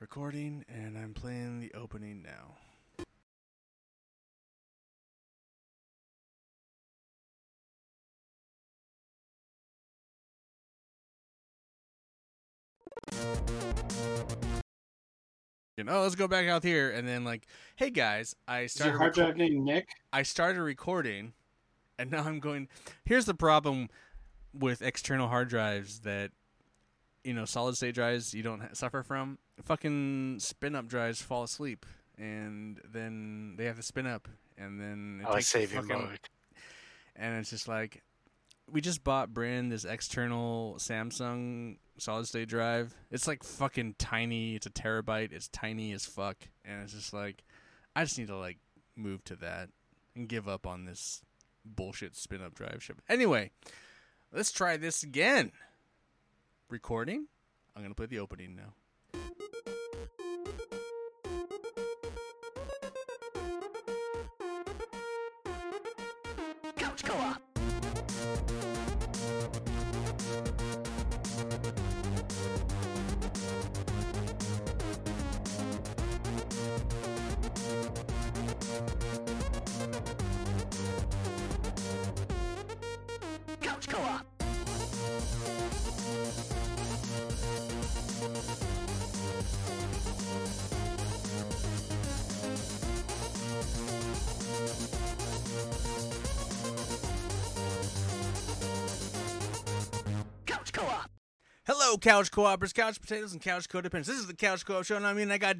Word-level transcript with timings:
Recording, 0.00 0.64
and 0.68 0.96
I'm 0.96 1.12
playing 1.12 1.58
the 1.58 1.72
opening 1.74 2.22
now. 2.22 2.56
You 15.76 15.84
know, 15.84 16.02
let's 16.02 16.14
go 16.14 16.28
back 16.28 16.46
out 16.46 16.62
here, 16.62 16.90
and 16.90 17.06
then 17.06 17.24
like, 17.24 17.46
hey 17.76 17.90
guys, 17.90 18.34
I 18.46 18.60
Is 18.60 18.78
your 18.78 18.96
hard 18.96 19.12
reco- 19.12 19.16
drive 19.16 19.36
named 19.36 19.64
Nick? 19.64 19.88
I 20.12 20.22
started 20.22 20.62
recording, 20.62 21.32
and 21.98 22.10
now 22.10 22.24
I'm 22.24 22.40
going. 22.40 22.68
Here's 23.04 23.24
the 23.26 23.34
problem 23.34 23.88
with 24.52 24.82
external 24.82 25.28
hard 25.28 25.48
drives 25.48 26.00
that 26.00 26.30
you 27.24 27.34
know 27.34 27.44
solid 27.44 27.76
state 27.76 27.94
drives 27.94 28.34
you 28.34 28.42
don't 28.42 28.76
suffer 28.76 29.02
from. 29.02 29.38
Fucking 29.64 30.38
spin 30.40 30.74
up 30.74 30.86
drives 30.86 31.20
fall 31.20 31.42
asleep, 31.42 31.84
and 32.16 32.80
then 32.90 33.54
they 33.56 33.64
have 33.64 33.76
to 33.76 33.82
spin 33.82 34.06
up, 34.06 34.28
and 34.56 34.80
then 34.80 35.20
it 35.22 35.26
oh, 35.26 35.30
I 35.30 35.32
like 35.32 35.38
takes 35.38 35.48
a 35.48 35.58
saving 35.58 35.82
fucking- 35.88 36.04
mode. 36.06 36.20
and 37.16 37.38
it's 37.38 37.50
just 37.50 37.68
like 37.68 38.02
we 38.70 38.80
just 38.80 39.02
bought 39.02 39.32
Bryn 39.32 39.70
this 39.70 39.84
external 39.84 40.74
Samsung 40.78 41.78
solid 41.98 42.26
state 42.26 42.48
drive. 42.48 42.94
It's 43.10 43.26
like 43.26 43.42
fucking 43.42 43.96
tiny. 43.98 44.54
It's 44.54 44.66
a 44.66 44.70
terabyte. 44.70 45.32
It's 45.32 45.48
tiny 45.48 45.92
as 45.92 46.06
fuck, 46.06 46.36
and 46.64 46.82
it's 46.82 46.92
just 46.92 47.12
like 47.12 47.42
I 47.96 48.04
just 48.04 48.18
need 48.18 48.28
to 48.28 48.36
like 48.36 48.58
move 48.96 49.24
to 49.24 49.36
that 49.36 49.70
and 50.14 50.28
give 50.28 50.48
up 50.48 50.66
on 50.66 50.84
this 50.84 51.22
bullshit 51.64 52.16
spin 52.16 52.42
up 52.42 52.54
drive 52.54 52.82
ship. 52.82 53.00
Anyway, 53.08 53.50
let's 54.32 54.52
try 54.52 54.76
this 54.76 55.02
again. 55.02 55.52
Recording. 56.70 57.28
I'm 57.74 57.80
gonna 57.80 57.94
play 57.94 58.04
the 58.04 58.18
opening 58.18 58.54
now. 58.54 58.74
Couch 101.98 102.30
co-opers, 102.30 102.74
couch 102.74 103.00
potatoes, 103.00 103.32
and 103.32 103.40
couch 103.40 103.68
codependents. 103.68 104.06
This 104.06 104.18
is 104.18 104.26
the 104.26 104.34
Couch 104.34 104.64
Co-op 104.64 104.84
Show, 104.84 104.96
and 104.96 105.06
I 105.06 105.12
mean, 105.12 105.30
I 105.30 105.38
got 105.38 105.56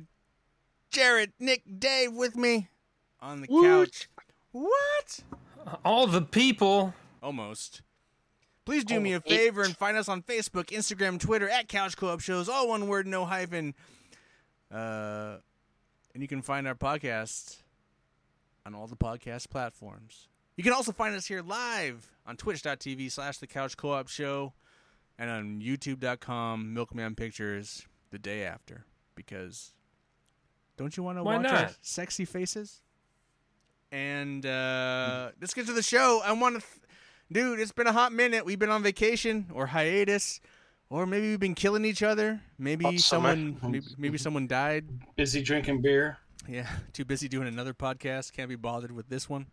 Jared, 0.90 1.32
Nick, 1.38 1.62
Dave 1.78 2.12
with 2.12 2.36
me 2.36 2.68
on 3.20 3.42
the 3.42 3.46
Woot. 3.50 3.64
couch. 3.64 4.08
What? 4.52 5.20
All 5.84 6.06
the 6.06 6.22
people. 6.22 6.94
Almost. 7.22 7.82
Please 8.64 8.84
do 8.84 9.00
me 9.00 9.14
a 9.14 9.20
favor 9.20 9.62
and 9.62 9.76
find 9.76 9.96
us 9.96 10.08
on 10.08 10.22
Facebook, 10.22 10.66
Instagram, 10.66 11.18
Twitter 11.18 11.48
at 11.48 11.68
Couch 11.68 11.96
Co-op 11.96 12.20
Shows, 12.20 12.48
all 12.48 12.68
one 12.68 12.86
word, 12.86 13.06
no 13.06 13.24
hyphen. 13.24 13.74
Uh, 14.70 15.36
and 16.12 16.22
you 16.22 16.28
can 16.28 16.42
find 16.42 16.68
our 16.68 16.74
podcast 16.74 17.62
on 18.66 18.74
all 18.74 18.86
the 18.86 18.96
podcast 18.96 19.48
platforms. 19.48 20.28
You 20.56 20.64
can 20.64 20.72
also 20.72 20.92
find 20.92 21.14
us 21.14 21.26
here 21.26 21.40
live 21.40 22.10
on 22.26 22.36
twitch.tv 22.36 23.10
slash 23.10 23.38
the 23.38 23.46
couch 23.46 23.76
co-op 23.76 24.08
show 24.08 24.52
and 25.18 25.30
on 25.30 25.60
youtube.com 25.60 26.72
milkman 26.74 27.14
pictures 27.14 27.86
the 28.10 28.18
day 28.18 28.44
after 28.44 28.84
because 29.14 29.72
don't 30.76 30.96
you 30.96 31.02
want 31.02 31.18
to 31.18 31.24
Why 31.24 31.36
watch 31.38 31.46
our 31.46 31.70
sexy 31.82 32.24
faces 32.24 32.80
and 33.90 34.44
uh 34.44 35.30
let's 35.40 35.54
get 35.54 35.66
to 35.66 35.72
the 35.72 35.82
show 35.82 36.20
i 36.24 36.32
want 36.32 36.56
to 36.56 36.60
th- 36.60 36.82
dude 37.32 37.60
it's 37.60 37.72
been 37.72 37.86
a 37.86 37.92
hot 37.92 38.12
minute 38.12 38.44
we've 38.44 38.58
been 38.58 38.70
on 38.70 38.82
vacation 38.82 39.46
or 39.54 39.66
hiatus 39.66 40.40
or 40.90 41.06
maybe 41.06 41.28
we've 41.28 41.40
been 41.40 41.54
killing 41.54 41.84
each 41.84 42.02
other 42.02 42.40
maybe 42.58 42.84
Hot 42.84 42.98
someone 42.98 43.58
maybe, 43.62 43.86
maybe 43.96 44.18
someone 44.18 44.46
died 44.46 44.84
Busy 45.16 45.42
drinking 45.42 45.80
beer? 45.82 46.18
yeah, 46.48 46.66
too 46.92 47.04
busy 47.04 47.28
doing 47.28 47.48
another 47.48 47.74
podcast. 47.74 48.32
Can't 48.32 48.48
be 48.48 48.54
bothered 48.56 48.92
with 48.92 49.08
this 49.10 49.28
one. 49.28 49.46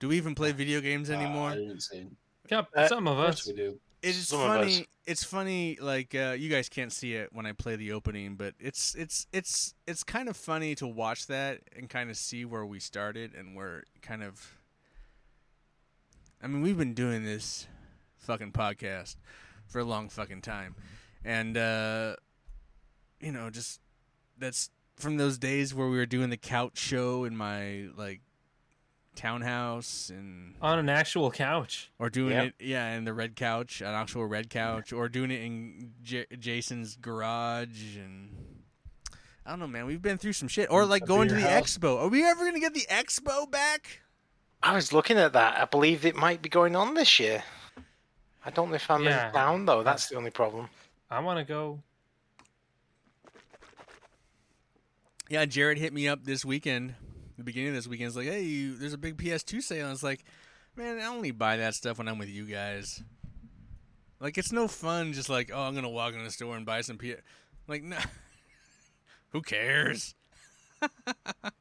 Do 0.00 0.08
we 0.08 0.16
even 0.16 0.34
play 0.34 0.50
video 0.50 0.80
games 0.80 1.08
Uh, 1.10 1.12
anymore? 1.12 1.50
I 1.50 1.54
didn't 1.56 1.80
say. 1.82 2.06
Yep, 2.50 2.66
Uh, 2.74 2.88
some 2.88 3.06
of 3.06 3.18
Of 3.18 3.24
course 3.26 3.40
us. 3.42 3.46
we 3.46 3.52
do. 3.52 3.78
It's 4.02 4.28
some 4.28 4.40
funny. 4.40 4.86
It's 5.06 5.24
funny. 5.24 5.78
Like 5.80 6.14
uh, 6.14 6.36
you 6.38 6.48
guys 6.48 6.68
can't 6.68 6.92
see 6.92 7.14
it 7.14 7.30
when 7.32 7.46
I 7.46 7.52
play 7.52 7.76
the 7.76 7.92
opening, 7.92 8.36
but 8.36 8.54
it's 8.58 8.94
it's 8.94 9.26
it's 9.32 9.74
it's 9.86 10.04
kind 10.04 10.28
of 10.28 10.36
funny 10.36 10.74
to 10.76 10.86
watch 10.86 11.26
that 11.26 11.60
and 11.76 11.88
kind 11.88 12.10
of 12.10 12.16
see 12.16 12.44
where 12.44 12.64
we 12.64 12.80
started 12.80 13.34
and 13.34 13.56
where 13.56 13.84
kind 14.02 14.22
of. 14.22 14.56
I 16.42 16.46
mean, 16.46 16.62
we've 16.62 16.78
been 16.78 16.94
doing 16.94 17.24
this 17.24 17.66
fucking 18.16 18.52
podcast 18.52 19.16
for 19.66 19.80
a 19.80 19.84
long 19.84 20.08
fucking 20.08 20.42
time, 20.42 20.74
and 21.24 21.56
uh, 21.56 22.16
you 23.20 23.32
know, 23.32 23.50
just 23.50 23.80
that's 24.38 24.70
from 24.96 25.16
those 25.16 25.38
days 25.38 25.74
where 25.74 25.88
we 25.88 25.96
were 25.96 26.06
doing 26.06 26.30
the 26.30 26.36
couch 26.36 26.78
show 26.78 27.24
in 27.24 27.36
my 27.36 27.88
like 27.96 28.20
townhouse 29.20 30.10
and 30.10 30.54
On 30.62 30.78
an 30.78 30.88
actual 30.88 31.30
couch. 31.30 31.90
or 31.98 32.08
doing 32.10 32.32
Yep. 32.32 32.44
it 32.46 32.54
yeah 32.64 32.94
in 32.96 33.04
the 33.04 33.12
red 33.12 33.36
couch 33.36 33.80
an 33.80 33.88
actual 33.94 34.24
red 34.26 34.48
couch 34.50 34.92
or 34.92 35.08
doing 35.08 35.30
it 35.30 35.42
in 35.42 35.92
J- 36.02 36.26
jason's 36.38 36.96
garage 36.96 37.96
and 37.96 38.30
i 39.44 39.50
don't 39.50 39.58
know 39.58 39.66
man 39.66 39.84
we've 39.86 40.00
been 40.00 40.16
through 40.18 40.32
some 40.32 40.48
shit 40.48 40.70
or 40.70 40.86
like 40.86 41.02
A 41.02 41.06
going 41.06 41.28
to 41.28 41.34
the 41.34 41.42
house. 41.42 41.76
expo 41.78 41.98
are 42.00 42.08
we 42.08 42.24
ever 42.24 42.44
gonna 42.44 42.60
get 42.60 42.74
the 42.74 42.86
expo 42.90 43.50
back 43.50 44.00
I 44.62 44.74
was 44.74 44.92
looking 44.92 45.16
at 45.16 45.32
that. 45.32 45.58
I 45.58 45.64
believe 45.64 46.04
it 46.04 46.14
might 46.16 46.42
be 46.42 46.50
going 46.50 46.76
on 46.76 46.92
this 46.92 47.18
year. 47.18 47.42
I 48.44 48.50
don't 48.50 48.68
know 48.68 48.74
if 48.74 48.90
I'm 48.90 49.04
Yeah. 49.04 49.28
in 49.28 49.32
town 49.32 49.64
though. 49.64 49.82
That's 49.82 50.08
the 50.10 50.16
only 50.16 50.30
problem. 50.30 50.68
I 51.10 51.18
want 51.20 51.38
to 51.38 51.44
go. 51.50 51.80
yeah 55.30 55.44
jared 55.46 55.78
hit 55.78 55.92
me 55.94 56.06
up 56.08 56.24
this 56.24 56.44
weekend 56.44 56.94
the 57.40 57.44
beginning 57.44 57.70
of 57.70 57.74
this 57.74 57.88
weekend 57.88 58.08
it's 58.08 58.16
like 58.16 58.26
hey 58.26 58.42
you, 58.42 58.76
there's 58.76 58.92
a 58.92 58.98
big 58.98 59.16
ps2 59.16 59.62
sale. 59.62 59.86
And 59.86 59.92
it's 59.94 60.02
like 60.02 60.24
man 60.76 60.98
i 60.98 61.06
only 61.06 61.30
buy 61.30 61.56
that 61.56 61.74
stuff 61.74 61.98
when 61.98 62.08
i'm 62.08 62.18
with 62.18 62.28
you 62.28 62.44
guys. 62.44 63.02
Like 64.20 64.36
it's 64.38 64.52
no 64.52 64.68
fun 64.68 65.12
just 65.12 65.28
like 65.28 65.50
oh 65.52 65.60
i'm 65.62 65.74
gonna 65.74 65.88
walk 65.88 66.14
in 66.14 66.22
the 66.22 66.30
store 66.30 66.56
and 66.56 66.64
buy 66.66 66.82
some 66.82 66.98
ps 66.98 67.20
like 67.66 67.82
no. 67.82 67.96
Who 69.30 69.42
cares? 69.42 70.14
At 71.06 71.52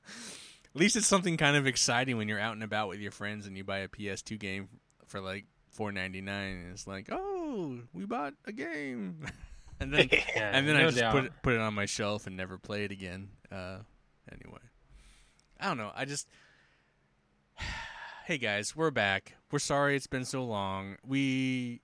least 0.74 0.96
it's 0.96 1.08
something 1.08 1.38
kind 1.38 1.56
of 1.56 1.68
exciting 1.68 2.18
when 2.18 2.28
you're 2.28 2.40
out 2.40 2.54
and 2.54 2.64
about 2.64 2.90
with 2.90 3.00
your 3.00 3.12
friends 3.12 3.46
and 3.48 3.56
you 3.58 3.64
buy 3.64 3.80
a 3.80 3.88
PS2 3.88 4.40
game 4.40 4.70
for 5.08 5.20
like 5.20 5.46
four 5.70 5.92
ninety 5.92 6.22
nine, 6.22 6.58
and 6.64 6.72
it's 6.72 6.88
like, 6.88 7.10
oh, 7.12 7.80
we 7.94 8.06
bought 8.06 8.34
a 8.46 8.52
game, 8.52 9.26
and 9.80 9.94
then 9.94 10.10
Yeah, 10.12 10.52
and 10.54 10.68
then 10.68 10.76
I 10.76 10.84
just 10.86 10.98
doubt. 10.98 11.14
put 11.14 11.26
it, 11.26 11.32
put 11.44 11.54
it 11.54 11.60
on 11.60 11.74
my 11.74 11.86
shelf 11.86 12.28
and 12.28 12.36
never 12.38 12.58
play 12.58 12.86
it 12.86 12.92
again. 12.92 13.30
Uh, 13.52 13.78
anyway, 14.32 14.62
I 15.60 15.68
don't 15.68 15.78
know. 15.78 15.92
I 15.96 16.06
just, 16.06 16.28
hey 18.26 18.38
guys, 18.38 18.76
we're 18.76 18.92
back. 18.92 19.36
We're 19.52 19.60
sorry 19.60 19.96
it's 19.96 20.08
been 20.08 20.26
so 20.26 20.44
long. 20.44 20.96
We, 21.06 21.82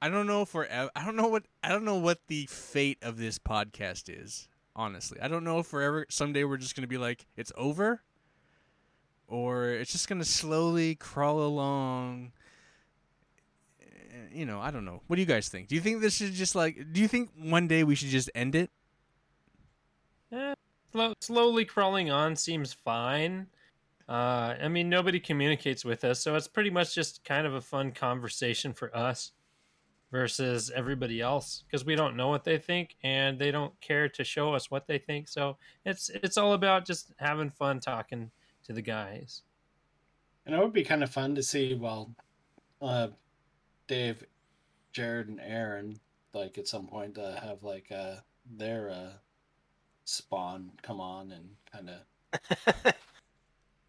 I 0.00 0.08
don't 0.08 0.26
know 0.26 0.42
if 0.42 0.54
we're. 0.54 0.66
I 0.94 1.04
don't 1.04 1.16
know 1.16 1.28
what. 1.28 1.44
I 1.62 1.68
don't 1.70 1.84
know 1.84 1.96
what 1.96 2.18
the 2.28 2.46
fate 2.46 2.98
of 3.02 3.16
this 3.18 3.38
podcast 3.38 4.04
is. 4.08 4.48
Honestly, 4.74 5.20
I 5.20 5.28
don't 5.28 5.44
know 5.44 5.58
if 5.58 5.72
we're 5.72 5.82
ever. 5.82 6.06
Someday 6.08 6.44
we're 6.44 6.56
just 6.56 6.74
gonna 6.76 6.86
be 6.88 6.98
like, 6.98 7.26
it's 7.36 7.52
over, 7.56 8.02
or 9.28 9.68
it's 9.70 9.92
just 9.92 10.08
gonna 10.08 10.24
slowly 10.24 10.94
crawl 10.94 11.40
along. 11.42 12.32
Eh, 13.80 13.84
You 14.32 14.44
know, 14.46 14.60
I 14.60 14.70
don't 14.70 14.84
know. 14.84 15.02
What 15.06 15.16
do 15.16 15.22
you 15.22 15.26
guys 15.26 15.48
think? 15.48 15.68
Do 15.68 15.74
you 15.74 15.80
think 15.80 16.00
this 16.00 16.16
should 16.16 16.32
just 16.32 16.54
like? 16.54 16.92
Do 16.92 17.00
you 17.00 17.08
think 17.08 17.30
one 17.38 17.66
day 17.68 17.84
we 17.84 17.94
should 17.94 18.08
just 18.08 18.30
end 18.34 18.54
it? 18.54 18.70
Slow, 20.30 20.54
slowly 21.20 21.64
crawling 21.64 22.10
on 22.10 22.36
seems 22.36 22.72
fine. 22.72 23.46
Uh, 24.08 24.54
I 24.60 24.68
mean, 24.68 24.88
nobody 24.88 25.20
communicates 25.20 25.84
with 25.84 26.04
us, 26.04 26.20
so 26.20 26.34
it's 26.34 26.48
pretty 26.48 26.70
much 26.70 26.94
just 26.94 27.24
kind 27.24 27.46
of 27.46 27.54
a 27.54 27.60
fun 27.60 27.92
conversation 27.92 28.72
for 28.72 28.94
us 28.96 29.32
versus 30.12 30.70
everybody 30.74 31.20
else 31.20 31.64
because 31.66 31.86
we 31.86 31.96
don't 31.96 32.16
know 32.16 32.28
what 32.28 32.44
they 32.44 32.58
think 32.58 32.96
and 33.02 33.38
they 33.38 33.50
don't 33.50 33.78
care 33.80 34.08
to 34.10 34.22
show 34.22 34.52
us 34.54 34.70
what 34.70 34.86
they 34.86 34.98
think. 34.98 35.26
So 35.26 35.56
it's 35.86 36.10
it's 36.10 36.36
all 36.36 36.52
about 36.52 36.84
just 36.84 37.12
having 37.16 37.48
fun 37.48 37.80
talking 37.80 38.30
to 38.64 38.72
the 38.72 38.82
guys. 38.82 39.42
And 40.44 40.54
it 40.54 40.58
would 40.58 40.72
be 40.72 40.84
kind 40.84 41.02
of 41.02 41.10
fun 41.10 41.34
to 41.36 41.42
see, 41.42 41.74
well, 41.74 42.14
uh, 42.80 43.08
Dave, 43.86 44.24
Jared, 44.92 45.28
and 45.28 45.40
Aaron, 45.40 45.98
like 46.34 46.58
at 46.58 46.68
some 46.68 46.86
point, 46.86 47.16
uh, 47.16 47.40
have 47.40 47.62
like 47.62 47.90
uh, 47.90 48.16
their 48.50 48.90
uh, 48.90 49.12
Spawn 50.12 50.70
come 50.82 51.00
on 51.00 51.32
and 51.32 51.50
kind 51.72 51.90
of 51.90 52.94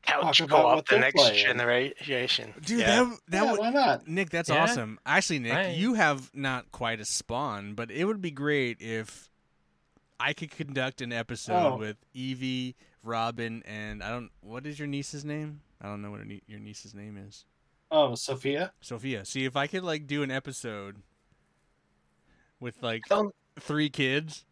Couch 0.06 0.40
Talk 0.40 0.50
go 0.50 0.56
about 0.58 0.66
up 0.70 0.76
what 0.78 0.86
the 0.88 1.00
next 1.00 1.16
playing. 1.16 1.46
generation. 1.46 2.54
Dude, 2.66 2.80
yeah. 2.80 3.04
that 3.04 3.20
that 3.30 3.44
yeah, 3.46 3.52
would 3.52 3.60
why 3.60 3.70
not? 3.70 4.08
Nick, 4.08 4.30
that's 4.30 4.50
Yeah. 4.50 4.64
awesome. 4.64 5.00
Actually, 5.06 5.40
Nick, 5.40 5.54
I- 5.54 5.70
you 5.72 5.94
have 5.94 6.30
not 6.36 6.72
quite 6.72 7.00
a 7.00 7.06
spawn, 7.06 7.74
but 7.74 7.90
it 7.90 8.04
would 8.06 8.22
be 8.22 8.32
great 8.32 8.82
if 8.82 9.30
I 10.20 10.34
could 10.34 10.52
conduct 10.52 11.02
an 11.02 11.14
episode 11.14 11.74
Oh. 11.74 11.78
with 11.78 11.98
Evie, 12.14 12.76
Robin, 13.04 13.64
and 13.66 14.04
I 14.04 14.10
don't. 14.10 14.30
What 14.42 14.66
is 14.66 14.78
your 14.78 14.88
niece's 14.90 15.24
name? 15.24 15.62
I 15.82 15.88
don't 15.88 16.02
know 16.02 16.12
what 16.12 16.26
nie- 16.26 16.44
your 16.48 16.60
niece's 16.60 16.94
name 16.94 17.18
is. 17.18 17.46
Oh, 17.92 18.16
Sophia. 18.16 18.74
Sophia. 18.82 19.24
See 19.26 19.46
if 19.46 19.56
I 19.56 19.68
could 19.68 19.84
like 19.84 20.06
do 20.08 20.22
an 20.24 20.32
episode 20.32 20.98
with 22.60 22.82
like 22.84 23.04
Don't- 23.08 23.36
three 23.60 23.90
kids. 23.90 24.46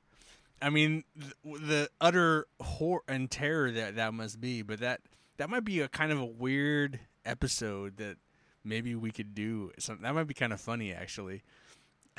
I 0.62 0.69
mean, 0.69 1.04
th- 1.19 1.34
the 1.62 1.90
utter 2.00 2.48
horror 2.62 3.02
and 3.08 3.30
terror 3.30 3.72
that 3.72 3.96
that 3.96 4.13
must 4.13 4.40
be, 4.40 4.62
but 4.62 4.80
that 4.80 5.02
that 5.38 5.50
might 5.50 5.66
be 5.66 5.80
a 5.81 5.88
kind 5.88 6.12
of 6.12 6.19
a 6.19 6.25
weird 6.25 7.00
episode 7.25 7.98
that 7.98 8.18
maybe 8.63 8.94
we 8.96 9.12
could 9.12 9.34
do. 9.34 9.72
Some 9.80 10.00
that 10.02 10.13
might 10.13 10.28
be 10.28 10.34
kind 10.34 10.54
of 10.54 10.62
funny, 10.62 10.94
actually. 10.94 11.42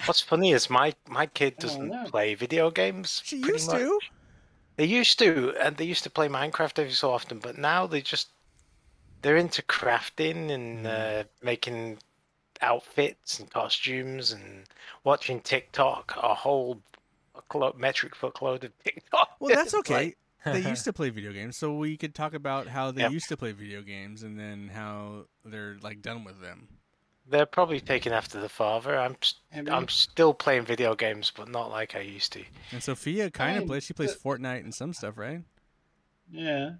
What's 0.06 0.20
funny 0.20 0.52
is 0.52 0.68
my 0.70 0.94
my 1.08 1.26
kid 1.26 1.58
doesn't 1.58 2.10
play 2.10 2.34
video 2.34 2.70
games. 2.70 3.22
She 3.24 3.36
used 3.36 3.68
much. 3.70 3.78
to. 3.78 4.00
They 4.76 4.86
used 4.86 5.18
to, 5.18 5.54
and 5.60 5.76
they 5.76 5.84
used 5.84 6.02
to 6.04 6.10
play 6.10 6.28
Minecraft 6.28 6.78
every 6.78 6.92
so 6.92 7.12
often, 7.12 7.38
but 7.38 7.58
now 7.58 7.86
they 7.86 8.00
just 8.00 8.30
they're 9.20 9.36
into 9.36 9.62
crafting 9.62 10.50
and 10.50 10.86
Mm. 10.86 11.20
uh, 11.20 11.24
making 11.42 11.98
outfits 12.60 13.38
and 13.38 13.50
costumes 13.50 14.32
and 14.32 14.64
watching 15.04 15.40
TikTok. 15.40 16.14
A 16.16 16.34
whole 16.34 16.80
clo- 17.48 17.74
metric 17.78 18.14
for 18.14 18.30
clothing. 18.30 18.72
Well, 19.40 19.54
that's 19.54 19.74
okay. 19.74 19.94
like- 19.94 20.18
they 20.44 20.68
used 20.68 20.84
to 20.84 20.92
play 20.92 21.10
video 21.10 21.32
games, 21.32 21.56
so 21.56 21.74
we 21.76 21.96
could 21.96 22.14
talk 22.14 22.34
about 22.34 22.66
how 22.66 22.90
they 22.90 23.02
Yep. 23.02 23.12
used 23.12 23.28
to 23.28 23.36
play 23.36 23.52
video 23.52 23.80
games 23.82 24.22
and 24.24 24.38
then 24.38 24.68
how 24.74 25.26
they're 25.44 25.76
like 25.82 26.02
done 26.02 26.24
with 26.24 26.40
them. 26.40 26.66
they're 27.30 27.46
probably 27.46 27.78
taken 27.80 28.12
after 28.12 28.40
the 28.40 28.48
father. 28.48 28.98
I'm 28.98 29.16
s- 29.22 29.34
Maybe. 29.54 29.70
I'm 29.70 29.86
still 29.88 30.34
playing 30.34 30.64
video 30.64 30.94
games, 30.96 31.32
but 31.34 31.48
not 31.48 31.70
like 31.70 31.94
I 31.94 32.00
used 32.00 32.32
to. 32.32 32.42
And 32.72 32.82
Sophia 32.82 33.30
kind 33.30 33.56
of 33.58 33.66
plays. 33.68 33.84
She 33.84 33.94
plays 33.94 34.14
but- 34.16 34.40
Fortnite 34.40 34.60
and 34.64 34.74
some 34.74 34.92
stuff, 34.92 35.16
right? 35.16 35.42
Yeah, 36.30 36.72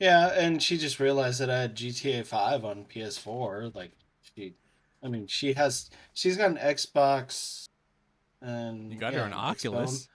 yeah, 0.00 0.28
and 0.34 0.62
she 0.62 0.78
just 0.78 0.98
realized 1.00 1.40
that 1.40 1.50
I 1.50 1.60
had 1.60 1.76
GTA 1.76 2.24
Five 2.26 2.64
on 2.64 2.84
PS4. 2.86 3.74
Like 3.74 3.92
she, 4.34 4.54
I 5.02 5.08
mean, 5.08 5.26
she 5.26 5.52
has 5.54 5.90
she's 6.14 6.36
got 6.38 6.50
an 6.50 6.56
Xbox, 6.56 7.66
and 8.44 8.92
You 8.92 8.98
got 8.98 9.12
yeah, 9.12 9.20
her 9.20 9.24
an 9.26 9.32
Xbone. 9.32 9.36
Oculus. 9.36 10.08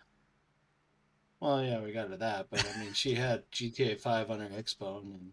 Well, 1.40 1.64
yeah, 1.64 1.82
we 1.82 1.92
got 1.94 2.10
her 2.10 2.18
that, 2.18 2.48
but 2.50 2.66
I 2.76 2.80
mean, 2.84 2.94
she 2.94 3.16
had 3.16 3.50
GTA 3.52 4.00
Five 4.00 4.30
on 4.30 4.40
her 4.42 4.50
Xbone, 4.50 5.04
and 5.04 5.32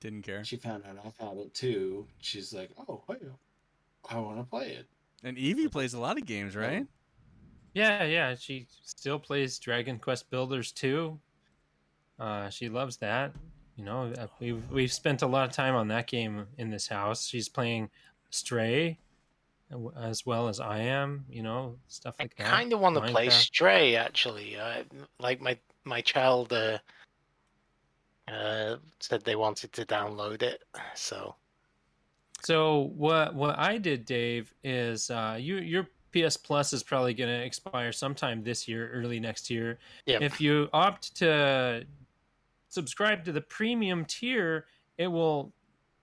Didn't 0.00 0.22
care. 0.22 0.44
she 0.44 0.56
found 0.56 0.84
out 0.84 0.98
I 1.02 1.24
had 1.24 1.38
it 1.38 1.54
too. 1.54 2.06
She's 2.20 2.52
like, 2.52 2.70
"Oh, 2.88 3.02
wait, 3.08 3.20
I 4.10 4.18
want 4.18 4.38
to 4.38 4.44
play 4.44 4.70
it." 4.72 4.86
And 5.24 5.38
Evie 5.38 5.68
plays 5.68 5.94
a 5.94 5.98
lot 6.00 6.18
of 6.18 6.26
games, 6.26 6.54
right? 6.54 6.86
Yeah, 7.74 8.04
yeah. 8.04 8.34
She 8.34 8.66
still 8.82 9.18
plays 9.18 9.58
Dragon 9.58 9.98
Quest 9.98 10.30
Builders 10.30 10.72
2. 10.72 11.18
Uh, 12.18 12.50
she 12.50 12.68
loves 12.68 12.98
that. 12.98 13.32
You 13.76 13.84
know, 13.84 14.12
uh, 14.18 14.26
we've 14.40 14.68
we've 14.70 14.92
spent 14.92 15.22
a 15.22 15.26
lot 15.26 15.48
of 15.48 15.54
time 15.54 15.74
on 15.74 15.88
that 15.88 16.06
game 16.06 16.46
in 16.58 16.70
this 16.70 16.88
house. 16.88 17.26
She's 17.26 17.48
playing 17.48 17.90
Stray, 18.30 18.98
as 20.00 20.24
well 20.24 20.48
as 20.48 20.60
I 20.60 20.78
am. 20.78 21.24
You 21.28 21.42
know, 21.42 21.76
stuff 21.88 22.16
I 22.18 22.24
like 22.24 22.36
that. 22.36 22.46
kind 22.46 22.72
of 22.72 22.80
want 22.80 22.96
to 22.96 23.02
play. 23.02 23.30
Stray 23.30 23.96
actually. 23.96 24.58
I, 24.58 24.84
like 25.20 25.40
my 25.40 25.58
my 25.84 26.00
child 26.00 26.52
uh, 26.52 26.78
uh, 28.28 28.76
said 29.00 29.24
they 29.24 29.36
wanted 29.36 29.72
to 29.74 29.84
download 29.84 30.42
it, 30.42 30.64
so 30.94 31.34
So 32.42 32.92
what 32.96 33.34
what 33.34 33.58
I 33.58 33.78
did, 33.78 34.04
Dave, 34.04 34.54
is 34.62 35.10
uh, 35.10 35.36
you 35.40 35.56
your 35.56 35.88
PS 36.12 36.36
Plus 36.36 36.72
is 36.72 36.82
probably 36.82 37.14
going 37.14 37.30
to 37.30 37.44
expire 37.44 37.92
sometime 37.92 38.42
this 38.42 38.66
year, 38.66 38.90
early 38.92 39.20
next 39.20 39.50
year. 39.50 39.78
yeah. 40.06 40.18
If 40.20 40.40
you 40.40 40.68
opt 40.72 41.16
to 41.16 41.84
subscribe 42.68 43.24
to 43.24 43.32
the 43.32 43.40
premium 43.40 44.04
tier, 44.04 44.66
it 44.96 45.08
will 45.08 45.52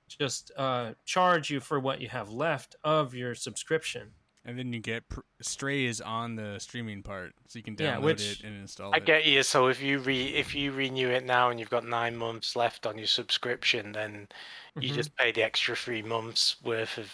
just 0.07 0.51
uh, 0.57 0.93
charge 1.05 1.49
you 1.49 1.59
for 1.59 1.79
what 1.79 2.01
you 2.01 2.07
have 2.09 2.29
left 2.29 2.75
of 2.83 3.13
your 3.13 3.35
subscription. 3.35 4.11
And 4.47 4.59
then 4.59 4.71
you 4.71 4.79
get 4.79 5.09
pr- 5.09 5.21
Stray 5.41 5.85
is 5.85 6.01
on 6.01 6.35
the 6.35 6.59
streaming 6.59 7.01
part, 7.01 7.33
so 7.47 7.57
you 7.57 7.63
can 7.63 7.75
download 7.75 7.79
Yeah, 7.79 7.97
which- 7.97 8.31
it 8.39 8.43
and 8.43 8.61
install 8.61 8.93
I 8.93 8.97
it. 8.97 9.01
I 9.01 9.05
get 9.05 9.25
you. 9.25 9.41
So 9.41 9.67
if 9.67 9.81
you 9.81 9.97
re 9.99 10.25
if 10.35 10.53
you 10.53 10.71
renew 10.71 11.09
it 11.09 11.25
now 11.25 11.49
and 11.49 11.59
you've 11.59 11.71
got 11.71 11.83
nine 11.83 12.15
months 12.15 12.55
left 12.55 12.85
on 12.85 12.97
your 12.97 13.07
subscription, 13.07 13.91
then 13.93 14.27
you 14.79 14.91
Mhm. 14.91 14.95
just 14.95 15.15
pay 15.15 15.31
the 15.31 15.41
extra 15.41 15.75
three 15.75 16.03
months 16.03 16.57
worth 16.61 16.99
of. 16.99 17.11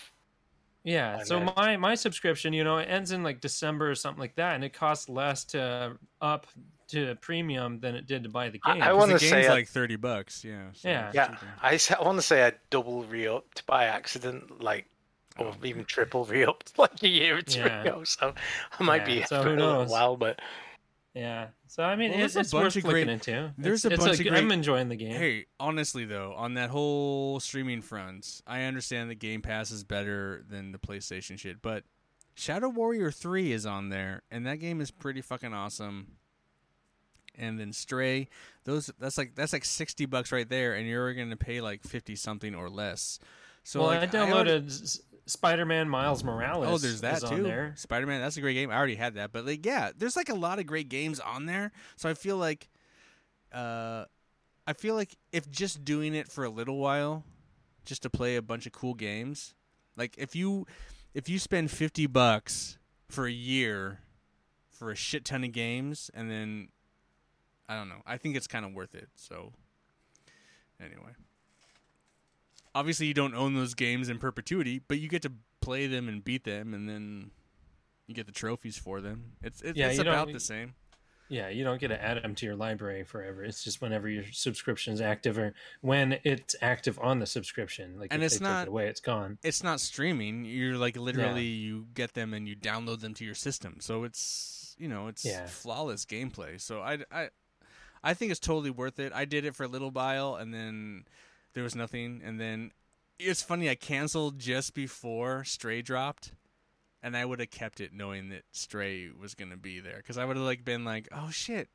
Yeah. 0.83 1.23
So 1.23 1.39
know. 1.39 1.53
my 1.55 1.77
my 1.77 1.95
subscription, 1.95 2.51
you 2.51 2.65
know, 2.65 2.79
it 2.79 2.89
ends 2.89 3.11
in 3.11 3.23
like 3.23 3.39
December 3.39 3.89
or 3.89 3.95
something 3.95 4.19
like 4.19 4.35
that, 4.35 4.55
and 4.55 4.63
it 4.65 4.73
costs 4.73 5.07
less 5.07 5.45
to 5.45 5.97
up 6.19 6.47
to 6.91 7.11
a 7.11 7.15
premium 7.15 7.79
than 7.79 7.95
it 7.95 8.05
did 8.07 8.23
to 8.23 8.29
buy 8.29 8.49
the 8.49 8.59
I- 8.63 8.73
game. 8.73 8.81
I 8.83 8.87
'Cause 8.87 8.97
wanna 8.97 9.19
say 9.19 9.29
game's 9.31 9.47
I- 9.47 9.51
like 9.51 9.67
thirty 9.67 9.95
bucks. 9.95 10.43
Yeah. 10.45 10.69
so 10.73 10.87
Yeah. 10.89 11.11
Yeah, 11.13 11.27
cheaper. 11.27 11.47
I, 11.61 11.73
s- 11.73 11.91
I 11.91 12.01
want 12.01 12.17
to 12.17 12.21
say 12.21 12.45
I 12.45 12.53
double 12.69 13.03
re 13.03 13.27
upped 13.27 13.65
by 13.65 13.85
accident, 13.85 14.61
like 14.61 14.85
or 15.37 15.47
Oh. 15.47 15.65
even 15.65 15.85
triple 15.85 16.25
re 16.25 16.43
upped 16.45 16.73
like 16.77 17.01
a 17.03 17.07
year 17.07 17.37
or 17.37 17.41
two 17.41 17.59
Yeah. 17.61 17.81
ago. 17.81 18.03
So 18.03 18.33
I 18.79 18.83
might 18.83 19.07
Yeah, 19.07 19.21
be 19.21 19.23
so 19.23 19.41
for 19.43 19.49
who 19.49 19.55
a 19.55 19.57
little 19.57 19.73
knows? 19.81 19.89
while, 19.89 20.17
but 20.17 20.39
yeah. 21.13 21.47
So 21.67 21.83
I 21.83 21.95
mean, 21.95 22.11
Well, 22.11 22.21
it's, 22.25 22.35
a 22.35 22.39
it's 22.41 22.51
bunch 22.51 22.63
worth 22.63 22.75
of 22.77 22.83
looking 22.83 23.05
great- 23.05 23.13
into. 23.13 23.53
there's 23.57 23.85
It's- 23.85 23.91
a 23.99 24.09
it's 24.09 24.17
bunch 24.19 24.27
of 24.27 24.33
I'm 24.33 24.51
enjoying 24.51 24.89
the 24.89 24.95
game. 24.97 25.11
Hey, 25.15 25.45
honestly 25.59 26.03
though, 26.05 26.33
on 26.33 26.53
that 26.55 26.69
whole 26.69 27.39
streaming 27.39 27.81
front, 27.81 28.41
I 28.45 28.63
understand 28.63 29.09
that 29.09 29.15
Game 29.15 29.41
Pass 29.41 29.71
is 29.71 29.83
better 29.85 30.43
than 30.49 30.71
the 30.73 30.79
PlayStation 30.79 31.39
shit, 31.39 31.61
but 31.61 31.83
Shadow 32.33 32.69
Warrior 32.69 33.11
3 33.11 33.51
is 33.51 33.65
on 33.65 33.89
there, 33.89 34.23
and 34.31 34.45
that 34.47 34.57
game 34.57 34.79
is 34.81 34.89
pretty 34.91 35.21
fucking 35.21 35.53
awesome. 35.53 36.15
And 37.41 37.59
then 37.59 37.73
Stray, 37.73 38.29
those 38.63 38.91
that's 38.99 39.17
like 39.17 39.35
that's 39.35 39.51
like 39.51 39.65
60 39.65 40.05
bucks 40.05 40.31
right 40.31 40.47
there 40.47 40.75
and 40.75 40.87
you're 40.87 41.13
going 41.13 41.31
to 41.31 41.35
pay 41.35 41.59
like 41.59 41.83
50 41.83 42.15
something 42.15 42.55
or 42.55 42.69
less. 42.69 43.19
So 43.63 43.81
well, 43.81 43.89
like, 43.89 44.13
I 44.15 44.19
already- 44.31 44.51
downloaded 44.51 44.67
S 44.67 45.01
Spider-Man 45.27 45.87
Miles 45.87 46.23
Morales. 46.23 46.65
Oh, 46.67 46.77
there's 46.77 47.01
that 47.01 47.21
too. 47.21 47.43
there. 47.43 47.73
Spider 47.77 48.05
Man, 48.07 48.21
that's 48.21 48.37
a 48.37 48.41
great 48.41 48.53
game. 48.55 48.69
I 48.71 48.75
already 48.75 48.95
had 48.95 49.15
that, 49.15 49.31
but 49.31 49.45
like, 49.45 49.65
yeah, 49.65 49.91
there's 49.95 50.15
like 50.15 50.29
a 50.29 50.35
lot 50.35 50.59
of 50.59 50.65
great 50.65 50.89
games 50.89 51.19
on 51.19 51.45
there. 51.45 51.71
So 51.95 52.09
I 52.09 52.13
feel 52.15 52.37
like, 52.37 52.69
uh, 53.53 54.05
I 54.67 54.73
feel 54.73 54.95
like 54.95 55.15
if 55.31 55.49
just 55.49 55.85
doing 55.85 56.15
it 56.15 56.27
for 56.27 56.43
a 56.43 56.49
little 56.49 56.77
while, 56.77 57.23
just 57.85 58.03
to 58.03 58.09
play 58.09 58.35
a 58.35 58.41
bunch 58.41 58.65
of 58.65 58.71
cool 58.71 58.93
games, 58.93 59.53
like 59.95 60.15
if 60.17 60.35
you, 60.35 60.65
if 61.13 61.29
you 61.29 61.39
spend 61.39 61.71
fifty 61.71 62.07
bucks 62.07 62.77
for 63.09 63.25
a 63.25 63.31
year, 63.31 63.99
for 64.69 64.91
a 64.91 64.95
shit 64.95 65.23
ton 65.25 65.43
of 65.43 65.51
games, 65.51 66.09
and 66.13 66.29
then, 66.31 66.69
I 67.71 67.75
don't 67.77 67.89
know, 67.89 68.01
I 68.05 68.17
think 68.17 68.35
it's 68.35 68.47
kind 68.47 68.65
of 68.65 68.73
worth 68.73 68.95
it. 68.95 69.07
So, 69.15 69.53
anyway. 70.79 71.11
Obviously, 72.73 73.07
you 73.07 73.13
don't 73.13 73.35
own 73.35 73.53
those 73.53 73.73
games 73.73 74.07
in 74.09 74.17
perpetuity, 74.17 74.81
but 74.87 74.99
you 74.99 75.09
get 75.09 75.21
to 75.23 75.31
play 75.61 75.87
them 75.87 76.07
and 76.07 76.23
beat 76.23 76.45
them, 76.45 76.73
and 76.73 76.87
then 76.87 77.31
you 78.07 78.15
get 78.15 78.25
the 78.27 78.31
trophies 78.31 78.77
for 78.77 79.01
them. 79.01 79.33
It's 79.41 79.61
it's, 79.61 79.77
Yeah, 79.77 79.89
it's 79.89 79.99
about 79.99 80.31
the 80.31 80.39
same. 80.39 80.75
Yeah, 81.27 81.47
you 81.47 81.63
don't 81.63 81.79
get 81.79 81.89
to 81.89 82.01
add 82.03 82.21
them 82.21 82.35
to 82.35 82.45
your 82.45 82.55
library 82.57 83.05
forever. 83.05 83.41
It's 83.43 83.63
just 83.63 83.81
whenever 83.81 84.09
your 84.09 84.25
subscription 84.33 84.93
is 84.93 84.99
active 84.99 85.37
or 85.37 85.53
when 85.79 86.19
it's 86.25 86.57
active 86.61 86.99
on 87.01 87.19
the 87.19 87.25
subscription. 87.25 87.97
Like 87.97 88.13
And 88.13 88.21
if 88.21 88.27
it's 88.33 88.39
they 88.39 88.43
not- 88.45 88.59
take 88.63 88.67
it 88.67 88.69
away, 88.69 88.87
it's 88.87 88.99
gone. 88.99 89.37
It's 89.41 89.63
not 89.63 89.79
streaming. 89.79 90.43
You're 90.43 90.75
like 90.75 90.97
literally 90.97 91.45
you 91.45 91.87
get 91.93 92.15
them 92.15 92.33
and 92.33 92.49
you 92.49 92.55
download 92.57 92.99
them 92.99 93.13
to 93.13 93.23
your 93.25 93.35
system. 93.35 93.77
So 93.79 94.03
it's 94.03 94.75
you 94.77 94.89
know 94.89 95.07
it's 95.07 95.23
Yeah. 95.23 95.45
flawless 95.45 96.05
gameplay. 96.05 96.59
So 96.59 96.81
I 96.81 96.99
I 97.09 97.29
I 98.03 98.13
think 98.13 98.31
it's 98.31 98.39
totally 98.39 98.71
worth 98.71 98.99
it. 98.99 99.13
I 99.13 99.25
did 99.25 99.45
it 99.45 99.55
for 99.55 99.63
a 99.63 99.67
little 99.67 99.91
while, 99.91 100.35
and 100.35 100.53
then 100.53 101.05
there 101.53 101.63
was 101.63 101.75
nothing, 101.75 102.21
and 102.23 102.39
then 102.39 102.71
it's 103.19 103.43
funny. 103.43 103.69
I 103.69 103.75
canceled 103.75 104.39
just 104.39 104.73
before 104.73 105.43
Stray 105.43 105.81
dropped. 105.81 106.33
And 107.03 107.17
I 107.17 107.25
would 107.25 107.39
have 107.39 107.49
kept 107.49 107.81
it 107.81 107.93
knowing 107.93 108.29
that 108.29 108.43
Stray 108.51 109.09
was 109.09 109.33
gonna 109.33 109.57
be 109.57 109.79
there, 109.79 109.97
because 109.97 110.19
I 110.19 110.25
would 110.25 110.37
have 110.37 110.45
like 110.45 110.63
been 110.63 110.85
like, 110.85 111.07
"Oh 111.11 111.31
shit," 111.31 111.67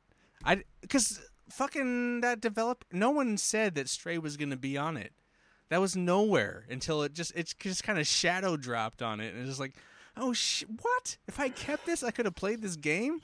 I 0.45 0.63
because 0.79 1.19
fucking 1.49 2.21
that 2.21 2.39
develop. 2.39 2.85
No 2.93 3.09
one 3.09 3.37
said 3.37 3.75
that 3.75 3.89
Stray 3.89 4.17
was 4.17 4.37
gonna 4.37 4.55
be 4.55 4.77
on 4.77 4.95
it. 4.95 5.11
That 5.67 5.81
was 5.81 5.97
nowhere 5.97 6.65
until 6.69 7.03
it 7.03 7.11
just 7.11 7.33
it 7.35 7.53
just 7.59 7.83
kind 7.83 7.99
of 7.99 8.07
shadow 8.07 8.55
dropped 8.55 9.01
on 9.01 9.19
it, 9.19 9.33
and 9.33 9.39
it's 9.41 9.49
just 9.49 9.59
like, 9.59 9.75
"Oh 10.15 10.31
shit, 10.31 10.69
what? 10.81 11.17
If 11.27 11.41
I 11.41 11.49
kept 11.49 11.85
this, 11.85 12.03
I 12.03 12.11
could 12.11 12.23
have 12.23 12.35
played 12.35 12.61
this 12.61 12.77
game." 12.77 13.21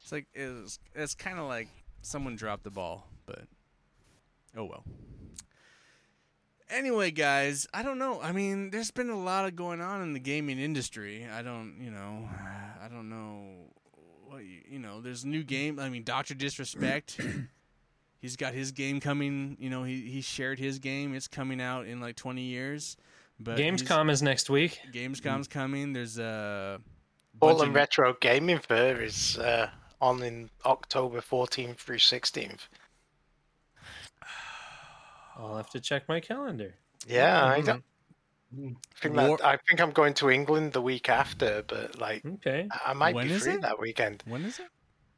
It's 0.00 0.10
like 0.10 0.28
it 0.32 0.46
was, 0.46 0.78
it's 0.94 1.14
kind 1.14 1.38
of 1.38 1.48
like 1.48 1.68
someone 2.02 2.36
dropped 2.36 2.64
the 2.64 2.70
ball, 2.70 3.08
but 3.26 3.44
oh 4.56 4.64
well. 4.64 4.84
Anyway, 6.70 7.10
guys, 7.10 7.66
I 7.74 7.82
don't 7.82 7.98
know. 7.98 8.20
I 8.22 8.32
mean, 8.32 8.70
there's 8.70 8.90
been 8.90 9.10
a 9.10 9.18
lot 9.18 9.44
of 9.44 9.56
going 9.56 9.82
on 9.82 10.00
in 10.02 10.14
the 10.14 10.18
gaming 10.18 10.58
industry. 10.58 11.26
I 11.30 11.42
don't, 11.42 11.76
you 11.78 11.90
know, 11.90 12.28
I 12.82 12.88
don't 12.88 13.10
know 13.10 13.72
well, 14.32 14.40
you, 14.40 14.60
you 14.66 14.78
know, 14.78 15.00
there's 15.00 15.24
new 15.24 15.42
game. 15.42 15.78
I 15.78 15.88
mean, 15.88 16.04
Doctor 16.04 16.34
Disrespect. 16.34 17.20
he's 18.20 18.36
got 18.36 18.54
his 18.54 18.72
game 18.72 18.98
coming. 18.98 19.56
You 19.60 19.70
know, 19.70 19.84
he 19.84 20.02
he 20.02 20.20
shared 20.22 20.58
his 20.58 20.78
game. 20.78 21.14
It's 21.14 21.28
coming 21.28 21.60
out 21.60 21.86
in 21.86 22.00
like 22.00 22.16
20 22.16 22.40
years. 22.42 22.96
But 23.38 23.58
Gamescom 23.58 24.10
is 24.10 24.22
next 24.22 24.48
week. 24.48 24.80
Gamescom's 24.92 25.48
coming. 25.48 25.92
There's 25.92 26.18
a 26.18 26.80
All 27.40 27.54
bunch 27.54 27.66
and 27.66 27.74
Retro 27.74 28.14
Gaming 28.20 28.58
Fair 28.58 29.02
is 29.02 29.36
uh, 29.38 29.68
on 30.02 30.22
in 30.22 30.50
October 30.66 31.20
14th 31.20 31.76
through 31.76 31.98
16th. 31.98 32.66
I'll 35.36 35.56
have 35.56 35.70
to 35.70 35.80
check 35.80 36.08
my 36.08 36.20
calendar. 36.20 36.74
Yeah, 37.06 37.44
I, 37.46 37.60
don't, 37.62 37.84
Mm. 38.54 38.76
I 38.76 39.00
think 39.00 39.14
that, 39.16 39.44
I 39.44 39.56
think 39.66 39.80
I'm 39.80 39.92
going 39.92 40.12
to 40.14 40.28
England 40.30 40.74
the 40.74 40.82
week 40.82 41.08
after, 41.08 41.64
but 41.66 41.98
like 41.98 42.22
Okay. 42.26 42.68
I 42.70 42.90
I 42.90 42.92
might 42.92 43.14
When 43.14 43.26
be 43.28 43.38
free 43.38 43.54
it? 43.54 43.62
that 43.62 43.78
weekend. 43.80 44.22
When 44.26 44.44
is 44.44 44.58
it? 44.58 44.66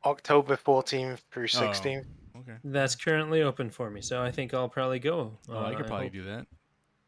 October 0.04 0.56
14th 0.56 1.18
through 1.32 1.48
Oh. 1.54 1.58
16th. 1.62 2.06
Okay. 2.36 2.56
That's 2.62 2.94
currently 2.94 3.42
open 3.42 3.70
for 3.70 3.90
me, 3.90 4.02
so 4.02 4.22
I 4.22 4.30
think 4.30 4.54
I'll 4.54 4.68
probably 4.68 5.00
go. 5.00 5.36
Oh, 5.48 5.56
I 5.58 5.72
Uh, 5.72 5.76
could 5.76 5.86
probably 5.88 6.06
hope- 6.06 6.12
do 6.12 6.24
that. 6.24 6.46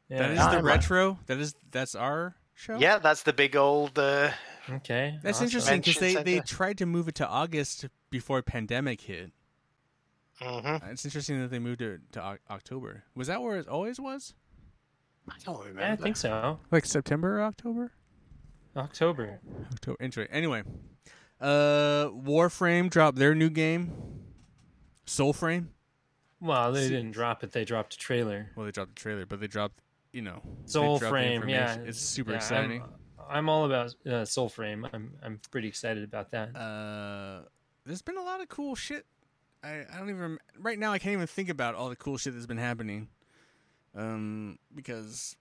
Yeah. 0.08 0.18
That 0.18 0.30
is 0.32 0.38
Yeah, 0.38 0.50
the 0.50 0.56
I 0.58 0.60
might. 0.62 0.70
retro. 0.72 1.18
That 1.26 1.38
is 1.38 1.54
that's 1.70 1.94
our 1.94 2.34
show. 2.54 2.76
Yeah, 2.78 2.98
that's 2.98 3.22
the 3.22 3.32
big 3.32 3.54
old. 3.54 3.96
Uh, 3.96 4.32
Okay. 4.68 5.18
That's 5.22 5.38
awesome. 5.38 5.44
interesting 5.46 5.80
because 5.80 5.98
they, 5.98 6.22
they 6.22 6.40
tried 6.40 6.78
to 6.78 6.86
move 6.86 7.08
it 7.08 7.14
to 7.16 7.28
August 7.28 7.86
before 8.10 8.42
pandemic 8.42 9.00
hit. 9.02 9.30
mhm. 10.40 10.90
It's 10.90 11.04
interesting 11.04 11.40
that 11.40 11.50
they 11.50 11.58
moved 11.58 11.82
it 11.82 12.00
to 12.12 12.38
October. 12.50 13.04
Was 13.14 13.28
that 13.28 13.40
where 13.42 13.56
it 13.58 13.68
always 13.68 14.00
was? 14.00 14.34
I 15.28 15.34
don't 15.44 15.58
remember. 15.58 15.80
Yeah, 15.80 15.92
I 15.92 15.96
think 15.96 16.16
so. 16.16 16.60
Like 16.70 16.84
September 16.84 17.38
or 17.38 17.42
October? 17.42 17.92
October. 18.76 19.40
October. 19.72 19.96
Interesting. 20.00 20.34
Anyway, 20.34 20.62
uh, 21.40 22.08
Warframe 22.10 22.90
dropped 22.90 23.18
their 23.18 23.34
new 23.34 23.50
game, 23.50 23.92
Soulframe. 25.06 25.68
Well, 26.40 26.72
they 26.72 26.82
See- 26.84 26.90
didn't 26.90 27.12
drop 27.12 27.42
it. 27.42 27.52
They 27.52 27.64
dropped 27.64 27.94
a 27.94 27.98
trailer. 27.98 28.50
Well, 28.54 28.66
they 28.66 28.72
dropped 28.72 28.94
the 28.94 29.00
trailer, 29.00 29.24
but 29.26 29.40
they 29.40 29.46
dropped, 29.46 29.78
you 30.12 30.22
know, 30.22 30.42
they 30.66 30.72
Soulframe. 30.78 31.48
Yeah, 31.48 31.76
it's 31.76 31.98
super 32.00 32.32
yeah, 32.32 32.36
exciting. 32.36 32.82
I'm, 32.82 32.88
I'm 33.28 33.48
all 33.48 33.64
about 33.64 33.94
uh, 34.06 34.24
Soulframe. 34.24 34.88
I'm 34.92 35.12
I'm 35.22 35.40
pretty 35.50 35.68
excited 35.68 36.04
about 36.04 36.30
that. 36.32 36.54
uh, 36.56 37.42
there's 37.84 38.02
been 38.02 38.16
a 38.16 38.22
lot 38.22 38.40
of 38.40 38.48
cool 38.48 38.74
shit. 38.74 39.06
I, 39.62 39.84
I 39.92 39.98
don't 39.98 40.08
even 40.10 40.20
rem- 40.20 40.38
right 40.58 40.78
now. 40.78 40.92
I 40.92 40.98
can't 40.98 41.12
even 41.14 41.26
think 41.26 41.48
about 41.48 41.74
all 41.74 41.88
the 41.88 41.96
cool 41.96 42.18
shit 42.18 42.34
that's 42.34 42.46
been 42.46 42.58
happening, 42.58 43.08
um, 43.94 44.58
because 44.74 45.36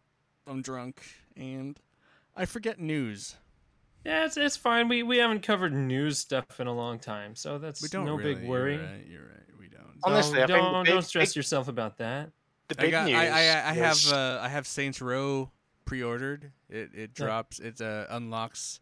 I'm 0.48 0.62
drunk 0.62 1.02
and 1.36 1.80
I 2.36 2.46
forget 2.46 2.80
news. 2.80 3.36
Yeah, 4.06 4.26
it's 4.26 4.38
it's 4.38 4.56
fine. 4.58 4.88
We 4.88 5.04
we 5.04 5.18
haven't 5.18 5.42
covered 5.42 5.74
news 5.74 6.20
stuff 6.20 6.60
in 6.60 6.68
a 6.68 6.74
long 6.74 7.00
time, 7.00 7.36
so 7.36 7.58
that's 7.58 7.82
We 7.82 7.88
don't 7.88 8.06
no 8.06 8.16
really, 8.16 8.36
big 8.36 8.48
worry. 8.48 8.76
You're 8.76 8.84
right. 8.86 9.06
You're 9.10 9.22
right. 9.24 9.60
We 9.60 9.68
don't. 9.68 9.84
Honestly, 10.04 10.38
don't 10.40 10.48
think 10.48 10.60
don't, 10.60 10.84
big- 10.86 10.94
don't 10.94 11.04
stress 11.04 11.30
big- 11.32 11.36
yourself 11.38 11.68
about 11.68 11.98
that. 11.98 12.30
The 12.68 12.76
I 12.80 12.82
big 12.82 12.92
got. 12.92 13.06
news. 13.08 13.16
I, 13.16 13.26
I, 13.28 13.70
I 13.70 13.74
have. 13.74 14.08
Uh, 14.12 14.40
I 14.42 14.50
have 14.50 14.66
Saints 14.68 15.02
Row 15.02 15.52
pre-ordered. 15.86 16.52
It 16.70 16.90
it 16.94 17.12
Yeah. 17.18 17.26
drops. 17.26 17.60
It 17.60 17.80
uh, 17.82 18.06
unlocks 18.10 18.80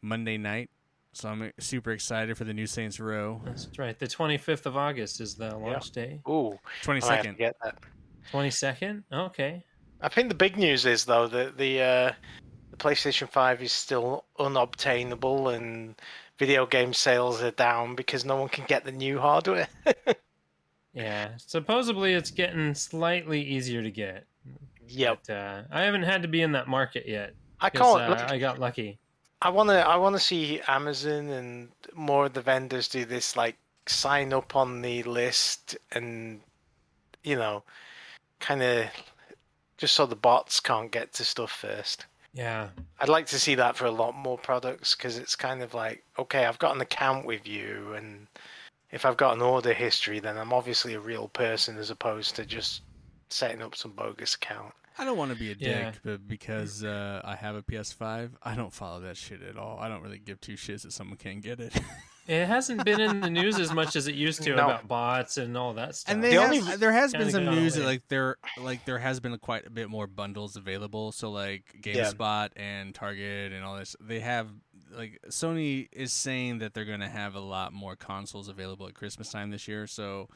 Monday 0.00 0.36
night, 0.38 0.70
so 1.12 1.28
I'm 1.28 1.52
super 1.58 1.92
excited 1.92 2.36
for 2.36 2.44
the 2.44 2.52
new 2.54 2.66
Saints 2.66 2.98
Row. 3.00 3.40
That's 3.44 3.68
right. 3.78 3.98
The 3.98 4.06
25th 4.06 4.66
of 4.66 4.76
August 4.76 5.20
is 5.20 5.34
the 5.34 5.56
launch 5.56 5.90
day. 5.92 6.20
Ooh, 6.28 6.58
Twenty 6.82 7.00
I 7.02 7.08
might 7.08 7.14
have 7.16 7.22
to 7.24 7.28
second. 7.30 7.38
get 7.38 7.56
that. 7.62 7.78
22nd. 8.32 9.02
Okay. 9.12 9.64
I 10.00 10.08
think 10.08 10.28
the 10.28 10.34
big 10.34 10.56
news 10.56 10.84
is 10.86 11.04
though 11.04 11.26
that 11.28 11.56
the 11.58 11.80
uh, 11.80 12.12
the 12.70 12.76
PlayStation 12.76 13.28
Five 13.28 13.62
is 13.62 13.72
still 13.72 14.24
unobtainable 14.38 15.48
and 15.50 15.94
video 16.38 16.66
game 16.66 16.92
sales 16.92 17.40
are 17.42 17.50
down 17.52 17.94
because 17.94 18.24
no 18.24 18.36
one 18.36 18.48
can 18.48 18.64
get 18.66 18.84
the 18.84 18.92
new 18.92 19.18
hardware. 19.18 19.68
Yeah. 20.94 21.30
Supposedly 21.38 22.12
it's 22.12 22.30
getting 22.30 22.74
slightly 22.74 23.40
easier 23.42 23.82
to 23.82 23.90
get. 23.90 24.26
Yep, 24.92 25.20
But, 25.26 25.34
uh, 25.34 25.62
I 25.70 25.82
haven't 25.82 26.02
had 26.04 26.22
to 26.22 26.28
be 26.28 26.42
in 26.42 26.52
that 26.52 26.68
market 26.68 27.06
yet. 27.06 27.34
I 27.60 27.70
can't. 27.70 28.00
uh, 28.00 28.26
I 28.28 28.38
got 28.38 28.58
lucky. 28.58 28.98
I 29.40 29.50
want 29.50 29.70
to. 29.70 29.86
I 29.86 29.96
want 29.96 30.14
to 30.16 30.20
see 30.20 30.60
Amazon 30.68 31.28
and 31.28 31.68
more 31.94 32.26
of 32.26 32.32
the 32.32 32.42
vendors 32.42 32.88
do 32.88 33.04
this, 33.04 33.36
like 33.36 33.56
sign 33.86 34.32
up 34.32 34.54
on 34.54 34.82
the 34.82 35.02
list 35.02 35.76
and 35.92 36.40
you 37.22 37.36
know, 37.36 37.62
kind 38.40 38.62
of 38.62 38.86
just 39.76 39.94
so 39.94 40.06
the 40.06 40.16
bots 40.16 40.60
can't 40.60 40.90
get 40.90 41.12
to 41.14 41.24
stuff 41.24 41.50
first. 41.50 42.06
Yeah. 42.34 42.68
I'd 43.00 43.08
like 43.08 43.26
to 43.26 43.38
see 43.38 43.54
that 43.56 43.76
for 43.76 43.86
a 43.86 43.90
lot 43.90 44.14
more 44.14 44.38
products 44.38 44.94
because 44.94 45.18
it's 45.18 45.36
kind 45.36 45.62
of 45.62 45.74
like, 45.74 46.02
okay, 46.18 46.46
I've 46.46 46.58
got 46.58 46.74
an 46.74 46.80
account 46.80 47.26
with 47.26 47.46
you, 47.46 47.92
and 47.94 48.26
if 48.90 49.04
I've 49.04 49.16
got 49.16 49.34
an 49.36 49.42
order 49.42 49.72
history, 49.72 50.18
then 50.18 50.38
I'm 50.38 50.52
obviously 50.52 50.94
a 50.94 51.00
real 51.00 51.28
person 51.28 51.78
as 51.78 51.90
opposed 51.90 52.36
to 52.36 52.46
just 52.46 52.82
setting 53.28 53.62
up 53.62 53.76
some 53.76 53.92
bogus 53.92 54.34
account. 54.34 54.74
I 54.98 55.04
don't 55.04 55.16
want 55.16 55.32
to 55.32 55.38
be 55.38 55.50
a 55.50 55.54
dick, 55.54 55.68
Yeah. 55.68 55.92
but 56.04 56.26
because 56.28 56.84
uh, 56.84 57.20
I 57.24 57.34
have 57.36 57.54
a 57.56 57.62
PS5, 57.62 58.30
I 58.42 58.54
don't 58.54 58.72
follow 58.72 59.00
that 59.00 59.16
shit 59.16 59.42
at 59.42 59.56
all. 59.56 59.78
I 59.78 59.88
don't 59.88 60.02
really 60.02 60.18
give 60.18 60.40
two 60.40 60.54
shits 60.54 60.82
that 60.82 60.92
someone 60.92 61.16
can't 61.18 61.42
get 61.42 61.60
it. 61.60 61.74
It 62.28 62.46
hasn't 62.46 62.84
been 62.84 63.00
in 63.00 63.18
the 63.18 63.28
news 63.28 63.58
as 63.58 63.72
much 63.74 63.96
as 63.96 64.06
it 64.06 64.14
used 64.14 64.42
to 64.44 64.50
No. 64.54 64.54
about 64.66 64.86
bots 64.86 65.38
and 65.38 65.56
all 65.58 65.74
that 65.74 65.96
stuff. 65.96 66.14
and 66.14 66.22
they 66.22 66.30
The 66.36 66.40
have, 66.40 66.52
only- 66.52 66.76
there 66.76 66.92
has 66.92 67.10
been 67.12 67.32
some 67.32 67.46
news 67.46 67.74
that 67.74 67.84
like 67.84 68.04
there 68.06 68.36
like 68.56 68.84
there 68.84 69.00
has 69.00 69.18
been 69.18 69.36
quite 69.38 69.66
a 69.66 69.70
bit 69.70 69.90
more 69.90 70.06
bundles 70.06 70.54
available. 70.54 71.10
So 71.10 71.32
like 71.32 71.64
Yeah. 71.84 71.94
GameStop 72.12 72.50
and 72.54 72.94
Target 72.94 73.50
and 73.52 73.64
all 73.64 73.76
this, 73.76 73.96
they 74.00 74.20
have 74.20 74.46
like 74.96 75.18
Sony 75.30 75.88
is 75.90 76.12
saying 76.12 76.58
that 76.58 76.74
they're 76.74 76.84
gonna 76.84 77.08
have 77.08 77.34
a 77.34 77.40
lot 77.40 77.72
more 77.72 77.96
consoles 77.96 78.46
available 78.48 78.86
at 78.86 78.94
Christmas 78.94 79.32
time 79.32 79.50
this 79.50 79.66
year. 79.66 79.88
So, 79.88 80.28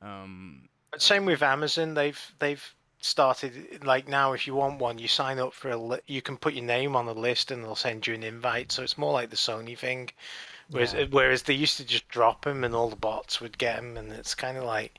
um, 0.00 0.68
same 0.96 1.24
with 1.24 1.42
Amazon, 1.42 1.94
they've 1.94 2.20
they've 2.38 2.75
started 3.00 3.84
like 3.84 4.08
now 4.08 4.32
if 4.32 4.46
you 4.46 4.54
want 4.54 4.78
one, 4.80 4.98
you 4.98 5.08
sign 5.08 5.38
up 5.38 5.52
for 5.52 5.70
a 5.70 5.76
li- 5.76 6.00
you 6.06 6.22
can 6.22 6.36
put 6.36 6.54
your 6.54 6.64
name 6.64 6.96
on 6.96 7.06
the 7.06 7.14
list 7.14 7.50
and 7.50 7.62
they'll 7.62 7.74
send 7.76 8.06
you 8.06 8.14
an 8.14 8.22
invite. 8.22 8.72
So 8.72 8.82
it's 8.82 8.98
more 8.98 9.12
like 9.12 9.30
the 9.30 9.36
Sony 9.36 9.76
thing. 9.78 10.10
Whereas 10.70 10.94
Yeah. 10.94 11.04
whereas 11.10 11.42
they 11.44 11.54
used 11.54 11.76
to 11.76 11.84
just 11.84 12.08
drop 12.08 12.44
them 12.44 12.64
and 12.64 12.74
all 12.74 12.88
the 12.90 12.96
bots 12.96 13.40
would 13.40 13.56
get 13.58 13.76
them, 13.76 13.96
and 13.96 14.10
it's 14.12 14.34
kind 14.34 14.56
of 14.58 14.64
like 14.64 14.98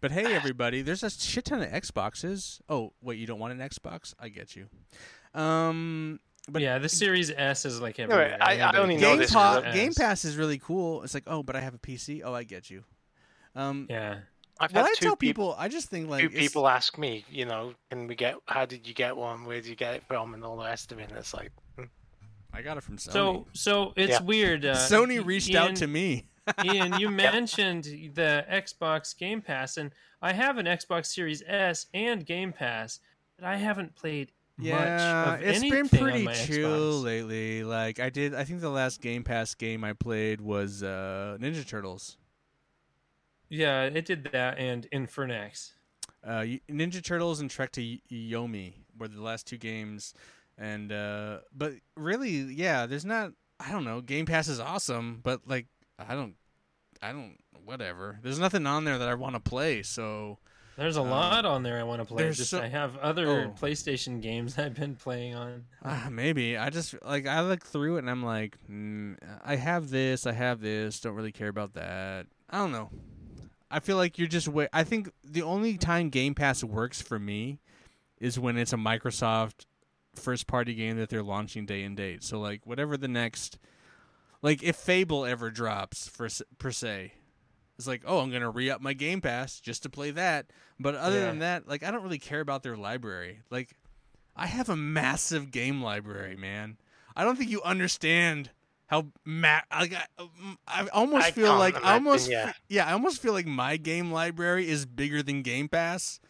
but 0.00 0.10
hey 0.12 0.34
everybody, 0.34 0.82
there's 0.82 1.02
a 1.02 1.10
shit 1.10 1.46
ton 1.46 1.62
of 1.62 1.70
Xboxes. 1.70 2.60
Oh 2.68 2.92
wait, 3.00 3.18
you 3.18 3.26
don't 3.26 3.38
want 3.38 3.52
an 3.58 3.66
Xbox? 3.66 4.14
I 4.20 4.28
get 4.28 4.54
you. 4.54 4.68
Um, 5.34 6.20
but 6.48 6.62
yeah, 6.62 6.78
the 6.78 6.88
Series 6.88 7.30
S 7.30 7.64
is 7.64 7.80
like 7.80 7.98
No, 7.98 8.04
everywhere. 8.04 8.36
I- 8.40 8.44
I 8.44 8.54
Everybody 8.54 8.78
only 8.78 8.94
gets 8.96 9.02
know 9.02 9.10
Game, 9.12 9.18
this. 9.18 9.32
Pa- 9.32 9.60
Game 9.72 9.92
Pass 9.94 10.24
is 10.24 10.36
really 10.36 10.58
cool. 10.58 11.02
It's 11.02 11.14
like, 11.14 11.24
oh, 11.26 11.42
but 11.42 11.56
I 11.56 11.60
have 11.60 11.74
a 11.74 11.78
PC. 11.78 12.22
Oh, 12.24 12.34
I 12.34 12.44
get 12.44 12.70
you. 12.70 12.84
Um, 13.54 13.86
Yeah. 13.90 14.18
I've 14.58 14.72
well, 14.72 14.84
had 14.84 14.90
I 14.92 14.94
two 14.94 15.04
tell 15.06 15.16
people. 15.16 15.48
people, 15.52 15.56
I 15.58 15.68
just 15.68 15.88
think 15.88 16.08
like 16.08 16.20
Two 16.22 16.26
it's- 16.28 16.42
people 16.42 16.66
ask 16.68 16.96
me, 16.98 17.24
you 17.30 17.44
know, 17.44 17.74
can 17.90 18.06
we 18.06 18.14
get? 18.14 18.36
How 18.46 18.64
did 18.64 18.86
you 18.86 18.94
get 18.94 19.16
one? 19.16 19.44
Where 19.44 19.56
did 19.56 19.66
you 19.66 19.76
get 19.76 19.94
it 19.94 20.02
from? 20.08 20.34
And 20.34 20.42
all 20.44 20.56
the 20.56 20.64
rest 20.64 20.92
of 20.92 20.98
it. 20.98 21.08
And 21.10 21.18
it's 21.18 21.34
like, 21.34 21.52
I 22.52 22.62
got 22.62 22.78
it 22.78 22.82
from 22.82 22.96
Sony. 22.96 23.12
So 23.12 23.46
so 23.52 23.92
it's 23.96 24.12
Yeah. 24.12 24.22
weird. 24.22 24.64
Uh, 24.64 24.76
Sony 24.76 25.24
reached 25.24 25.50
Ian, 25.50 25.56
out 25.72 25.76
to 25.76 25.86
me. 25.86 26.24
Ian, 26.64 26.98
you 26.98 27.10
mentioned 27.10 27.84
the 28.14 28.46
Xbox 28.50 29.16
Game 29.16 29.42
Pass, 29.42 29.76
and 29.76 29.90
I 30.22 30.32
have 30.32 30.56
an 30.58 30.66
Xbox 30.66 31.06
Series 31.06 31.42
S 31.46 31.86
and 31.92 32.24
Game 32.24 32.52
Pass, 32.52 33.00
but 33.38 33.44
I 33.46 33.56
haven't 33.56 33.94
played 33.96 34.32
Yeah, 34.58 34.76
much 35.26 35.42
of 35.42 35.48
it's 35.48 35.60
been 35.60 35.88
pretty 35.88 36.24
chill 36.46 37.02
Xbox. 37.02 37.04
lately. 37.04 37.62
Like 37.64 38.00
I 38.00 38.08
did, 38.08 38.34
I 38.34 38.44
think 38.44 38.60
the 38.62 38.70
last 38.70 39.02
Game 39.02 39.22
Pass 39.22 39.54
game 39.54 39.84
I 39.84 39.92
played 39.92 40.40
was 40.40 40.82
uh, 40.82 41.36
Ninja 41.38 41.66
Turtles. 41.66 42.16
Yeah, 43.48 43.82
it 43.84 44.04
did 44.04 44.24
that 44.32 44.58
and 44.58 44.86
Infernax. 44.92 45.72
Uh, 46.24 46.44
Ninja 46.70 47.02
Turtles 47.04 47.40
and 47.40 47.48
Trek 47.50 47.70
to 47.72 47.98
Yomi 48.10 48.74
were 48.98 49.06
the 49.08 49.22
last 49.22 49.46
two 49.46 49.58
games, 49.58 50.12
and 50.58 50.90
uh, 50.90 51.38
but 51.56 51.74
really, 51.96 52.30
yeah, 52.30 52.86
there's 52.86 53.04
not. 53.04 53.32
I 53.60 53.70
don't 53.70 53.84
know. 53.84 54.00
Game 54.00 54.26
Pass 54.26 54.48
is 54.48 54.58
awesome, 54.60 55.20
but 55.22 55.40
like, 55.46 55.66
I 55.98 56.14
don't, 56.14 56.34
I 57.00 57.12
don't, 57.12 57.36
whatever. 57.64 58.18
There's 58.22 58.38
nothing 58.38 58.66
on 58.66 58.84
there 58.84 58.98
that 58.98 59.08
I 59.08 59.14
want 59.14 59.34
to 59.34 59.40
play. 59.40 59.82
So 59.82 60.38
There's 60.76 60.96
a 60.98 61.00
Um, 61.00 61.08
lot 61.10 61.46
on 61.46 61.62
there 61.62 61.78
I 61.78 61.84
want 61.84 62.02
to 62.02 62.04
play. 62.06 62.24
there's 62.24 62.36
Just 62.36 62.50
so- 62.50 62.60
I 62.60 62.66
have 62.68 62.96
other 62.98 63.26
Oh. 63.28 63.54
PlayStation 63.58 64.20
games 64.20 64.58
I've 64.58 64.74
been 64.74 64.94
playing 64.96 65.34
on. 65.36 65.64
uh, 65.82 66.08
maybe 66.10 66.58
I 66.58 66.68
just 66.70 66.94
like 67.02 67.26
I 67.26 67.40
look 67.42 67.64
through 67.64 67.96
it 67.96 68.00
and 68.00 68.10
I'm 68.10 68.22
like, 68.24 68.58
mm, 68.70 69.16
I 69.44 69.56
have 69.56 69.88
this, 69.88 70.26
I 70.26 70.32
have 70.32 70.60
this. 70.60 71.00
Don't 71.00 71.14
really 71.14 71.32
care 71.32 71.48
about 71.48 71.72
that. 71.74 72.26
I 72.50 72.58
don't 72.58 72.72
know. 72.72 72.90
I 73.70 73.80
feel 73.80 73.96
like 73.96 74.18
you're 74.18 74.28
just 74.28 74.48
wait. 74.48 74.68
I 74.72 74.84
think 74.84 75.10
the 75.24 75.42
only 75.42 75.76
time 75.76 76.08
Game 76.10 76.34
Pass 76.34 76.62
works 76.62 77.02
for 77.02 77.18
me 77.18 77.58
is 78.18 78.38
when 78.38 78.56
it's 78.56 78.72
a 78.72 78.76
Microsoft 78.76 79.66
first 80.14 80.46
party 80.46 80.74
game 80.74 80.96
that 80.98 81.08
they're 81.10 81.22
launching 81.22 81.66
day 81.66 81.82
and 81.82 81.96
date. 81.96 82.22
So 82.22 82.38
like 82.40 82.66
whatever 82.66 82.96
the 82.96 83.08
next, 83.08 83.58
like 84.42 84.62
if 84.62 84.76
Fable 84.76 85.24
ever 85.26 85.50
drops 85.50 86.08
for 86.08 86.28
per 86.58 86.70
se, 86.70 87.12
it's 87.76 87.86
like 87.86 88.02
oh 88.06 88.20
I'm 88.20 88.30
gonna 88.30 88.50
re 88.50 88.70
up 88.70 88.80
my 88.80 88.92
Game 88.92 89.20
Pass 89.20 89.60
just 89.60 89.82
to 89.82 89.90
play 89.90 90.10
that. 90.12 90.46
But 90.78 90.94
other 90.94 91.18
Yeah. 91.18 91.26
than 91.26 91.38
that, 91.40 91.68
like 91.68 91.82
I 91.82 91.90
don't 91.90 92.02
really 92.02 92.18
care 92.18 92.40
about 92.40 92.62
their 92.62 92.76
library. 92.76 93.40
Like 93.50 93.76
I 94.36 94.46
have 94.46 94.68
a 94.68 94.76
massive 94.76 95.50
game 95.50 95.82
library, 95.82 96.36
man. 96.36 96.76
I 97.16 97.24
don't 97.24 97.36
think 97.36 97.50
you 97.50 97.62
understand 97.62 98.50
how 98.86 99.06
ma- 99.24 99.60
I, 99.70 99.90
um, 100.18 100.58
I 100.66 100.86
almost 100.88 101.26
I 101.26 101.30
feel 101.30 101.56
like 101.56 101.82
I 101.84 101.94
almost 101.94 102.30
yeah. 102.30 102.52
yeah 102.68 102.86
I 102.86 102.92
almost 102.92 103.20
feel 103.20 103.32
like 103.32 103.46
my 103.46 103.76
game 103.76 104.12
library 104.12 104.68
is 104.68 104.86
bigger 104.86 105.22
than 105.22 105.42
Game 105.42 105.68
Pass, 105.68 106.20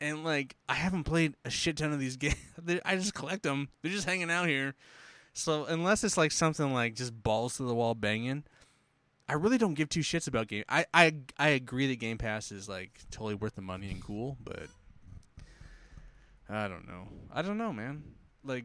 and 0.00 0.24
like 0.24 0.56
I 0.68 0.74
haven't 0.74 1.04
played 1.04 1.34
a 1.44 1.50
shit 1.50 1.76
ton 1.76 1.92
of 1.92 2.00
these 2.00 2.16
games. 2.18 2.36
I 2.84 2.96
just 2.96 3.14
collect 3.14 3.42
them. 3.42 3.68
They're 3.82 3.92
just 3.92 4.06
hanging 4.06 4.30
out 4.30 4.48
here. 4.48 4.74
So 5.32 5.64
unless 5.64 6.04
it's 6.04 6.16
like 6.16 6.32
something 6.32 6.72
like 6.72 6.94
just 6.94 7.22
balls 7.22 7.56
to 7.56 7.64
the 7.64 7.74
wall 7.74 7.94
banging, 7.94 8.44
I 9.28 9.34
really 9.34 9.58
don't 9.58 9.74
give 9.74 9.88
two 9.88 10.00
shits 10.00 10.28
about 10.28 10.48
game. 10.48 10.64
I 10.68 10.86
I 10.92 11.14
I 11.38 11.48
agree 11.50 11.86
that 11.88 11.96
Game 11.96 12.18
Pass 12.18 12.52
is 12.52 12.68
like 12.68 13.00
totally 13.10 13.34
worth 13.34 13.54
the 13.54 13.62
money 13.62 13.90
and 13.90 14.02
cool, 14.02 14.36
but 14.42 14.68
I 16.48 16.68
don't 16.68 16.86
know. 16.86 17.08
I 17.32 17.42
don't 17.42 17.58
know, 17.58 17.72
man. 17.72 18.02
Like, 18.44 18.64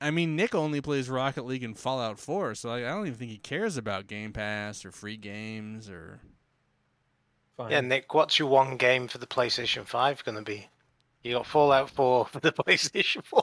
I 0.00 0.10
mean, 0.12 0.36
Nick 0.36 0.54
only 0.54 0.80
plays 0.80 1.08
Rocket 1.08 1.44
League 1.44 1.64
and 1.64 1.76
Fallout 1.76 2.18
4, 2.20 2.54
so 2.54 2.70
I, 2.70 2.78
I 2.78 2.90
don't 2.94 3.06
even 3.06 3.18
think 3.18 3.30
he 3.32 3.38
cares 3.38 3.76
about 3.76 4.06
Game 4.06 4.32
Pass 4.32 4.84
or 4.84 4.92
free 4.92 5.16
games 5.16 5.90
or. 5.90 6.20
Fine. 7.56 7.70
Yeah, 7.72 7.80
Nick, 7.80 8.14
what's 8.14 8.38
your 8.38 8.46
one 8.48 8.76
game 8.76 9.08
for 9.08 9.18
the 9.18 9.26
PlayStation 9.26 9.84
5 9.84 10.24
going 10.24 10.36
to 10.36 10.42
be? 10.44 10.68
You 11.24 11.34
got 11.34 11.46
Fallout 11.46 11.90
4 11.90 12.26
for 12.26 12.38
the 12.40 12.52
PlayStation 12.66 13.24
4. 13.24 13.42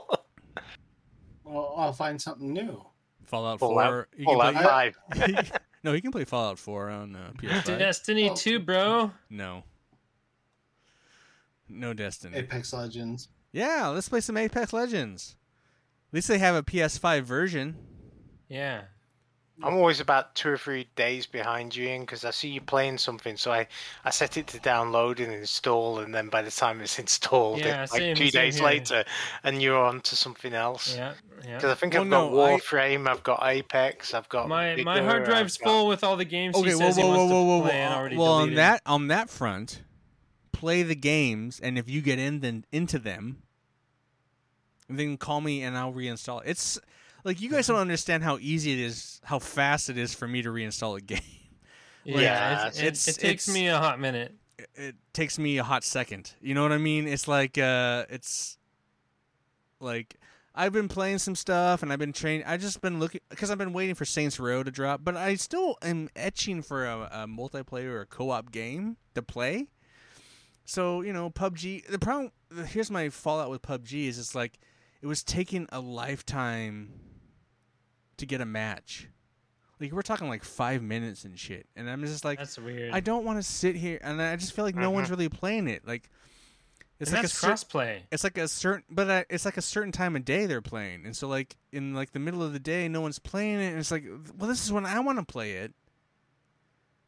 Well, 1.44 1.74
I'll 1.78 1.92
find 1.94 2.22
something 2.22 2.54
new. 2.54 2.86
Fallout 3.26 3.60
Fallout, 3.60 3.90
4. 3.90 4.08
he 4.16 4.24
can 4.26 4.34
Fallout 4.34 4.54
play- 4.56 5.42
5. 5.44 5.52
no, 5.84 5.92
he 5.92 6.00
can 6.00 6.12
play 6.12 6.24
Fallout 6.24 6.58
4 6.58 6.90
on 6.90 7.16
uh, 7.18 7.32
PS5. 7.38 7.78
Destiny 7.80 8.30
Oh. 8.30 8.36
2, 8.36 8.60
bro. 8.60 9.12
No. 9.30 9.64
No 11.68 11.94
Destiny. 11.94 12.38
Apex 12.38 12.72
Legends. 12.72 13.28
Yeah, 13.52 13.88
let's 13.88 14.08
play 14.08 14.22
some 14.22 14.38
Apex 14.38 14.72
Legends. 14.72 15.36
At 16.16 16.20
least 16.20 16.28
they 16.30 16.38
have 16.38 16.56
a 16.56 16.64
PS5 16.64 17.24
version. 17.24 17.76
Yeah. 18.48 18.84
I'm 19.62 19.74
always 19.74 20.00
about 20.00 20.34
two 20.34 20.48
or 20.48 20.58
three 20.58 20.88
days 20.96 21.26
behind 21.26 21.76
you, 21.76 21.90
Ian, 21.90 22.04
because 22.04 22.24
I 22.24 22.32
see 22.32 22.48
you 22.48 22.62
playing 22.62 23.00
something. 23.00 23.36
So 23.36 23.52
I, 23.52 23.68
I 24.06 24.12
set 24.12 24.38
it 24.38 24.48
to 24.48 24.60
download 24.60 25.20
and 25.22 25.34
install, 25.34 26.00
and 26.00 26.16
then 26.16 26.30
by 26.30 26.42
the 26.42 26.52
time 26.52 26.80
it's 26.80 27.00
installed, 27.06 27.60
Yeah, 27.60 27.84
it's 27.84 27.92
like 27.92 28.00
same- 28.00 28.16
two 28.16 28.30
same 28.30 28.42
days 28.44 28.56
here. 28.60 28.66
later, 28.66 29.04
and 29.44 29.62
you're 29.62 29.78
on 29.78 30.00
to 30.00 30.16
something 30.16 30.54
else. 30.54 30.96
Yeah. 30.96 31.16
Yeah. 31.46 31.56
Because 31.58 31.72
I 31.72 31.76
think 31.76 31.94
Well, 31.96 32.04
I've 32.04 32.10
got 32.10 32.32
no, 32.32 32.38
Warframe, 32.38 33.10
I've 33.10 33.24
got 33.24 33.42
Apex, 33.46 34.14
I've 34.14 34.30
got 34.30 34.48
My 34.48 34.78
my 34.86 35.02
hard 35.02 35.24
I've 35.24 35.28
drive's 35.28 35.58
got- 35.58 35.68
full 35.68 35.88
with 35.88 36.06
all 36.06 36.16
the 36.16 36.24
games 36.24 36.56
Okay, 36.56 36.70
he 36.70 36.76
whoa, 36.76 36.80
says 36.80 36.96
whoa, 36.96 37.04
he 37.04 37.10
whoa, 37.10 37.18
wants 37.18 37.34
whoa, 37.34 37.42
to 37.42 37.46
whoa, 37.46 37.62
play 37.64 37.72
and 37.82 37.92
whoa. 37.94 38.00
already 38.00 38.16
Well, 38.16 38.32
on 38.32 38.54
that 38.54 38.82
on 38.86 39.08
that 39.10 39.30
front, 39.30 39.82
play 40.54 40.82
the 40.82 40.96
games, 40.96 41.60
and 41.60 41.78
if 41.78 41.90
you 41.90 42.00
get 42.02 42.20
in 42.20 42.40
then 42.40 42.64
into 42.72 43.00
them, 43.00 43.40
then 44.90 45.18
call 45.18 45.42
me 45.42 45.64
and 45.64 45.78
I'll 45.78 45.94
reinstall 45.94 46.42
it. 46.44 46.50
It's 46.50 46.80
like 47.24 47.42
you 47.42 47.50
guys 47.50 47.68
don't 47.68 47.78
understand 47.80 48.24
how 48.24 48.38
easy 48.40 48.74
it 48.74 48.80
is, 48.80 49.20
how 49.24 49.40
fast 49.40 49.90
it 49.90 49.98
is 49.98 50.14
for 50.14 50.28
me 50.28 50.42
to 50.44 50.50
reinstall 50.50 50.98
a 50.98 51.02
game. 51.14 51.20
yeah, 52.04 52.20
Yeah, 52.20 52.68
it's, 52.68 52.78
it, 52.80 52.82
it's- 52.86 53.08
it 53.08 53.20
takes 53.20 53.48
it's- 53.48 53.54
me 53.54 53.68
a 53.68 53.78
hot 53.78 54.00
minute. 54.00 54.36
It, 54.58 54.70
it 54.76 54.96
takes 55.12 55.38
me 55.38 55.58
a 55.58 55.64
hot 55.64 55.84
second. 55.84 56.34
You 56.40 56.54
know 56.54 56.64
what 56.64 56.72
I 56.72 56.78
mean? 56.78 57.08
It's 57.08 57.28
like 57.28 57.58
uh, 57.58 58.06
it's 58.10 58.58
like 59.80 60.16
I've 60.54 60.72
been 60.72 60.88
playing 60.88 61.18
some 61.18 61.36
stuff 61.36 61.84
and 61.84 61.92
I've 61.92 62.00
been 62.00 62.14
training. 62.14 62.46
I 62.48 62.56
just 62.58 62.80
been 62.82 63.00
looking 63.00 63.20
because 63.30 63.52
I've 63.52 63.58
been 63.58 63.74
waiting 63.74 63.96
for 63.96 64.06
Saints 64.06 64.40
Row 64.40 64.64
to 64.64 64.72
drop, 64.72 65.02
but 65.04 65.18
I 65.18 65.36
still 65.36 65.78
am 65.82 66.10
etching 66.16 66.62
for 66.62 66.86
a, 66.86 67.10
a 67.12 67.28
multiplayer 67.28 67.90
or 67.92 68.02
a 68.02 68.06
co-op 68.06 68.52
game 68.52 68.96
to 69.16 69.22
play. 69.22 69.68
So 70.64 71.02
you 71.02 71.12
know, 71.12 71.30
PUBG. 71.30 71.88
The 71.88 72.00
problem 72.00 72.32
here's 72.68 72.90
my 72.90 73.10
fallout 73.10 73.50
with 73.50 73.62
PUBG 73.62 74.08
is 74.08 74.18
it's 74.18 74.34
like 74.36 74.58
it 75.06 75.08
was 75.08 75.24
taking 75.24 75.68
a 75.72 75.80
lifetime 75.80 76.92
to 78.18 78.26
get 78.26 78.42
a 78.42 78.46
match. 78.46 79.08
Like 79.80 79.92
we're 79.92 80.02
talking 80.02 80.28
like 80.28 80.44
five 80.44 80.82
minutes 80.82 81.26
and 81.26 81.38
shit, 81.38 81.68
and 81.76 81.88
I'm 81.88 82.04
just 82.04 82.26
like, 82.26 82.40
That's 82.40 82.58
weird. 82.58 82.92
I 82.92 83.02
don't 83.02 83.24
want 83.24 83.38
to 83.38 83.44
sit 83.44 83.76
here, 83.76 84.00
and 84.02 84.20
I 84.20 84.36
just 84.36 84.54
feel 84.54 84.66
like 84.66 84.74
no 84.74 84.90
one's 84.90 85.12
really 85.12 85.30
playing 85.30 85.68
it. 85.68 85.86
Like 85.86 86.10
it's 87.00 87.12
and 87.12 87.18
like 87.18 87.26
a 87.26 87.28
cer- 87.28 87.50
crossplay. 87.50 88.00
it's 88.12 88.24
like 88.24 88.40
a 88.40 88.48
certain, 88.48 88.84
but 88.90 89.08
uh, 89.08 89.24
it's 89.30 89.46
like 89.46 89.58
a 89.58 89.62
certain 89.62 89.92
time 89.92 90.16
of 90.16 90.26
day 90.26 90.48
they're 90.48 90.64
playing, 90.64 91.06
and 91.06 91.16
so 91.16 91.28
like 91.28 91.56
in 91.72 91.94
like 91.94 92.12
the 92.12 92.20
middle 92.20 92.42
of 92.42 92.52
the 92.54 92.60
day, 92.60 92.88
no 92.88 93.02
one's 93.02 93.20
playing 93.20 93.60
it, 93.60 93.68
and 93.68 93.78
it's 93.78 93.92
like, 93.92 94.06
well, 94.40 94.50
this 94.50 94.66
is 94.66 94.74
when 94.74 94.88
I 94.88 95.00
want 95.02 95.20
to 95.20 95.26
play 95.26 95.52
it. 95.58 95.72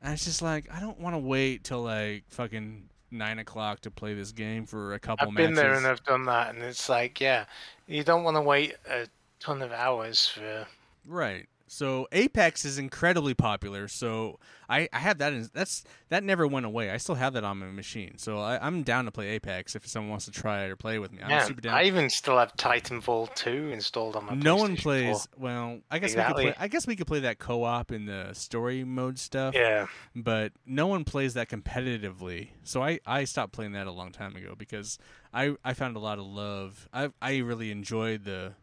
And 0.04 0.13
it's 0.13 0.26
just 0.26 0.43
like 0.43 0.72
I 0.72 0.80
don't 0.82 1.00
want 1.00 1.15
to 1.15 1.19
wait 1.19 1.63
till 1.63 1.82
like 1.82 2.26
fucking 2.28 2.89
nine 3.12 3.39
o'clock 3.39 3.82
to 3.82 3.91
play 3.91 4.13
this 4.13 4.32
game 4.32 4.65
for 4.65 4.93
a 4.93 5.00
couple 5.00 5.28
I've 5.28 5.34
matches. 5.34 5.48
been 5.48 5.56
there 5.56 5.74
and 5.76 5.86
I've 5.88 6.04
done 6.04 6.26
that, 6.26 6.54
and 6.54 6.63
it's 6.63 6.89
like, 6.89 7.20
yeah, 7.22 7.46
you 7.88 8.04
don't 8.04 8.24
want 8.24 8.36
to 8.36 8.41
wait 8.41 8.76
a 8.89 9.08
ton 9.39 9.62
of 9.62 9.72
hours 9.72 10.28
for. 10.28 10.67
Right. 11.06 11.48
So 11.69 12.08
Apex 12.12 12.63
is 12.63 12.77
incredibly 12.77 13.34
popular. 13.34 13.88
So 13.89 14.39
I, 14.69 14.88
I 14.93 14.99
have 14.99 15.17
that. 15.17 15.34
In, 15.34 15.49
that's 15.53 15.84
that 16.10 16.23
never 16.23 16.47
went 16.47 16.65
away. 16.65 16.89
I 16.91 16.97
still 16.97 17.15
have 17.15 17.34
that 17.34 17.43
on 17.43 17.58
my 17.60 17.67
machine. 17.67 18.17
So 18.17 18.39
I, 18.39 18.65
I'm 18.65 18.84
down 18.84 19.06
to 19.06 19.12
play 19.12 19.27
Apex 19.30 19.75
if 19.75 19.86
someone 19.86 20.10
wants 20.10 20.25
to 20.25 20.32
try 20.32 20.63
it 20.63 20.69
or 20.69 20.75
play 20.77 20.97
with 20.97 21.12
me. 21.12 21.19
I'm 21.21 21.30
Yeah, 21.30 21.43
super 21.43 21.62
down. 21.62 21.75
I 21.75 21.84
even 21.84 22.10
still 22.10 22.38
have 22.38 22.56
Titanfall 22.56 23.36
2 23.36 23.71
installed 23.71 24.15
on 24.15 24.25
my. 24.25 24.34
no 24.36 24.56
one 24.56 24.77
plays. 24.77 25.27
Well, 25.38 25.80
I 25.91 25.99
guess 25.99 26.15
we 26.15 26.23
could 26.23 26.36
play. 26.36 26.56
I 26.58 26.67
guess 26.69 26.88
we 26.88 26.95
could 26.95 27.08
play 27.08 27.19
that 27.19 27.38
co-op 27.38 27.91
in 27.91 28.06
the 28.06 28.34
story 28.34 28.84
mode 28.84 29.19
stuff. 29.19 29.53
Yeah, 29.53 29.88
But 30.15 30.53
no 30.65 30.88
one 30.88 31.03
plays 31.03 31.34
that 31.34 31.49
competitively. 31.49 32.49
So 32.63 32.82
I, 32.82 32.99
I 33.06 33.25
stopped 33.25 33.51
playing 33.53 33.73
that 33.73 33.88
a 33.88 33.91
long 33.91 34.12
time 34.12 34.36
ago 34.36 34.56
because 34.58 34.97
I, 35.34 35.56
I 35.65 35.73
found 35.73 35.95
a 35.95 35.99
lot 35.99 36.17
of 36.17 36.25
love. 36.25 36.88
I 36.93 37.10
I 37.21 37.38
really 37.39 37.71
enjoyed 37.71 38.23
the 38.23 38.53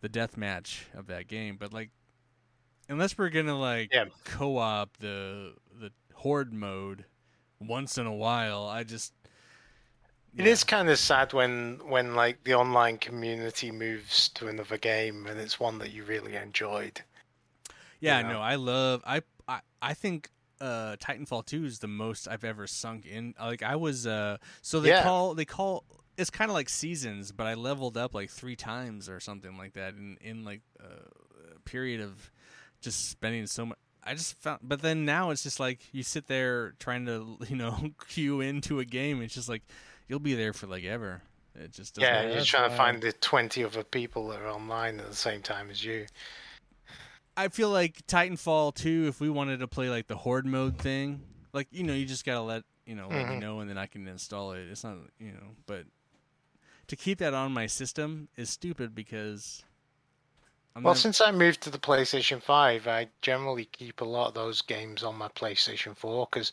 the 0.00 0.08
death 0.08 0.36
match 0.36 0.86
of 0.94 1.06
that 1.08 1.26
game. 1.28 1.56
But 1.58 1.72
like 1.72 1.90
unless 2.92 3.16
we're 3.18 3.30
gonna 3.30 3.58
like 3.58 3.92
Yeah. 3.92 4.06
co-op 4.24 4.96
the 4.98 5.56
the 5.72 5.92
horde 6.14 6.52
mode 6.52 7.06
once 7.60 7.98
in 7.98 8.06
a 8.06 8.14
while, 8.14 8.66
I 8.66 8.84
just 8.84 9.14
It 10.36 10.46
is 10.46 10.62
kind 10.62 10.90
of 10.90 10.98
sad 10.98 11.32
when 11.32 11.78
when 11.88 12.14
like 12.14 12.44
the 12.44 12.52
online 12.52 12.98
community 12.98 13.70
moves 13.70 14.28
to 14.34 14.46
another 14.46 14.76
game 14.76 15.26
and 15.26 15.40
it's 15.40 15.58
one 15.58 15.78
that 15.78 15.90
you 15.92 16.04
really 16.04 16.36
enjoyed. 16.36 17.02
Yeah, 18.00 18.16
you 18.18 18.24
know? 18.24 18.34
no, 18.34 18.40
I 18.40 18.56
love 18.56 19.02
I 19.06 19.22
I, 19.48 19.60
I 19.80 19.94
think 19.94 20.30
uh 20.60 20.96
Titanfall 20.96 21.46
2 21.46 21.64
is 21.64 21.78
the 21.78 21.88
most 21.88 22.28
I've 22.28 22.44
ever 22.44 22.66
sunk 22.66 23.06
in. 23.06 23.34
Like 23.38 23.62
I 23.62 23.76
was 23.76 24.06
uh 24.06 24.38
so 24.60 24.80
they 24.80 24.92
Yeah. 24.92 24.92
call 24.92 25.34
they 25.34 25.44
call 25.44 25.84
it's 26.16 26.30
kind 26.30 26.50
of 26.50 26.54
like 26.54 26.68
seasons, 26.68 27.32
but 27.32 27.46
I 27.46 27.54
leveled 27.54 27.96
up 27.96 28.14
like 28.14 28.30
3 28.30 28.56
times 28.56 29.08
or 29.08 29.20
something 29.20 29.56
like 29.56 29.74
that 29.74 29.94
in 29.94 30.18
in 30.20 30.44
like 30.44 30.62
uh, 30.82 31.54
a 31.56 31.60
period 31.60 32.00
of 32.00 32.30
just 32.82 33.08
spending 33.08 33.46
so 33.46 33.66
much 33.66 33.78
I 34.04 34.14
just 34.14 34.34
found 34.34 34.60
but 34.62 34.82
then 34.82 35.04
now 35.04 35.30
it's 35.30 35.42
just 35.44 35.60
like 35.60 35.80
you 35.92 36.02
sit 36.02 36.26
there 36.26 36.74
trying 36.80 37.06
to, 37.06 37.38
you 37.48 37.56
know, 37.56 37.90
queue 38.08 38.40
into 38.40 38.80
a 38.80 38.84
game, 38.84 39.22
it's 39.22 39.34
just 39.34 39.48
like 39.48 39.62
you'll 40.08 40.18
be 40.18 40.34
there 40.34 40.52
for 40.52 40.66
like 40.66 40.84
ever. 40.84 41.22
It 41.54 41.72
just 41.72 41.94
doesn't 41.94 42.12
Yeah, 42.12 42.22
Yeah, 42.22 42.28
you're 42.28 42.38
that's 42.38 42.50
trying 42.50 42.70
to 42.70 42.76
find 42.76 43.00
the 43.02 43.12
20 43.12 43.64
other 43.64 43.84
people 43.84 44.28
that 44.28 44.40
are 44.40 44.48
online 44.48 44.98
at 45.00 45.08
the 45.08 45.16
same 45.16 45.42
time 45.42 45.70
as 45.70 45.84
you. 45.84 46.06
I 47.36 47.48
feel 47.48 47.70
like 47.70 48.06
Titanfall 48.06 48.74
2, 48.74 49.06
if 49.08 49.20
we 49.20 49.30
wanted 49.30 49.60
to 49.60 49.68
play 49.68 49.88
like 49.88 50.06
the 50.06 50.16
horde 50.16 50.46
mode 50.46 50.76
thing, 50.78 51.20
like 51.52 51.68
you 51.70 51.82
know, 51.82 51.94
you 51.94 52.04
just 52.04 52.24
gotta 52.24 52.42
let 52.42 52.64
you 52.86 52.94
know 52.94 53.08
let 53.08 53.28
me 53.28 53.36
Mhm. 53.36 53.40
know, 53.40 53.60
and 53.60 53.70
then 53.70 53.78
I 53.78 53.86
can 53.86 54.06
install 54.08 54.52
it. 54.52 54.68
It's 54.70 54.84
not 54.84 54.96
you 55.18 55.32
know, 55.32 55.54
but 55.66 55.84
to 56.88 56.96
keep 56.96 57.18
that 57.18 57.34
on 57.34 57.52
my 57.52 57.66
system 57.66 58.28
is 58.36 58.50
stupid 58.50 58.94
because. 58.94 59.64
I'm 60.74 60.82
Well, 60.84 60.94
not- 60.94 61.00
since 61.00 61.20
I 61.20 61.30
moved 61.32 61.60
to 61.62 61.70
the 61.70 61.78
PlayStation 61.78 62.42
5, 62.42 62.86
I 62.88 63.08
generally 63.20 63.66
keep 63.66 64.00
a 64.00 64.04
lot 64.06 64.28
of 64.28 64.34
those 64.34 64.62
games 64.62 65.02
on 65.02 65.16
my 65.16 65.28
PlayStation 65.28 65.96
4 65.96 66.26
because 66.30 66.52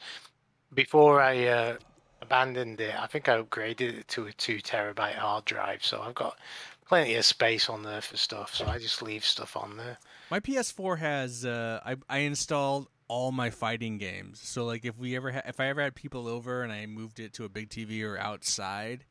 before 0.74 1.22
I 1.22 1.46
uh, 1.48 1.78
abandoned 2.22 2.82
it, 2.82 2.96
I 3.00 3.08
think 3.08 3.30
I 3.30 3.42
upgraded 3.42 4.00
it 4.00 4.08
to 4.10 4.26
a 4.28 4.34
2 4.34 4.58
terabyte 4.60 5.16
hard 5.16 5.46
drive. 5.46 5.86
So 5.86 6.02
I've 6.02 6.16
got 6.16 6.38
plenty 6.86 7.16
of 7.16 7.26
space 7.26 7.70
on 7.70 7.84
there 7.84 8.02
for 8.02 8.18
stuff. 8.18 8.54
So 8.54 8.66
I 8.68 8.78
just 8.78 9.02
leave 9.02 9.24
stuff 9.24 9.56
on 9.56 9.78
there. 9.78 9.98
my 10.30 10.40
PS4 10.40 10.98
has 11.00 11.46
uh, 11.46 11.80
I 11.86 11.96
I 12.10 12.18
installed 12.20 12.88
all 13.08 13.32
my 13.32 13.50
fighting 13.50 13.98
games. 13.98 14.40
So 14.42 14.66
like 14.66 14.84
if 14.86 14.98
we 14.98 15.16
ever 15.16 15.32
ha- 15.32 15.42
if 15.48 15.60
I 15.60 15.68
ever 15.68 15.82
had 15.82 15.96
people 15.96 16.28
over 16.28 16.62
and 16.62 16.72
I 16.74 16.86
moved 16.86 17.20
it 17.20 17.34
to 17.34 17.46
a 17.46 17.50
big 17.50 17.70
TV 17.70 18.04
or 18.04 18.18
outside, 18.20 19.06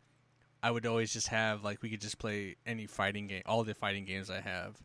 I 0.63 0.71
would 0.71 0.87
always 0.87 1.13
just 1.13 1.29
have 1.29 1.65
like 1.65 1.83
we 1.83 1.89
could 1.89 2.01
just 2.01 2.19
play 2.19 2.57
any 2.67 2.87
fighting 2.87 3.27
game, 3.27 3.43
all 3.47 3.65
the 3.65 3.75
fighting 3.75 4.05
games 4.05 4.29
I 4.31 4.41
have, 4.41 4.77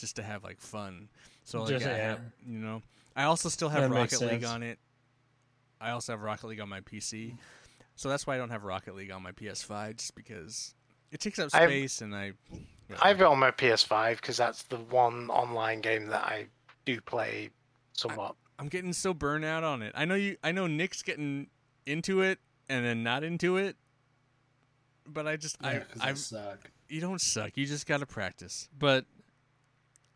just 0.00 0.16
to 0.16 0.22
have 0.22 0.42
like 0.44 0.60
fun. 0.60 1.08
So 1.44 1.60
like 1.60 1.68
Just- 1.70 1.86
I 1.86 1.90
yeah. 1.90 2.08
have, 2.10 2.20
you 2.46 2.58
know, 2.58 2.82
I 3.16 3.24
also 3.24 3.48
still 3.48 3.68
have 3.68 3.82
That 3.82 3.90
Rocket 3.90 4.20
League 4.20 4.44
on 4.44 4.62
it. 4.62 4.78
I 5.80 5.90
also 5.90 6.12
have 6.12 6.20
Rocket 6.22 6.46
League 6.46 6.60
on 6.60 6.68
my 6.68 6.80
PC, 6.80 7.36
so 7.96 8.08
that's 8.08 8.26
why 8.26 8.34
I 8.34 8.38
don't 8.38 8.50
have 8.50 8.64
Rocket 8.64 8.94
League 8.94 9.10
on 9.10 9.22
my 9.22 9.32
PS5, 9.32 9.96
just 9.96 10.14
because 10.14 10.74
it 11.10 11.20
takes 11.20 11.38
up 11.38 11.50
I've- 11.54 11.66
space 11.72 12.00
and 12.02 12.14
I. 12.14 12.32
I 13.02 13.08
have 13.08 13.20
it 13.20 13.24
on 13.24 13.38
my 13.38 13.50
PS5 13.52 14.16
because 14.16 14.36
that's 14.36 14.64
the 14.64 14.76
one 14.76 15.30
online 15.30 15.80
game 15.80 16.08
that 16.08 16.24
I 16.24 16.46
do 16.84 17.00
play 17.00 17.50
somewhat. 17.92 18.34
I'm 18.58 18.66
getting 18.68 18.92
so 18.92 19.14
burnt 19.14 19.44
out 19.44 19.62
on 19.64 19.80
it. 19.82 19.92
I 19.94 20.04
know 20.04 20.16
you. 20.16 20.36
I 20.42 20.50
know 20.52 20.66
Nick's 20.66 21.02
getting 21.02 21.46
into 21.86 22.20
it 22.20 22.40
and 22.68 22.84
then 22.84 23.02
not 23.04 23.22
into 23.24 23.56
it, 23.58 23.76
but 25.06 25.26
I 25.26 25.36
just 25.36 25.56
Yeah, 25.62 25.84
I 26.00 26.10
I 26.10 26.14
suck. 26.14 26.70
you 26.88 27.00
don't 27.00 27.20
suck. 27.20 27.56
You 27.56 27.64
just 27.64 27.86
got 27.86 27.98
to 28.00 28.06
practice. 28.06 28.68
But 28.76 29.06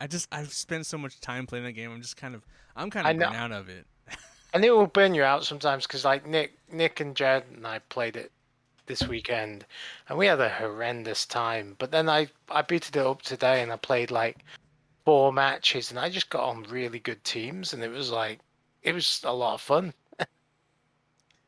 I 0.05 0.07
just 0.07 0.29
I've 0.31 0.53
spent 0.53 0.85
so 0.85 0.99
much 0.99 1.19
time 1.21 1.47
playing 1.47 1.65
that 1.65 1.73
game. 1.73 1.91
I'm 1.91 2.03
just 2.03 2.19
kind 2.19 2.35
of 2.35 2.43
I'm 2.77 2.91
kind 2.91 3.07
I 3.07 3.13
of 3.13 3.17
know. 3.17 3.27
burnt 3.31 3.37
out 3.37 3.53
of 3.53 3.69
it. 3.71 3.87
And 4.53 4.65
it 4.65 4.71
will 4.71 4.87
burn 4.87 5.15
you 5.15 5.25
out 5.25 5.45
sometimes 5.45 5.85
because, 5.85 6.05
like 6.05 6.27
Nick, 6.29 6.57
Nick 6.71 7.01
and 7.01 7.17
Jed 7.17 7.43
and 7.57 7.67
I 7.67 7.81
played 7.89 8.15
it 8.15 8.31
this 8.87 9.03
weekend, 9.09 9.65
and 10.09 10.17
we 10.17 10.27
had 10.27 10.39
a 10.41 10.49
horrendous 10.49 11.27
time. 11.27 11.75
But 11.79 11.91
then 11.91 12.09
I 12.09 12.29
I 12.49 12.63
booted 12.63 12.95
it 12.97 13.05
up 13.05 13.23
today, 13.23 13.63
and 13.63 13.73
I 13.73 13.77
played 13.77 14.11
like 14.13 14.45
four 15.05 15.33
matches, 15.33 15.91
and 15.91 15.99
I 15.99 16.09
just 16.09 16.31
got 16.31 16.45
on 16.49 16.63
really 16.65 17.01
good 17.01 17.25
teams, 17.25 17.73
and 17.73 17.83
it 17.83 17.91
was 17.91 18.11
like 18.13 18.39
it 18.83 18.93
was 18.93 19.23
a 19.25 19.33
lot 19.33 19.55
of 19.55 19.61
fun. 19.63 19.93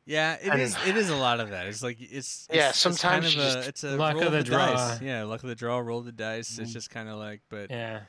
Yeah, 0.05 0.35
it 0.41 0.49
And- 0.49 0.61
is. 0.63 0.77
It 0.87 0.97
is 0.97 1.11
a 1.11 1.17
lot 1.17 1.41
of 1.41 1.51
that. 1.51 1.67
It's 1.67 1.83
like 1.83 1.99
it's, 2.01 2.49
Yeah, 2.51 2.71
it's, 2.71 2.85
it's 2.87 3.01
kind 3.03 3.25
sometimes 3.25 3.37
of 3.37 3.65
a 3.65 3.69
it's 3.69 3.85
a 3.85 3.97
Luck 3.97 4.15
roll 4.15 4.25
of 4.25 4.33
the 4.33 4.43
draw. 4.43 4.73
dice. 4.73 5.01
Yeah, 5.01 5.25
luck 5.25 5.43
of 5.43 5.49
the 5.49 5.55
draw, 5.55 5.79
roll 5.79 6.01
the 6.01 6.13
dice. 6.13 6.59
It's 6.59 6.71
Mhm. 6.71 6.75
just 6.75 6.91
kind 6.91 7.09
of 7.09 7.19
like, 7.19 7.41
but 7.51 7.71
Yeah. 7.71 8.01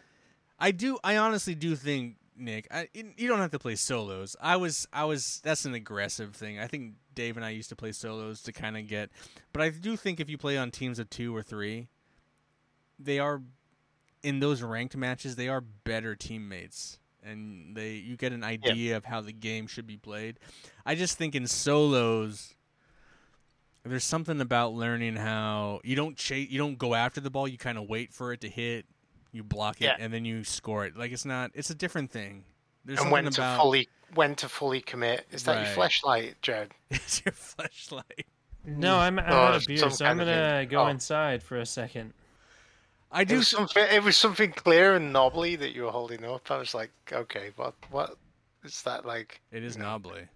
I 0.59 0.71
do. 0.71 0.97
I 1.03 1.17
honestly 1.17 1.55
do 1.55 1.75
think 1.75 2.15
Nick. 2.35 2.67
I 2.71 2.89
you 2.93 3.27
don't 3.27 3.39
have 3.39 3.51
to 3.51 3.59
play 3.59 3.75
solos. 3.75 4.35
I 4.41 4.55
was. 4.57 4.87
I 4.91 5.05
was. 5.05 5.41
That's 5.43 5.65
an 5.65 5.73
aggressive 5.73 6.35
thing. 6.35 6.59
I 6.59 6.67
think 6.67 6.93
Dave 7.15 7.37
and 7.37 7.45
I 7.45 7.49
used 7.49 7.69
to 7.69 7.75
play 7.75 7.91
solos 7.91 8.41
to 8.43 8.51
kind 8.51 8.77
of 8.77 8.87
get. 8.87 9.09
But 9.53 9.61
I 9.61 9.69
do 9.69 9.95
think 9.95 10.19
if 10.19 10.29
you 10.29 10.37
play 10.37 10.57
on 10.57 10.71
teams 10.71 10.99
of 10.99 11.09
two 11.09 11.35
or 11.35 11.43
three, 11.43 11.87
they 12.99 13.19
are 13.19 13.41
in 14.23 14.39
those 14.39 14.61
ranked 14.61 14.95
matches. 14.95 15.35
They 15.35 15.47
are 15.47 15.61
better 15.61 16.15
teammates, 16.15 16.99
and 17.23 17.75
they 17.75 17.93
you 17.93 18.17
get 18.17 18.33
an 18.33 18.43
idea 18.43 18.97
of 18.97 19.05
how 19.05 19.21
the 19.21 19.33
game 19.33 19.67
should 19.67 19.87
be 19.87 19.97
played. 19.97 20.39
I 20.85 20.95
just 20.95 21.17
think 21.17 21.35
in 21.35 21.47
solos. 21.47 22.53
There's 23.83 24.03
something 24.03 24.41
about 24.41 24.73
learning 24.73 25.15
how 25.15 25.79
you 25.81 25.95
don't 25.95 26.17
chase, 26.17 26.49
you 26.49 26.57
don't 26.57 26.77
go 26.77 26.93
after 26.93 27.21
the 27.21 27.29
ball. 27.29 27.47
You 27.47 27.57
kind 27.57 27.77
of 27.77 27.87
wait 27.87 28.11
for 28.11 28.33
it 28.33 28.41
to 28.41 28.49
hit, 28.49 28.85
you 29.31 29.43
block 29.43 29.81
it, 29.81 29.85
Yeah. 29.85 29.95
and 29.99 30.13
then 30.13 30.25
you 30.25 30.43
score 30.43 30.85
it. 30.85 30.95
Like 30.97 31.11
it's 31.11 31.25
not, 31.25 31.51
it's 31.53 31.69
a 31.69 31.75
different 31.75 32.11
thing. 32.11 32.43
There's 32.85 32.99
and 32.99 33.09
something 33.09 33.11
when 33.25 33.31
to 33.33 33.41
about 33.41 33.59
fully 33.61 33.89
when 34.15 34.35
to 34.35 34.47
fully 34.49 34.81
commit. 34.81 35.25
Is 35.31 35.43
that 35.43 35.57
your 35.65 35.73
flashlight, 35.73 36.41
Jed? 36.41 36.71
it's 36.89 37.21
your 37.25 37.33
flashlight. 37.33 38.25
No, 38.65 38.97
I'm, 38.97 39.19
I'm 39.19 39.25
Or 39.25 39.35
out 39.35 39.55
of 39.55 39.63
oh, 39.63 39.65
beer, 39.67 39.89
so 39.89 40.05
I'm 40.05 40.17
gonna 40.17 40.65
go 40.69 40.83
Oh. 40.83 40.87
inside 40.87 41.43
for 41.43 41.57
a 41.57 41.65
second. 41.65 42.13
I 43.11 43.21
It 43.21 43.29
do. 43.29 43.37
was 43.37 43.47
something. 43.47 43.85
It 43.89 44.03
was 44.03 44.17
something 44.17 44.51
clear 44.51 44.95
and 44.95 45.11
knobbly 45.13 45.55
that 45.57 45.73
you 45.73 45.83
were 45.83 45.91
holding 45.91 46.23
up. 46.25 46.49
I 46.51 46.57
was 46.57 46.73
like, 46.73 46.91
okay, 47.11 47.51
what 47.55 47.75
what 47.91 48.17
is 48.63 48.81
that 48.83 49.05
like? 49.05 49.41
It 49.51 49.63
is 49.63 49.77
knobbly. 49.77 50.27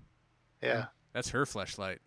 Yeah. 0.61 0.85
That's 1.13 1.29
her 1.29 1.45
flashlight. 1.45 1.99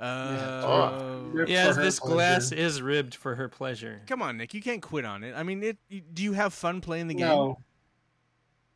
Uh, 0.00 0.62
Oh. 0.64 1.44
Yes, 1.46 1.68
for 1.68 1.74
her 1.74 1.84
this 1.84 1.98
glass 1.98 2.48
pleasure. 2.48 2.62
is 2.62 2.82
ribbed 2.82 3.14
for 3.14 3.34
her 3.34 3.48
pleasure. 3.48 4.02
Come 4.06 4.22
on, 4.22 4.36
Nick. 4.36 4.54
You 4.54 4.62
can't 4.62 4.82
quit 4.82 5.04
on 5.04 5.22
it. 5.22 5.34
I 5.36 5.42
mean, 5.42 5.62
it. 5.62 5.76
Do 6.14 6.22
you 6.22 6.32
have 6.32 6.54
fun 6.54 6.80
playing 6.80 7.08
the 7.08 7.14
game? 7.14 7.26
No, 7.26 7.58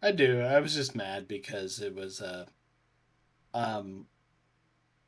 I 0.02 0.12
do. 0.12 0.40
I 0.40 0.60
was 0.60 0.74
just 0.74 0.94
mad 0.94 1.26
because 1.26 1.80
it 1.80 1.94
was. 1.94 2.20
Uh, 2.20 2.44
um, 3.54 4.06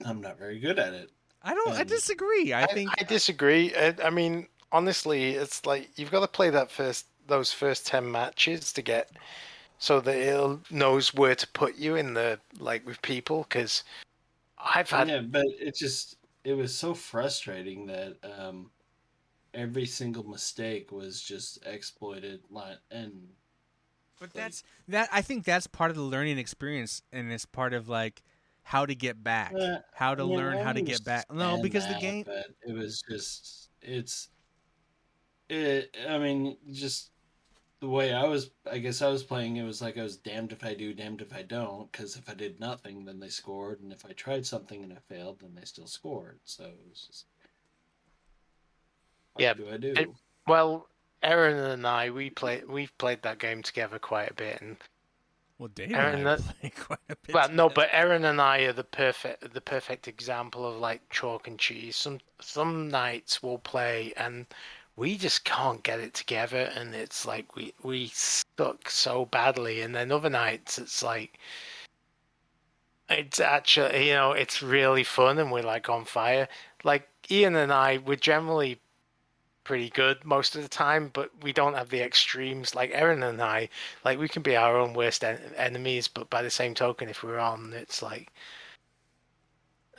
I'm 0.04 0.20
not 0.20 0.38
very 0.38 0.58
good 0.58 0.78
at 0.78 0.94
it. 0.94 1.10
I 1.42 1.54
don't. 1.54 1.72
I 1.72 1.84
disagree. 1.84 2.52
I, 2.52 2.64
I, 2.64 2.66
think. 2.66 2.90
I 2.98 3.04
disagree. 3.04 3.74
I, 3.74 3.94
I 4.02 4.10
mean, 4.10 4.48
honestly, 4.72 5.34
it's 5.34 5.66
like 5.66 5.90
you've 5.96 6.10
got 6.10 6.20
to 6.20 6.28
play 6.28 6.50
that 6.50 6.70
first 6.70 7.06
those 7.26 7.52
first 7.52 7.86
ten 7.86 8.10
matches 8.10 8.72
to 8.72 8.82
get 8.82 9.10
so 9.78 10.00
that 10.00 10.16
it 10.16 10.58
knows 10.70 11.12
where 11.12 11.34
to 11.34 11.46
put 11.48 11.76
you 11.76 11.96
in 11.96 12.14
the 12.14 12.40
like 12.58 12.86
with 12.86 13.00
people. 13.02 13.46
Because 13.48 13.84
I've 14.58 14.90
had 14.90 15.08
yeah, 15.08 15.20
but 15.20 15.46
it 15.46 15.74
just 15.76 16.16
it 16.44 16.54
was 16.54 16.74
so 16.76 16.94
frustrating 16.94 17.86
that 17.86 18.18
um, 18.22 18.70
every 19.54 19.86
single 19.86 20.24
mistake 20.24 20.92
was 20.92 21.22
just 21.22 21.64
exploited. 21.66 22.42
Like, 22.50 22.78
and 22.90 23.28
But 24.18 24.32
Like- 24.34 24.44
that's 24.44 24.62
that. 24.88 25.08
I 25.12 25.22
think 25.22 25.44
that's 25.44 25.66
part 25.66 25.90
of 25.90 25.96
the 25.96 26.02
learning 26.02 26.38
experience, 26.38 27.02
and 27.12 27.30
it's 27.32 27.44
part 27.44 27.74
of 27.74 27.88
like 27.88 28.22
how 28.62 28.86
to 28.86 28.94
get 28.94 29.22
back, 29.22 29.52
Uh, 29.54 29.78
how 29.92 30.14
to 30.14 30.24
Yeah, 30.24 30.36
learn 30.36 30.58
how 30.58 30.72
to 30.72 30.80
get 30.82 31.04
back. 31.04 31.30
No, 31.30 31.56
understand 31.56 31.62
because 31.62 31.86
the 31.86 31.94
game. 31.94 32.24
But 32.24 32.46
it 32.62 32.72
was 32.72 33.02
just 33.10 33.70
it's 33.82 34.30
it. 35.48 35.96
I 36.08 36.18
mean, 36.18 36.56
just 36.72 37.10
the 37.80 37.88
way 37.88 38.12
I 38.12 38.24
was. 38.24 38.50
I 38.70 38.78
guess 38.78 39.02
I 39.02 39.08
was 39.08 39.22
playing. 39.22 39.56
It 39.56 39.64
was 39.64 39.82
like 39.82 39.98
I 39.98 40.02
was 40.02 40.16
damned 40.16 40.52
if 40.52 40.64
I 40.64 40.74
do, 40.74 40.94
damned 40.94 41.20
if 41.20 41.32
I 41.34 41.42
don't. 41.42 41.90
Because 41.92 42.16
if 42.16 42.28
I 42.28 42.34
did 42.34 42.58
nothing, 42.60 43.04
then 43.04 43.20
they 43.20 43.28
scored, 43.28 43.80
and 43.80 43.92
if 43.92 44.04
I 44.06 44.12
tried 44.12 44.46
something 44.46 44.82
and 44.82 44.92
I 44.92 44.98
failed, 45.14 45.40
then 45.40 45.54
they 45.54 45.64
still 45.64 45.86
scored. 45.86 46.38
So 46.44 46.64
it 46.64 46.78
was 46.88 47.06
just. 47.06 47.26
What 49.34 49.42
Yeah, 49.42 49.54
do 49.54 49.68
I 49.70 49.76
do? 49.76 49.92
it- 49.96 50.08
well, 50.46 50.88
Aaron 51.22 51.56
and 51.58 51.86
I 51.86 52.10
we 52.10 52.30
play 52.30 52.62
we've 52.66 52.96
played 52.98 53.22
that 53.22 53.38
game 53.38 53.62
together 53.62 53.98
quite 53.98 54.30
a 54.30 54.34
bit, 54.34 54.60
and 54.60 54.76
Well, 55.58 55.68
Dave 55.68 55.92
Aaron, 55.92 56.20
and 56.20 56.28
I 56.28 56.36
play 56.36 56.70
quite 56.76 56.98
a 57.08 57.16
bit. 57.16 57.34
well, 57.34 57.48
no, 57.50 57.68
but 57.68 57.88
Aaron 57.92 58.24
and 58.24 58.40
I 58.40 58.60
are 58.60 58.72
the 58.72 58.84
perfect 58.84 59.52
the 59.52 59.60
perfect 59.60 60.06
example 60.08 60.64
of 60.66 60.76
like 60.78 61.08
chalk 61.10 61.48
and 61.48 61.58
cheese. 61.58 61.96
Some 61.96 62.20
some 62.40 62.88
nights 62.88 63.42
we'll 63.42 63.58
play 63.58 64.12
and 64.16 64.46
we 64.96 65.16
just 65.18 65.44
can't 65.44 65.82
get 65.82 66.00
it 66.00 66.14
together, 66.14 66.70
and 66.74 66.94
it's 66.94 67.26
like 67.26 67.54
we 67.56 67.74
we 67.82 68.08
suck 68.08 68.90
so 68.90 69.26
badly, 69.26 69.80
and 69.82 69.94
then 69.94 70.10
other 70.12 70.30
nights 70.30 70.78
it's 70.78 71.02
like 71.02 71.38
it's 73.08 73.38
actually 73.40 74.08
you 74.08 74.14
know 74.14 74.32
it's 74.32 74.62
really 74.62 75.04
fun 75.04 75.38
and 75.38 75.50
we're 75.52 75.62
like 75.62 75.88
on 75.88 76.04
fire. 76.04 76.48
Like 76.84 77.08
Ian 77.30 77.56
and 77.56 77.72
I, 77.72 77.98
we're 77.98 78.16
generally 78.16 78.80
pretty 79.64 79.90
good 79.90 80.24
most 80.24 80.54
of 80.56 80.62
the 80.62 80.68
time, 80.68 81.10
but 81.12 81.30
we 81.42 81.52
don't 81.52 81.74
have 81.74 81.90
the 81.90 82.00
extremes. 82.00 82.74
Like 82.74 82.90
Aaron 82.94 83.22
and 83.24 83.42
I, 83.42 83.68
like 84.04 84.18
we 84.18 84.28
can 84.28 84.42
be 84.42 84.56
our 84.56 84.78
own 84.78 84.94
worst 84.94 85.24
en- 85.24 85.40
enemies, 85.56 86.08
but 86.08 86.30
by 86.30 86.42
the 86.42 86.50
same 86.50 86.74
token, 86.74 87.08
if 87.08 87.22
we're 87.24 87.38
on, 87.38 87.72
it's 87.72 88.00
like, 88.02 88.32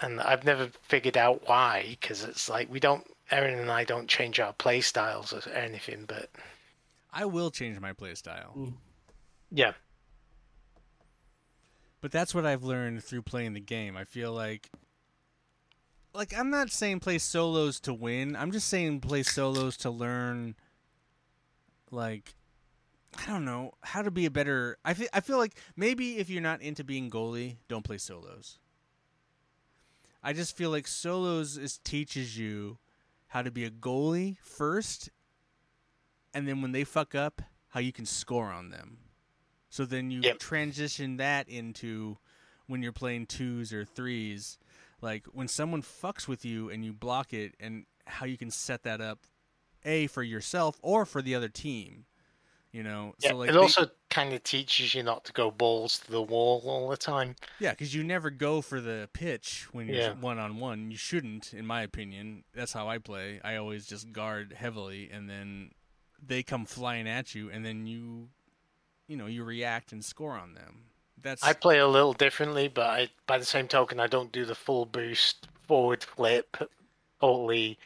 and 0.01 0.21
I've 0.21 0.45
never 0.45 0.67
figured 0.83 1.17
out 1.17 1.47
why, 1.47 1.97
because 1.99 2.23
it's 2.23 2.49
like 2.49 2.69
we 2.71 2.79
don't. 2.79 3.05
Aaron 3.29 3.59
and 3.59 3.69
I 3.69 3.83
don't 3.83 4.07
change 4.07 4.39
our 4.39 4.53
play 4.53 4.79
styles 4.79 5.33
or 5.33 5.49
anything, 5.51 6.05
but 6.07 6.29
I 7.11 7.25
will 7.25 7.51
change 7.51 7.79
my 7.79 7.93
play 7.93 8.15
style. 8.15 8.53
Mm. 8.57 8.73
yeah, 9.51 9.73
But 11.99 12.11
that's 12.11 12.33
what 12.33 12.45
I've 12.45 12.63
learned 12.63 13.03
through 13.03 13.23
playing 13.23 13.53
the 13.53 13.59
game. 13.59 13.97
I 13.97 14.03
feel 14.05 14.31
like 14.31 14.69
like 16.13 16.37
I'm 16.37 16.49
not 16.49 16.71
saying 16.71 16.99
play 17.01 17.17
solos 17.17 17.79
to 17.81 17.93
win. 17.93 18.35
I'm 18.35 18.51
just 18.51 18.67
saying 18.67 19.01
play 19.01 19.23
solos 19.23 19.77
to 19.77 19.89
learn 19.89 20.55
like 21.91 22.33
I 23.17 23.25
don't 23.25 23.45
know, 23.45 23.73
how 23.81 24.03
to 24.03 24.11
be 24.11 24.25
a 24.25 24.31
better 24.31 24.77
I 24.85 24.93
feel 24.93 25.07
I 25.13 25.19
feel 25.19 25.37
like 25.37 25.55
maybe 25.75 26.17
if 26.17 26.29
you're 26.29 26.41
not 26.41 26.61
into 26.61 26.83
being 26.83 27.09
goalie, 27.09 27.57
don't 27.67 27.83
play 27.83 27.97
solos. 27.97 28.59
I 30.23 30.33
just 30.33 30.55
feel 30.57 30.69
like 30.69 30.87
solos 30.87 31.57
is 31.57 31.77
teaches 31.77 32.37
you 32.37 32.77
how 33.27 33.41
to 33.41 33.51
be 33.51 33.65
a 33.65 33.69
goalie 33.69 34.37
first 34.39 35.09
and 36.33 36.47
then 36.47 36.61
when 36.61 36.71
they 36.71 36.83
fuck 36.83 37.15
up, 37.15 37.41
how 37.69 37.79
you 37.79 37.91
can 37.91 38.05
score 38.05 38.51
on 38.51 38.69
them. 38.69 38.99
So 39.69 39.85
then 39.85 40.11
you 40.11 40.21
Yep. 40.21 40.39
transition 40.39 41.17
that 41.17 41.49
into 41.49 42.17
when 42.67 42.83
you're 42.83 42.91
playing 42.91 43.25
twos 43.25 43.73
or 43.73 43.85
threes, 43.85 44.57
like 45.01 45.25
when 45.27 45.47
someone 45.47 45.81
fucks 45.81 46.27
with 46.27 46.45
you 46.45 46.69
and 46.69 46.83
you 46.85 46.93
block 46.93 47.33
it, 47.33 47.55
and 47.59 47.85
how 48.05 48.25
you 48.25 48.37
can 48.37 48.51
set 48.51 48.83
that 48.83 49.01
up, 49.01 49.25
a 49.83 50.07
for 50.07 50.23
yourself 50.23 50.77
or 50.81 51.05
for 51.05 51.21
the 51.21 51.33
other 51.35 51.49
team. 51.49 52.05
You 52.71 52.83
know, 52.83 53.15
yeah. 53.19 53.29
so 53.29 53.37
like 53.37 53.49
it 53.49 53.53
they- 53.53 53.57
also 53.59 53.87
kind 54.09 54.33
of 54.33 54.43
teaches 54.43 54.93
you 54.93 55.03
not 55.03 55.25
to 55.25 55.33
go 55.33 55.51
balls 55.51 55.99
to 55.99 56.11
the 56.11 56.21
wall 56.21 56.61
all 56.65 56.89
the 56.89 56.97
time. 56.97 57.35
yeah, 57.59 57.71
because 57.71 57.93
you 57.93 58.03
never 58.03 58.29
go 58.29 58.61
for 58.61 58.81
the 58.81 59.09
pitch 59.13 59.67
when 59.71 59.87
you're 59.87 60.13
one 60.15 60.37
on 60.37 60.59
one. 60.59 60.91
You 60.91 60.97
shouldn't, 60.97 61.53
in 61.53 61.65
my 61.65 61.81
opinion. 61.81 62.43
That's 62.53 62.73
how 62.73 62.87
I 62.87 62.97
play. 62.97 63.39
I 63.43 63.55
always 63.55 63.85
just 63.87 64.11
guard 64.11 64.53
heavily, 64.53 65.09
and 65.11 65.29
then 65.29 65.71
they 66.25 66.43
come 66.43 66.65
flying 66.65 67.07
at 67.07 67.35
you, 67.35 67.49
and 67.49 67.65
then 67.65 67.85
you, 67.85 68.29
you 69.07 69.17
know, 69.17 69.27
you 69.27 69.43
react 69.43 69.91
and 69.91 70.03
score 70.03 70.33
on 70.33 70.53
them. 70.53 70.83
That's 71.21 71.43
I 71.43 71.53
play 71.53 71.79
a 71.79 71.87
little 71.87 72.13
differently, 72.13 72.67
but 72.67 72.85
I, 72.85 73.09
by 73.25 73.37
the 73.37 73.45
same 73.45 73.67
token, 73.67 73.99
I 73.99 74.07
don't 74.07 74.31
do 74.31 74.45
the 74.45 74.55
full 74.55 74.85
boost 74.85 75.47
forward 75.67 76.03
flip, 76.03 76.57
totally 77.19 77.77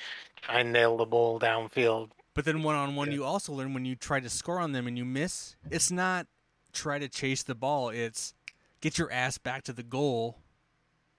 try 0.42 0.60
and 0.60 0.74
nail 0.74 0.98
the 0.98 1.06
ball 1.06 1.40
downfield. 1.40 2.10
But 2.34 2.46
then 2.46 2.64
one 2.64 2.76
on 2.76 2.96
one, 2.96 3.12
you 3.12 3.24
also 3.24 3.52
learn 3.52 3.74
when 3.74 3.86
you 3.86 3.96
try 3.96 4.20
to 4.20 4.30
score 4.30 4.60
on 4.60 4.72
them 4.72 4.88
and 4.88 4.98
you 4.98 5.04
miss. 5.06 5.56
It's 5.70 5.92
not 5.92 6.28
try 6.72 7.00
to 7.00 7.10
chase 7.10 7.44
the 7.44 7.56
ball. 7.56 7.90
It's 7.90 8.34
get 8.80 8.98
your 8.98 9.12
ass 9.12 9.38
back 9.38 9.64
to 9.64 9.74
the 9.74 9.84
goal, 9.84 10.40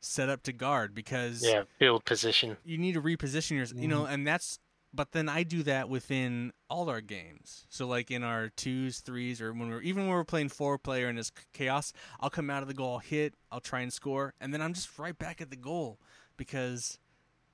set 0.00 0.28
up 0.28 0.42
to 0.44 0.52
guard 0.52 0.94
because 0.94 1.44
Yeah, 1.44 1.64
field 1.78 2.04
position. 2.04 2.56
you 2.64 2.78
need 2.78 2.94
to 2.94 3.02
reposition 3.02 3.52
yourself. 3.52 3.80
You 3.80 3.88
know, 3.88 4.02
mm-hmm. 4.02 4.14
and 4.14 4.26
that's. 4.26 4.58
But 4.94 5.12
then 5.12 5.26
I 5.26 5.42
do 5.42 5.62
that 5.62 5.88
within 5.88 6.52
all 6.68 6.90
our 6.90 7.00
games. 7.00 7.64
So 7.70 7.86
like 7.86 8.10
in 8.10 8.22
our 8.22 8.50
twos, 8.50 9.00
threes, 9.00 9.40
or 9.40 9.50
when 9.54 9.70
we're 9.70 9.80
even 9.80 10.02
when 10.02 10.12
we're 10.12 10.24
playing 10.24 10.50
four 10.50 10.76
player 10.76 11.08
and 11.08 11.18
it's 11.18 11.32
chaos, 11.54 11.94
I'll 12.20 12.28
come 12.28 12.50
out 12.50 12.60
of 12.60 12.68
the 12.68 12.74
goal, 12.74 12.94
I'll 12.94 12.98
hit, 12.98 13.32
I'll 13.50 13.60
try 13.60 13.80
and 13.80 13.90
score, 13.90 14.34
and 14.38 14.52
then 14.52 14.60
I'm 14.60 14.74
just 14.74 14.98
right 14.98 15.16
back 15.16 15.40
at 15.40 15.48
the 15.48 15.56
goal 15.56 15.98
because 16.36 16.98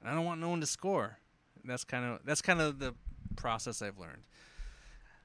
I 0.04 0.14
don't 0.14 0.24
want 0.24 0.40
no 0.40 0.48
one 0.48 0.60
to 0.60 0.66
score. 0.66 1.18
That's 1.64 1.84
kind 1.84 2.04
of 2.04 2.20
that's 2.24 2.42
kind 2.42 2.60
of 2.60 2.80
the 2.80 2.94
process 3.36 3.82
I've 3.82 3.98
learned. 3.98 4.22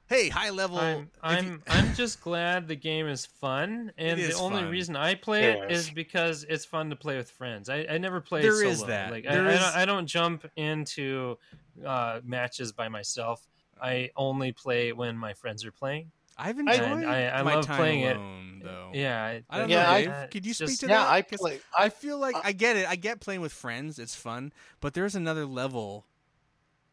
hey, 0.07 0.29
high 0.29 0.49
level. 0.49 0.77
I'm 0.77 1.09
I'm 1.21 1.63
I'm 1.67 1.93
just 1.95 2.21
glad 2.21 2.67
the 2.67 2.75
game 2.75 3.07
is 3.07 3.25
fun, 3.25 3.91
and 3.97 4.19
the 4.19 4.33
only 4.35 4.61
fun. 4.61 4.69
reason 4.71 4.95
I 4.95 5.15
play 5.15 5.45
it 5.51 5.59
Yes. 5.69 5.79
is 5.79 5.89
because 5.89 6.43
it's 6.49 6.65
fun 6.65 6.89
to 6.89 6.95
play 6.95 7.17
with 7.17 7.31
friends. 7.31 7.69
I, 7.69 7.85
I 7.89 7.97
never 7.97 8.21
play 8.21 8.41
There 8.41 8.51
solo. 8.57 8.69
is 8.69 8.83
that. 8.85 9.11
Like 9.11 9.23
There 9.23 9.47
I, 9.47 9.53
I, 9.53 9.55
don't, 9.57 9.75
I 9.77 9.85
don't 9.85 10.07
jump 10.07 10.45
into 10.55 11.37
uh, 11.85 12.19
matches 12.23 12.71
by 12.71 12.89
myself. 12.89 13.47
I 13.81 14.11
only 14.15 14.51
play 14.51 14.93
when 14.93 15.17
my 15.17 15.33
friends 15.33 15.65
are 15.65 15.71
playing. 15.71 16.11
I've 16.37 16.57
enjoyed 16.57 16.79
and 16.79 17.05
I, 17.05 17.27
I 17.29 17.43
my 17.43 17.55
love 17.55 17.65
time 17.67 17.77
playing 17.77 18.05
alone, 18.07 18.61
though. 18.63 18.89
it. 18.93 18.97
Yeah, 18.99 19.39
I 19.49 19.57
don't 19.59 19.69
Yeah, 19.69 19.83
know, 19.83 19.89
I- 19.89 20.01
Dave. 20.01 20.09
uh, 20.09 20.27
Could 20.27 20.45
you 20.47 20.53
speak 20.53 20.67
just- 20.69 20.79
to 20.81 20.87
yeah, 20.87 20.97
that? 21.03 21.09
I 21.11 21.21
'Cause 21.21 21.39
play. 21.39 21.59
I 21.77 21.83
I 21.85 21.89
feel 21.89 22.17
like 22.17 22.35
I- 22.35 22.41
I 22.45 22.51
get 22.53 22.75
it. 22.75 22.87
I 22.87 22.95
get 22.95 23.19
playing 23.19 23.41
with 23.41 23.53
friends; 23.53 23.99
it's 23.99 24.15
fun. 24.15 24.51
But 24.79 24.93
there's 24.95 25.13
another 25.15 25.45
level, 25.45 26.05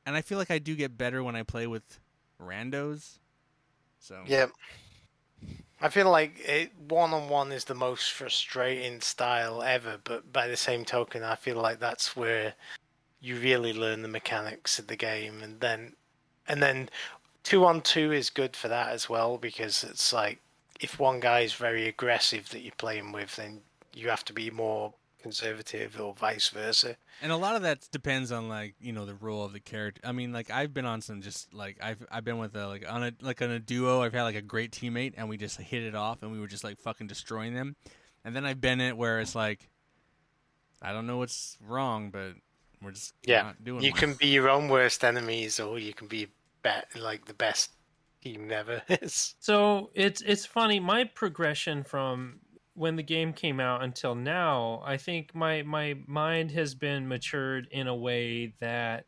and 0.07 0.17
I 0.17 0.23
feel 0.23 0.39
like 0.39 0.51
I 0.51 0.59
do 0.59 0.75
get 0.75 0.97
better 0.97 1.23
when 1.23 1.37
I 1.37 1.43
play 1.43 1.67
with 1.67 2.01
randos. 2.41 3.19
So 3.99 4.23
yeah. 4.27 4.47
I 5.83 5.89
feel 5.89 6.11
like 6.11 6.73
one 6.89 7.15
on 7.15 7.29
one 7.29 7.53
is 7.53 7.65
the 7.65 7.75
most 7.75 8.13
frustrating 8.13 9.01
style 9.01 9.63
ever, 9.63 9.99
but 10.05 10.31
by 10.31 10.47
the 10.47 10.57
same 10.57 10.85
token, 10.85 11.23
I 11.23 11.37
feel 11.37 11.57
like 11.57 11.81
that's 11.81 12.15
where 12.15 12.55
you 13.21 13.37
really 13.37 13.73
learn 13.73 14.03
the 14.03 14.09
mechanics 14.09 14.79
of 14.79 14.89
the 14.89 14.97
game, 14.97 15.43
and 15.43 15.61
then 15.61 15.95
and 16.47 16.63
then 16.63 16.91
two 17.43 17.65
on 17.65 17.81
two 17.81 18.13
is 18.13 18.29
good 18.29 18.57
for 18.57 18.69
that 18.69 18.91
as 18.91 19.09
well 19.09 19.39
because 19.39 19.83
it's 19.85 20.13
like 20.13 20.39
if 20.81 20.99
one 20.99 21.21
guy 21.21 21.41
is 21.41 21.55
very 21.55 21.87
aggressive 21.87 22.51
that 22.51 22.61
you're 22.61 22.73
playing 22.77 23.13
with, 23.13 23.37
then 23.37 23.61
you 23.95 24.09
have 24.09 24.25
to 24.27 24.33
be 24.33 24.51
more 24.51 24.93
conservative 25.23 26.01
or 26.01 26.15
vice 26.15 26.49
versa. 26.49 26.97
And 27.23 27.31
a 27.33 27.37
lot 27.37 27.57
of 27.57 27.63
that 27.63 27.89
depends 27.93 28.33
on 28.33 28.49
like 28.49 28.75
you 28.81 28.93
know 28.93 29.05
the 29.07 29.15
role 29.15 29.45
of 29.45 29.53
the 29.53 29.61
character. 29.61 30.01
I 30.05 30.13
mean, 30.13 30.33
like 30.33 30.51
I've 30.51 30.73
been 30.73 30.87
on 30.87 31.01
some 31.03 31.21
just 31.23 31.53
like 31.55 31.79
I've 31.83 32.05
I've 32.11 32.25
been 32.25 32.39
with 32.39 32.57
a 32.57 32.67
like 32.67 32.85
on 32.89 33.05
a 33.05 33.13
like 33.21 33.43
on 33.43 33.51
a 33.51 33.59
duo. 33.59 34.03
I've 34.03 34.13
had 34.13 34.23
like 34.25 34.37
a 34.37 34.43
great 34.43 34.73
teammate, 34.73 35.15
and 35.17 35.29
we 35.29 35.37
just 35.37 35.59
hit 35.61 35.83
it 35.83 35.95
off, 35.95 36.23
and 36.23 36.33
we 36.33 36.41
were 36.41 36.47
just 36.49 36.65
like 36.65 36.79
fucking 36.81 37.07
destroying 37.07 37.55
them. 37.55 37.77
And 38.25 38.35
then 38.35 38.45
I've 38.45 38.61
been 38.61 38.81
it 38.81 38.97
where 38.97 39.21
it's 39.21 39.35
like 39.35 39.69
I 40.83 40.93
don't 40.93 41.07
know 41.07 41.19
what's 41.19 41.59
wrong, 41.61 42.11
but 42.11 42.35
we're 42.83 42.93
just 42.93 43.15
Yeah, 43.25 43.43
not 43.43 43.63
doing. 43.65 43.83
You 43.83 43.93
well. 43.93 44.01
can 44.01 44.15
be 44.15 44.29
your 44.29 44.49
own 44.49 44.69
worst 44.69 45.05
enemies, 45.05 45.61
or 45.61 45.79
you 45.79 45.93
can 45.93 46.07
be 46.09 46.29
bet 46.63 46.89
like 46.97 47.27
the 47.27 47.35
best 47.35 47.71
team 48.23 48.49
never 48.49 48.83
is. 48.89 49.35
So 49.41 49.91
it's 49.95 50.23
it's 50.23 50.47
funny. 50.47 50.81
My 50.81 51.05
progression 51.05 51.85
from 51.85 52.41
when 52.75 52.97
the 52.97 53.03
game 53.03 53.33
came 53.33 53.61
out 53.61 53.83
until 53.83 54.15
now, 54.15 54.83
I 54.85 54.97
think 54.97 55.35
my 55.35 55.63
my 55.63 55.95
mind 56.07 56.51
has 56.53 56.75
been 56.75 57.09
matured 57.09 57.69
in 57.71 57.89
a 57.89 57.95
way 57.95 58.55
that 58.61 59.05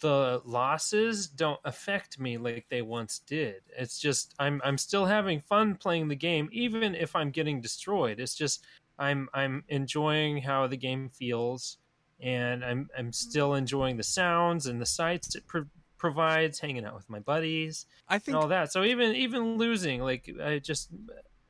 the 0.00 0.42
losses 0.44 1.26
don't 1.26 1.60
affect 1.64 2.18
me 2.18 2.36
like 2.36 2.66
they 2.68 2.82
once 2.82 3.20
did. 3.26 3.62
It's 3.76 3.98
just 3.98 4.34
I'm 4.38 4.60
I'm 4.64 4.76
still 4.76 5.06
having 5.06 5.40
fun 5.40 5.74
playing 5.74 6.08
the 6.08 6.16
game 6.16 6.48
even 6.52 6.94
if 6.94 7.16
I'm 7.16 7.30
getting 7.30 7.60
destroyed. 7.60 8.20
It's 8.20 8.34
just 8.34 8.64
I'm 8.98 9.28
I'm 9.32 9.64
enjoying 9.68 10.42
how 10.42 10.66
the 10.66 10.76
game 10.76 11.08
feels 11.08 11.78
and 12.20 12.62
I'm 12.62 12.90
I'm 12.96 13.12
still 13.12 13.54
enjoying 13.54 13.96
the 13.96 14.02
sounds 14.02 14.66
and 14.66 14.80
the 14.80 14.86
sights 14.86 15.34
it 15.34 15.46
pro- 15.46 15.64
provides 15.96 16.58
hanging 16.58 16.84
out 16.84 16.94
with 16.94 17.08
my 17.08 17.20
buddies 17.20 17.86
I 18.08 18.18
think 18.18 18.34
and 18.34 18.36
all 18.36 18.48
that. 18.48 18.72
So 18.72 18.84
even 18.84 19.14
even 19.14 19.56
losing, 19.56 20.02
like 20.02 20.30
I 20.42 20.58
just 20.58 20.90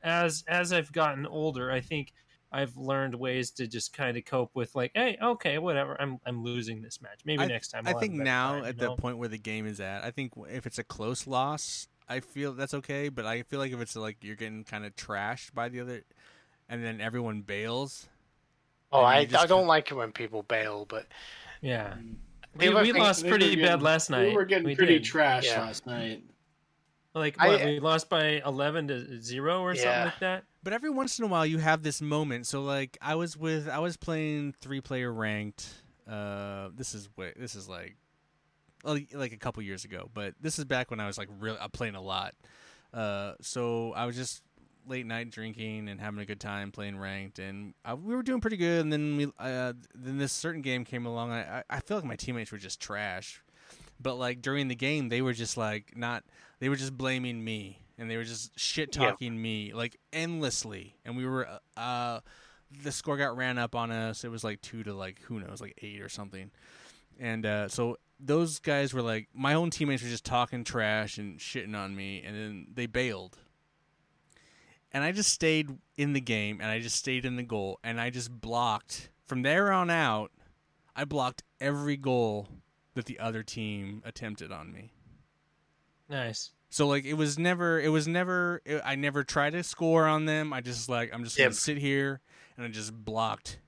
as 0.03 0.45
as 0.49 0.73
I've 0.73 0.93
gotten 0.93 1.27
older, 1.27 1.71
I 1.71 1.81
think 1.81 2.13
I've 2.53 2.77
learned 2.77 3.15
ways 3.15 3.53
to 3.53 3.67
just 3.67 3.93
kind 3.93 4.17
of 4.17 4.25
cope 4.25 4.51
with 4.55 4.75
like, 4.75 4.91
hey, 4.95 5.17
okay, 5.23 5.59
whatever. 5.59 5.97
I'm 6.01 6.19
I'm 6.27 6.43
losing 6.43 6.83
this 6.83 7.01
match. 7.01 7.21
Maybe 7.25 7.47
next 7.47 7.69
time. 7.69 7.85
I 7.87 7.91
I'll 7.91 7.95
have 7.97 8.01
think 8.01 8.15
now 8.15 8.55
time, 8.55 8.65
at 8.65 8.79
the 8.79 8.87
know? 8.87 8.97
point 8.97 9.19
where 9.19 9.29
the 9.29 9.39
game 9.39 9.67
is 9.67 9.81
at, 9.81 10.03
I 10.03 10.11
think 10.11 10.33
if 10.49 10.67
it's 10.67 10.79
a 10.79 10.85
close 10.85 11.27
loss, 11.27 11.87
I 12.09 12.21
feel 12.21 12.53
that's 12.53 12.75
okay. 12.75 13.09
But 13.09 13.25
I 13.27 13.43
feel 13.43 13.59
like 13.61 13.73
if 13.73 13.81
it's 13.81 13.95
like 13.95 14.17
you're 14.23 14.37
getting 14.37 14.65
kind 14.65 14.85
of 14.85 14.97
trashed 14.97 15.55
by 15.55 15.69
the 15.69 15.81
other, 15.81 16.03
and 16.69 16.85
then 16.85 17.01
everyone 17.01 17.43
bails. 17.43 18.09
Oh, 18.93 19.03
I, 19.03 19.19
I 19.19 19.25
don't 19.25 19.49
ca- 19.49 19.57
like 19.69 19.91
it 19.93 19.95
when 19.95 20.11
people 20.11 20.43
bail, 20.43 20.85
but 20.89 21.07
yeah, 21.61 21.93
mm. 21.93 22.17
we, 22.57 22.69
we 22.71 22.93
lost 22.93 23.23
We 23.23 23.31
were 23.31 23.37
pretty 23.39 23.51
getting- 23.51 23.65
bad 23.65 23.83
last 23.83 24.11
night. 24.11 24.27
We 24.31 24.35
were 24.35 24.45
getting 24.45 24.65
We 24.65 24.75
pretty 24.75 24.95
did. 24.95 25.05
trash 25.05 25.45
Yeah. 25.47 25.61
last 25.61 25.87
night. 25.87 26.25
Like 27.15 27.37
I- 27.41 27.65
we 27.67 27.81
lost 27.81 28.09
by 28.09 28.41
eleven 28.47 28.89
to 28.89 29.21
zero 29.21 29.61
or 29.63 29.75
something 29.75 29.91
like 30.05 30.19
that. 30.21 30.45
But 30.63 30.73
every 30.75 30.91
once 30.91 31.19
in 31.19 31.25
a 31.25 31.29
while, 31.29 31.47
you 31.47 31.59
have 31.59 31.83
this 31.83 32.01
moment. 32.03 32.47
So 32.47 32.63
like, 32.63 32.99
I 33.01 33.15
was 33.15 33.37
with, 33.37 33.67
I 33.69 33.79
was 33.79 33.97
playing 33.97 34.55
three 34.61 34.81
player 34.81 35.13
ranked. 35.13 35.67
Uh, 36.09 36.69
this 36.77 36.95
is 36.95 37.09
way, 37.17 37.33
this 37.37 37.55
is 37.55 37.69
like, 37.69 37.97
like 38.85 39.09
like 39.15 39.33
a 39.33 39.37
couple 39.39 39.63
years 39.63 39.85
ago. 39.85 40.11
But 40.13 40.35
this 40.41 40.59
is 40.59 40.65
back 40.67 40.91
when 40.91 41.01
I 41.01 41.07
was 41.07 41.17
like 41.19 41.29
really 41.41 41.59
uh, 41.59 41.69
playing 41.69 41.95
a 41.95 42.01
lot. 42.03 42.35
Uh, 42.93 43.33
so 43.41 43.93
I 43.95 44.05
was 44.07 44.17
just 44.17 44.43
late 44.87 45.07
night 45.07 45.31
drinking 45.31 45.89
and 45.89 46.01
having 46.01 46.21
a 46.21 46.25
good 46.27 46.41
time 46.41 46.73
playing 46.73 46.99
ranked, 46.99 47.39
and 47.39 47.75
I, 47.85 47.95
we 47.95 48.15
were 48.15 48.23
doing 48.23 48.41
pretty 48.41 48.57
good. 48.57 48.81
And 48.83 48.93
then 48.93 49.17
we, 49.17 49.27
uh, 49.39 49.73
then 49.95 50.19
this 50.19 50.33
certain 50.33 50.63
game 50.63 50.85
came 50.85 51.07
along. 51.07 51.31
I, 51.33 51.59
I 51.59 51.63
I 51.71 51.81
feel 51.81 51.97
like 51.97 52.05
my 52.07 52.17
teammates 52.17 52.53
were 52.53 52.59
just 52.59 52.81
trash. 52.81 53.43
But 54.01 54.15
like 54.17 54.43
during 54.43 54.69
the 54.69 54.75
game, 54.75 55.09
they 55.09 55.23
were 55.23 55.33
just 55.33 55.57
like 55.57 55.97
not. 55.97 56.23
They 56.61 56.69
were 56.69 56.77
just 56.77 56.97
blaming 56.97 57.43
me, 57.45 57.83
and 57.99 58.09
they 58.11 58.17
were 58.17 58.25
just 58.25 58.59
shit 58.59 58.95
Yeah. 58.95 59.07
talking 59.11 59.41
me 59.41 59.73
like 59.73 59.99
endlessly. 60.13 60.97
And 61.05 61.17
we 61.17 61.27
were, 61.27 61.49
uh, 61.77 62.21
the 62.83 62.93
score 62.93 63.17
got 63.17 63.37
ran 63.37 63.59
up 63.59 63.75
on 63.75 63.91
us. 63.91 64.23
It 64.25 64.31
was 64.31 64.45
like 64.45 64.61
two 64.61 64.83
to 64.85 64.95
like 64.95 65.21
who 65.23 65.41
knows, 65.41 65.61
like 65.61 65.75
eight 65.83 66.01
or 66.01 66.09
something. 66.09 66.51
And 67.19 67.45
uh, 67.45 67.69
so 67.69 67.97
those 68.19 68.59
guys 68.61 68.95
were 68.95 69.03
like, 69.03 69.29
my 69.35 69.55
own 69.55 69.71
teammates 69.71 70.03
were 70.03 70.09
just 70.09 70.25
talking 70.25 70.63
trash 70.65 71.19
and 71.19 71.39
shitting 71.39 71.75
on 71.77 71.97
me, 71.97 72.23
and 72.23 72.37
then 72.37 72.67
they 72.73 72.87
bailed. 72.87 73.39
And 74.93 75.05
I 75.05 75.13
just 75.13 75.33
stayed 75.33 75.71
in 75.97 76.13
the 76.15 76.21
game, 76.21 76.61
and 76.61 76.71
I 76.71 76.81
just 76.81 76.97
stayed 76.97 77.25
in 77.25 77.37
the 77.37 77.43
goal, 77.43 77.79
and 77.85 78.01
I 78.01 78.11
just 78.11 78.31
blocked 78.41 79.11
from 79.27 79.43
there 79.43 79.73
on 79.73 79.89
out. 79.89 80.33
I 80.97 81.05
blocked 81.05 81.43
every 81.61 81.97
goal 81.97 82.49
that 82.95 83.07
the 83.07 83.19
other 83.21 83.43
team 83.43 84.03
attempted 84.05 84.51
on 84.51 84.73
me. 84.73 84.93
Nice. 86.11 86.51
So 86.69 86.87
like 86.87 87.05
it 87.05 87.15
was 87.15 87.39
never 87.39 87.81
it 87.81 87.89
was 87.89 88.07
never 88.07 88.61
it, 88.65 88.83
I 88.85 88.95
never 88.97 89.25
tried 89.25 89.51
to 89.55 89.63
score 89.63 90.07
on 90.07 90.27
them. 90.27 90.53
I 90.53 90.61
just 90.61 90.89
like 90.89 91.11
I'm 91.15 91.25
just 91.25 91.39
Yep. 91.39 91.47
gonna 91.47 91.55
sit 91.55 91.79
here 91.79 92.21
and 92.57 92.67
I 92.67 92.69
just 92.69 92.93
blocked 92.93 93.59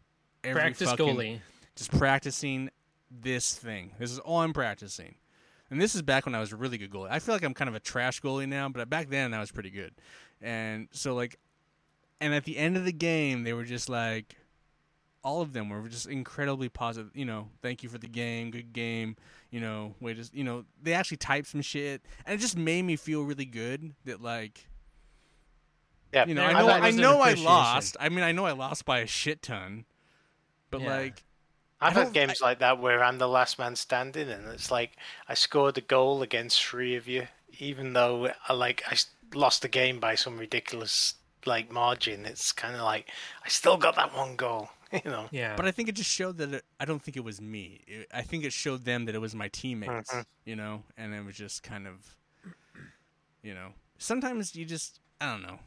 every 0.44 0.60
Practice 0.60 0.90
fucking, 0.90 1.16
goalie. 1.16 1.40
just 1.76 1.90
practicing 1.92 2.70
this 3.10 3.54
thing. 3.54 3.92
This 3.98 4.10
is 4.10 4.18
all 4.18 4.40
I'm 4.40 4.52
practicing. 4.52 5.14
And 5.70 5.80
this 5.80 5.94
is 5.94 6.02
back 6.02 6.26
when 6.26 6.34
I 6.34 6.40
was 6.40 6.52
a 6.52 6.56
really 6.56 6.76
good 6.78 6.90
goalie. 6.90 7.08
I 7.10 7.18
feel 7.18 7.34
like 7.34 7.42
I'm 7.42 7.54
kind 7.54 7.68
of 7.68 7.74
a 7.74 7.80
trash 7.80 8.20
goalie 8.20 8.48
now, 8.48 8.68
but 8.68 8.88
back 8.90 9.08
then 9.08 9.32
I 9.32 9.40
was 9.40 9.50
pretty 9.50 9.70
good. 9.70 9.94
And 10.40 10.88
so 10.92 11.14
like 11.14 11.38
and 12.20 12.34
at 12.34 12.44
the 12.44 12.56
end 12.58 12.76
of 12.76 12.84
the 12.84 12.92
game 12.92 13.42
they 13.44 13.52
were 13.52 13.64
just 13.64 13.88
like 13.88 14.36
all 15.24 15.40
of 15.40 15.52
them 15.52 15.68
were 15.70 15.88
just 15.88 16.06
incredibly 16.08 16.68
positive, 16.68 17.10
you 17.14 17.24
know, 17.24 17.48
thank 17.62 17.82
you 17.82 17.88
for 17.88 17.98
the 17.98 18.08
game, 18.08 18.50
good 18.50 18.72
game, 18.72 19.16
you 19.52 19.60
know, 19.60 19.94
way 20.00 20.14
to, 20.14 20.28
you 20.32 20.42
know, 20.42 20.64
they 20.82 20.94
actually 20.94 21.18
typed 21.18 21.46
some 21.46 21.60
shit 21.62 22.02
and 22.26 22.34
it 22.34 22.38
just 22.40 22.56
made 22.56 22.82
me 22.82 22.96
feel 22.96 23.22
really 23.22 23.44
good 23.44 23.94
that 24.06 24.20
like 24.20 24.66
yeah, 26.12 26.26
you 26.26 26.34
know, 26.34 26.42
I 26.44 26.52
know 26.52 26.66
was 26.66 26.74
I 26.74 26.90
know 26.90 27.20
I 27.20 27.32
lost. 27.34 27.96
I 28.00 28.08
mean, 28.10 28.22
I 28.24 28.32
know 28.32 28.44
I 28.44 28.52
lost 28.52 28.84
by 28.84 28.98
a 28.98 29.06
shit 29.06 29.40
ton. 29.42 29.84
But 30.70 30.82
Yeah. 30.82 30.96
like 30.96 31.24
I've 31.80 31.94
had 31.94 32.04
don't- 32.04 32.12
games 32.12 32.40
like 32.40 32.58
that 32.60 32.78
where 32.78 33.02
I'm 33.02 33.18
the 33.18 33.28
last 33.28 33.58
man 33.58 33.76
standing, 33.76 34.28
and 34.30 34.46
it's 34.48 34.70
like 34.70 34.96
I 35.28 35.34
scored 35.34 35.76
a 35.78 35.80
goal 35.82 36.22
against 36.22 36.62
three 36.64 36.96
of 36.96 37.08
you, 37.08 37.28
even 37.58 37.92
though 37.94 38.32
I 38.48 38.52
like 38.52 38.82
I 38.86 38.96
lost 39.34 39.62
the 39.62 39.68
game 39.68 40.00
by 40.00 40.14
some 40.14 40.38
ridiculous 40.38 41.14
like 41.46 41.70
margin. 41.70 42.24
It's 42.26 42.52
kind 42.52 42.74
of 42.76 42.82
like 42.82 43.08
I 43.44 43.48
still 43.48 43.76
got 43.78 43.96
that 43.96 44.14
one 44.14 44.36
goal, 44.36 44.70
you 45.04 45.10
know. 45.10 45.28
Yeah. 45.30 45.56
But 45.56 45.66
I 45.66 45.70
think 45.70 45.88
it 45.88 45.94
just 45.94 46.10
showed 46.10 46.36
that 46.38 46.52
it, 46.54 46.64
I 46.80 46.84
don't 46.84 47.02
think 47.02 47.16
it 47.16 47.24
was 47.24 47.40
me. 47.40 47.80
It, 47.86 48.08
I 48.12 48.22
think 48.22 48.44
it 48.44 48.52
showed 48.52 48.84
them 48.84 49.04
that 49.06 49.14
it 49.14 49.20
was 49.20 49.34
my 49.34 49.48
teammates, 49.48 50.10
Mhm. 50.12 50.24
you 50.44 50.56
know, 50.56 50.82
and 50.96 51.14
it 51.14 51.24
was 51.24 51.34
just 51.36 51.62
kind 51.62 51.86
of, 51.86 52.16
you 53.42 53.54
know, 53.54 53.68
sometimes 53.98 54.54
you 54.54 54.64
just 54.64 55.00
I 55.20 55.30
don't 55.32 55.42
know. 55.42 55.58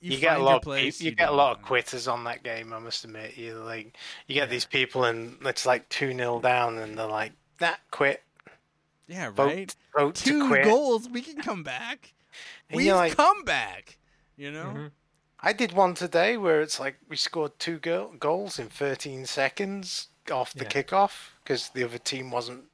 You, 0.00 0.12
find 0.12 0.20
get 0.20 0.32
a 0.34 0.36
your 0.36 0.44
lot. 0.44 0.56
Of, 0.56 0.62
place, 0.62 1.00
you, 1.00 1.10
get 1.10 1.28
a 1.28 1.32
lot 1.32 1.56
of 1.56 1.62
quitters 1.64 2.06
on 2.06 2.22
that 2.24 2.42
game. 2.44 2.72
I 2.72 2.78
must 2.78 3.04
admit, 3.04 3.36
you 3.36 3.54
like 3.56 3.96
you 4.26 4.34
get 4.34 4.42
Yeah. 4.42 4.46
these 4.46 4.64
people, 4.64 5.04
and 5.04 5.36
it's 5.44 5.66
like 5.66 5.88
two 5.88 6.12
0 6.12 6.40
down, 6.40 6.78
and 6.78 6.96
they're 6.96 7.06
like, 7.06 7.32
"That 7.58 7.80
quit, 7.90 8.22
Yeah, 9.08 9.30
vote, 9.30 9.46
right. 9.46 9.76
vote 9.96 10.14
to 10.16 10.24
Two 10.24 10.46
quit." 10.48 10.64
goals, 10.64 11.08
we 11.08 11.20
can 11.20 11.42
come 11.42 11.62
back. 11.64 12.14
And 12.70 12.76
We've 12.76 12.94
like- 12.94 13.16
come 13.16 13.42
back. 13.44 13.98
You 14.36 14.52
know. 14.52 14.64
Mhm. 14.66 14.90
I 15.40 15.52
did 15.52 15.72
one 15.72 15.94
today 15.94 16.36
where 16.36 16.60
it's 16.60 16.80
like 16.80 16.96
we 17.08 17.16
scored 17.16 17.58
two 17.58 17.78
go- 17.78 18.12
goals 18.18 18.58
in 18.58 18.68
13 18.68 19.24
seconds 19.26 20.08
off 20.30 20.52
the 20.52 20.64
Yeah. 20.64 20.70
kickoff 20.70 21.30
because 21.42 21.70
the 21.70 21.84
other 21.84 21.98
team 21.98 22.30
wasn't 22.30 22.64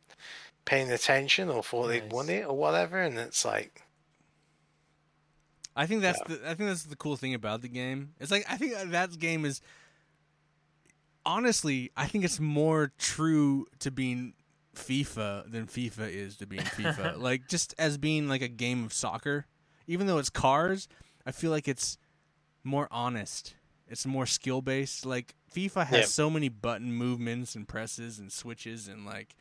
paying 0.65 0.91
attention 0.91 1.51
or 1.51 1.63
thought 1.63 1.89
they'd 1.89 2.11
won 2.11 2.31
it 2.31 2.47
or 2.47 2.57
whatever, 2.57 3.01
and 3.01 3.19
it's 3.19 3.45
like, 3.45 3.83
I 5.77 5.87
think 5.87 6.03
that's 6.03 6.21
the 6.27 6.41
I 6.49 6.55
think 6.55 6.71
that's 6.71 6.85
the 6.85 6.97
cool 6.97 7.17
thing 7.17 7.35
about 7.35 7.61
the 7.61 7.69
game. 7.69 8.15
It's 8.21 8.31
like 8.31 8.47
I 8.49 8.57
think 8.57 8.75
that 8.93 9.19
game 9.19 9.45
is 9.45 9.61
honestly 11.27 11.91
I 11.97 12.07
think 12.07 12.25
it's 12.25 12.39
more 12.41 12.93
true 12.99 13.67
to 13.81 13.91
being 13.91 14.35
FIFA 14.75 15.51
than 15.51 15.67
FIFA 15.67 16.11
is 16.11 16.37
to 16.39 16.47
being 16.47 16.63
FIFA. 16.63 17.19
like 17.19 17.49
just 17.49 17.75
as 17.79 17.99
being 17.99 18.29
like 18.29 18.41
a 18.43 18.49
game 18.49 18.85
of 18.85 18.93
soccer, 18.93 19.47
even 19.87 20.07
though 20.07 20.19
it's 20.19 20.31
cars, 20.31 20.89
I 21.27 21.33
feel 21.33 21.51
like 21.51 21.69
it's 21.69 21.99
more 22.65 22.89
honest. 22.91 23.55
It's 23.87 24.07
more 24.07 24.27
skill 24.27 24.63
based. 24.63 25.05
Like 25.07 25.35
FIFA 25.55 25.87
has 25.87 25.99
Yeah. 26.01 26.07
so 26.07 26.31
many 26.31 26.49
button 26.49 26.93
movements 26.93 27.55
and 27.55 27.69
presses 27.69 28.19
and 28.19 28.33
switches 28.33 28.89
and 28.89 29.05
like 29.07 29.37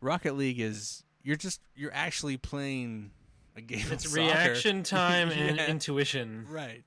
Rocket 0.00 0.36
League 0.36 0.60
is 0.60 1.04
you're 1.22 1.36
just 1.36 1.60
you're 1.74 1.94
actually 1.94 2.36
playing 2.36 3.10
a 3.56 3.60
game 3.60 3.84
It's 3.90 4.06
of 4.06 4.14
reaction 4.14 4.82
time 4.82 5.30
and 5.30 5.58
intuition. 5.58 6.46
Right. 6.50 6.84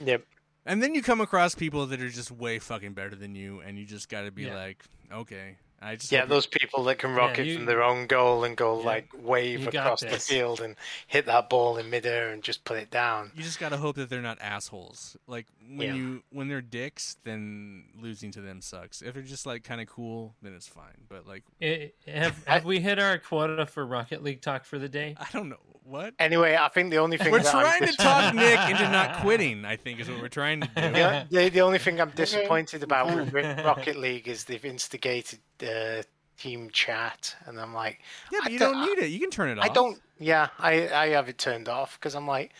Yep. 0.00 0.24
And 0.64 0.80
then 0.82 0.94
you 0.94 1.02
come 1.02 1.20
across 1.20 1.54
people 1.56 1.86
that 1.86 2.00
are 2.00 2.08
just 2.08 2.30
way 2.30 2.60
fucking 2.60 2.92
better 2.92 3.16
than 3.16 3.34
you, 3.34 3.60
and 3.60 3.76
you 3.78 3.84
just 3.84 4.08
got 4.08 4.22
to 4.22 4.30
be 4.30 4.44
Yeah. 4.44 4.54
like, 4.54 4.84
okay, 5.12 5.56
I 5.82 5.96
just 5.96 6.12
Yeah, 6.12 6.24
those 6.26 6.46
people 6.46 6.84
that 6.84 6.98
can 6.98 7.12
rocket 7.14 7.44
you- 7.46 7.56
from 7.56 7.64
their 7.66 7.82
own 7.82 8.06
goal 8.06 8.44
and 8.44 8.56
go 8.56 8.78
Yeah. 8.78 8.86
like 8.86 9.08
wave 9.14 9.66
across 9.66 10.00
the 10.00 10.18
field 10.18 10.60
and 10.60 10.76
hit 11.06 11.26
that 11.26 11.50
ball 11.50 11.76
in 11.76 11.90
midair 11.90 12.30
and 12.30 12.42
just 12.42 12.64
put 12.64 12.78
it 12.78 12.90
down. 12.90 13.32
you 13.34 13.42
just 13.42 13.58
got 13.58 13.70
to 13.70 13.76
hope 13.78 13.96
that 13.96 14.08
they're 14.08 14.22
not 14.22 14.38
assholes. 14.40 15.16
Like 15.26 15.46
when 15.76 15.88
Yeah. 15.88 15.94
you 15.94 16.22
when 16.30 16.48
they're 16.48 16.60
dicks, 16.60 17.16
then 17.24 17.84
losing 18.00 18.30
to 18.32 18.40
them 18.40 18.60
sucks. 18.60 19.02
If 19.02 19.14
they're 19.14 19.22
just 19.22 19.46
like 19.46 19.64
kind 19.64 19.80
of 19.80 19.86
cool, 19.88 20.34
then 20.42 20.54
it's 20.54 20.68
fine. 20.68 21.04
But 21.08 21.26
like, 21.26 21.44
Eh, 21.60 21.88
have 22.06 22.44
have 22.46 22.64
we 22.64 22.80
hit 22.80 22.98
our 22.98 23.18
quota 23.18 23.66
for 23.66 23.84
Rocket 23.86 24.22
League 24.22 24.40
talk 24.40 24.64
for 24.64 24.78
the 24.78 24.88
day? 24.88 25.14
I 25.18 25.26
don't 25.32 25.48
know 25.48 25.56
what. 25.84 26.14
Anyway, 26.18 26.56
I 26.58 26.68
think 26.68 26.90
the 26.90 26.98
only 26.98 27.16
thing 27.18 27.32
We're 27.32 27.42
that 27.42 27.54
I'm 27.54 27.62
trying 27.62 27.90
to 27.90 27.96
talk 27.96 28.34
Nick 28.34 28.58
into 28.70 28.88
not 28.90 29.20
quitting. 29.20 29.64
I 29.64 29.76
think 29.76 30.00
is 30.00 30.08
what 30.08 30.20
we're 30.20 30.28
trying 30.28 30.60
to 30.62 30.66
do. 30.68 30.80
the, 30.82 31.26
the, 31.30 31.48
the 31.50 31.60
only 31.60 31.78
thing 31.78 32.00
I'm 32.00 32.10
disappointed 32.10 32.82
about 32.82 33.14
with 33.14 33.32
Rocket 33.64 33.96
League 33.96 34.28
is 34.28 34.44
they've 34.44 34.64
instigated 34.64 35.40
uh, 35.66 36.02
team 36.38 36.70
chat, 36.70 37.34
and 37.46 37.60
I'm 37.60 37.74
like, 37.74 38.00
Yeah, 38.32 38.40
but 38.42 38.48
I 38.48 38.52
you 38.52 38.58
don't- 38.58 38.74
don't 38.74 38.86
need 38.86 39.04
it. 39.04 39.08
You 39.08 39.18
can 39.20 39.30
turn 39.30 39.48
it 39.50 39.58
off. 39.58 39.64
I 39.64 39.68
don't. 39.68 40.00
Yeah, 40.18 40.48
I 40.58 40.88
I 40.88 41.08
have 41.08 41.28
it 41.28 41.38
turned 41.38 41.68
off 41.68 41.98
because 41.98 42.14
I'm 42.14 42.26
like, 42.28 42.52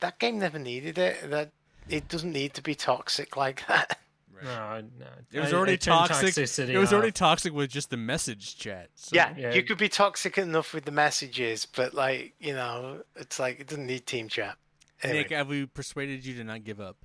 that 0.00 0.18
game 0.18 0.38
never 0.38 0.58
needed 0.58 0.96
it. 0.98 1.30
That 1.30 1.50
it 1.88 2.08
doesn't 2.08 2.32
need 2.32 2.54
to 2.54 2.62
be 2.62 2.74
toxic 2.74 3.36
like 3.36 3.66
that. 3.68 3.98
Right. 4.34 4.44
No, 4.44 4.82
no. 4.98 5.06
It 5.32 5.40
was 5.40 5.52
already 5.52 5.74
I 5.74 5.76
turned 5.76 6.08
toxic. 6.08 6.36
It 6.68 6.78
was 6.78 6.92
already 6.92 7.12
toxic 7.12 7.52
with 7.52 7.70
just 7.70 7.90
the 7.90 7.96
message 7.96 8.56
chat. 8.58 8.88
So. 8.96 9.14
yeah, 9.14 9.34
Yeah. 9.36 9.52
you 9.54 9.62
could 9.62 9.78
be 9.78 9.88
toxic 9.88 10.36
enough 10.36 10.74
with 10.74 10.84
the 10.84 10.90
messages, 10.90 11.64
but 11.66 11.94
like 11.94 12.34
you 12.40 12.52
know, 12.52 13.02
it's 13.16 13.38
like 13.38 13.60
it 13.60 13.68
doesn't 13.68 13.86
need 13.86 14.04
team 14.06 14.28
chat. 14.28 14.56
Anyway, 15.02 15.18
Nick, 15.22 15.30
have 15.30 15.48
we 15.48 15.66
persuaded 15.66 16.24
you 16.24 16.34
to 16.36 16.44
not 16.44 16.64
give 16.64 16.80
up? 16.80 16.96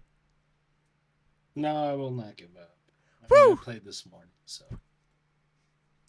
No, 1.56 1.86
I 1.90 1.94
will 1.94 2.12
not 2.12 2.36
give 2.38 2.50
up. 2.60 2.76
I, 3.24 3.26
Woo! 3.48 3.56
played 3.56 3.84
this 3.84 4.06
morning, 4.06 4.30
so 4.46 4.64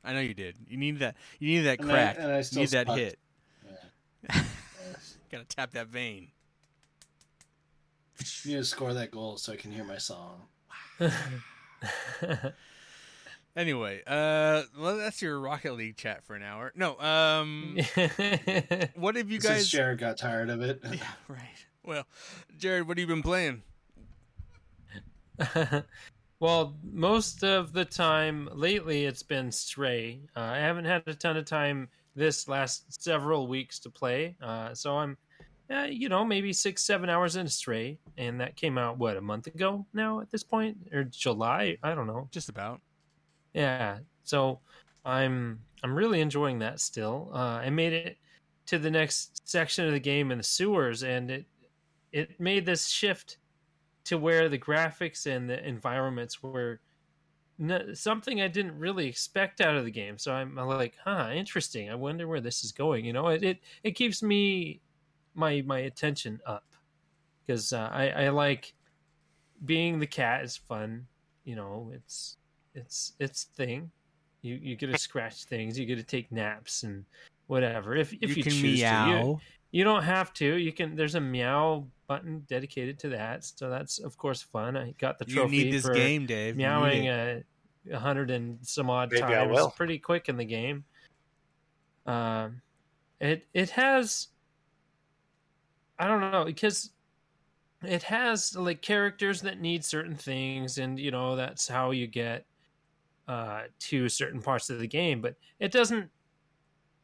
I 0.04 0.12
know 0.12 0.20
you 0.20 0.34
did. 0.34 0.56
You 0.68 0.76
need 0.78 0.98
that. 1.00 1.16
You 1.38 1.48
need 1.48 1.60
that 1.66 1.80
And 1.80 1.90
I- 1.90 1.94
crack. 1.94 2.16
and 2.18 2.32
I 2.32 2.36
you 2.38 2.42
still 2.42 2.60
need 2.60 2.68
that 2.70 2.88
hit. 2.90 3.18
yeah. 3.66 4.42
Gotta 5.32 5.44
tap 5.44 5.72
that 5.72 5.88
vein. 5.88 6.28
You 8.44 8.52
need 8.52 8.58
to 8.58 8.64
score 8.64 8.94
that 8.94 9.10
goal 9.10 9.36
so 9.36 9.52
I 9.52 9.56
can 9.56 9.70
hear 9.70 9.84
my 9.84 9.98
song. 9.98 10.42
Anyway, 13.58 14.00
uh, 14.06 14.62
well, 14.78 14.96
that's 14.98 15.20
your 15.20 15.40
Rocket 15.40 15.74
League 15.74 15.96
chat 15.96 16.22
for 16.24 16.36
an 16.36 16.44
hour. 16.44 16.72
No, 16.76 16.96
um, 17.00 17.76
what 18.94 19.16
have 19.16 19.32
you 19.32 19.40
Since 19.40 19.42
guys? 19.42 19.68
Jared 19.68 19.98
got 19.98 20.16
tired 20.16 20.48
of 20.48 20.62
it. 20.62 20.80
Yeah, 20.92 21.00
right. 21.26 21.66
Well, 21.84 22.04
Jared, 22.56 22.86
what 22.86 22.98
have 22.98 23.00
you 23.00 23.12
been 23.12 23.22
playing? 23.22 23.62
well, 26.38 26.76
most 26.84 27.42
of 27.42 27.72
the 27.72 27.84
time 27.84 28.48
lately 28.52 29.06
it's 29.06 29.24
been 29.24 29.50
Stray. 29.50 30.20
Uh, 30.36 30.40
I 30.40 30.58
haven't 30.58 30.84
had 30.84 31.02
a 31.08 31.14
ton 31.14 31.36
of 31.36 31.44
time 31.44 31.88
this 32.14 32.46
last 32.46 33.02
several 33.02 33.48
weeks 33.48 33.80
to 33.80 33.90
play, 33.90 34.36
uh, 34.40 34.72
so 34.72 34.98
I'm, 34.98 35.16
uh, 35.70 35.86
you 35.90 36.08
know, 36.08 36.24
maybe 36.24 36.52
six, 36.52 36.82
seven 36.82 37.10
hours 37.10 37.36
in 37.36 37.46
a 37.46 37.48
Stray, 37.48 37.98
and 38.16 38.40
that 38.40 38.56
came 38.56 38.78
out 38.78 38.98
what 38.98 39.16
a 39.16 39.20
month 39.20 39.46
ago 39.46 39.86
now 39.92 40.20
at 40.20 40.30
this 40.30 40.42
point, 40.42 40.76
or 40.92 41.04
July? 41.04 41.76
I 41.82 41.94
don't 41.94 42.06
know. 42.06 42.28
Just 42.30 42.48
about. 42.48 42.80
Yeah. 43.52 43.98
So 44.24 44.60
I'm 45.04 45.60
I'm 45.82 45.94
really 45.94 46.20
enjoying 46.20 46.58
that 46.60 46.80
still. 46.80 47.30
Uh, 47.32 47.60
I 47.62 47.70
made 47.70 47.92
it 47.92 48.16
to 48.66 48.78
the 48.78 48.90
next 48.90 49.48
section 49.48 49.86
of 49.86 49.92
the 49.92 50.00
game 50.00 50.30
in 50.30 50.38
the 50.38 50.44
sewers, 50.44 51.02
and 51.02 51.30
it 51.30 51.46
it 52.12 52.40
made 52.40 52.64
this 52.64 52.88
shift 52.88 53.38
to 54.04 54.16
where 54.16 54.48
the 54.48 54.58
graphics 54.58 55.26
and 55.26 55.50
the 55.50 55.66
environments 55.66 56.42
were 56.42 56.80
n- 57.60 57.94
something 57.94 58.40
I 58.40 58.48
didn't 58.48 58.78
really 58.78 59.06
expect 59.06 59.60
out 59.60 59.76
of 59.76 59.84
the 59.84 59.90
game. 59.90 60.16
So 60.16 60.32
I'm 60.32 60.56
like, 60.56 60.94
huh, 61.04 61.30
interesting. 61.34 61.90
I 61.90 61.94
wonder 61.94 62.26
where 62.26 62.40
this 62.40 62.64
is 62.64 62.72
going. 62.72 63.04
You 63.04 63.12
know, 63.12 63.28
it 63.28 63.42
it, 63.42 63.58
it 63.82 63.90
keeps 63.92 64.22
me 64.22 64.80
my 65.38 65.62
my 65.66 65.80
attention 65.80 66.40
up 66.46 66.64
because 67.46 67.72
uh, 67.72 67.88
I 67.92 68.08
I 68.10 68.28
like 68.28 68.74
being 69.64 69.98
the 69.98 70.06
cat 70.06 70.44
is 70.44 70.56
fun. 70.56 71.06
You 71.44 71.56
know, 71.56 71.90
it's 71.94 72.36
it's 72.74 73.14
it's 73.18 73.44
thing. 73.44 73.90
You 74.42 74.58
you 74.62 74.76
get 74.76 74.92
to 74.92 74.98
scratch 74.98 75.44
things. 75.44 75.78
You 75.78 75.86
get 75.86 75.96
to 75.96 76.04
take 76.04 76.30
naps 76.30 76.82
and 76.82 77.04
whatever. 77.46 77.96
If 77.96 78.12
if 78.20 78.36
you, 78.36 78.42
can 78.42 78.52
choose 78.52 78.80
to, 78.80 79.06
you, 79.08 79.40
you 79.70 79.84
don't 79.84 80.02
have 80.02 80.32
to. 80.34 80.56
You 80.56 80.72
can. 80.72 80.94
There's 80.94 81.14
a 81.14 81.20
meow 81.20 81.86
button 82.06 82.44
dedicated 82.48 82.98
to 83.00 83.08
that, 83.10 83.44
so 83.44 83.68
that's 83.68 83.98
of 83.98 84.16
course 84.16 84.42
fun. 84.42 84.76
I 84.76 84.94
got 84.98 85.18
the 85.18 85.26
You 85.26 85.36
trophy 85.36 85.64
need 85.64 85.72
this 85.72 85.86
for 85.86 85.94
game, 85.94 86.26
Dave. 86.26 86.56
Meowing 86.56 87.08
a, 87.08 87.42
a 87.90 87.98
hundred 87.98 88.30
and 88.30 88.58
some 88.62 88.90
odd 88.90 89.10
Maybe 89.12 89.24
I 89.24 89.46
times. 89.46 89.72
Pretty 89.76 89.98
quick 89.98 90.28
in 90.28 90.36
the 90.36 90.44
game. 90.44 90.84
Um, 92.06 92.60
it 93.20 93.46
it 93.54 93.70
has. 93.70 94.28
I 95.98 96.06
don't 96.06 96.20
know 96.20 96.44
because 96.44 96.90
it 97.82 98.02
has 98.04 98.56
like 98.56 98.82
characters 98.82 99.40
that 99.42 99.60
need 99.60 99.84
certain 99.84 100.16
things, 100.16 100.78
and 100.78 100.98
you 100.98 101.10
know 101.10 101.36
that's 101.36 101.68
how 101.68 101.90
you 101.90 102.06
get 102.06 102.44
uh, 103.26 103.62
to 103.78 104.08
certain 104.08 104.40
parts 104.40 104.70
of 104.70 104.80
the 104.80 104.86
game. 104.86 105.20
But 105.20 105.36
it 105.60 105.70
doesn't 105.72 106.10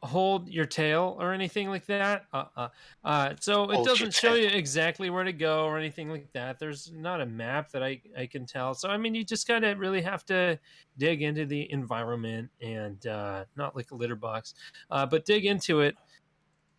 hold 0.04 0.48
your 0.48 0.66
tail 0.66 1.16
or 1.18 1.32
anything 1.32 1.68
like 1.68 1.86
that. 1.86 2.26
Uh, 2.32 2.44
uh, 2.56 2.68
uh, 3.04 3.34
so 3.40 3.64
it 3.64 3.76
Hold 3.76 3.86
doesn't 3.86 4.12
show 4.12 4.34
you 4.34 4.48
exactly 4.48 5.08
where 5.08 5.24
to 5.24 5.32
go 5.32 5.64
or 5.64 5.78
anything 5.78 6.10
like 6.10 6.30
that. 6.32 6.58
There's 6.58 6.92
not 6.92 7.22
a 7.22 7.26
map 7.26 7.70
that 7.70 7.82
I, 7.82 8.02
I 8.16 8.26
can 8.26 8.44
tell. 8.44 8.74
So 8.74 8.88
I 8.90 8.98
mean, 8.98 9.14
you 9.14 9.24
just 9.24 9.48
gotta 9.48 9.74
really 9.76 10.02
have 10.02 10.24
to 10.26 10.58
dig 10.98 11.22
into 11.22 11.46
the 11.46 11.70
environment 11.72 12.50
and 12.60 13.06
uh, 13.06 13.44
not 13.56 13.74
like 13.74 13.90
a 13.92 13.94
litter 13.94 14.16
box, 14.16 14.54
uh, 14.90 15.06
but 15.06 15.24
dig 15.24 15.46
into 15.46 15.80
it 15.80 15.96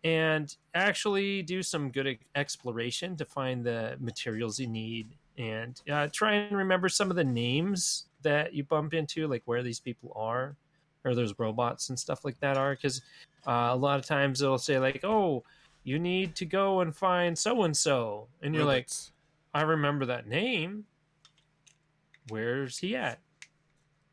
and 0.06 0.56
actually 0.72 1.42
do 1.42 1.64
some 1.64 1.90
good 1.90 2.16
exploration 2.36 3.16
to 3.16 3.24
find 3.24 3.66
the 3.66 3.96
materials 3.98 4.60
you 4.60 4.68
need 4.68 5.08
and 5.36 5.80
uh, 5.90 6.06
try 6.12 6.34
and 6.34 6.56
remember 6.56 6.88
some 6.88 7.10
of 7.10 7.16
the 7.16 7.24
names 7.24 8.04
that 8.22 8.54
you 8.54 8.62
bump 8.62 8.94
into, 8.94 9.26
like 9.26 9.42
where 9.46 9.64
these 9.64 9.80
people 9.80 10.12
are 10.14 10.54
or 11.04 11.16
those 11.16 11.34
robots 11.38 11.88
and 11.88 11.98
stuff 11.98 12.24
like 12.24 12.38
that 12.38 12.56
are 12.56 12.76
because 12.76 13.02
uh, 13.48 13.70
a 13.72 13.76
lot 13.76 13.98
of 13.98 14.06
times 14.06 14.42
it'll 14.42 14.58
say 14.58 14.78
like 14.78 15.04
oh 15.04 15.42
you 15.84 15.98
need 15.98 16.34
to 16.34 16.44
go 16.44 16.80
and 16.80 16.94
find 16.94 17.38
so 17.38 17.62
and 17.62 17.76
so 17.76 18.26
and 18.42 18.54
you're 18.54 18.66
Robots. 18.66 19.12
like 19.54 19.62
i 19.62 19.64
remember 19.64 20.04
that 20.06 20.26
name 20.26 20.84
where's 22.28 22.78
he 22.78 22.96
at 22.96 23.20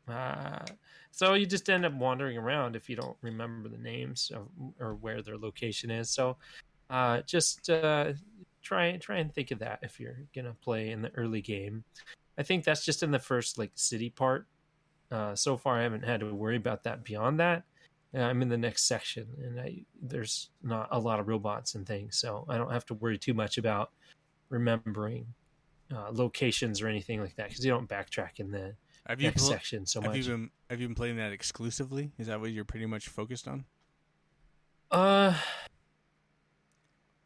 uh, 0.08 0.64
so 1.14 1.34
you 1.34 1.46
just 1.46 1.70
end 1.70 1.86
up 1.86 1.94
wandering 1.94 2.36
around 2.36 2.74
if 2.74 2.90
you 2.90 2.96
don't 2.96 3.16
remember 3.22 3.68
the 3.68 3.78
names 3.78 4.32
of, 4.34 4.48
or 4.80 4.96
where 4.96 5.22
their 5.22 5.38
location 5.38 5.88
is. 5.88 6.10
So 6.10 6.36
uh, 6.90 7.20
just 7.20 7.70
uh, 7.70 8.14
try 8.62 8.96
try 8.96 9.18
and 9.18 9.32
think 9.32 9.52
of 9.52 9.60
that 9.60 9.78
if 9.82 10.00
you're 10.00 10.24
gonna 10.34 10.56
play 10.60 10.90
in 10.90 11.02
the 11.02 11.12
early 11.14 11.40
game. 11.40 11.84
I 12.36 12.42
think 12.42 12.64
that's 12.64 12.84
just 12.84 13.04
in 13.04 13.12
the 13.12 13.20
first 13.20 13.58
like 13.58 13.70
city 13.76 14.10
part. 14.10 14.48
Uh, 15.12 15.36
so 15.36 15.56
far, 15.56 15.78
I 15.78 15.84
haven't 15.84 16.04
had 16.04 16.18
to 16.18 16.34
worry 16.34 16.56
about 16.56 16.82
that. 16.82 17.04
Beyond 17.04 17.38
that, 17.38 17.62
uh, 18.12 18.22
I'm 18.22 18.42
in 18.42 18.48
the 18.48 18.58
next 18.58 18.88
section, 18.88 19.28
and 19.40 19.60
I, 19.60 19.84
there's 20.02 20.50
not 20.64 20.88
a 20.90 20.98
lot 20.98 21.20
of 21.20 21.28
robots 21.28 21.76
and 21.76 21.86
things, 21.86 22.18
so 22.18 22.44
I 22.48 22.58
don't 22.58 22.72
have 22.72 22.86
to 22.86 22.94
worry 22.94 23.18
too 23.18 23.34
much 23.34 23.56
about 23.56 23.92
remembering 24.48 25.26
uh, 25.94 26.10
locations 26.10 26.82
or 26.82 26.88
anything 26.88 27.20
like 27.20 27.36
that 27.36 27.50
because 27.50 27.64
you 27.64 27.70
don't 27.70 27.88
backtrack 27.88 28.40
in 28.40 28.50
the 28.50 28.74
have 29.06 29.20
you 29.20 29.32
pl- 29.32 29.44
section 29.44 29.86
so 29.86 30.00
have 30.00 30.10
much. 30.10 30.18
you 30.18 30.32
been 30.32 30.50
have 30.70 30.80
you 30.80 30.88
been 30.88 30.94
playing 30.94 31.16
that 31.16 31.32
exclusively? 31.32 32.12
Is 32.18 32.26
that 32.26 32.40
what 32.40 32.50
you're 32.50 32.64
pretty 32.64 32.86
much 32.86 33.08
focused 33.08 33.46
on? 33.46 33.64
Uh, 34.90 35.34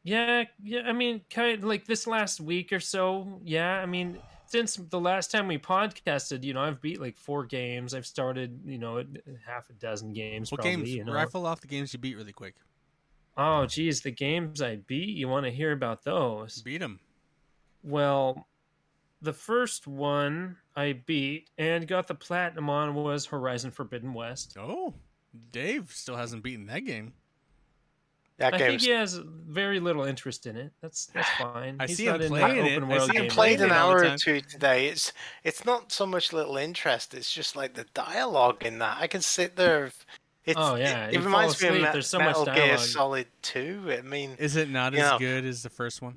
yeah, 0.02 0.44
yeah. 0.62 0.82
I 0.86 0.92
mean, 0.92 1.22
kind 1.30 1.58
of 1.58 1.64
like 1.64 1.86
this 1.86 2.06
last 2.06 2.40
week 2.40 2.72
or 2.72 2.80
so. 2.80 3.40
Yeah, 3.44 3.80
I 3.80 3.86
mean, 3.86 4.18
since 4.46 4.76
the 4.76 4.98
last 4.98 5.30
time 5.30 5.46
we 5.46 5.58
podcasted, 5.58 6.42
you 6.42 6.54
know, 6.54 6.62
I've 6.62 6.80
beat 6.80 7.00
like 7.00 7.16
four 7.16 7.44
games. 7.44 7.94
I've 7.94 8.06
started, 8.06 8.60
you 8.64 8.78
know, 8.78 9.04
half 9.46 9.68
a 9.68 9.74
dozen 9.74 10.12
games. 10.12 10.50
What 10.50 10.62
probably, 10.62 10.76
games? 10.76 10.90
You 10.90 11.04
know? 11.04 11.12
Rifle 11.12 11.46
off 11.46 11.60
the 11.60 11.66
games 11.66 11.92
you 11.92 11.98
beat 11.98 12.16
really 12.16 12.32
quick. 12.32 12.54
Oh, 13.36 13.66
geez, 13.66 14.00
the 14.00 14.10
games 14.10 14.62
I 14.62 14.76
beat. 14.76 15.16
You 15.16 15.28
want 15.28 15.46
to 15.46 15.52
hear 15.52 15.72
about 15.72 16.02
those? 16.02 16.60
Beat 16.62 16.78
them. 16.78 16.98
Well, 17.84 18.48
the 19.22 19.32
first 19.32 19.86
one 19.86 20.56
I 20.76 20.92
beat 20.92 21.50
and 21.58 21.86
got 21.88 22.06
the 22.06 22.14
platinum 22.14 22.70
on 22.70 22.94
was 22.94 23.26
Horizon 23.26 23.70
Forbidden 23.70 24.14
West. 24.14 24.56
Oh, 24.58 24.94
Dave 25.52 25.90
still 25.92 26.16
hasn't 26.16 26.42
beaten 26.42 26.66
that 26.66 26.84
game. 26.84 27.12
That 28.38 28.54
I 28.54 28.58
think 28.58 28.82
he 28.82 28.90
has 28.90 29.14
very 29.24 29.80
little 29.80 30.04
interest 30.04 30.46
in 30.46 30.56
it. 30.56 30.72
That's 30.80 31.06
that's 31.06 31.28
fine. 31.40 31.76
I 31.80 31.86
He's 31.88 31.96
see 31.96 32.04
him 32.06 32.12
not 32.12 32.20
into 32.22 32.28
playing 32.36 32.66
it. 32.66 32.76
open 32.78 32.84
I 32.84 32.96
world 32.96 33.10
see 33.10 33.16
him 33.16 33.22
I 33.22 33.22
games. 33.22 33.34
played 33.34 33.60
an 33.60 33.70
it 33.70 33.72
all 33.72 33.90
the 33.96 34.04
hour 34.06 34.12
or 34.12 34.16
two 34.16 34.40
today. 34.40 34.86
It's 34.86 35.12
it's 35.42 35.64
not 35.64 35.90
so 35.90 36.06
much 36.06 36.32
little 36.32 36.56
interest. 36.56 37.14
It's 37.14 37.32
just 37.32 37.56
like 37.56 37.74
the 37.74 37.84
dialogue 37.94 38.64
in 38.64 38.78
that. 38.78 38.98
I 39.00 39.08
can 39.08 39.20
sit 39.22 39.56
there. 39.56 39.90
It's, 40.44 40.56
Oh, 40.56 40.76
yeah, 40.76 41.08
it, 41.08 41.14
it 41.14 41.16
fall 41.16 41.24
reminds 41.26 41.60
me 41.60 41.68
of 41.68 41.74
asleep, 41.74 41.86
Me- 41.88 41.92
there's 41.92 42.06
so 42.06 42.18
much 42.20 42.38
Metal 42.38 42.54
Gear. 42.54 42.78
Solid 42.78 43.26
Two. 43.42 43.82
I 43.98 44.00
mean, 44.02 44.36
Is 44.38 44.54
it 44.56 44.70
not 44.70 44.94
as 44.94 45.00
know. 45.00 45.18
good 45.18 45.44
as 45.44 45.62
the 45.64 45.68
first 45.68 46.00
one? 46.00 46.14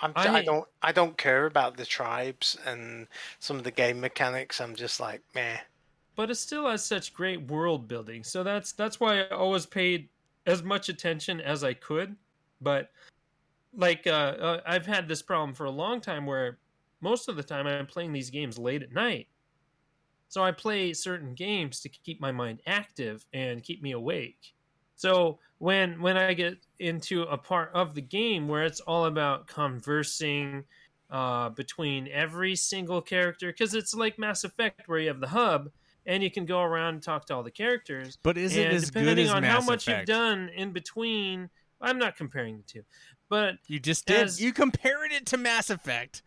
I'm, 0.00 0.12
I- 0.16 0.28
I, 0.28 0.42
don't 0.42 0.68
I 0.82 0.92
don't 0.92 1.16
care 1.18 1.46
about 1.46 1.76
the 1.76 1.84
tribes 1.86 2.56
and 2.66 3.08
some 3.40 3.56
of 3.56 3.64
the 3.64 3.70
game 3.70 4.00
mechanics. 4.00 4.60
I'm 4.60 4.74
just 4.76 5.00
like 5.00 5.22
meh. 5.34 5.58
but 6.16 6.30
it 6.30 6.34
still 6.36 6.68
has 6.68 6.84
such 6.84 7.14
great 7.14 7.42
world 7.48 7.88
building. 7.88 8.24
So 8.24 8.42
that's 8.42 8.72
that's 8.72 9.00
why 9.00 9.20
I 9.22 9.28
always 9.30 9.66
paid 9.66 10.08
as 10.46 10.62
much 10.62 10.88
attention 10.88 11.40
as 11.40 11.62
I 11.64 11.74
could. 11.74 12.16
But 12.60 12.90
like 13.74 14.06
uh, 14.06 14.10
uh, 14.10 14.60
I've 14.66 14.86
had 14.86 15.08
this 15.08 15.22
problem 15.22 15.54
for 15.54 15.64
a 15.66 15.70
long 15.70 16.00
time 16.00 16.26
where 16.26 16.58
most 17.00 17.28
of 17.28 17.36
the 17.36 17.42
time 17.42 17.66
I'm 17.66 17.86
playing 17.86 18.12
these 18.12 18.30
games 18.30 18.58
late 18.58 18.82
at 18.82 18.92
night. 18.92 19.28
So 20.28 20.42
I 20.44 20.52
play 20.52 20.92
certain 20.92 21.34
games 21.34 21.80
to 21.80 21.88
keep 21.88 22.20
my 22.20 22.32
mind 22.32 22.60
active 22.66 23.24
and 23.32 23.62
keep 23.62 23.82
me 23.82 23.92
awake. 23.92 24.54
So 24.96 25.38
when 25.58 26.00
when 26.00 26.16
I 26.16 26.34
get 26.34 26.58
into 26.78 27.22
a 27.22 27.36
part 27.36 27.70
of 27.74 27.94
the 27.94 28.00
game 28.02 28.48
where 28.48 28.64
it's 28.64 28.80
all 28.80 29.06
about 29.06 29.46
conversing 29.46 30.64
uh, 31.10 31.48
between 31.50 32.08
every 32.08 32.54
single 32.54 33.00
character, 33.00 33.48
because 33.52 33.74
it's 33.74 33.94
like 33.94 34.18
Mass 34.18 34.44
Effect 34.44 34.88
where 34.88 34.98
you 34.98 35.08
have 35.08 35.20
the 35.20 35.28
hub 35.28 35.70
and 36.06 36.22
you 36.22 36.30
can 36.30 36.44
go 36.46 36.60
around 36.62 36.94
and 36.94 37.02
talk 37.02 37.26
to 37.26 37.34
all 37.34 37.42
the 37.42 37.50
characters. 37.50 38.18
But 38.22 38.36
is 38.38 38.56
it 38.56 38.66
and 38.66 38.76
as 38.76 38.90
good 38.90 39.00
depending 39.00 39.26
as 39.26 39.32
on 39.32 39.42
Mass 39.42 39.60
how 39.60 39.66
much 39.66 39.88
Effect? 39.88 40.08
you've 40.08 40.16
done 40.16 40.50
in 40.54 40.72
between, 40.72 41.50
I'm 41.80 41.98
not 41.98 42.16
comparing 42.16 42.58
the 42.58 42.62
two, 42.64 42.82
but 43.28 43.56
You 43.66 43.78
just 43.80 44.06
did. 44.06 44.20
As- 44.20 44.40
You 44.40 44.52
compared 44.52 45.12
it 45.12 45.26
to 45.26 45.36
Mass 45.36 45.70
Effect. 45.70 46.22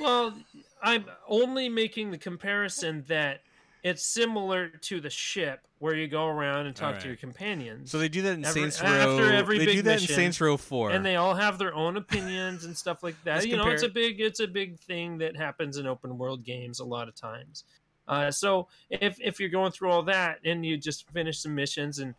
well, 0.00 0.34
I'm 0.82 1.04
only 1.28 1.68
making 1.68 2.10
the 2.10 2.18
comparison 2.18 3.04
that 3.08 3.40
it's 3.86 4.04
similar 4.04 4.68
to 4.68 5.00
the 5.00 5.08
ship 5.08 5.60
where 5.78 5.94
you 5.94 6.08
go 6.08 6.26
around 6.26 6.66
and 6.66 6.74
talk 6.74 6.86
Alright. 6.86 7.02
to 7.02 7.06
your 7.06 7.16
companions. 7.16 7.88
So 7.88 8.00
they 8.00 8.08
do 8.08 8.20
that 8.22 8.32
in 8.32 8.44
Every- 8.44 8.62
Saints 8.62 8.82
Row. 8.82 8.88
after 8.88 9.32
every 9.32 9.58
they 9.58 9.66
do 9.66 9.72
big 9.74 9.84
that 9.84 10.00
in 10.00 10.08
Saints 10.08 10.40
Row 10.40 10.56
Four. 10.56 10.90
and 10.90 11.06
they 11.06 11.14
all 11.14 11.34
have 11.36 11.56
their 11.56 11.72
own 11.72 11.96
opinions 11.96 12.64
and 12.64 12.76
stuff 12.76 13.04
like 13.04 13.14
that. 13.22 13.34
Let's 13.34 13.46
you 13.46 13.56
know, 13.56 13.68
it's 13.68 13.84
a 13.84 13.88
big 13.88 14.20
it's 14.20 14.40
a 14.40 14.48
big 14.48 14.80
thing 14.80 15.18
that 15.18 15.36
happens 15.36 15.76
in 15.76 15.86
open 15.86 16.18
world 16.18 16.42
games 16.42 16.80
a 16.80 16.84
lot 16.84 17.06
of 17.06 17.14
times. 17.14 17.62
Uh, 18.08 18.28
so 18.28 18.66
if 18.90 19.20
if 19.20 19.38
you're 19.38 19.48
going 19.48 19.70
through 19.70 19.92
all 19.92 20.02
that 20.02 20.40
and 20.44 20.66
you 20.66 20.76
just 20.76 21.08
finish 21.10 21.38
some 21.38 21.54
missions 21.54 22.00
and 22.00 22.12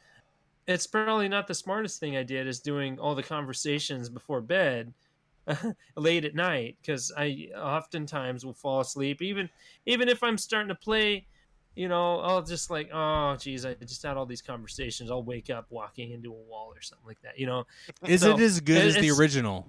it's 0.67 0.87
probably 0.87 1.27
not 1.27 1.47
the 1.47 1.53
smartest 1.53 1.99
thing 1.99 2.15
I 2.15 2.23
did 2.23 2.47
is 2.47 2.61
doing 2.61 2.97
all 2.97 3.13
the 3.13 3.23
conversations 3.23 4.07
before 4.07 4.39
bed 4.39 4.93
late 5.97 6.23
at 6.23 6.33
night 6.33 6.77
because 6.81 7.11
I 7.17 7.49
oftentimes 7.57 8.45
will 8.45 8.53
fall 8.53 8.79
asleep 8.79 9.21
even 9.21 9.49
even 9.85 10.07
if 10.07 10.23
I'm 10.23 10.37
starting 10.37 10.69
to 10.69 10.75
play 10.75 11.25
you 11.77 11.87
know 11.87 12.19
I'll 12.19 12.41
just 12.41 12.69
like 12.69 12.89
oh 12.93 13.35
geez 13.39 13.65
I 13.65 13.73
just 13.75 14.03
had 14.03 14.17
all 14.17 14.25
these 14.25 14.41
conversations 14.41 15.11
I'll 15.11 15.23
wake 15.23 15.49
up 15.49 15.67
walking 15.69 16.11
into 16.11 16.29
a 16.31 16.33
wall 16.49 16.71
or 16.75 16.81
something 16.81 17.05
like 17.07 17.21
that 17.21 17.37
you 17.39 17.45
know 17.45 17.65
is 18.07 18.21
so, 18.21 18.33
it 18.33 18.39
as 18.41 18.59
good 18.59 18.77
it- 18.77 18.85
as 18.87 18.95
the 18.95 19.11
original? 19.11 19.67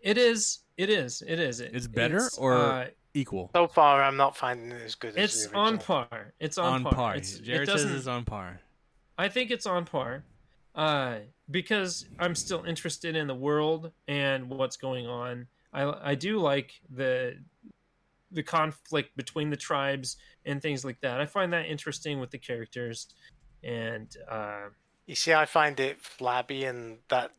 it 0.00 0.18
is. 0.18 0.60
It 0.76 0.90
is. 0.90 1.22
It 1.26 1.38
is. 1.40 1.60
It, 1.60 1.70
It's 1.74 1.86
better 1.86 2.28
or- 2.38 2.54
uh, 2.54 2.86
Equal. 3.16 3.48
So 3.54 3.68
far, 3.68 4.02
I'm 4.02 4.16
not 4.16 4.36
finding 4.36 4.72
it 4.72 4.82
as 4.82 4.96
good 4.96 5.16
as 5.16 5.34
it's 5.36 5.46
the 5.46 5.54
on 5.56 5.74
original. 5.74 5.84
par. 6.08 6.34
It's 6.40 6.58
on, 6.58 6.72
On 6.74 6.82
par. 6.82 6.92
par. 6.92 7.16
It's, 7.16 7.38
Jared 7.38 7.62
it 7.62 7.66
says 7.72 7.82
doesn't. 7.84 7.96
it's 7.98 8.06
on 8.08 8.24
par. 8.24 8.60
I 9.16 9.28
think 9.28 9.52
it's 9.52 9.66
on 9.66 9.84
par, 9.84 10.24
uh, 10.74 11.18
because 11.48 12.06
I'm 12.18 12.34
still 12.34 12.64
interested 12.64 13.14
in 13.14 13.28
the 13.28 13.34
world 13.36 13.92
and 14.08 14.50
what's 14.50 14.76
going 14.76 15.06
on. 15.06 15.46
I 15.72 16.10
I 16.10 16.14
do 16.16 16.38
like 16.40 16.72
the 16.90 17.36
the 18.34 18.42
conflict 18.42 19.16
between 19.16 19.50
the 19.50 19.56
tribes 19.56 20.16
and 20.44 20.60
things 20.60 20.84
like 20.84 21.00
that. 21.00 21.20
I 21.20 21.26
find 21.26 21.52
that 21.52 21.66
interesting 21.66 22.20
with 22.20 22.30
the 22.30 22.38
characters, 22.38 23.08
and 23.62 24.14
uh, 24.30 24.68
You 25.06 25.14
see, 25.14 25.32
I 25.32 25.46
find 25.46 25.78
it 25.80 26.00
flabby, 26.00 26.64
and 26.64 26.98
that 27.08 27.32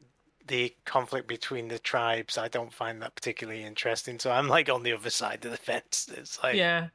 the 0.47 0.75
conflict 0.85 1.27
between 1.27 1.67
the 1.67 1.79
tribes, 1.79 2.37
I 2.37 2.47
don't 2.47 2.73
find 2.73 3.01
that 3.01 3.15
particularly 3.15 3.63
interesting. 3.63 4.19
So 4.19 4.31
I'm 4.31 4.47
like 4.47 4.69
on 4.69 4.83
the 4.83 4.93
other 4.93 5.09
side 5.09 5.43
of 5.45 5.51
the 5.51 5.57
fence. 5.57 6.09
It's 6.15 6.41
like, 6.43 6.55
yeah 6.55 6.89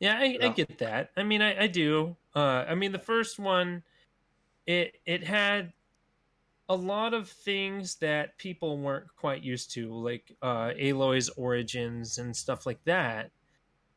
yeah 0.00 0.16
I, 0.18 0.38
I 0.40 0.48
get 0.50 0.78
that 0.78 1.10
i 1.16 1.22
mean 1.22 1.42
i, 1.42 1.64
I 1.64 1.66
do 1.66 2.16
uh 2.34 2.64
i 2.68 2.74
mean 2.74 2.92
the 2.92 2.98
first 2.98 3.38
one 3.38 3.82
it 4.66 4.96
it 5.06 5.24
had 5.24 5.72
a 6.68 6.76
lot 6.76 7.14
of 7.14 7.28
things 7.28 7.96
that 7.96 8.36
people 8.38 8.78
weren't 8.78 9.06
quite 9.16 9.42
used 9.42 9.72
to 9.72 9.92
like 9.94 10.36
uh 10.42 10.72
aloy's 10.78 11.28
origins 11.30 12.18
and 12.18 12.36
stuff 12.36 12.66
like 12.66 12.82
that 12.84 13.30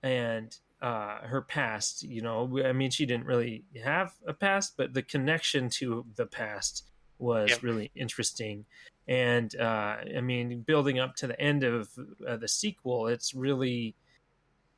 and 0.03 0.57
uh 0.82 1.19
her 1.22 1.41
past 1.41 2.03
you 2.03 2.22
know 2.22 2.61
i 2.65 2.72
mean 2.72 2.89
she 2.89 3.05
didn't 3.05 3.26
really 3.26 3.65
have 3.84 4.13
a 4.28 4.34
past 4.34 4.76
but 4.78 4.93
the 4.93 5.03
connection 5.03 5.69
to 5.69 6.05
the 6.15 6.26
past 6.26 6.86
was 7.19 7.49
Yep. 7.51 7.63
really 7.63 7.91
interesting 7.95 8.65
and 9.07 9.55
uh 9.57 9.97
i 10.17 10.22
mean 10.22 10.61
building 10.61 10.99
up 10.99 11.15
to 11.15 11.28
the 11.28 11.39
end 11.39 11.63
of 11.63 11.89
uh, 12.28 12.38
the 12.38 12.47
sequel 12.47 13.07
it's 13.07 13.34
really 13.34 13.95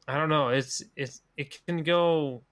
I 0.08 0.18
don't 0.18 0.30
know. 0.30 0.50
It's 0.50 0.84
it's 0.96 1.22
it 1.38 1.66
can 1.66 1.84
go. 1.84 2.44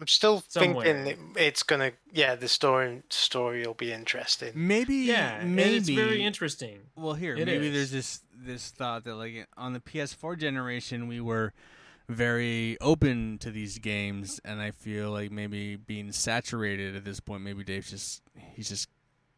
I'm 0.00 0.06
still 0.08 0.42
Somewhere. 0.48 0.84
thinking 1.04 1.34
it's 1.36 1.62
gonna, 1.62 1.92
yeah, 2.12 2.34
the 2.34 2.48
story 2.48 3.02
story 3.10 3.64
will 3.64 3.74
be 3.74 3.92
interesting. 3.92 4.50
Maybe. 4.54 4.94
Yeah, 4.96 5.42
Maybe. 5.44 5.76
it's 5.76 5.88
very 5.88 6.22
interesting. 6.22 6.80
Well, 6.96 7.14
here, 7.14 7.36
It 7.36 7.46
maybe 7.46 7.68
is. 7.68 7.72
there's 7.74 7.90
this 7.92 8.20
this 8.36 8.70
thought 8.70 9.04
that 9.04 9.14
like 9.14 9.46
on 9.56 9.72
the 9.72 9.80
PS4 9.80 10.36
generation 10.38 11.06
we 11.06 11.20
were 11.20 11.52
very 12.08 12.76
open 12.80 13.38
to 13.38 13.50
these 13.50 13.78
games, 13.78 14.40
and 14.44 14.60
I 14.60 14.72
feel 14.72 15.10
like 15.10 15.30
maybe 15.30 15.76
being 15.76 16.10
saturated 16.12 16.96
at 16.96 17.04
this 17.04 17.20
point, 17.20 17.42
maybe 17.42 17.62
Dave's 17.64 17.90
just 17.90 18.22
he's 18.36 18.68
just 18.68 18.88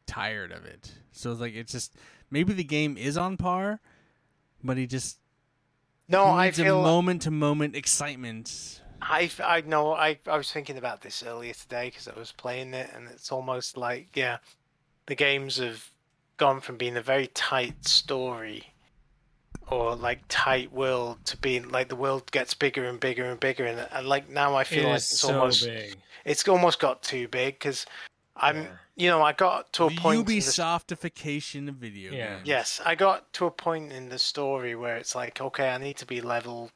tired 0.07 0.53
of 0.53 0.65
it. 0.65 0.95
So 1.13 1.31
it's 1.33 1.41
like 1.41 1.55
it's 1.55 1.73
just 1.73 1.95
maybe 2.31 2.55
the 2.55 2.65
game 2.65 2.97
is 2.97 3.17
on 3.19 3.37
par, 3.37 3.81
but 4.65 4.79
he 4.79 4.87
just 4.87 5.19
No, 6.09 6.25
I 6.25 6.47
needs 6.47 6.59
a 6.59 6.65
feel 6.65 6.83
moment 6.83 7.23
to 7.23 7.31
moment 7.31 7.77
excitement. 7.77 8.81
I, 9.03 9.31
I 9.43 9.61
know 9.63 9.93
I, 9.93 10.19
I 10.27 10.37
was 10.37 10.51
thinking 10.51 10.79
about 10.79 11.03
this 11.03 11.23
earlier 11.23 11.53
today 11.53 11.89
because 11.91 12.09
I 12.09 12.19
was 12.19 12.33
playing 12.33 12.75
it 12.75 12.91
and 12.95 13.09
it's 13.09 13.31
almost 13.31 13.77
like 13.77 14.09
yeah 14.15 14.39
the 15.07 15.15
games 15.15 15.59
have 15.59 15.91
gone 16.37 16.61
from 16.61 16.77
being 16.77 16.97
a 16.97 17.03
very 17.03 17.29
tight 17.29 17.87
story 17.87 18.65
or 19.69 19.95
like 19.95 20.23
tight 20.29 20.73
world 20.73 21.19
to 21.25 21.37
being 21.37 21.69
like 21.69 21.89
the 21.89 21.97
world 21.97 22.31
gets 22.31 22.55
bigger 22.55 22.85
and 22.85 23.01
bigger 23.01 23.25
and 23.25 23.41
bigger 23.41 23.65
and, 23.65 23.87
and 23.93 24.07
like 24.07 24.29
now 24.29 24.55
I 24.55 24.65
feel 24.65 24.85
It 24.85 24.89
like 24.89 24.97
it's 24.97 25.21
so 25.21 25.33
almost 25.33 25.65
big. 25.65 25.97
it's 26.25 26.49
almost 26.49 26.79
got 26.81 27.03
too 27.03 27.29
big 27.29 27.55
because 27.55 27.87
I'm 28.37 28.57
Yeah. 28.57 28.69
you 28.97 29.09
know 29.09 29.23
I 29.23 29.33
got 29.33 29.73
to 29.75 29.85
a 29.85 29.91
point 29.91 30.21
in 30.21 30.25
the 30.25 30.25
Ubisoftification 30.25 31.69
of 31.69 31.77
video 31.77 32.13
Yeah. 32.15 32.37
games. 32.37 32.41
Yes, 32.45 32.81
I 32.85 32.95
got 32.95 33.33
to 33.35 33.47
a 33.47 33.51
point 33.51 33.93
in 33.93 34.09
the 34.09 34.19
story 34.19 34.75
where 34.75 34.97
it's 34.97 35.15
like, 35.15 35.41
okay, 35.41 35.69
I 35.71 35.79
need 35.79 35.97
to 35.99 36.07
be 36.07 36.21
level 36.21 36.71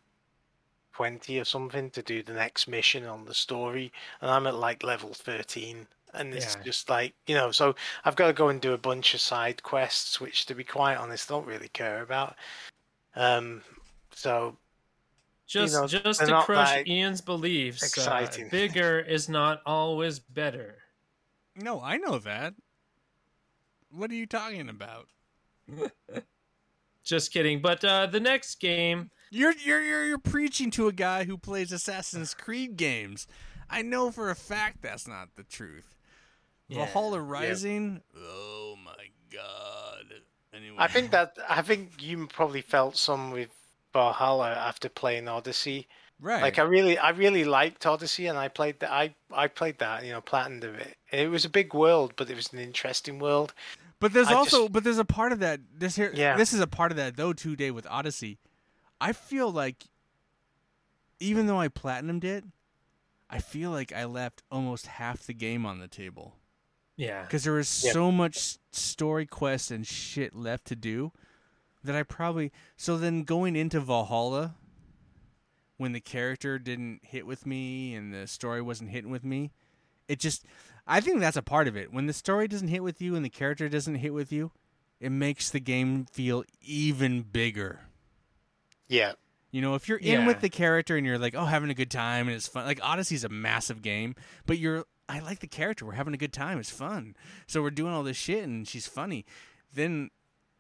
20 0.95 1.39
or 1.41 1.45
something 1.45 1.91
to 1.91 2.03
do 2.03 2.23
the 2.23 2.33
next 2.33 2.69
mission 2.69 3.07
on 3.07 3.25
the 3.25 3.35
story, 3.35 3.93
and 4.21 4.31
I'm 4.31 4.47
at 4.47 4.55
like 4.55 4.83
level 4.83 5.15
13. 5.15 5.87
And 6.13 6.35
it's 6.35 6.57
Yeah. 6.57 6.63
just 6.65 6.89
like, 6.91 7.15
you 7.27 7.37
know, 7.37 7.53
so 7.53 7.77
I've 8.05 8.17
got 8.17 8.27
to 8.27 8.33
go 8.33 8.49
and 8.49 8.61
do 8.61 8.73
a 8.73 8.79
bunch 8.79 9.15
of 9.15 9.21
side 9.21 9.63
quests, 9.63 10.21
which 10.21 10.45
to 10.47 10.55
be 10.57 10.65
quite 10.65 10.97
honest, 10.97 11.31
I 11.31 11.35
don't 11.35 11.47
really 11.47 11.69
care 11.69 12.03
about. 12.03 12.35
Um, 13.15 13.63
so 14.13 14.57
Just 15.47 15.75
know, 15.75 15.87
just 15.87 16.21
to 16.27 16.43
crush 16.43 16.77
Ian's 16.87 17.21
beliefs. 17.21 17.83
uh, 17.83 17.87
exciting. 17.87 18.49
bigger 18.51 18.99
is 18.99 19.29
not 19.29 19.63
always 19.67 20.19
better. 20.19 20.79
No, 21.57 21.81
I 21.81 21.97
know 21.97 22.19
that. 22.19 22.55
What 23.91 24.11
are 24.11 24.15
you 24.15 24.27
talking 24.27 24.69
about? 24.69 25.09
Just 27.05 27.33
kidding. 27.33 27.61
But 27.61 27.85
uh, 27.85 28.07
the 28.07 28.21
next 28.21 28.61
game, 28.61 29.11
You're 29.31 29.53
you're 29.65 29.83
you're 29.83 30.05
you're 30.07 30.19
preaching 30.19 30.71
to 30.73 30.89
a 30.89 30.93
guy 30.93 31.25
who 31.25 31.39
plays 31.39 31.73
Assassin's 31.73 32.35
Creed 32.35 32.77
games. 32.77 33.27
I 33.69 33.83
know 33.83 34.11
for 34.11 34.31
a 34.31 34.35
fact 34.35 34.83
that's 34.83 35.07
not 35.07 35.29
the 35.37 35.45
truth. 35.45 35.97
Yeah. 36.69 36.79
Valhalla 36.87 37.21
Rising. 37.21 38.03
Oh 38.19 38.77
my 38.85 38.93
god. 39.33 40.05
Anyway, 40.53 40.77
I 40.79 40.89
think 40.89 41.13
that, 41.13 41.37
I 41.49 41.63
think 41.63 42.03
you 42.03 42.27
probably 42.27 42.61
felt 42.63 42.97
some 42.97 43.31
with 43.31 43.51
Valhalla 43.93 44.51
after 44.51 44.89
playing 44.89 45.29
Odyssey. 45.29 45.87
right. 46.21 46.43
Like 46.43 46.59
I 46.59 46.63
really, 46.63 46.99
I 46.99 47.11
really 47.11 47.45
liked 47.45 47.87
Odyssey, 47.87 48.27
and 48.27 48.37
I 48.37 48.49
played 48.49 48.81
that. 48.81 48.91
I 48.91 49.15
I 49.33 49.47
played 49.47 49.79
that, 49.79 50.05
you 50.05 50.11
know, 50.11 50.21
platinumed 50.21 50.65
of 50.65 50.75
it. 50.75 50.97
It 51.13 51.31
was 51.31 51.45
a 51.45 51.49
big 51.49 51.73
world, 51.73 52.15
but 52.17 52.29
it 52.29 52.35
was 52.35 52.53
an 52.53 52.59
interesting 52.59 53.21
world. 53.21 53.55
but 54.01 54.13
there's 54.13 54.29
I 54.29 54.35
also 54.35 54.63
just- 54.63 54.73
but 54.73 54.83
there's 54.85 54.99
a 54.99 55.05
part 55.05 55.31
of 55.33 55.39
that 55.39 55.61
this 55.79 55.95
here 55.97 56.11
Yeah. 56.15 56.37
this 56.37 56.53
is 56.53 56.59
a 56.61 56.67
part 56.67 56.91
of 56.91 56.97
that 56.97 57.17
though 57.17 57.33
too 57.33 57.55
day 57.55 57.71
with 57.71 57.87
Odyssey 57.89 58.39
I 59.01 59.13
feel 59.13 59.51
like 59.51 59.87
even 61.19 61.47
though 61.47 61.61
I 61.61 61.69
platinumed 61.69 62.25
it, 62.25 62.45
I 63.29 63.39
feel 63.39 63.71
like 63.71 63.93
I 63.93 64.05
left 64.05 64.43
almost 64.51 64.87
half 64.87 65.25
the 65.27 65.35
game 65.35 65.65
on 65.67 65.79
the 65.79 65.89
table 65.89 66.37
Yeah. 66.97 67.23
because 67.23 67.45
there 67.45 67.53
was 67.55 67.85
Yeah. 67.85 67.93
so 67.93 68.11
much 68.11 68.59
story 68.73 69.27
quests 69.27 69.71
and 69.71 69.87
shit 69.87 70.35
left 70.35 70.67
to 70.67 70.77
do 70.77 71.13
that 71.85 71.95
I 71.95 72.03
probably 72.03 72.53
so 72.77 72.99
then 72.99 73.23
going 73.23 73.57
into 73.57 73.81
Valhalla 73.81 74.57
when 75.77 75.93
the 75.93 76.01
character 76.01 76.59
didn't 76.59 77.01
hit 77.05 77.27
with 77.27 77.47
me 77.47 77.95
and 77.95 78.13
the 78.13 78.27
story 78.27 78.61
wasn't 78.61 78.91
hitting 78.91 79.11
with 79.11 79.25
me, 79.25 79.51
it 80.09 80.19
just 80.19 80.45
I 80.87 81.01
think 81.01 81.21
that's 81.21 81.37
a 81.37 81.43
part 81.43 81.69
of 81.69 81.77
it. 81.77 81.93
When 81.93 82.07
the 82.07 82.13
story 82.13 82.49
doesn't 82.49 82.69
hit 82.69 82.83
with 82.83 83.01
you 83.01 83.15
and 83.15 83.25
the 83.25 83.31
character 83.31 83.69
doesn't 83.69 83.95
hit 83.97 84.13
with 84.13 84.33
you, 84.33 84.51
it 84.99 85.11
makes 85.11 85.49
the 85.51 85.61
game 85.61 86.05
feel 86.07 86.45
even 86.61 87.23
bigger. 87.23 87.81
Yeah. 88.91 89.13
You 89.53 89.63
know, 89.63 89.75
if 89.75 89.89
you're 89.89 89.99
in 89.99 90.21
Yeah. 90.21 90.27
with 90.27 90.41
the 90.41 90.49
character 90.51 90.97
and 90.97 91.07
you're 91.07 91.19
like, 91.19 91.35
oh, 91.35 91.45
having 91.45 91.71
a 91.71 91.75
good 91.75 91.91
time 91.91 92.29
and 92.29 92.37
it's 92.37 92.47
fun. 92.47 92.67
Like 92.67 92.81
Odyssey's 92.83 93.25
a 93.25 93.29
massive 93.29 93.83
game, 93.83 94.15
but 94.47 94.59
you're 94.59 94.85
I 95.09 95.19
like 95.21 95.41
the 95.41 95.49
character. 95.49 95.87
We're 95.87 95.93
having 95.95 96.15
a 96.15 96.19
good 96.19 96.33
time. 96.33 96.59
It's 96.61 96.71
fun. 96.71 97.17
So 97.49 97.63
we're 97.63 97.71
doing 97.71 97.93
all 97.93 98.03
this 98.03 98.17
shit 98.17 98.45
and 98.45 98.67
she's 98.69 98.87
funny. 98.87 99.25
Then 99.73 100.11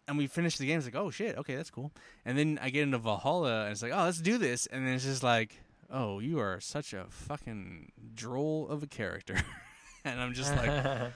and 0.09 0.19
we 0.19 0.27
finish 0.27 0.57
the 0.57 0.67
game. 0.67 0.79
It's 0.79 0.87
like, 0.87 0.97
oh 0.97 1.11
shit, 1.11 1.37
okay, 1.39 1.55
that's 1.55 1.71
cool. 1.71 1.93
And 2.25 2.37
then 2.39 2.59
I 2.61 2.71
get 2.71 2.83
into 2.83 2.99
Valhalla 2.99 3.63
and 3.65 3.73
it's 3.73 3.83
like, 3.83 3.93
oh, 3.95 4.05
let's 4.05 4.21
do 4.21 4.39
this. 4.39 4.67
And 4.67 4.87
then 4.87 4.95
it's 4.95 5.05
just 5.05 5.23
like, 5.23 5.61
oh, 5.89 6.19
you 6.19 6.41
are 6.41 6.61
such 6.61 6.93
a 6.93 7.07
fucking 7.09 7.93
droll 8.15 8.69
of 8.69 8.83
a 8.83 8.87
character. 8.89 9.37
and 10.05 10.21
I'm 10.21 10.35
just 10.35 10.55
like, 10.57 11.13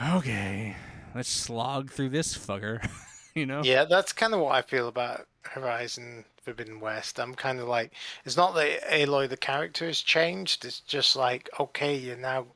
okay, 0.14 0.76
let's 1.14 1.28
slog 1.28 1.90
through 1.90 2.10
this 2.10 2.36
fucker. 2.36 2.88
you 3.34 3.46
know? 3.46 3.62
Yeah, 3.64 3.84
that's 3.84 4.12
kind 4.12 4.32
of 4.32 4.40
what 4.40 4.54
I 4.54 4.62
feel 4.62 4.86
about 4.88 5.26
Horizon 5.48 6.24
Forbidden 6.42 6.80
West. 6.80 7.20
I'm 7.20 7.34
kind 7.34 7.58
of 7.60 7.68
like, 7.68 7.92
it's 8.24 8.36
not 8.36 8.54
that 8.54 8.82
Aloy 8.90 9.28
the 9.28 9.36
character 9.36 9.86
has 9.86 10.00
changed. 10.00 10.64
It's 10.64 10.80
just 10.80 11.16
like, 11.16 11.48
okay, 11.58 11.96
you 11.96 12.16
now, 12.16 12.46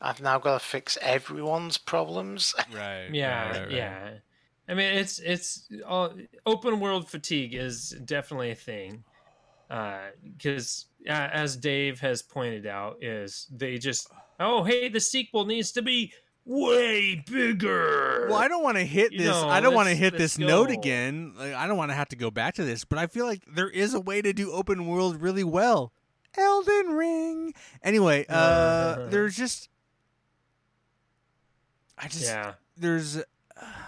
I've 0.00 0.20
now 0.20 0.38
got 0.38 0.60
to 0.60 0.66
fix 0.66 0.98
everyone's 1.00 1.78
problems. 1.78 2.54
Right. 2.74 3.08
yeah, 3.12 3.44
right, 3.44 3.52
right, 3.52 3.60
right. 3.62 3.72
yeah. 3.72 4.10
I 4.68 4.74
mean, 4.74 4.94
it's 4.94 5.18
it's 5.18 5.68
all, 5.84 6.14
open 6.46 6.78
world 6.78 7.10
fatigue 7.10 7.54
is 7.54 7.90
definitely 8.04 8.52
a 8.52 8.54
thing. 8.54 9.02
Because 9.68 10.86
uh, 11.08 11.28
as 11.32 11.56
Dave 11.56 11.98
has 12.00 12.22
pointed 12.22 12.66
out, 12.66 13.02
is 13.02 13.48
they 13.50 13.78
just 13.78 14.10
oh 14.38 14.62
hey 14.62 14.88
the 14.88 15.00
sequel 15.00 15.44
needs 15.44 15.72
to 15.72 15.82
be 15.82 16.12
way 16.50 17.22
bigger. 17.30 18.26
Well, 18.28 18.38
I 18.38 18.48
don't 18.48 18.62
want 18.62 18.76
to 18.76 18.84
hit 18.84 19.12
You 19.12 19.18
this. 19.18 19.28
know, 19.28 19.48
I 19.48 19.60
don't 19.60 19.74
want 19.74 19.88
to 19.88 19.94
hit 19.94 20.14
let's 20.14 20.36
this 20.36 20.38
note 20.38 20.70
again. 20.70 21.34
Like, 21.38 21.54
I 21.54 21.66
don't 21.66 21.76
want 21.76 21.90
to 21.90 21.94
have 21.94 22.08
to 22.08 22.16
go 22.16 22.30
back 22.30 22.54
to 22.54 22.64
this, 22.64 22.84
but 22.84 22.98
I 22.98 23.06
feel 23.06 23.24
like 23.26 23.42
there 23.46 23.70
is 23.70 23.94
a 23.94 24.00
way 24.00 24.20
to 24.20 24.32
do 24.32 24.50
open 24.52 24.86
world 24.86 25.20
really 25.20 25.44
well. 25.44 25.92
Elden 26.36 26.88
Ring. 26.90 27.54
Anyway, 27.82 28.26
uh, 28.28 29.08
there's 29.08 29.36
just, 29.36 29.68
I 31.98 32.08
just 32.08 32.24
yeah, 32.24 32.54
there's, 32.76 33.16
uh, 33.18 33.22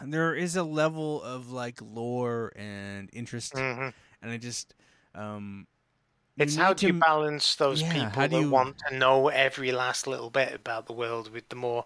there 0.05 0.35
is 0.35 0.57
a 0.57 0.63
level 0.63 1.23
of 1.23 1.51
like 1.51 1.79
lore 1.83 2.53
and 2.57 3.09
interest, 3.13 3.53
hmm 3.57 3.89
and 4.23 4.31
I 4.31 4.37
just, 4.37 4.75
um, 5.15 5.67
It's 6.39 6.55
how 6.57 6.73
do 6.75 6.87
you 6.87 6.93
balance 6.95 7.57
those 7.57 7.83
Yeah, 7.83 7.93
people 7.93 8.21
how 8.23 8.27
do 8.29 8.37
that 8.37 8.43
you- 8.43 8.51
want 8.51 8.77
to 8.89 8.97
know 8.97 9.29
every 9.29 9.73
last 9.73 10.07
little 10.07 10.31
bit 10.31 10.53
about 10.55 10.87
the 10.87 10.93
world 10.93 11.33
with 11.33 11.49
the 11.49 11.57
more 11.57 11.85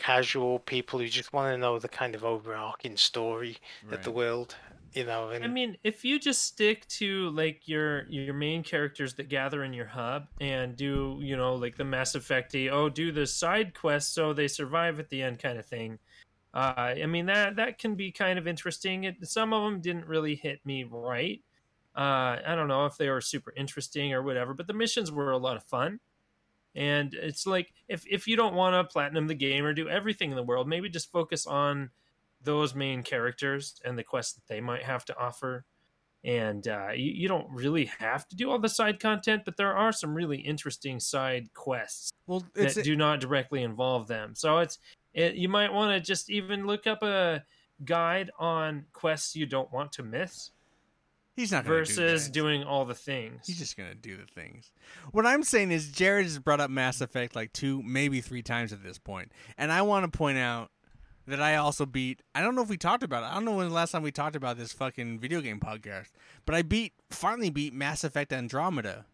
casual 0.00 0.58
people 0.60 0.98
who 0.98 1.06
just 1.08 1.32
want 1.32 1.52
to 1.52 1.58
know 1.58 1.78
the 1.78 1.88
kind 1.88 2.14
of 2.14 2.24
overarching 2.24 2.96
story 2.96 3.58
of 3.92 4.02
the 4.02 4.10
world, 4.10 4.56
you 4.94 5.04
know. 5.04 5.28
And 5.28 5.44
I 5.44 5.48
mean, 5.48 5.76
if 5.84 6.04
you 6.04 6.18
just 6.18 6.42
stick 6.42 6.88
to 6.88 7.28
like 7.30 7.68
your 7.68 8.06
your 8.08 8.34
main 8.34 8.62
characters 8.62 9.14
that 9.14 9.28
gather 9.28 9.62
in 9.62 9.72
your 9.74 9.86
hub 9.86 10.26
and 10.40 10.74
do 10.74 11.18
you 11.20 11.36
know 11.36 11.54
like 11.54 11.76
the 11.76 11.84
Mass 11.84 12.12
Effecty, 12.12 12.70
oh, 12.70 12.88
do 12.88 13.12
the 13.12 13.26
side 13.26 13.74
quests 13.74 14.12
so 14.12 14.32
they 14.32 14.48
survive 14.48 14.98
at 14.98 15.10
the 15.10 15.22
end 15.22 15.38
kind 15.38 15.58
of 15.58 15.66
thing. 15.66 15.98
Uh, 16.54 16.94
I 17.02 17.06
mean 17.06 17.26
that 17.26 17.56
that 17.56 17.78
can 17.78 17.94
be 17.94 18.10
kind 18.10 18.38
of 18.38 18.48
interesting. 18.48 19.04
It, 19.04 19.16
some 19.28 19.52
of 19.52 19.62
them 19.62 19.80
didn't 19.80 20.06
really 20.06 20.34
hit 20.34 20.64
me 20.64 20.84
right. 20.84 21.42
Uh, 21.94 22.38
I 22.46 22.54
don't 22.54 22.68
know 22.68 22.86
if 22.86 22.96
they 22.96 23.10
were 23.10 23.20
super 23.20 23.52
interesting 23.56 24.14
or 24.14 24.22
whatever, 24.22 24.54
but 24.54 24.66
the 24.66 24.72
missions 24.72 25.12
were 25.12 25.32
a 25.32 25.38
lot 25.38 25.56
of 25.56 25.64
fun. 25.64 26.00
And 26.74 27.14
it's 27.14 27.46
like 27.46 27.72
if 27.88 28.04
if 28.08 28.28
you 28.28 28.36
don't 28.36 28.54
want 28.54 28.74
to 28.74 28.92
platinum 28.92 29.26
the 29.26 29.34
game 29.34 29.64
or 29.64 29.72
do 29.72 29.88
everything 29.88 30.30
in 30.30 30.36
the 30.36 30.42
world, 30.42 30.68
maybe 30.68 30.88
just 30.88 31.10
focus 31.10 31.46
on 31.46 31.90
those 32.42 32.74
main 32.74 33.02
characters 33.02 33.80
and 33.84 33.98
the 33.98 34.04
quests 34.04 34.34
that 34.34 34.46
they 34.48 34.60
might 34.60 34.84
have 34.84 35.04
to 35.06 35.18
offer. 35.18 35.64
And 36.22 36.68
uh, 36.68 36.90
you, 36.94 37.12
you 37.12 37.28
don't 37.28 37.50
really 37.50 37.86
have 37.98 38.28
to 38.28 38.36
do 38.36 38.50
all 38.50 38.58
the 38.58 38.68
side 38.68 39.00
content, 39.00 39.42
but 39.44 39.56
there 39.56 39.74
are 39.74 39.90
some 39.90 40.14
really 40.14 40.38
interesting 40.38 41.00
side 41.00 41.52
quests 41.54 42.12
well, 42.26 42.44
that 42.54 42.84
do 42.84 42.94
not 42.94 43.20
directly 43.20 43.62
involve 43.62 44.06
them. 44.06 44.34
So 44.34 44.58
it's 44.58 44.78
it, 45.14 45.34
you 45.34 45.48
might 45.48 45.72
want 45.72 45.92
to 45.92 46.06
just 46.06 46.30
even 46.30 46.66
look 46.66 46.86
up 46.86 47.02
a 47.02 47.42
guide 47.84 48.30
on 48.38 48.84
quests 48.92 49.34
you 49.34 49.46
don't 49.46 49.72
want 49.72 49.92
to 49.92 50.02
miss 50.02 50.50
he's 51.36 51.52
not 51.52 51.64
gonna 51.64 51.76
do 51.76 51.80
versus 51.80 52.28
doing 52.28 52.64
all 52.64 52.84
the 52.84 52.94
things. 52.94 53.46
He's 53.46 53.58
just 53.58 53.76
gonna 53.76 53.94
do 53.94 54.16
the 54.16 54.26
things. 54.26 54.70
What 55.12 55.26
I'm 55.26 55.42
saying 55.42 55.70
is, 55.70 55.90
Jared 55.90 56.24
has 56.24 56.38
brought 56.38 56.60
up 56.60 56.70
Mass 56.70 57.00
Effect 57.00 57.34
like 57.36 57.52
two, 57.52 57.82
maybe 57.82 58.20
three 58.20 58.42
times 58.42 58.72
at 58.72 58.82
this 58.82 58.98
point, 58.98 59.32
and 59.58 59.72
I 59.72 59.82
want 59.82 60.10
to 60.10 60.16
point 60.16 60.38
out 60.38 60.70
that 61.26 61.40
I 61.40 61.56
also 61.56 61.86
beat. 61.86 62.22
I 62.34 62.40
don't 62.40 62.54
know 62.54 62.62
if 62.62 62.68
we 62.68 62.76
talked 62.76 63.02
about 63.02 63.22
it. 63.22 63.26
I 63.26 63.34
don't 63.34 63.44
know 63.44 63.52
when 63.56 63.68
the 63.68 63.74
last 63.74 63.92
time 63.92 64.02
we 64.02 64.10
talked 64.10 64.34
about 64.36 64.56
this 64.58 64.72
fucking 64.72 65.20
video 65.20 65.40
game 65.40 65.60
podcast, 65.60 66.08
but 66.46 66.54
I 66.54 66.62
beat, 66.62 66.92
finally 67.10 67.50
beat 67.50 67.72
Mass 67.72 68.02
Effect 68.04 68.32
Andromeda. 68.32 69.06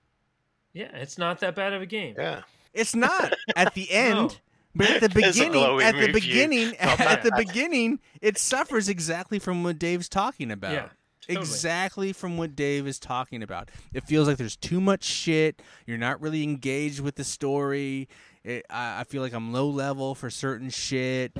yeah, 0.72 0.88
it's 0.94 1.18
not 1.18 1.40
that 1.40 1.54
bad 1.54 1.72
of 1.72 1.82
a 1.82 1.86
game. 1.86 2.14
yeah, 2.18 2.42
It's 2.72 2.94
not 2.94 3.34
at 3.56 3.74
the 3.74 3.90
end. 3.90 4.16
No. 4.18 4.30
But 4.74 4.90
at 4.90 5.00
the 5.00 5.08
beginning, 5.20 5.80
at 5.82 5.92
the 5.92 5.98
review. 6.06 6.12
beginning, 6.12 6.68
Not 6.82 7.00
at 7.00 7.22
the 7.22 7.32
beginning, 7.34 7.98
it 8.20 8.36
suffers 8.36 8.90
exactly 8.90 9.38
from 9.38 9.64
what 9.64 9.78
Dave's 9.78 10.06
talking 10.08 10.50
about. 10.50 10.72
Yeah, 10.72 10.88
totally. 11.26 11.44
Exactly 11.44 12.12
from 12.12 12.36
what 12.36 12.56
Dave 12.56 12.86
is 12.86 12.98
talking 12.98 13.42
about. 13.42 13.70
It 13.92 14.04
feels 14.04 14.28
like 14.28 14.36
there's 14.36 14.56
too 14.56 14.80
much 14.80 15.04
shit. 15.04 15.62
You're 15.86 15.98
not 15.98 16.20
really 16.20 16.42
engaged 16.42 17.00
with 17.00 17.16
the 17.16 17.24
story. 17.24 18.08
It, 18.44 18.64
I, 18.70 19.00
I 19.00 19.04
feel 19.04 19.22
like 19.22 19.32
I'm 19.32 19.52
low 19.52 19.68
level 19.68 20.14
for 20.14 20.30
certain 20.30 20.70
shit, 20.70 21.36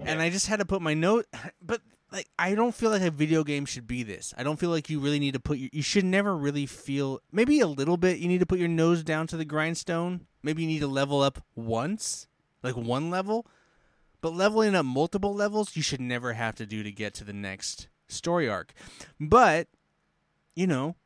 and 0.00 0.20
I 0.20 0.30
just 0.30 0.46
had 0.46 0.58
to 0.60 0.64
put 0.64 0.82
my 0.82 0.94
note. 0.94 1.26
But 1.62 1.80
like, 2.12 2.28
I 2.38 2.54
don't 2.54 2.74
feel 2.74 2.90
like 2.90 3.02
a 3.02 3.10
video 3.10 3.42
game 3.42 3.64
should 3.64 3.88
be 3.88 4.04
this. 4.04 4.32
I 4.38 4.44
don't 4.44 4.58
feel 4.58 4.70
like 4.70 4.88
you 4.88 5.00
really 5.00 5.18
need 5.18 5.34
to 5.34 5.40
put 5.40 5.58
your. 5.58 5.68
You 5.72 5.82
should 5.82 6.04
never 6.04 6.36
really 6.36 6.66
feel. 6.66 7.20
Maybe 7.32 7.60
a 7.60 7.66
little 7.66 7.96
bit. 7.96 8.18
You 8.18 8.28
need 8.28 8.40
to 8.40 8.46
put 8.46 8.58
your 8.60 8.68
nose 8.68 9.02
down 9.02 9.26
to 9.28 9.36
the 9.36 9.44
grindstone. 9.44 10.26
Maybe 10.42 10.62
you 10.62 10.68
need 10.68 10.80
to 10.80 10.86
level 10.86 11.22
up 11.22 11.42
once, 11.56 12.28
like 12.62 12.76
one 12.76 13.10
level. 13.10 13.46
But 14.20 14.32
leveling 14.32 14.74
up 14.74 14.86
multiple 14.86 15.34
levels, 15.34 15.76
you 15.76 15.82
should 15.82 16.00
never 16.00 16.32
have 16.34 16.54
to 16.54 16.66
do 16.66 16.82
to 16.82 16.90
get 16.90 17.14
to 17.14 17.24
the 17.24 17.32
next 17.32 17.88
story 18.08 18.48
arc. 18.48 18.72
But, 19.20 19.68
you 20.54 20.66
know, 20.66 20.96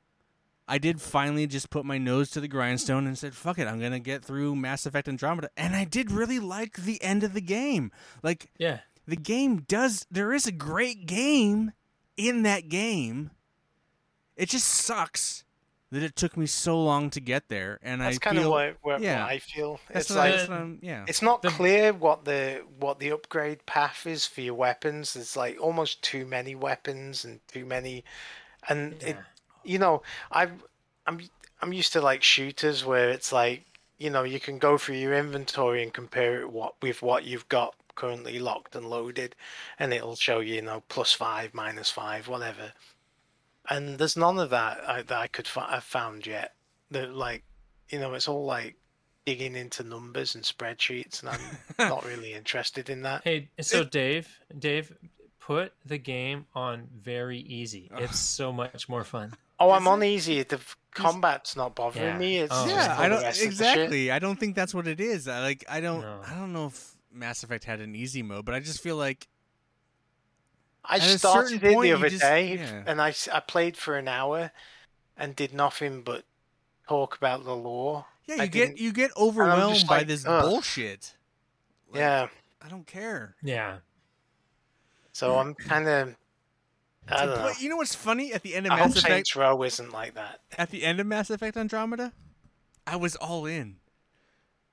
I 0.66 0.78
did 0.78 1.00
finally 1.00 1.46
just 1.46 1.70
put 1.70 1.84
my 1.84 1.96
nose 1.98 2.30
to 2.32 2.40
the 2.40 2.48
grindstone 2.48 3.06
and 3.06 3.16
said, 3.16 3.34
fuck 3.34 3.58
it, 3.58 3.66
I'm 3.66 3.80
going 3.80 3.92
to 3.92 3.98
get 3.98 4.24
through 4.24 4.54
Mass 4.54 4.84
Effect 4.84 5.08
Andromeda. 5.08 5.48
And 5.56 5.74
I 5.74 5.84
did 5.84 6.10
really 6.10 6.38
like 6.38 6.76
the 6.76 7.02
end 7.02 7.24
of 7.24 7.32
the 7.32 7.40
game. 7.40 7.90
Like, 8.22 8.50
Yeah, 8.58 8.80
the 9.06 9.16
game 9.16 9.62
does, 9.62 10.06
there 10.10 10.34
is 10.34 10.46
a 10.46 10.52
great 10.52 11.06
game 11.06 11.72
in 12.16 12.42
that 12.42 12.68
game. 12.68 13.30
It 14.36 14.50
just 14.50 14.68
sucks 14.68 15.44
that 15.90 16.02
it 16.02 16.16
took 16.16 16.36
me 16.36 16.46
so 16.46 16.82
long 16.82 17.10
to 17.10 17.20
get 17.20 17.48
there. 17.48 17.78
And 17.82 18.00
that's 18.00 18.16
I 18.16 18.18
kind 18.20 18.36
feel, 18.36 18.46
of 18.46 18.50
what, 18.50 18.76
what, 18.82 19.00
yeah. 19.00 19.22
what 19.22 19.32
I 19.32 19.38
feel. 19.38 19.80
that's 19.90 20.10
It's 20.10 20.16
like 20.16 20.34
that's 20.34 20.50
I'm- 20.50 20.78
yeah. 20.82 21.04
it's 21.08 21.22
not 21.22 21.42
The- 21.42 21.48
clear 21.50 21.92
what 21.92 22.24
the 22.24 22.62
what 22.78 22.98
the 22.98 23.10
upgrade 23.12 23.64
path 23.66 24.06
is 24.06 24.26
for 24.26 24.40
your 24.42 24.54
weapons. 24.54 25.14
There's 25.14 25.36
like 25.36 25.58
almost 25.60 26.02
too 26.02 26.26
many 26.26 26.54
weapons 26.54 27.24
and 27.24 27.40
too 27.48 27.64
many, 27.64 28.04
and 28.68 29.02
it 29.02 29.16
you 29.64 29.78
know, 29.78 30.02
I've 30.30 30.52
I'm 31.06 31.20
I'm 31.60 31.72
used 31.72 31.92
to 31.94 32.00
like 32.00 32.22
shooters 32.22 32.84
where 32.84 33.10
it's 33.10 33.32
like 33.32 33.64
you 33.98 34.10
know 34.10 34.22
you 34.22 34.38
can 34.40 34.58
go 34.58 34.78
through 34.78 34.96
your 34.96 35.14
inventory 35.14 35.82
and 35.82 35.92
compare 35.92 36.40
it 36.40 36.50
what 36.52 36.74
with 36.82 37.02
what 37.02 37.24
you've 37.24 37.48
got 37.48 37.74
currently 37.94 38.38
locked 38.38 38.76
and 38.76 38.88
loaded, 38.88 39.34
and 39.78 39.92
it'll 39.92 40.14
show 40.16 40.40
you 40.40 40.54
you 40.56 40.62
know 40.62 40.82
plus 40.88 41.12
five, 41.12 41.52
minus 41.54 41.90
five, 41.90 42.28
whatever. 42.28 42.72
And 43.70 43.98
there's 43.98 44.16
none 44.16 44.38
of 44.38 44.50
that 44.50 44.80
I, 44.88 45.02
that 45.02 45.18
I 45.18 45.26
could 45.26 45.46
fi- 45.46 45.70
have 45.70 45.84
found 45.84 46.26
yet. 46.26 46.54
That 46.90 47.12
like 47.14 47.44
you 47.90 47.98
know 47.98 48.14
it's 48.14 48.28
all 48.28 48.44
like 48.46 48.76
digging 49.26 49.56
into 49.56 49.82
numbers 49.82 50.34
and 50.34 50.42
spreadsheets, 50.44 51.20
and 51.20 51.28
I'm 51.30 51.40
not 51.90 52.04
really 52.06 52.32
interested 52.32 52.88
in 52.88 53.02
that. 53.02 53.22
Hey, 53.24 53.50
so 53.60 53.84
Dave, 53.84 54.40
Dave, 54.58 54.96
put 55.40 55.72
the 55.84 55.98
game 55.98 56.46
on 56.54 56.88
very 56.96 57.38
easy. 57.40 57.90
It's 57.98 58.18
so 58.18 58.52
much 58.52 58.88
more 58.88 59.04
fun. 59.04 59.32
Oh, 59.60 59.70
I'm 59.72 59.86
on 59.88 60.02
easy. 60.04 60.42
The 60.44 60.60
combat's 60.94 61.56
not 61.56 61.74
bothering 61.74 62.04
Yeah. 62.06 62.18
me. 62.18 62.38
It's 62.38 62.52
Oh. 62.54 62.66
yeah, 62.68 62.96
I 62.98 63.08
don't 63.08 63.20
rest 63.22 63.42
of 63.42 63.48
the 63.50 63.64
shit. 63.64 63.74
exactly. 63.76 64.10
I 64.10 64.18
don't 64.18 64.38
think 64.38 64.54
that's 64.54 64.72
what 64.72 64.86
it 64.88 65.00
is. 65.00 65.28
I, 65.28 65.40
like 65.40 65.64
I 65.68 65.80
don't 65.80 66.00
No. 66.00 66.20
I 66.26 66.34
don't 66.34 66.52
know 66.52 66.66
if 66.68 66.94
Mass 67.12 67.42
Effect 67.42 67.64
had 67.64 67.80
an 67.80 67.94
easy 67.94 68.22
mode, 68.22 68.44
but 68.44 68.54
I 68.54 68.60
just 68.60 68.80
feel 68.80 68.96
like 68.96 69.26
I 70.90 70.96
At 70.96 71.02
a 71.02 71.18
started 71.18 71.60
certain 71.60 71.70
it 71.70 71.80
the 71.82 71.92
other 71.92 72.08
just- 72.08 72.22
day, 72.22 72.56
yeah. 72.56 72.82
and 72.86 73.00
I 73.00 73.12
played 73.46 73.76
for 73.76 73.96
an 73.98 74.08
hour, 74.08 74.50
and 75.16 75.36
did 75.36 75.52
nothing 75.52 76.02
but 76.02 76.24
talk 76.88 77.16
about 77.16 77.44
the 77.44 77.54
lore. 77.54 78.06
Yeah, 78.26 78.36
I 78.40 78.44
you 78.44 78.48
get 78.48 78.78
you 78.78 78.92
get 78.92 79.10
overwhelmed 79.16 79.84
by 79.86 79.98
like, 79.98 80.06
this 80.06 80.24
ugh. 80.26 80.42
bullshit. 80.44 81.14
Like, 81.90 81.98
yeah, 82.00 82.28
I 82.62 82.68
don't 82.68 82.86
care. 82.86 83.36
Yeah. 83.42 83.78
so 85.12 85.36
I'm 85.38 85.54
kind 85.54 85.88
of. 85.88 86.16
I 87.10 87.24
don't 87.24 87.36
know. 87.38 87.52
you 87.58 87.70
know 87.70 87.76
what's 87.76 87.94
funny 87.94 88.34
at 88.34 88.42
the 88.42 88.54
end 88.54 88.66
of 88.66 88.72
I 88.72 88.76
Mass 88.80 88.90
Effect? 88.92 89.06
Saints 89.08 89.36
Row 89.36 89.62
isn't 89.62 89.92
like 89.92 90.14
that. 90.14 90.40
At 90.58 90.70
the 90.70 90.84
end 90.84 91.00
of 91.00 91.06
Mass 91.06 91.30
Effect 91.30 91.56
Andromeda, 91.56 92.12
I 92.86 92.96
was 92.96 93.16
all 93.16 93.46
in, 93.46 93.76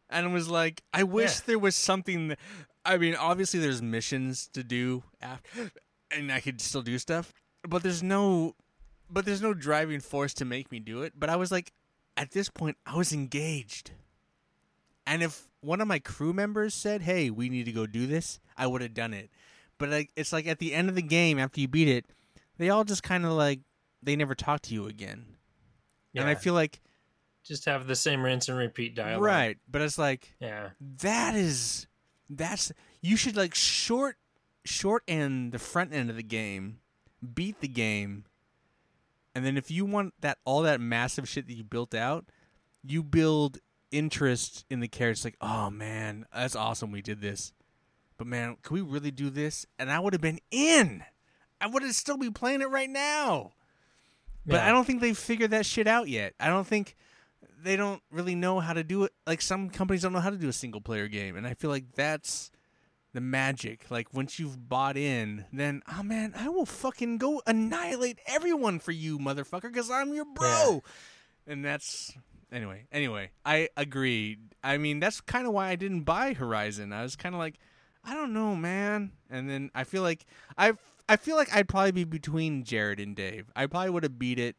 and 0.09 0.34
was 0.34 0.49
like, 0.49 0.84
I 0.93 1.03
wish 1.03 1.36
Yeah. 1.36 1.41
there 1.45 1.59
was 1.59 1.76
something. 1.78 2.30
That, 2.30 2.39
I 2.84 2.97
mean, 2.97 3.16
obviously 3.16 3.59
there's 3.61 3.82
missions 3.82 4.47
to 4.53 4.63
do 4.63 5.03
after, 5.22 5.72
and 6.16 6.32
I 6.32 6.39
could 6.39 6.61
still 6.61 6.82
do 6.82 6.97
stuff, 6.97 7.34
but 7.68 7.84
there's 7.84 8.01
no, 8.03 8.55
but 9.09 9.26
there's 9.26 9.41
no 9.41 9.53
driving 9.53 9.99
force 9.99 10.34
to 10.36 10.45
make 10.45 10.72
me 10.72 10.80
do 10.80 11.01
it. 11.03 11.13
But 11.18 11.30
I 11.30 11.36
was 11.36 11.51
like, 11.51 11.72
at 12.18 12.32
this 12.32 12.49
point, 12.49 12.78
I 12.86 12.95
was 12.95 13.11
engaged, 13.13 13.91
and 15.05 15.22
if 15.22 15.47
one 15.61 15.82
of 15.82 15.88
my 15.88 15.99
crew 15.99 16.34
members 16.34 16.74
said, 16.74 17.01
"Hey, 17.01 17.30
we 17.30 17.49
need 17.49 17.66
to 17.66 17.72
go 17.72 17.86
do 17.86 18.07
this," 18.07 18.39
I 18.57 18.68
would 18.68 18.82
have 18.82 18.93
done 18.93 19.13
it. 19.13 19.30
But 19.78 19.89
like, 19.89 20.11
it's 20.16 20.32
like 20.32 20.47
at 20.47 20.59
the 20.59 20.74
end 20.74 20.89
of 20.89 20.95
the 20.95 21.01
game, 21.01 21.38
after 21.39 21.59
you 21.59 21.68
beat 21.68 21.88
it, 21.89 22.05
they 22.57 22.70
all 22.70 22.84
just 22.86 23.03
kind 23.03 23.26
of 23.26 23.34
like 23.34 23.59
they 24.01 24.16
never 24.16 24.36
talk 24.36 24.61
to 24.61 24.74
you 24.74 24.88
again. 24.88 25.26
Yeah. 26.13 26.22
And 26.22 26.30
I 26.30 26.36
feel 26.36 26.53
like 26.53 26.80
just 27.43 27.66
have 27.66 27.86
the 27.86 27.95
same 27.95 28.24
rinse 28.24 28.47
and 28.49 28.57
repeat 28.57 28.95
dialogue. 28.95 29.22
right, 29.22 29.57
but 29.70 29.82
it's 29.82 29.97
like 29.97 30.34
Yeah. 30.39 30.70
that 30.99 31.36
is 31.36 31.88
that's 32.30 32.72
you 33.01 33.18
should 33.18 33.36
like 33.36 33.53
short 33.53 34.18
short 34.66 35.03
end 35.07 35.51
the 35.51 35.59
front 35.59 35.93
end 35.93 36.09
of 36.09 36.16
the 36.16 36.24
game, 36.24 36.80
beat 37.34 37.61
the 37.61 37.68
game, 37.68 38.26
and 39.34 39.45
then 39.45 39.57
if 39.57 39.70
you 39.72 39.86
want 39.86 40.13
that 40.22 40.38
all 40.45 40.61
that 40.63 40.82
massive 40.82 41.28
shit 41.28 41.47
that 41.47 41.53
you 41.53 41.63
built 41.63 41.93
out, 41.95 42.26
you 42.84 43.03
build 43.03 43.59
interest 43.91 44.66
in 44.70 44.80
the 44.80 44.88
characters 44.88 45.24
like, 45.26 45.38
"Oh 45.41 45.70
man, 45.70 46.26
that's 46.34 46.55
awesome 46.55 46.91
we 46.91 47.01
did 47.01 47.22
this." 47.22 47.53
But 48.18 48.28
man, 48.28 48.57
can 48.61 48.76
we 48.76 48.82
really 48.82 49.11
do 49.11 49.30
this? 49.30 49.66
And 49.78 49.91
I 49.91 49.99
would 49.99 50.13
have 50.13 50.22
been 50.22 50.39
in. 50.51 51.03
I 51.59 51.68
would 51.68 51.84
have 51.84 51.95
still 51.95 52.18
be 52.18 52.30
playing 52.30 52.61
it 52.61 52.70
right 52.70 52.89
now. 52.89 53.53
But 54.45 54.55
Yeah. 54.55 54.68
I 54.68 54.72
don't 54.72 54.86
think 54.86 55.01
they've 55.01 55.18
figured 55.18 55.51
that 55.51 55.66
shit 55.66 55.88
out 55.88 56.07
yet. 56.07 56.34
I 56.39 56.47
don't 56.47 56.68
think 56.68 56.95
they 57.61 57.76
don't 57.76 58.01
really 58.11 58.36
know 58.36 58.59
how 58.59 58.74
to 58.74 58.84
do 58.84 59.03
it. 59.03 59.13
Like 59.26 59.41
some 59.41 59.70
companies 59.70 60.03
don't 60.03 60.13
know 60.13 60.20
how 60.20 60.30
to 60.30 60.38
do 60.38 60.47
a 60.47 60.53
single 60.53 60.82
player 60.82 61.07
game, 61.07 61.36
and 61.36 61.45
I 61.47 61.55
feel 61.55 61.70
like 61.70 61.93
that's 61.95 62.51
the 63.16 63.22
magic. 63.22 63.89
Like 63.89 64.13
once 64.13 64.38
you've 64.38 64.70
bought 64.70 64.97
in, 64.97 65.45
then 65.51 65.82
oh 65.91 66.03
man, 66.03 66.34
I 66.38 66.49
will 66.49 66.66
fucking 66.68 67.18
go 67.18 67.41
annihilate 67.47 68.20
everyone 68.28 68.78
for 68.78 68.91
you, 68.91 69.18
motherfucker, 69.18 69.63
because 69.63 69.89
I'm 69.89 70.13
your 70.13 70.26
bro. 70.26 70.84
And 71.47 71.66
that's 71.66 72.13
anyway. 72.51 72.86
Anyway, 72.91 73.32
I 73.45 73.70
agree. 73.76 74.38
I 74.63 74.78
mean, 74.78 74.99
that's 74.99 75.22
kind 75.22 75.47
of 75.47 75.53
why 75.53 75.70
I 75.70 75.76
didn't 75.76 76.01
buy 76.01 76.34
Horizon. 76.34 76.93
I 76.93 77.01
was 77.03 77.16
kind 77.16 77.34
of 77.34 77.39
like, 77.39 77.55
I 78.03 78.13
don't 78.13 78.34
know, 78.34 78.55
man. 78.55 79.13
And 79.30 79.49
then 79.49 79.72
I 79.74 79.86
feel 79.86 80.03
like 80.03 80.26
I 80.57 80.74
I 81.07 81.16
feel 81.16 81.38
like 81.38 81.55
I'd 81.55 81.70
probably 81.70 81.91
be 81.91 82.03
between 82.03 82.63
Jared 82.63 82.99
and 82.99 83.16
Dave. 83.16 83.51
I 83.55 83.66
probably 83.68 83.91
would 83.91 84.03
have 84.03 84.20
beat 84.20 84.39
it 84.39 84.57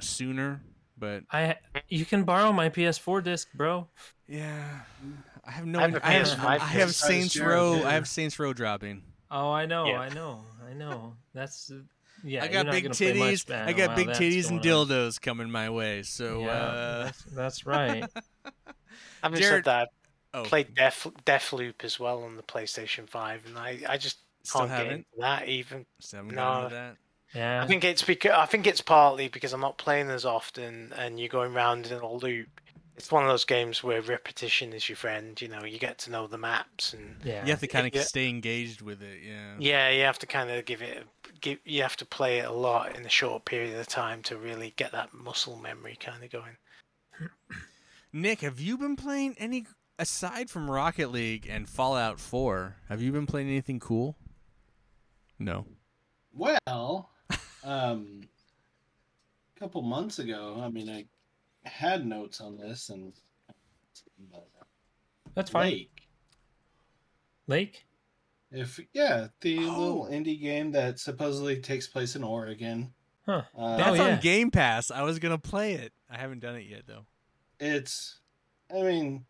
sooner, 0.00 0.62
but 0.98 1.24
I 1.30 1.56
you 1.88 2.04
can 2.04 2.24
borrow 2.24 2.52
my 2.52 2.70
PS4 2.70 3.22
disc, 3.22 3.48
bro. 3.54 3.86
yeah, 4.26 4.80
I 5.46 5.50
have 5.50 5.66
no. 5.66 5.78
I 5.78 5.82
have 5.82 5.94
I 6.02 6.14
a 6.14 6.18
have, 6.18 6.26
PS5 6.28 6.44
I 6.46 6.58
have. 6.58 6.94
Saints 6.94 7.38
Row. 7.38 7.76
yeah. 7.76 7.88
I 7.88 7.92
have 7.94 8.08
Saints 8.08 8.38
Row 8.38 8.52
dropping. 8.52 9.02
Oh, 9.30 9.50
I 9.50 9.66
know, 9.66 9.86
Yeah. 9.86 9.98
I 10.00 10.08
know, 10.10 10.42
I 10.68 10.72
know. 10.74 11.14
That's 11.34 11.70
uh, 11.70 11.78
yeah. 12.22 12.44
I 12.44 12.48
got 12.48 12.66
big 12.66 12.84
gonna 12.84 12.88
much 12.90 12.98
titties. 13.46 13.50
I 13.54 13.72
got 13.72 13.88
while 13.88 13.96
big 13.96 14.08
titties 14.10 14.48
and 14.50 14.62
going 14.62 14.74
on. 14.76 14.86
dildos 14.88 15.20
coming 15.20 15.50
my 15.50 15.70
way. 15.70 16.02
So 16.02 16.40
yeah, 16.40 16.46
uh, 16.50 17.04
that's, 17.04 17.22
that's 17.24 17.66
right. 17.66 18.04
Having 19.22 19.40
Jared- 19.40 19.64
said 19.64 19.70
that, 19.70 19.88
oh, 20.34 20.42
I 20.42 20.46
played 20.46 20.74
Death 20.74 21.06
Deathloop 21.26 21.82
as 21.84 21.98
well 21.98 22.22
on 22.22 22.36
the 22.36 22.42
PlayStation 22.42 23.08
Five, 23.08 23.42
and 23.46 23.58
I, 23.58 23.80
I 23.88 23.96
just 23.96 24.18
still 24.44 24.60
can't 24.62 24.70
get 24.70 24.78
haven't. 24.78 24.92
into 24.92 25.06
that 25.20 25.48
even. 25.48 25.86
Still 26.00 26.18
haven't 26.20 26.34
No. 26.34 26.68
that. 26.70 26.96
Yeah. 27.34 27.64
I 27.64 27.66
think 27.66 27.82
it's 27.82 28.02
because 28.02 28.30
I 28.32 28.46
think 28.46 28.66
it's 28.66 28.80
partly 28.80 29.26
because 29.28 29.52
I'm 29.52 29.60
not 29.60 29.76
playing 29.78 30.08
as 30.10 30.24
often, 30.24 30.92
and 30.96 31.18
you're 31.18 31.28
going 31.28 31.52
round 31.52 31.86
in 31.86 31.98
a 31.98 32.12
loop. 32.12 32.48
It's 32.96 33.10
one 33.10 33.24
of 33.24 33.28
those 33.28 33.44
games 33.44 33.82
where 33.82 34.00
repetition 34.02 34.72
is 34.72 34.88
your 34.88 34.94
friend. 34.96 35.40
You 35.40 35.48
know, 35.48 35.64
you 35.64 35.78
get 35.78 35.98
to 35.98 36.10
know 36.10 36.26
the 36.28 36.38
maps, 36.38 36.92
and 36.92 37.16
yeah. 37.24 37.44
You 37.44 37.50
have 37.50 37.60
to 37.60 37.66
kind 37.66 37.86
of 37.86 37.94
Yeah. 37.94 38.02
stay 38.02 38.28
engaged 38.28 38.82
with 38.82 39.02
it. 39.02 39.20
Yeah. 39.26 39.56
yeah, 39.58 39.90
you 39.90 40.02
have 40.02 40.18
to 40.20 40.26
kind 40.26 40.50
of 40.50 40.64
give 40.64 40.80
it. 40.80 41.04
Give 41.40 41.58
you 41.64 41.82
have 41.82 41.96
to 41.96 42.06
play 42.06 42.38
it 42.38 42.46
a 42.46 42.52
lot 42.52 42.96
in 42.96 43.04
a 43.04 43.08
short 43.08 43.44
period 43.44 43.76
of 43.78 43.86
time 43.88 44.22
to 44.24 44.36
really 44.36 44.72
get 44.76 44.92
that 44.92 45.12
muscle 45.12 45.56
memory 45.56 45.96
kind 45.98 46.22
of 46.22 46.30
going. 46.30 46.56
Nick, 48.12 48.40
have 48.42 48.60
you 48.60 48.78
been 48.78 48.94
playing 48.94 49.34
any 49.38 49.66
aside 49.98 50.48
from 50.48 50.70
Rocket 50.70 51.10
League 51.10 51.48
and 51.50 51.68
Fallout 51.68 52.20
4? 52.20 52.76
Have 52.88 53.02
you 53.02 53.10
been 53.10 53.26
playing 53.26 53.48
anything 53.48 53.80
cool? 53.80 54.16
No. 55.38 55.66
Well, 56.32 57.10
um, 57.64 58.20
a 59.56 59.58
couple 59.58 59.82
months 59.82 60.20
ago, 60.20 60.60
I 60.64 60.68
mean, 60.68 60.88
I 60.88 61.06
had 61.64 62.06
notes 62.06 62.40
on 62.40 62.56
this, 62.56 62.88
and 62.90 63.12
That's 65.34 65.50
fine. 65.50 65.70
Lake. 65.72 66.08
Lake. 67.46 67.86
If 68.52 68.78
yeah, 68.92 69.28
the 69.40 69.58
Oh. 69.58 69.78
little 69.78 70.06
indie 70.06 70.40
game 70.40 70.70
that 70.72 71.00
supposedly 71.00 71.60
takes 71.60 71.86
place 71.88 72.14
in 72.14 72.22
Oregon. 72.22 72.94
Huh. 73.26 73.42
Uh, 73.56 73.76
That's 73.76 73.90
Oh, 74.00 74.06
yeah. 74.06 74.14
on 74.14 74.20
Game 74.20 74.50
Pass. 74.50 74.90
I 74.90 75.02
was 75.02 75.18
going 75.18 75.34
to 75.34 75.38
play 75.38 75.72
it. 75.74 75.92
I 76.08 76.18
haven't 76.18 76.40
done 76.40 76.54
it 76.56 76.66
yet 76.68 76.82
though. 76.86 77.06
it's, 77.58 78.20
I 78.70 78.82
mean, 78.82 79.24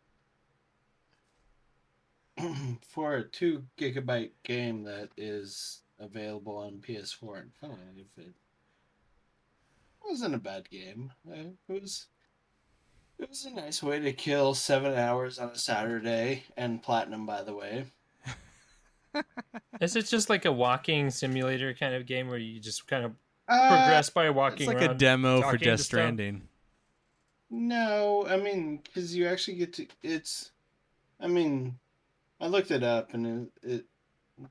for 2.82 3.14
a 3.16 3.24
two 3.24 3.64
gigabyte 3.78 4.32
game 4.42 4.82
that 4.84 5.10
is 5.16 5.82
available 5.98 6.56
on 6.58 6.80
PS4 6.80 7.40
and 7.42 7.54
phone, 7.54 7.78
if 7.96 8.18
it 8.24 8.34
wasn't 10.04 10.34
a 10.34 10.38
bad 10.38 10.68
game. 10.68 11.12
It 11.30 11.54
was. 11.68 12.08
It 13.18 13.28
was 13.28 13.44
a 13.44 13.50
nice 13.50 13.82
way 13.82 14.00
to 14.00 14.12
kill 14.12 14.54
seven 14.54 14.94
hours 14.94 15.38
on 15.38 15.50
a 15.50 15.58
Saturday 15.58 16.44
and 16.56 16.82
platinum, 16.82 17.26
by 17.26 17.42
the 17.42 17.54
way. 17.54 17.86
Is 19.80 19.94
it 19.94 20.06
just 20.06 20.28
like 20.28 20.44
a 20.44 20.52
walking 20.52 21.10
simulator 21.10 21.72
kind 21.74 21.94
of 21.94 22.06
game 22.06 22.28
where 22.28 22.38
you 22.38 22.58
just 22.58 22.86
kind 22.88 23.04
of 23.04 23.12
Uh, 23.46 23.68
progress 23.68 24.10
by 24.10 24.30
walking? 24.30 24.62
It's 24.62 24.66
walking 24.66 24.88
like 24.88 24.96
a 24.96 24.98
demo 24.98 25.42
for 25.42 25.56
Death. 25.56 25.80
Stranding. 25.80 26.48
No, 27.50 28.26
I 28.28 28.36
mean, 28.36 28.80
because 28.82 29.14
you 29.14 29.28
actually 29.28 29.58
get 29.58 29.72
to. 29.74 29.86
It's. 30.02 30.50
I 31.20 31.28
mean, 31.28 31.78
I 32.40 32.48
looked 32.48 32.72
it 32.72 32.82
up 32.82 33.14
and 33.14 33.50
it, 33.62 33.68
it. 33.68 33.84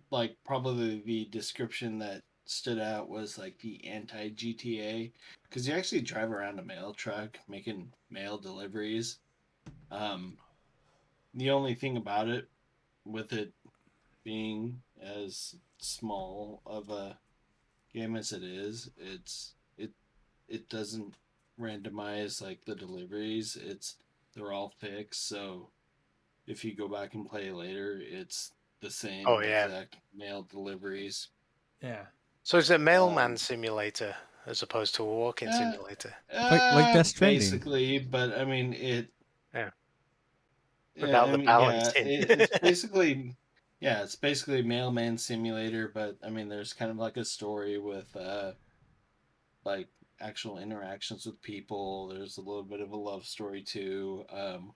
Like, 0.09 0.37
probably 0.45 1.01
the 1.05 1.25
description 1.25 1.99
that 1.99 2.21
stood 2.53 2.79
out 2.79 3.09
was 3.09 3.37
like 3.37 3.57
the 3.59 3.85
anti 3.87 4.29
GTA. 4.29 5.11
Because 5.43 5.67
you 5.67 5.73
actually 5.73 6.01
drive 6.01 6.31
around 6.31 6.59
a 6.59 6.63
mail 6.63 6.93
truck 6.93 7.37
making 7.47 7.91
mail 8.09 8.37
deliveries. 8.37 9.19
Um, 9.91 10.37
the 11.33 11.51
only 11.51 11.75
thing 11.75 11.97
about 11.97 12.29
it, 12.29 12.47
with 13.05 13.33
it 13.33 13.53
being 14.23 14.81
as 15.01 15.55
small 15.79 16.61
of 16.65 16.89
a 16.89 17.17
game 17.93 18.15
as 18.15 18.31
it 18.31 18.43
is, 18.43 18.89
it's. 18.97 19.53
It, 19.77 19.91
it 20.47 20.69
doesn't 20.69 21.15
randomize 21.59 22.41
like 22.41 22.65
the 22.65 22.75
deliveries. 22.75 23.57
It's 23.59 23.97
they're 24.35 24.51
all 24.51 24.73
fixed, 24.79 25.27
so 25.27 25.69
if 26.47 26.65
you 26.65 26.75
go 26.75 26.87
back 26.87 27.13
and 27.13 27.29
play 27.29 27.51
later, 27.51 28.01
it's 28.03 28.51
the 28.81 28.89
same 28.89 29.27
Oh, 29.27 29.39
yeah. 29.39 29.65
exact 29.65 29.97
mail 30.15 30.43
deliveries. 30.43 31.29
Yeah. 31.81 32.05
So 32.43 32.57
it's 32.57 32.69
a 32.69 32.77
mailman 32.77 33.31
Um, 33.31 33.37
simulator 33.37 34.15
as 34.45 34.61
opposed 34.61 34.95
to 34.95 35.03
a 35.03 35.05
walking 35.05 35.47
uh, 35.47 35.57
simulator. 35.57 36.13
Like- 36.33 36.73
like 36.73 36.93
Death 36.93 37.07
Stranding. 37.07 37.39
basically, 37.39 37.99
but 37.99 38.37
I 38.37 38.43
mean 38.45 38.73
it. 38.73 39.07
Yeah. 39.53 39.69
Yeah, 40.95 41.01
Without 41.05 41.29
I 41.29 41.31
the 41.31 41.37
mean, 41.37 41.47
yeah, 41.47 41.57
balancing. 41.57 42.07
it- 42.07 42.31
it's 42.31 42.59
basically 42.61 43.35
yeah, 43.79 44.03
it's 44.03 44.15
basically 44.15 44.59
a 44.61 44.63
mailman 44.63 45.17
simulator, 45.17 45.89
but 45.93 46.17
I 46.25 46.29
mean, 46.29 46.47
there's 46.47 46.71
kind 46.71 46.89
of 46.89 46.97
like 46.97 47.17
a 47.17 47.25
story 47.25 47.77
with 47.79 48.15
uh, 48.15 48.53
like 49.65 49.89
actual 50.21 50.57
interactions 50.57 51.25
with 51.25 51.41
people. 51.41 52.07
There's 52.07 52.37
a 52.37 52.41
little 52.41 52.63
bit 52.63 52.79
of 52.79 52.91
a 52.91 52.95
love 52.97 53.25
story 53.25 53.61
too. 53.61 54.23
Um, 54.29 54.73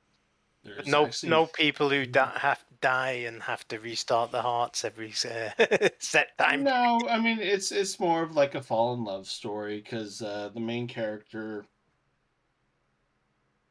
there's 0.63 0.87
no, 0.87 1.05
actually- 1.05 1.29
no 1.29 1.45
people 1.45 1.89
who 1.89 2.05
di- 2.05 2.37
have 2.37 2.63
die 2.81 3.23
and 3.25 3.41
have 3.43 3.67
to 3.69 3.79
restart 3.79 4.31
the 4.31 4.41
hearts 4.41 4.85
every 4.85 5.13
uh, 5.25 5.89
set 5.99 6.37
time. 6.37 6.63
No, 6.63 6.99
I 7.09 7.19
mean 7.19 7.39
it's 7.39 7.71
it's 7.71 7.99
more 7.99 8.21
of 8.23 8.35
like 8.35 8.55
a 8.55 8.61
fall 8.61 8.93
in 8.93 9.03
love 9.03 9.27
story 9.27 9.81
because 9.81 10.21
uh, 10.21 10.49
the 10.53 10.59
main 10.59 10.87
character 10.87 11.65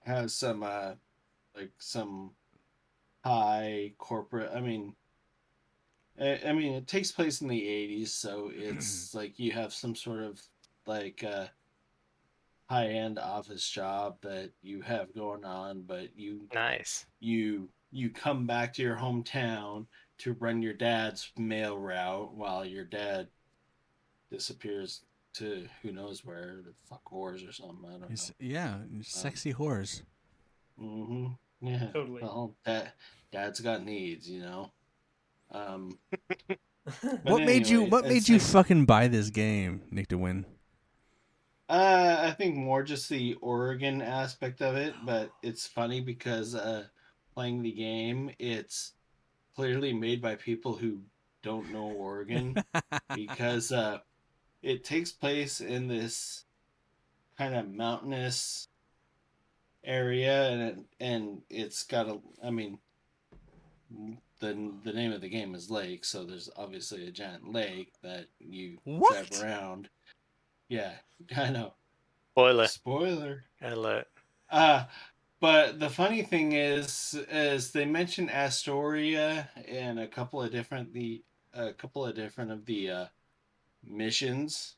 has 0.04 0.34
some 0.34 0.62
uh, 0.62 0.92
like 1.54 1.72
some 1.78 2.32
high 3.24 3.92
corporate. 3.98 4.50
I 4.54 4.60
mean, 4.60 4.94
I, 6.20 6.40
I 6.46 6.52
mean, 6.52 6.74
it 6.74 6.86
takes 6.86 7.12
place 7.12 7.40
in 7.40 7.48
the 7.48 7.60
'80s, 7.60 8.08
so 8.08 8.50
it's 8.54 9.14
like 9.14 9.38
you 9.38 9.52
have 9.52 9.72
some 9.72 9.94
sort 9.94 10.22
of 10.22 10.40
like 10.86 11.24
uh, 11.24 11.46
high-end 12.68 13.18
office 13.18 13.68
job 13.68 14.16
that 14.22 14.50
you 14.62 14.80
have 14.82 15.14
going 15.14 15.44
on, 15.44 15.82
but 15.82 16.08
you 16.16 16.48
Nice. 16.54 17.06
you 17.20 17.68
you 17.92 18.10
come 18.10 18.46
back 18.46 18.74
to 18.74 18.82
your 18.82 18.96
hometown 18.96 19.86
to 20.18 20.32
run 20.34 20.60
your 20.62 20.72
dad's 20.74 21.30
mail 21.38 21.78
route 21.78 22.34
while 22.34 22.64
your 22.64 22.84
dad 22.84 23.28
disappears 24.30 25.02
to 25.34 25.66
who 25.82 25.92
knows 25.92 26.24
where 26.24 26.60
the 26.64 26.72
fuck 26.88 27.02
whores 27.04 27.48
or 27.48 27.52
something. 27.52 27.84
I 27.86 27.98
don't 27.98 28.10
know. 28.10 28.16
yeah, 28.40 28.78
sexy 29.02 29.52
whores. 29.54 30.02
know. 30.78 30.86
hmm 30.86 31.26
Yeah. 31.68 31.86
Totally. 31.92 32.22
Well, 32.22 32.54
dad, 32.64 32.92
dad's 33.32 33.60
got 33.60 33.84
needs, 33.84 34.28
you 34.28 34.40
know. 34.40 34.70
Um, 35.52 35.98
but 36.48 36.58
What 37.22 37.44
made 37.44 37.68
you? 37.68 37.84
What 37.84 38.06
made 38.06 38.28
you 38.28 38.36
like- 38.38 38.46
fucking 38.46 38.86
buy 38.86 39.08
this 39.08 39.30
game, 39.30 39.82
Nick, 39.90 40.08
to 40.08 40.18
win? 40.18 40.44
Uh, 41.68 42.16
I 42.20 42.30
think 42.30 42.54
more 42.56 42.82
just 42.84 43.08
the 43.08 43.34
Oregon 43.40 44.00
aspect 44.00 44.62
of 44.62 44.76
it, 44.76 44.94
but 45.04 45.32
it's 45.42 45.66
funny 45.66 46.00
because 46.00 46.54
uh, 46.54 46.84
playing 47.34 47.62
the 47.62 47.72
game, 47.72 48.30
it's 48.38 48.92
clearly 49.56 49.92
made 49.92 50.22
by 50.22 50.36
people 50.36 50.76
who 50.76 51.00
don't 51.42 51.72
know 51.72 51.90
Oregon 51.90 52.56
because 53.14 53.72
uh, 53.72 53.98
it 54.62 54.84
takes 54.84 55.10
place 55.10 55.60
in 55.60 55.88
this 55.88 56.44
kind 57.36 57.54
of 57.54 57.68
mountainous 57.72 58.68
area, 59.82 60.48
and 60.50 60.62
it, 60.62 60.78
and 61.00 61.42
it's 61.50 61.82
got 61.82 62.08
a. 62.08 62.18
I 62.44 62.50
mean, 62.50 62.78
the 64.40 64.72
the 64.84 64.92
name 64.92 65.12
of 65.12 65.20
the 65.20 65.28
game 65.28 65.54
is 65.54 65.70
Lake, 65.70 66.04
so 66.04 66.24
there's 66.24 66.50
obviously 66.56 67.06
a 67.06 67.10
giant 67.10 67.52
lake 67.52 67.92
that 68.02 68.26
you 68.38 68.78
What? 68.84 69.30
drive 69.30 69.42
around. 69.42 69.88
Yeah, 70.68 70.92
I 71.36 71.50
know. 71.50 71.74
Spoiler 72.32 72.66
Spoiler. 72.66 73.44
alert. 73.62 74.08
Uh 74.50 74.84
but 75.40 75.78
the 75.80 75.90
funny 75.90 76.22
thing 76.22 76.52
is 76.52 77.18
is 77.30 77.72
they 77.72 77.84
mention 77.84 78.28
Astoria 78.30 79.48
in 79.66 79.98
a 79.98 80.06
couple 80.08 80.42
of 80.42 80.50
different 80.50 80.92
the 80.92 81.22
a 81.54 81.72
couple 81.72 82.04
of 82.04 82.14
different 82.14 82.50
of 82.50 82.66
the 82.66 82.90
uh 82.90 83.06
missions. 83.84 84.76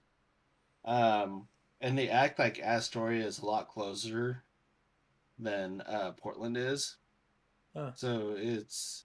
Um 0.84 1.48
and 1.80 1.96
they 1.96 2.08
act 2.08 2.38
like 2.38 2.60
Astoria 2.60 3.24
is 3.26 3.38
a 3.38 3.46
lot 3.46 3.68
closer 3.68 4.44
than 5.38 5.80
uh 5.82 6.12
Portland 6.12 6.56
is. 6.56 6.96
Huh. 7.74 7.92
So 7.94 8.34
it's 8.36 9.04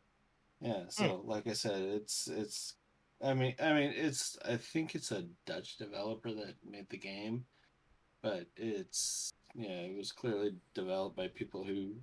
yeah, 0.62 0.84
so 0.90 1.22
like 1.26 1.48
I 1.48 1.54
said, 1.54 1.82
it's 1.82 2.28
it's 2.28 2.76
I 3.24 3.34
mean 3.34 3.56
I 3.62 3.74
mean 3.74 3.94
it's 3.96 4.38
I 4.46 4.58
think 4.58 4.96
it's 4.96 5.12
a 5.12 5.26
Dutch 5.46 5.78
developer 5.78 6.32
that 6.34 6.56
made 6.70 6.90
the 6.90 6.98
game 6.98 7.46
but 8.24 8.48
it's 8.56 9.32
yeah, 9.56 9.82
it 9.82 9.96
was 9.96 10.12
clearly 10.12 10.56
developed 10.74 11.16
by 11.16 11.28
people 11.28 11.64
who 11.64 11.94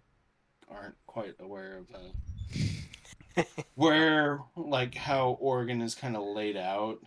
aren't 0.70 0.94
quite 1.06 1.34
aware 1.40 1.78
of 1.78 1.88
uh, 1.94 3.42
where 3.74 4.40
like 4.54 4.94
how 4.94 5.36
Oregon 5.40 5.80
is 5.82 5.96
kind 5.96 6.16
of 6.16 6.22
laid 6.22 6.56
out, 6.56 6.98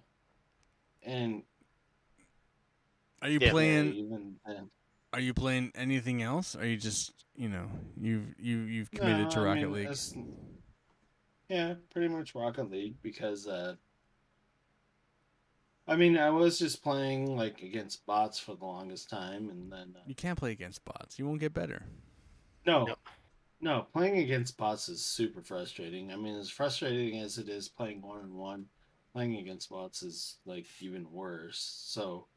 and 1.03 1.43
Are 3.21 3.29
you 3.29 3.39
Yeah. 3.39 3.51
playing? 3.51 3.93
even 3.93 4.35
then, 4.45 4.69
Are 5.13 5.19
you 5.21 5.33
playing 5.33 5.71
anything 5.75 6.21
else? 6.21 6.55
Are 6.55 6.65
you 6.65 6.75
just 6.75 7.13
you 7.37 7.47
know 7.47 7.69
you've 7.99 8.35
you 8.37 8.57
you've 8.59 8.91
committed 8.91 9.25
No, 9.25 9.29
to 9.29 9.39
I 9.39 9.43
Rocket 9.43 9.71
mean, 9.71 9.87
League? 9.87 9.97
Yeah, 11.49 11.75
pretty 11.91 12.09
much 12.09 12.35
Rocket 12.35 12.69
League 12.69 12.95
because 13.01 13.47
uh, 13.47 13.75
I 15.87 15.95
mean 15.95 16.17
I 16.17 16.29
was 16.29 16.59
just 16.59 16.81
playing 16.81 17.35
like 17.35 17.61
against 17.61 18.05
bots 18.05 18.39
for 18.39 18.55
the 18.55 18.65
longest 18.65 19.09
time, 19.09 19.49
and 19.49 19.71
then 19.71 19.93
uh, 19.95 20.01
You 20.07 20.15
can't 20.15 20.37
play 20.37 20.51
against 20.51 20.83
bots. 20.85 21.19
You 21.19 21.27
won't 21.27 21.39
get 21.39 21.53
better. 21.53 21.83
No. 22.65 22.85
Nope. 22.85 22.99
No, 23.59 23.87
playing 23.93 24.17
against 24.17 24.57
bots 24.57 24.89
is 24.89 25.01
super 25.01 25.41
frustrating. 25.41 26.11
I 26.11 26.17
mean, 26.17 26.35
as 26.35 26.49
frustrating 26.49 27.21
as 27.21 27.37
it 27.37 27.47
is 27.47 27.69
playing 27.69 28.01
one 28.01 28.19
on 28.19 28.35
one, 28.35 28.65
playing 29.13 29.37
against 29.37 29.69
bots 29.69 30.03
is 30.03 30.37
like 30.45 30.65
even 30.81 31.09
worse. 31.09 31.83
So 31.85 32.27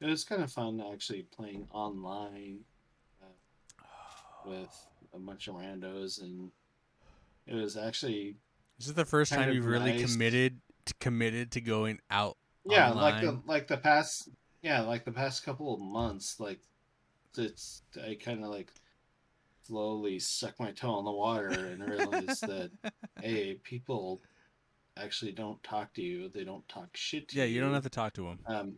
it 0.00 0.06
was 0.06 0.24
kind 0.24 0.42
of 0.42 0.52
fun 0.52 0.84
actually 0.92 1.22
playing 1.22 1.68
online 1.70 2.60
uh, 3.22 3.86
with 4.44 4.86
a 5.14 5.18
bunch 5.18 5.48
of 5.48 5.54
randos, 5.54 6.20
and 6.20 6.50
it 7.46 7.54
was 7.54 7.76
actually 7.78 8.36
This 8.78 8.86
Is 8.86 8.90
it 8.90 8.96
the 8.96 9.06
first 9.06 9.32
time 9.32 9.52
you've 9.52 9.64
really 9.64 10.02
committed 10.02 10.60
to, 10.84 10.94
committed 11.00 11.52
to 11.52 11.62
going 11.62 12.00
out? 12.10 12.36
Yeah, 12.66 12.90
like 12.90 13.20
the 13.22 13.40
like 13.46 13.66
the 13.68 13.76
past 13.76 14.28
yeah, 14.62 14.80
like 14.82 15.04
the 15.04 15.12
past 15.12 15.44
couple 15.44 15.74
of 15.74 15.80
months, 15.80 16.38
like 16.40 16.60
it's 17.36 17.82
I 18.02 18.16
kind 18.22 18.42
of 18.44 18.50
like 18.50 18.72
slowly 19.66 20.18
suck 20.18 20.58
my 20.60 20.70
toe 20.72 20.98
in 20.98 21.04
the 21.04 21.10
water 21.10 21.48
and 21.48 21.88
realize 21.88 22.40
that 22.40 22.70
hey, 23.20 23.54
people 23.62 24.22
actually 24.96 25.32
don't 25.32 25.62
talk 25.62 25.92
to 25.94 26.02
you. 26.02 26.28
They 26.28 26.44
don't 26.44 26.66
talk 26.68 26.88
shit 26.96 27.28
to 27.28 27.38
Yeah, 27.38 27.44
you. 27.44 27.56
you 27.56 27.60
don't 27.60 27.72
have 27.74 27.82
to 27.84 27.90
talk 27.90 28.12
to 28.14 28.22
them. 28.22 28.38
Um, 28.46 28.74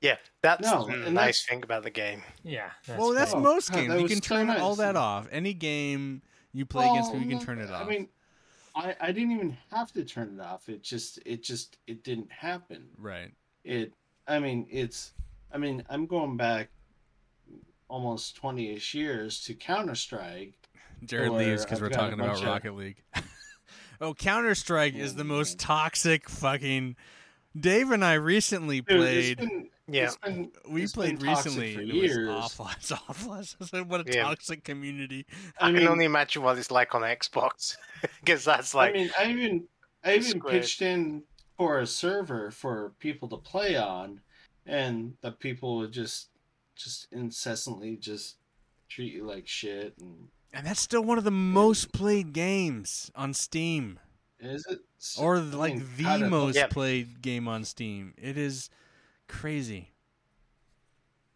Yeah, 0.00 0.16
that's 0.42 0.62
No, 0.62 0.86
the 0.86 0.96
nice 1.10 1.12
that's- 1.42 1.46
thing 1.46 1.62
about 1.64 1.82
the 1.82 1.90
game. 1.90 2.22
Yeah. 2.44 2.70
well, 2.96 3.12
that's 3.12 3.32
Oh, 3.34 3.40
most 3.40 3.70
God, 3.70 3.78
games. 3.78 3.92
that 3.94 4.00
You 4.00 4.08
can 4.08 4.22
so 4.22 4.34
turn 4.36 4.50
all 4.50 4.76
that 4.76 4.94
off. 4.96 5.26
Any 5.32 5.54
game 5.54 6.22
you 6.52 6.64
play 6.66 6.88
against 6.88 7.10
people, 7.12 7.26
you 7.26 7.36
can 7.36 7.44
turn 7.44 7.58
it 7.58 7.70
off. 7.70 7.84
I 7.84 7.88
mean, 7.88 8.08
I 8.78 8.94
I 9.00 9.12
didn't 9.12 9.32
even 9.32 9.56
have 9.72 9.92
to 9.92 10.04
turn 10.04 10.38
it 10.38 10.42
off. 10.42 10.68
It 10.68 10.82
just 10.82 11.18
it 11.26 11.42
just 11.42 11.76
it 11.86 12.04
didn't 12.04 12.30
happen. 12.30 12.86
right. 12.96 13.32
It. 13.64 13.92
I 14.26 14.38
mean, 14.38 14.66
it's. 14.70 15.12
I 15.52 15.58
mean, 15.58 15.82
I'm 15.88 16.06
going 16.06 16.36
back 16.36 16.68
almost 17.88 18.36
twenty-ish 18.36 18.94
years 18.94 19.42
to 19.44 19.54
Counter 19.54 19.94
Strike. 19.94 20.54
Jared 21.04 21.32
leaves 21.32 21.64
because 21.64 21.80
we're 21.80 21.88
talking 21.90 22.14
about 22.14 22.28
bunch 22.28 22.40
of- 22.40 22.46
Rocket 22.46 22.76
League. 22.76 23.02
oh, 24.00 24.14
Counter 24.14 24.54
Strike 24.54 24.94
is 24.94 25.14
the 25.14 25.24
most 25.24 25.58
toxic 25.58 26.28
fucking. 26.28 26.96
Dave 27.58 27.90
and 27.90 28.04
I 28.04 28.14
recently 28.14 28.82
Dude, 28.82 28.98
played. 28.98 29.40
It's 29.40 29.40
been, 29.40 29.70
Yeah, 29.90 30.12
been, 30.22 30.52
we 30.68 30.86
played 30.86 31.22
recently. 31.22 31.74
for 31.74 31.80
and 31.80 31.92
years. 31.92 32.16
It 32.18 32.26
was 32.26 32.52
awful. 32.60 32.68
It's 32.76 32.92
awful. 32.92 33.32
I 33.72 33.80
what 33.82 34.00
a 34.00 34.04
Yeah. 34.04 34.24
toxic 34.24 34.64
community. 34.64 35.26
I, 35.60 35.68
I 35.68 35.72
mean, 35.72 35.82
can 35.82 35.88
only 35.92 36.04
imagine 36.04 36.42
what 36.42 36.58
it's 36.58 36.70
like 36.70 36.94
on 36.94 37.02
Xbox 37.02 37.76
because 38.20 38.44
that's 38.44 38.74
like 38.74 38.94
I 38.94 38.98
mean, 38.98 39.10
I 39.18 39.30
even 39.30 39.68
I 40.04 40.14
even 40.16 40.38
Square. 40.38 40.52
pitched 40.52 40.82
in 40.82 41.24
for 41.56 41.80
a 41.80 41.86
server 41.86 42.50
for 42.50 42.94
people 42.98 43.28
to 43.28 43.36
play 43.38 43.76
on, 43.76 44.20
and 44.66 45.16
the 45.22 45.32
people 45.32 45.78
would 45.78 45.92
just 45.92 46.28
just 46.76 47.08
incessantly 47.12 47.96
just 47.96 48.36
treat 48.88 49.12
you 49.12 49.24
like 49.24 49.48
shit. 49.48 49.94
And 49.98 50.28
And 50.52 50.66
that's 50.66 50.80
still 50.80 51.02
one 51.02 51.18
of 51.18 51.24
the 51.24 51.30
most 51.30 51.92
played 51.92 52.32
games 52.32 53.10
on 53.14 53.34
Steam, 53.34 53.98
is 54.40 54.64
it 54.70 54.80
or 55.18 55.36
I 55.36 55.40
like 55.40 55.74
mean, 55.74 55.88
the 55.98 56.30
most 56.30 56.56
Yep. 56.56 56.70
played 56.70 57.22
game 57.22 57.48
on 57.48 57.64
Steam. 57.64 58.14
It 58.16 58.36
is 58.38 58.70
crazy. 59.28 59.92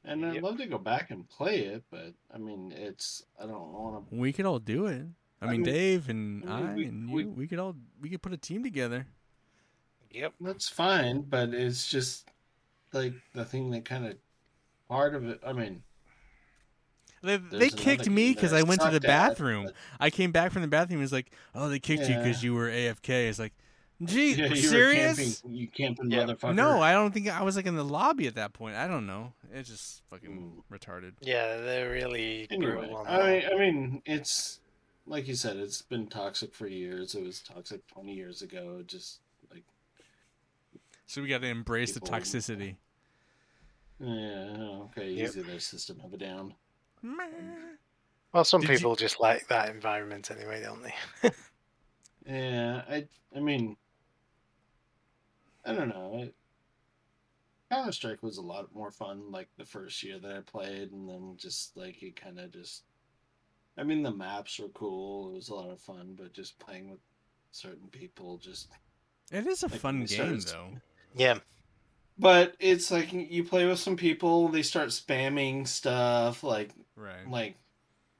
And 0.04 0.26
I'd 0.26 0.34
Yep. 0.34 0.42
love 0.42 0.56
to 0.58 0.66
go 0.66 0.78
back 0.78 1.10
and 1.12 1.28
play 1.28 1.60
it, 1.60 1.84
but 1.90 2.14
I 2.34 2.38
mean, 2.38 2.72
it's 2.72 3.24
I 3.40 3.46
don't 3.46 3.72
want 3.72 4.10
to. 4.10 4.14
We 4.16 4.32
could 4.32 4.46
all 4.46 4.58
do 4.58 4.86
it. 4.86 5.06
I 5.40 5.46
I 5.46 5.50
mean, 5.50 5.62
mean- 5.62 5.72
Dave 5.72 6.08
and 6.08 6.48
I 6.50 6.60
I, 6.70 6.74
we- 6.74 6.86
and 6.86 7.08
you, 7.08 7.14
we- 7.14 7.24
we 7.24 7.46
could 7.46 7.58
all 7.60 7.76
we 8.00 8.08
could 8.08 8.20
put 8.22 8.32
a 8.32 8.36
team 8.36 8.62
together. 8.64 9.06
yep. 10.10 10.34
That's 10.40 10.68
fine, 10.68 11.22
but 11.22 11.54
it's 11.54 11.88
just 11.88 12.28
like 12.92 13.14
the 13.32 13.44
thing 13.44 13.70
that 13.70 13.84
kind 13.84 14.06
of 14.06 14.16
part 14.88 15.14
of 15.14 15.24
it. 15.28 15.40
I 15.46 15.52
mean, 15.52 15.82
They, 17.22 17.36
they 17.36 17.70
kicked 17.70 18.10
me 18.10 18.34
because 18.34 18.52
I 18.52 18.62
went 18.62 18.80
to 18.80 18.88
the 18.88 18.94
sucked 18.94 19.04
at, 19.04 19.28
bathroom. 19.28 19.66
but- 19.66 19.74
I 20.00 20.10
came 20.10 20.32
back 20.32 20.50
from 20.50 20.62
the 20.62 20.68
bathroom. 20.68 21.02
It's 21.02 21.12
like, 21.12 21.30
oh, 21.54 21.68
they 21.68 21.78
kicked 21.78 22.08
you 22.08 22.16
because 22.16 22.42
you 22.42 22.52
were 22.54 22.68
AFK. 22.68 23.28
It's 23.28 23.38
like, 23.38 23.54
gee, 24.04 24.32
Yeah, 24.34 24.44
you 24.46 24.50
were 24.50 24.56
serious? 24.56 25.16
camping, 25.42 25.54
you 25.56 25.68
camping 25.68 26.10
Yeah. 26.10 26.24
motherfucker. 26.24 26.54
No, 26.54 26.80
I 26.82 26.92
don't 26.92 27.12
think 27.12 27.28
I 27.28 27.42
was 27.42 27.56
like 27.56 27.66
in 27.66 27.76
the 27.76 27.84
lobby 27.84 28.26
at 28.26 28.34
that 28.36 28.52
point. 28.52 28.76
I 28.76 28.86
don't 28.86 29.06
know. 29.06 29.32
It's 29.52 29.68
just 29.68 30.02
fucking 30.10 30.62
Mm. 30.70 30.78
retarded. 30.78 31.12
Yeah, 31.20 31.58
they're 31.58 31.90
really 31.90 32.46
Anyway, 32.50 32.72
brutal 32.72 33.04
I 33.06 33.30
mean, 33.30 33.42
I 33.52 33.58
mean, 33.58 34.02
it's 34.06 34.60
like 35.06 35.26
you 35.28 35.34
said, 35.34 35.56
it's 35.56 35.82
been 35.82 36.06
toxic 36.06 36.54
for 36.54 36.66
years. 36.66 37.14
It 37.14 37.22
was 37.22 37.40
toxic 37.40 37.86
twenty 37.88 38.14
years 38.14 38.42
ago. 38.42 38.82
Just 38.86 39.20
like, 39.52 39.64
So 41.06 41.20
we 41.22 41.28
got 41.28 41.40
to 41.42 41.48
embrace 41.48 41.92
the 41.92 42.00
toxicity. 42.00 42.76
yeah, 44.00 44.78
okay, 44.86 45.10
Yep. 45.10 45.28
easy 45.28 45.42
there, 45.42 45.60
system 45.60 46.00
of 46.04 46.12
a 46.12 46.16
down. 46.16 46.54
Well, 48.32 48.44
some 48.44 48.60
Did 48.62 48.70
you- 48.70 48.76
people 48.76 48.96
just 48.96 49.20
like 49.20 49.46
that 49.48 49.68
environment 49.70 50.30
anyway, 50.30 50.62
don't 50.62 50.82
they? 50.82 51.30
Yeah, 52.24 52.84
I, 52.88 53.08
I 53.36 53.40
mean, 53.40 53.76
I 55.64 55.72
don't 55.72 55.88
know. 55.88 56.28
Counter 57.70 57.92
Strike 57.92 58.22
was 58.22 58.36
a 58.38 58.42
lot 58.42 58.74
more 58.74 58.90
fun, 58.90 59.30
like 59.30 59.48
the 59.56 59.64
first 59.64 60.02
year 60.02 60.18
that 60.18 60.36
I 60.36 60.40
played, 60.40 60.92
and 60.92 61.08
then 61.08 61.34
just 61.38 61.76
like 61.76 62.02
it 62.02 62.16
kind 62.16 62.38
of 62.38 62.50
just. 62.52 62.82
I 63.78 63.84
mean, 63.84 64.02
the 64.02 64.10
maps 64.10 64.58
were 64.58 64.68
cool. 64.68 65.30
It 65.30 65.34
was 65.36 65.48
a 65.48 65.54
lot 65.54 65.70
of 65.70 65.80
fun, 65.80 66.14
but 66.18 66.34
just 66.34 66.58
playing 66.58 66.90
with 66.90 67.00
certain 67.52 67.88
people 67.88 68.36
just 68.38 68.68
It 69.30 69.46
is 69.46 69.62
a 69.62 69.68
Like, 69.68 69.80
fun 69.80 70.04
game 70.04 70.38
started- 70.40 70.42
though. 70.48 70.70
Yeah. 71.14 71.38
But 72.18 72.54
it's 72.58 72.90
like 72.90 73.12
you 73.12 73.44
play 73.44 73.64
with 73.66 73.78
some 73.78 73.96
people, 73.96 74.48
they 74.48 74.62
start 74.62 74.90
spamming 74.90 75.66
stuff, 75.66 76.42
like 76.42 76.72
Right. 76.96 77.26
like 77.26 77.56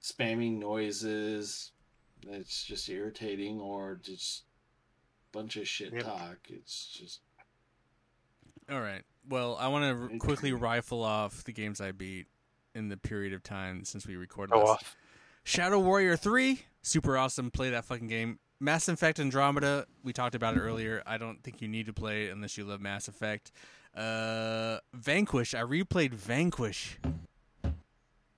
spamming 0.03 0.59
noises. 0.59 1.73
It's 2.23 2.65
just 2.65 2.89
irritating, 2.89 3.61
or 3.61 3.97
just 3.97 4.45
bunch 5.33 5.57
of 5.57 5.69
shit 5.69 5.93
Yep. 5.93 6.03
talk. 6.05 6.39
It's 6.51 6.87
just 6.87 7.21
All 8.73 8.81
right. 8.81 9.03
Well, 9.29 9.57
I 9.61 9.69
want 9.69 9.85
to 9.85 10.07
Very 10.07 10.19
quickly 10.19 10.53
rifle 10.53 11.03
off 11.05 11.45
the 11.45 11.53
games 11.53 11.81
I 11.81 11.93
beat 11.93 12.27
in 12.75 12.89
the 12.89 12.97
period 12.97 13.35
of 13.35 13.43
time 13.43 13.85
since 13.85 14.07
we 14.07 14.17
recorded 14.17 14.55
Go 14.55 14.63
off. 14.63 14.97
Shadow 15.45 15.79
Warrior 15.79 16.17
3, 16.17 16.61
super 16.83 17.19
awesome. 17.19 17.51
Play 17.51 17.71
that 17.71 17.85
fucking 17.85 18.09
game. 18.09 18.39
Mass 18.61 18.89
Effect 18.89 19.21
Andromeda, 19.21 19.87
we 20.05 20.13
talked 20.13 20.35
about 20.35 20.57
it 20.57 20.61
earlier. 20.61 21.03
I 21.05 21.19
don't 21.19 21.43
think 21.43 21.61
you 21.61 21.69
need 21.69 21.87
to 21.87 21.93
play 21.93 22.27
it 22.27 22.33
unless 22.33 22.57
you 22.57 22.65
love 22.65 22.81
Mass 22.81 23.09
Effect. 23.09 23.53
Uh, 23.95 24.79
Vanquish, 24.95 25.55
I 25.55 25.63
replayed 25.63 26.15
Vanquish. 26.15 26.99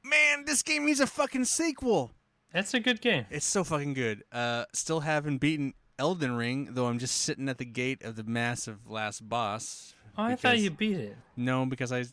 Man, 0.03 0.45
this 0.47 0.63
game 0.63 0.85
needs 0.85 1.01
a 1.01 1.07
fucking 1.07 1.45
sequel. 1.45 2.11
That's 2.53 2.75
a 2.75 2.81
good 2.81 3.01
game. 3.01 3.27
It's 3.31 3.47
so 3.47 3.63
fucking 3.63 3.95
good. 3.95 4.25
Uh, 4.33 4.65
still 4.73 5.01
haven't 5.01 5.39
beaten 5.39 5.75
Elden 5.99 6.37
Ring, 6.37 6.71
though 6.73 6.87
I'm 6.87 6.99
just 6.99 7.21
sitting 7.23 7.49
at 7.49 7.59
the 7.59 7.65
gate 7.65 8.03
of 8.03 8.17
the 8.17 8.25
massive 8.25 8.91
last 8.91 9.29
boss. 9.29 9.95
Oh, 10.17 10.23
I 10.23 10.37
thought 10.37 10.59
you 10.59 10.71
beat 10.71 10.97
it. 10.97 11.17
No, 11.37 11.67
because 11.67 11.93
I. 11.93 12.05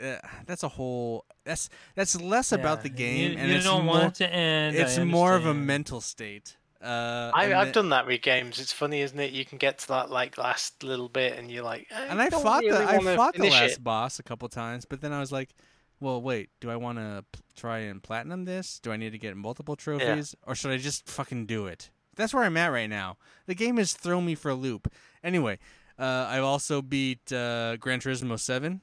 Uh, 0.00 0.16
that's 0.46 0.64
a 0.64 0.68
whole. 0.68 1.24
That's 1.44 1.68
that's 1.94 2.20
less 2.20 2.50
about 2.50 2.82
the 2.82 2.88
game, 2.88 3.32
you, 3.32 3.38
and 3.38 3.48
you 3.50 3.56
it's 3.56 3.64
don't 3.64 3.84
more. 3.84 3.94
want 3.94 4.20
it 4.20 4.24
to 4.24 4.32
end. 4.34 4.76
It's 4.76 4.98
more 4.98 5.34
of 5.36 5.46
a 5.46 5.54
mental 5.54 6.00
state. 6.00 6.56
Uh, 6.82 7.30
I, 7.32 7.54
I've 7.54 7.68
the- 7.68 7.72
done 7.74 7.90
that 7.90 8.06
with 8.06 8.20
games. 8.20 8.58
It's 8.60 8.72
funny, 8.72 9.00
isn't 9.02 9.18
it? 9.18 9.30
You 9.32 9.44
can 9.44 9.56
get 9.58 9.78
to 9.78 9.88
that 9.88 10.10
like 10.10 10.36
last 10.36 10.82
little 10.82 11.08
bit, 11.08 11.38
and 11.38 11.50
you're 11.50 11.62
like, 11.62 11.86
I 11.94 12.06
and 12.06 12.20
I 12.20 12.28
don't 12.28 12.42
fought 12.42 12.62
really 12.62 12.84
the 12.84 13.10
I 13.12 13.16
fought 13.16 13.34
the 13.34 13.48
last 13.48 13.76
it. 13.76 13.84
boss 13.84 14.18
a 14.18 14.22
couple 14.24 14.48
times, 14.48 14.84
but 14.84 15.00
then 15.00 15.12
I 15.12 15.20
was 15.20 15.30
like, 15.32 15.54
well, 16.00 16.20
wait, 16.20 16.50
do 16.60 16.70
I 16.70 16.76
want 16.76 16.98
to 16.98 17.24
p- 17.32 17.40
try 17.56 17.78
and 17.78 18.02
platinum 18.02 18.44
this? 18.44 18.80
Do 18.80 18.90
I 18.92 18.96
need 18.96 19.12
to 19.12 19.18
get 19.18 19.36
multiple 19.36 19.76
trophies, 19.76 20.34
or 20.46 20.54
should 20.56 20.72
I 20.72 20.76
just 20.76 21.08
fucking 21.08 21.46
do 21.46 21.66
it? 21.66 21.90
That's 22.16 22.34
where 22.34 22.42
I'm 22.44 22.56
at 22.56 22.68
right 22.72 22.90
now. 22.90 23.16
The 23.46 23.54
game 23.54 23.76
has 23.78 23.92
thrown 23.94 24.26
me 24.26 24.34
for 24.34 24.50
a 24.50 24.54
loop. 24.54 24.92
Anyway, 25.22 25.58
uh, 25.98 26.02
I 26.28 26.38
also 26.38 26.82
beat 26.82 27.32
uh, 27.32 27.76
Gran 27.76 28.00
Turismo 28.00 28.38
Seven, 28.38 28.80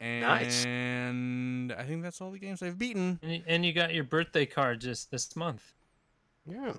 Nice. 0.00 0.64
and 0.66 1.72
I 1.72 1.82
think 1.84 2.02
that's 2.02 2.20
all 2.20 2.30
the 2.30 2.38
games 2.38 2.62
I've 2.62 2.78
beaten. 2.78 3.18
And 3.22 3.32
you, 3.32 3.42
and 3.46 3.64
you 3.66 3.72
got 3.72 3.94
your 3.94 4.04
birthday 4.04 4.46
card 4.46 4.80
just 4.80 5.10
this 5.10 5.34
month. 5.36 5.72
Yeah. 6.48 6.74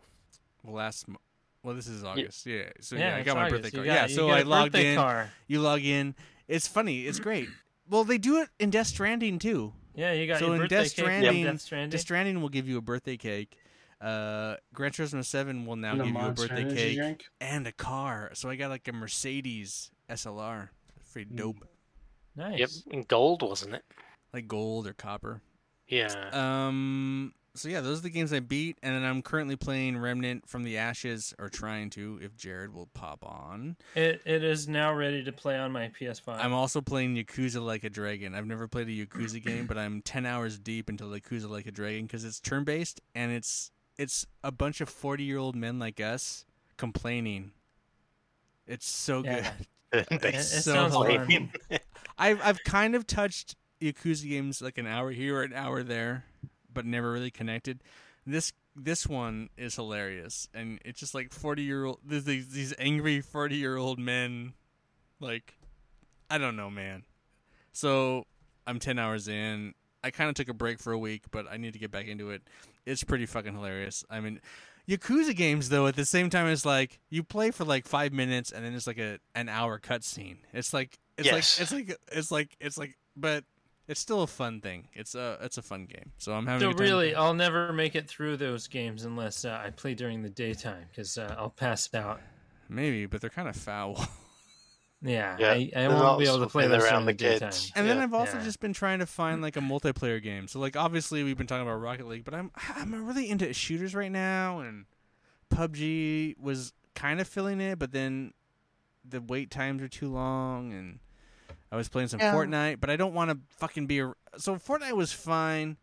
Well, 0.64 0.76
last 0.76 1.08
mo- 1.08 1.18
well, 1.64 1.76
this 1.76 1.88
is 1.88 2.04
August. 2.04 2.46
Yeah, 2.46 2.64
so 2.80 2.96
yeah, 2.96 3.10
yeah, 3.10 3.16
I 3.16 3.20
it's 3.20 3.26
got 3.26 3.36
my 3.36 3.46
August. 3.48 3.64
birthday 3.64 3.78
card. 3.78 3.86
got- 3.88 4.10
yeah, 4.10 4.16
so 4.16 4.30
I 4.30 4.42
logged 4.44 4.76
in. 4.76 4.96
Car. 4.96 5.30
You 5.48 5.60
log 5.62 5.82
in. 5.82 6.16
It's 6.48 6.68
funny. 6.68 7.06
It's 7.08 7.20
great. 7.20 7.50
well, 7.90 8.04
they 8.04 8.18
do 8.18 8.38
it 8.42 8.50
in 8.60 8.70
Death 8.70 8.88
Stranding 8.88 9.40
too. 9.40 9.74
Yeah, 9.96 10.14
you 10.14 10.28
got 10.28 10.40
So 10.40 10.46
your 10.48 10.56
in 10.56 10.62
birthday 10.62 10.76
Death 10.84 10.96
cake. 10.96 11.06
from 11.06 11.14
Stranding- 11.14 11.44
Death 11.46 11.62
Stranding. 11.62 11.90
Death 11.90 12.02
Stranding 12.02 12.42
will 12.42 12.50
give 12.50 12.68
you 12.70 12.78
a 12.78 12.82
birthday 12.82 13.18
cake. 13.18 13.58
Uh, 14.00 14.56
Gran 14.74 14.92
Turismo 14.92 15.26
Seven 15.26 15.66
will 15.66 15.76
now 15.76 15.94
And 15.94 16.02
a 16.02 16.06
give 16.06 16.14
you 16.14 16.20
a 16.20 16.32
birthday 16.32 16.76
cake 16.76 16.98
drink. 16.98 17.26
and 17.42 17.66
a 17.68 17.72
car. 17.72 18.32
So 18.34 18.50
I 18.50 18.56
got 18.56 18.70
like 18.70 18.88
a 18.88 18.94
Mercedes 18.94 19.92
SLR. 20.10 20.70
Pretty 21.12 21.32
Mm. 21.34 21.38
dope, 21.38 21.68
nice. 22.36 22.60
Yep. 22.60 22.70
In 22.92 23.04
gold, 23.04 23.42
wasn't 23.42 23.74
it? 23.76 23.84
like 24.34 24.48
gold 24.48 24.86
or 24.86 24.94
copper. 24.94 25.42
Yeah. 25.88 26.14
Um. 26.34 27.34
So 27.56 27.70
yeah, 27.70 27.82
those 27.82 28.00
are 28.00 28.04
the 28.04 28.12
games 28.12 28.32
I 28.34 28.40
beat, 28.40 28.78
and 28.84 28.94
then 28.94 29.04
I'm 29.04 29.24
currently 29.24 29.56
playing 29.56 29.98
Remnant 29.98 30.48
from 30.48 30.62
the 30.64 30.78
Ashes, 30.78 31.34
or 31.40 31.50
trying 31.50 31.90
to, 31.92 32.20
if 32.22 32.36
Jared 32.38 32.72
will 32.72 32.86
pop 32.94 33.26
on. 33.26 33.78
It 33.96 34.22
it 34.26 34.44
is 34.44 34.68
now 34.68 34.94
ready 34.94 35.24
to 35.24 35.32
play 35.32 35.58
on 35.58 35.72
my 35.72 35.88
PS5. 36.00 36.38
I'm 36.38 36.54
also 36.54 36.82
playing 36.82 37.16
Yakuza 37.16 37.60
Like 37.66 37.84
a 37.84 37.90
Dragon. 37.90 38.36
I've 38.36 38.46
never 38.46 38.68
played 38.68 38.90
a 38.90 38.92
Yakuza 39.06 39.44
game, 39.44 39.66
but 39.66 39.76
I'm 39.76 40.04
10 40.04 40.28
hours 40.28 40.60
deep 40.60 40.88
into 40.88 41.06
Yakuza 41.06 41.50
Like 41.50 41.66
a 41.66 41.72
Dragon 41.72 42.06
because 42.06 42.24
it's 42.26 42.40
turn 42.40 42.64
based 42.64 43.02
and 43.16 43.32
it's 43.32 43.72
it's 43.98 44.26
a 44.44 44.52
bunch 44.52 44.82
of 44.82 44.90
40 44.90 45.24
year 45.24 45.38
old 45.38 45.56
men 45.56 45.80
like 45.80 46.00
us 46.00 46.46
complaining. 46.78 47.52
It's 48.68 48.88
so 48.90 49.22
Yeah. 49.24 49.42
good. 49.42 49.68
They 50.22 50.30
it, 50.30 50.36
it 50.36 50.40
so 50.40 50.74
sounds 50.74 50.94
hard. 50.96 51.28
fun. 51.28 51.50
I've 52.18 52.42
I've 52.44 52.64
kind 52.66 52.94
of 52.94 53.08
touched 53.08 53.56
Yakuza 53.82 54.28
games 54.28 54.62
like 54.62 54.78
an 54.78 54.86
hour 54.86 55.12
here 55.12 55.38
or 55.38 55.44
an 55.44 55.54
hour 55.54 55.82
there, 55.82 56.26
but 56.74 56.86
never 56.86 57.12
really 57.12 57.32
connected. 57.32 57.82
This 58.26 58.52
this 58.76 59.08
one 59.08 59.50
is 59.58 59.76
hilarious, 59.76 60.50
and 60.54 60.80
it's 60.84 61.00
just 61.00 61.16
like 61.16 61.32
40 61.32 61.62
year 61.64 61.86
old 61.86 62.00
these 62.06 62.26
these 62.26 62.50
these 62.50 62.74
angry 62.78 63.22
40 63.22 63.56
year 63.56 63.78
old 63.78 63.98
men, 63.98 64.54
like 65.22 65.56
I 66.30 66.38
don't 66.38 66.58
know, 66.58 66.70
man. 66.70 67.04
So 67.72 68.26
I'm 68.68 68.80
10 68.80 69.00
hours 69.00 69.30
in. 69.30 69.74
I 70.08 70.12
kind 70.12 70.30
of 70.30 70.36
took 70.36 70.50
a 70.50 70.54
break 70.54 70.80
for 70.80 70.92
a 70.94 70.98
week, 70.98 71.24
but 71.32 71.46
I 71.52 71.58
need 71.58 71.74
to 71.74 71.80
get 71.80 71.92
back 71.92 72.08
into 72.08 72.32
it. 72.32 72.42
It's 72.86 73.04
pretty 73.04 73.26
fucking 73.26 73.54
hilarious. 73.54 74.04
I 74.10 74.20
mean, 74.22 74.40
Yakuza 74.90 75.36
games 75.36 75.68
though 75.70 75.86
at 75.88 75.96
the 75.98 76.06
same 76.06 76.30
time 76.30 76.48
it's 76.48 76.66
like 76.66 77.00
you 77.10 77.22
play 77.24 77.52
for 77.52 77.66
like 77.66 77.86
five 77.86 78.14
minutes 78.14 78.52
and 78.52 78.64
then 78.66 78.74
it's 78.74 78.88
like 78.88 78.98
a 78.98 79.20
an 79.36 79.50
hour 79.50 79.80
cutscene. 79.80 80.38
It's 80.54 80.74
like 80.74 80.98
it's 81.18 81.26
Yes. 81.28 81.60
like 81.60 81.62
it's 81.62 81.72
like 81.74 81.98
it's 82.12 82.32
like 82.32 82.58
it's 82.62 82.78
like 82.78 82.98
but 83.16 83.44
it's 83.90 84.00
still 84.00 84.22
a 84.22 84.28
fun 84.28 84.62
thing. 84.62 84.88
It's 84.94 85.14
a 85.16 85.38
it's 85.42 85.58
a 85.58 85.62
fun 85.62 85.86
game. 85.86 86.12
So 86.18 86.34
I'm 86.34 86.46
having 86.46 86.62
So 86.62 86.70
a 86.70 86.72
good 86.74 86.78
time. 86.78 86.88
really, 86.88 87.16
I'll 87.16 87.34
never 87.34 87.74
make 87.74 87.96
it 87.96 88.08
through 88.08 88.38
those 88.38 88.68
games 88.68 89.04
unless 89.04 89.44
uh, 89.44 89.62
I 89.64 89.70
play 89.72 89.94
during 89.94 90.24
the 90.24 90.30
daytime 90.30 90.86
because 90.90 91.18
uh, 91.18 91.36
I'll 91.38 91.50
pass 91.50 91.94
out. 91.94 92.22
maybe, 92.70 93.06
but 93.08 93.20
they're 93.22 93.30
kind 93.30 93.48
of 93.50 93.56
foul. 93.58 94.06
Yeah, 95.02 95.36
Yeah, 95.40 95.52
I, 95.52 95.72
I 95.84 95.88
won't 95.90 96.20
be 96.20 96.26
able 96.26 96.40
to 96.40 96.48
play 96.48 96.64
been 96.64 96.72
those 96.72 96.84
around 96.86 97.06
the, 97.06 97.12
the 97.14 97.18
daytime. 97.18 97.50
kids. 97.52 97.72
And 97.76 97.88
then 97.88 97.98
Yeah. 97.98 98.04
I've 98.04 98.14
also 98.16 98.38
Yeah. 98.38 98.44
just 98.44 98.60
been 98.60 98.74
trying 98.74 98.98
to 99.00 99.06
find 99.06 99.42
like 99.44 99.56
a 99.56 99.60
multiplayer 99.62 100.22
game. 100.22 100.48
So 100.48 100.60
like 100.60 100.76
obviously 100.76 101.24
we've 101.24 101.38
been 101.38 101.46
talking 101.48 101.62
about 101.68 101.76
Rocket 101.80 102.08
League, 102.08 102.24
but 102.26 102.34
I'm 102.34 102.52
I'm 102.76 103.06
really 103.06 103.30
into 103.30 103.52
shooters 103.54 103.94
right 103.94 104.12
now 104.12 104.60
and 104.60 104.86
PUBG 105.50 106.38
was 106.40 106.74
kind 106.96 107.20
of 107.22 107.28
filling 107.28 107.62
it, 107.62 107.80
but 107.80 107.92
then 107.92 108.34
the 109.08 109.22
wait 109.22 109.50
times 109.52 109.82
are 109.82 109.88
too 109.88 110.10
long 110.12 110.74
and 110.74 111.00
I 111.72 111.76
was 111.76 111.90
playing 111.90 112.08
some 112.10 112.20
Yeah. 112.20 112.34
Fortnite, 112.34 112.80
but 112.80 112.90
I 112.90 112.96
don't 112.96 113.14
want 113.14 113.30
to 113.32 113.38
fucking 113.58 113.88
be 113.88 114.00
a 114.00 114.14
so 114.38 114.56
Fortnite 114.56 114.94
was 114.94 115.12
fine, 115.14 115.78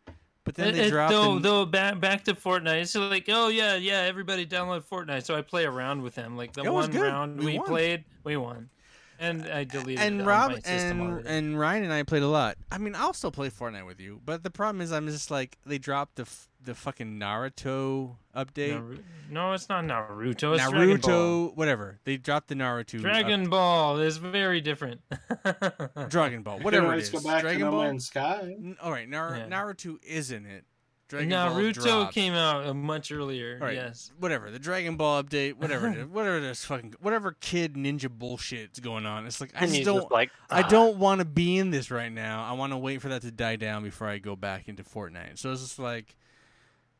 but 0.44 0.54
then 0.56 0.68
It- 0.68 0.72
they 0.72 0.84
it- 0.86 0.90
dropped 0.90 1.12
though, 1.12 1.34
the- 1.34 1.40
though 1.40 1.66
back 1.66 2.00
back 2.00 2.24
to 2.24 2.34
Fortnite. 2.34 2.82
It's 2.82 2.94
like, 2.94 3.26
oh 3.28 3.48
yeah, 3.48 3.76
yeah, 3.76 4.00
everybody 4.00 4.46
download 4.46 4.84
Fortnite. 4.84 5.24
So 5.24 5.36
I 5.36 5.42
play 5.42 5.64
around 5.66 6.02
with 6.02 6.14
them. 6.14 6.36
Like 6.36 6.52
the 6.52 6.70
one 6.70 6.90
good. 6.90 7.00
round 7.02 7.38
We 7.38 7.58
we, 7.58 7.58
played, 7.60 8.04
we 8.24 8.36
won, 8.36 8.70
and 9.18 9.46
I 9.46 9.64
deleted 9.64 9.98
it 10.00 10.06
and 10.06 10.20
on 10.22 10.26
Rob 10.26 10.50
my 10.52 10.56
system 10.58 11.00
and 11.00 11.10
already. 11.12 11.28
and 11.28 11.58
Ryan 11.58 11.84
and 11.84 11.92
I 11.92 12.02
played 12.02 12.22
a 12.22 12.28
lot. 12.28 12.56
I 12.70 12.78
mean, 12.78 12.94
I'll 12.94 13.12
still 13.12 13.30
play 13.30 13.50
Fortnite 13.50 13.86
with 13.86 14.00
you, 14.00 14.20
but 14.24 14.42
the 14.42 14.50
problem 14.50 14.80
is 14.80 14.92
I'm 14.92 15.06
just 15.08 15.30
like 15.30 15.56
they 15.66 15.78
dropped 15.78 16.16
the 16.16 16.22
f- 16.22 16.48
the 16.64 16.74
fucking 16.74 17.18
Naruto 17.20 18.16
update. 18.34 18.70
Naru- 18.72 18.98
no, 19.30 19.52
it's 19.52 19.68
not 19.68 19.84
Naruto. 19.84 20.54
It's 20.54 20.66
Dragon 20.68 20.98
Ball. 20.98 21.10
Naruto, 21.50 21.56
whatever. 21.56 21.98
They 22.04 22.16
dropped 22.16 22.48
the 22.48 22.54
Naruto. 22.54 23.00
Dragon 23.00 23.50
Ball 23.50 23.98
is 23.98 24.16
very 24.16 24.62
different. 24.62 25.02
Dragon 26.08 26.42
Ball, 26.42 26.60
whatever 26.60 26.86
it 26.86 26.90
always 26.90 27.04
is. 27.04 27.10
go 27.10 27.20
back 27.28 27.42
Dragon 27.42 27.66
to 27.66 27.70
Ball. 27.70 27.82
Man's 27.82 28.06
Sky. 28.06 28.40
N- 28.42 28.76
All 28.82 28.90
right, 28.90 29.08
Nar- 29.08 29.36
Yeah. 29.36 29.46
Naruto 29.48 29.96
isn't 30.04 30.46
it. 30.46 30.64
Dragon 31.08 31.28
Ball 31.30 31.50
Naruto 31.50 31.82
dropped. 31.82 32.14
came 32.14 32.32
out 32.32 32.66
uh, 32.66 32.74
much 32.74 33.12
earlier. 33.12 33.58
All 33.60 33.66
right, 33.66 33.74
Yes. 33.74 34.10
whatever. 34.18 34.50
The 34.50 34.58
Dragon 34.58 34.96
Ball 34.96 35.22
update, 35.22 35.54
whatever 35.54 35.88
it 35.88 35.98
is, 35.98 36.06
whatever 36.10 36.40
this 36.40 36.64
fucking 36.64 36.94
whatever 37.00 37.36
kid 37.40 37.74
ninja 37.74 38.08
bullshit's 38.08 38.80
going 38.80 39.04
on. 39.06 39.26
It's 39.26 39.40
like 39.40 39.50
I 39.54 39.66
just 39.66 39.84
don't. 39.84 40.00
just 40.00 40.10
like, 40.10 40.30
I 40.50 40.62
"Ah." 40.62 40.68
don't 40.68 40.96
want 40.98 41.18
to 41.20 41.24
be 41.24 41.58
in 41.58 41.70
this 41.70 41.90
right 41.90 42.10
now. 42.12 42.44
I 42.44 42.52
want 42.52 42.72
to 42.72 42.78
wait 42.78 43.02
for 43.02 43.08
that 43.10 43.22
to 43.22 43.30
die 43.30 43.56
down 43.56 43.82
before 43.84 44.08
I 44.08 44.18
go 44.18 44.34
back 44.34 44.66
into 44.68 44.82
Fortnite. 44.82 45.38
So 45.38 45.52
it's 45.52 45.60
just 45.62 45.78
like, 45.78 46.16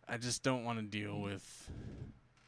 I 0.07 0.19
just 0.19 0.43
don't 0.43 0.65
want 0.65 0.79
to 0.79 0.85
deal 0.85 1.19
with 1.21 1.71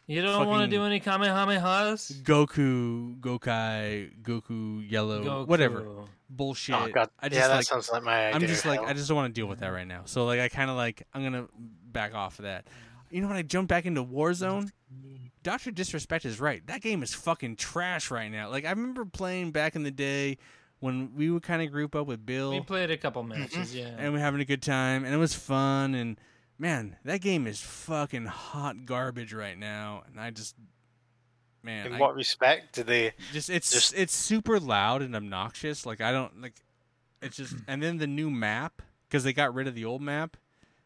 You 0.06 0.20
don't 0.22 0.46
want 0.46 0.70
to 0.70 0.76
do 0.76 0.84
any 0.84 1.00
Kamehamehas? 1.00 2.22
Goku, 2.22 3.18
Gokai, 3.18 4.10
Goku, 4.22 4.88
Yellow, 4.88 5.24
Goku. 5.24 5.46
whatever 5.48 5.84
bullshit. 6.28 6.74
Oh 6.74 6.88
god, 6.92 7.10
I 7.20 7.28
just 7.28 7.40
yeah, 7.40 7.48
that 7.48 7.56
like. 7.56 7.64
sounds 7.64 7.90
like 7.90 8.02
my 8.02 8.28
idea. 8.28 8.34
I'm 8.34 8.40
just 8.42 8.66
like 8.66 8.80
hell. 8.80 8.88
I 8.88 8.92
just 8.92 9.08
don't 9.08 9.16
want 9.16 9.34
to 9.34 9.40
deal 9.40 9.46
with 9.46 9.60
that 9.60 9.68
right 9.68 9.86
now. 9.86 10.02
So 10.04 10.24
like 10.24 10.40
I 10.40 10.48
kind 10.48 10.70
of 10.70 10.76
like 10.76 11.02
I'm 11.14 11.22
gonna 11.22 11.46
back 11.92 12.14
off 12.14 12.38
of 12.38 12.44
that. 12.44 12.66
You 13.10 13.20
know 13.22 13.28
when 13.28 13.36
I 13.36 13.42
jumped 13.42 13.68
back 13.68 13.86
into 13.86 14.04
Warzone, 14.04 14.70
Doctor 15.42 15.70
Disrespect 15.70 16.24
is 16.24 16.40
right. 16.40 16.66
That 16.66 16.80
game 16.80 17.02
is 17.02 17.14
fucking 17.14 17.56
trash 17.56 18.10
right 18.10 18.28
now. 18.28 18.50
Like 18.50 18.64
I 18.64 18.70
remember 18.70 19.04
playing 19.04 19.52
back 19.52 19.76
in 19.76 19.82
the 19.82 19.90
day 19.90 20.38
when 20.80 21.14
we 21.14 21.30
would 21.30 21.42
kind 21.42 21.62
of 21.62 21.70
group 21.70 21.94
up 21.94 22.06
with 22.06 22.24
Bill 22.26 22.50
We 22.50 22.60
played 22.60 22.90
a 22.90 22.96
couple 22.96 23.22
matches, 23.22 23.70
mm-hmm. 23.70 23.78
yeah. 23.78 23.94
and 23.98 24.12
we 24.12 24.18
are 24.18 24.22
having 24.22 24.40
a 24.40 24.44
good 24.44 24.62
time 24.62 25.04
and 25.04 25.14
it 25.14 25.18
was 25.18 25.34
fun 25.34 25.94
and 25.94 26.18
man 26.58 26.96
that 27.04 27.20
game 27.20 27.46
is 27.46 27.60
fucking 27.60 28.24
hot 28.24 28.86
garbage 28.86 29.32
right 29.32 29.58
now 29.58 30.02
and 30.06 30.20
I 30.20 30.30
just 30.30 30.54
man 31.66 31.86
In 31.88 31.92
I 31.94 31.98
what 31.98 32.14
respect 32.14 32.74
do 32.76 32.82
they? 32.82 33.12
just 33.32 33.50
it's 33.50 33.70
just- 33.70 33.94
it's 33.94 34.14
super 34.14 34.58
loud 34.58 35.02
and 35.02 35.14
obnoxious 35.14 35.84
like 35.84 36.00
I 36.00 36.12
don't 36.12 36.40
like 36.40 36.54
it's 37.20 37.36
just 37.36 37.54
and 37.68 37.82
then 37.82 37.98
the 37.98 38.06
new 38.06 38.30
map 38.30 38.80
because 39.08 39.22
they 39.24 39.32
got 39.34 39.52
rid 39.54 39.66
of 39.66 39.74
the 39.74 39.84
old 39.84 40.00
map 40.00 40.36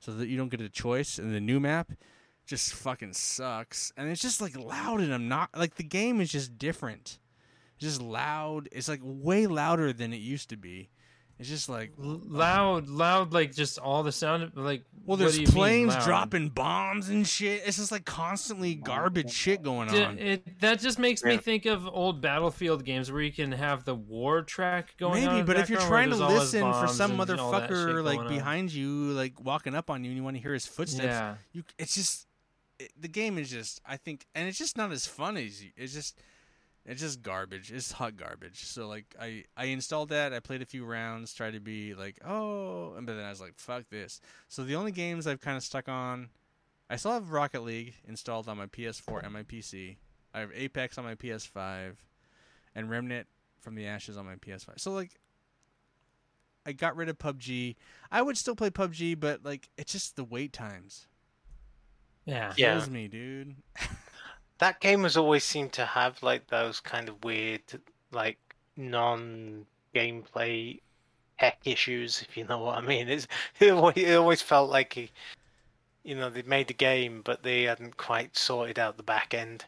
so 0.01 0.13
that 0.13 0.29
you 0.29 0.37
don't 0.37 0.49
get 0.49 0.61
a 0.61 0.69
choice 0.69 1.19
And 1.19 1.33
the 1.35 1.41
new 1.41 1.61
map 1.61 1.93
just 2.47 2.73
fucking 2.75 3.13
sucks. 3.13 3.93
And 3.97 4.11
it's 4.11 4.21
just 4.23 4.41
like 4.41 4.57
loud 4.59 5.01
and 5.01 5.15
I'm 5.15 5.29
not 5.29 5.51
like 5.57 5.77
the 5.77 5.85
game 5.85 6.21
is 6.21 6.33
just 6.33 6.59
different. 6.59 7.19
It's 7.77 7.83
just 7.85 8.03
loud. 8.03 8.69
It's 8.73 8.89
like 8.89 9.01
way 9.05 9.47
louder 9.47 9.93
than 9.93 10.13
it 10.13 10.17
used 10.17 10.49
to 10.51 10.57
be. 10.57 10.91
It's 11.41 11.49
just 11.49 11.71
like 11.71 11.93
L- 11.99 12.21
loud, 12.27 12.89
loud, 12.89 13.33
like 13.33 13.55
just 13.55 13.79
all 13.79 14.03
the 14.03 14.13
sound. 14.13 14.53
Like, 14.55 14.85
well, 14.93 15.17
what 15.17 15.21
there's 15.21 15.37
do 15.37 15.41
you 15.41 15.49
planes 15.49 15.95
loud? 15.95 16.05
dropping 16.05 16.51
bombs 16.51 17.09
and 17.09 17.27
shit. 17.27 17.63
It's 17.65 17.79
just 17.79 17.91
like 17.91 18.05
constantly 18.05 18.75
garbage 18.75 19.33
shit 19.33 19.63
going 19.63 19.89
on. 19.89 20.19
It, 20.19 20.61
that 20.61 20.81
just 20.81 20.99
makes 20.99 21.25
me 21.25 21.39
think 21.39 21.65
of 21.65 21.89
old 21.89 22.21
Battlefield 22.21 22.85
games 22.85 23.11
where 23.11 23.23
you 23.23 23.33
can 23.33 23.53
have 23.53 23.87
the 23.87 23.95
war 23.95 24.43
track 24.43 24.99
going 24.99 25.27
on. 25.27 25.37
Maybe, 25.37 25.47
but 25.47 25.57
if 25.57 25.71
you're 25.71 25.81
trying 25.81 26.11
to 26.11 26.17
there's 26.17 26.21
all 26.21 26.29
those 26.29 26.53
listen 26.53 26.73
for 26.75 26.87
some 26.87 27.19
and 27.19 27.41
all 27.41 27.51
motherfucker 27.51 28.05
like 28.05 28.19
going 28.19 28.29
on. 28.29 28.35
behind 28.35 28.71
you, 28.75 29.13
like 29.13 29.43
walking 29.43 29.75
up 29.75 29.89
on 29.89 30.05
you, 30.05 30.11
and 30.11 30.19
you 30.19 30.23
want 30.23 30.37
to 30.37 30.43
hear 30.43 30.53
his 30.53 30.67
footsteps, 30.67 31.07
yeah, 31.07 31.37
you 31.53 31.65
it's 31.79 31.95
just 31.95 32.27
it, 32.79 32.93
the 33.01 33.09
game 33.09 33.39
is 33.39 33.49
just 33.49 33.81
I 33.87 33.97
think, 33.97 34.27
and 34.35 34.47
it's 34.47 34.59
just 34.59 34.77
not 34.77 34.93
as 34.93 35.07
fun 35.07 35.39
as 35.39 35.65
you, 35.65 35.71
it's 35.75 35.95
just 35.95 36.19
it's 36.91 37.01
just 37.01 37.23
garbage. 37.23 37.71
It's 37.73 37.93
hot 37.93 38.17
garbage. 38.17 38.65
So 38.65 38.89
like 38.89 39.15
I 39.21 39.45
I 39.57 39.67
installed 39.67 40.09
that. 40.11 40.33
I 40.33 40.41
played 40.41 40.63
a 40.63 40.67
few 40.67 40.85
rounds, 40.85 41.33
tried 41.33 41.53
to 41.53 41.61
be 41.61 41.95
like 41.95 42.19
oh, 42.27 42.95
and 42.97 43.07
but 43.07 43.15
then 43.15 43.25
I 43.25 43.31
was 43.31 43.41
like 43.41 43.55
fuck 43.57 43.85
this. 43.91 44.21
So 44.49 44.65
the 44.65 44.75
only 44.77 44.93
games 44.93 45.27
I've 45.27 45.41
kind 45.41 45.57
of 45.57 45.63
stuck 45.63 45.89
on, 45.89 46.31
I 46.89 46.97
still 46.97 47.13
have 47.13 47.31
Rocket 47.31 47.63
League 47.63 47.95
installed 48.09 48.49
on 48.49 48.57
my 48.59 48.67
PS4 48.67 49.23
and 49.25 49.33
my 49.33 49.43
PC. 49.43 49.97
I 50.35 50.41
have 50.41 50.51
Apex 50.55 50.97
on 50.99 51.05
my 51.05 51.15
PS5, 51.17 51.95
and 52.75 52.89
Remnant 52.91 53.27
from 53.61 53.75
the 53.75 53.87
Ashes 53.87 54.17
on 54.17 54.27
my 54.27 54.37
PS5. 54.37 54.79
So 54.81 54.93
like. 54.93 55.13
I 56.67 56.73
got 56.73 56.95
rid 56.95 57.09
of 57.09 57.19
PUBG. 57.19 57.75
I 58.13 58.21
would 58.21 58.37
still 58.37 58.55
play 58.55 58.69
PUBG, 58.69 59.19
but 59.19 59.43
like 59.43 59.71
it's 59.79 59.93
just 59.93 60.17
the 60.17 60.25
wait 60.25 60.53
times 60.53 61.07
yeah, 62.27 62.53
Yeah. 62.57 62.75
kills 62.75 62.91
me, 62.91 63.09
dude. 63.09 63.57
that 64.61 64.81
game 64.81 65.03
has 65.03 65.17
always 65.17 65.43
seemed 65.43 65.73
to 65.73 65.85
have 65.85 66.23
like 66.23 66.47
those 66.49 66.81
kind 66.81 67.09
of 67.09 67.25
weird, 67.25 67.63
like 68.13 68.39
non 68.77 69.67
gameplay 69.95 70.81
tech 71.39 71.59
issues, 71.65 72.23
if 72.29 72.37
you 72.37 72.45
know 72.45 72.59
what 72.59 72.77
I 72.77 72.83
mean. 72.83 73.09
It's 73.09 73.27
it 73.61 73.73
always, 73.73 74.43
felt 74.43 74.71
like 74.71 74.93
he, 74.93 75.11
you 76.05 76.15
know 76.15 76.31
they 76.31 76.43
made 76.43 76.69
the 76.69 76.75
game, 76.75 77.23
but 77.25 77.43
they 77.43 77.65
hadn't 77.65 77.97
quite 77.97 78.37
sorted 78.37 78.79
out 78.79 78.97
the 78.97 79.03
back 79.03 79.35
end. 79.35 79.65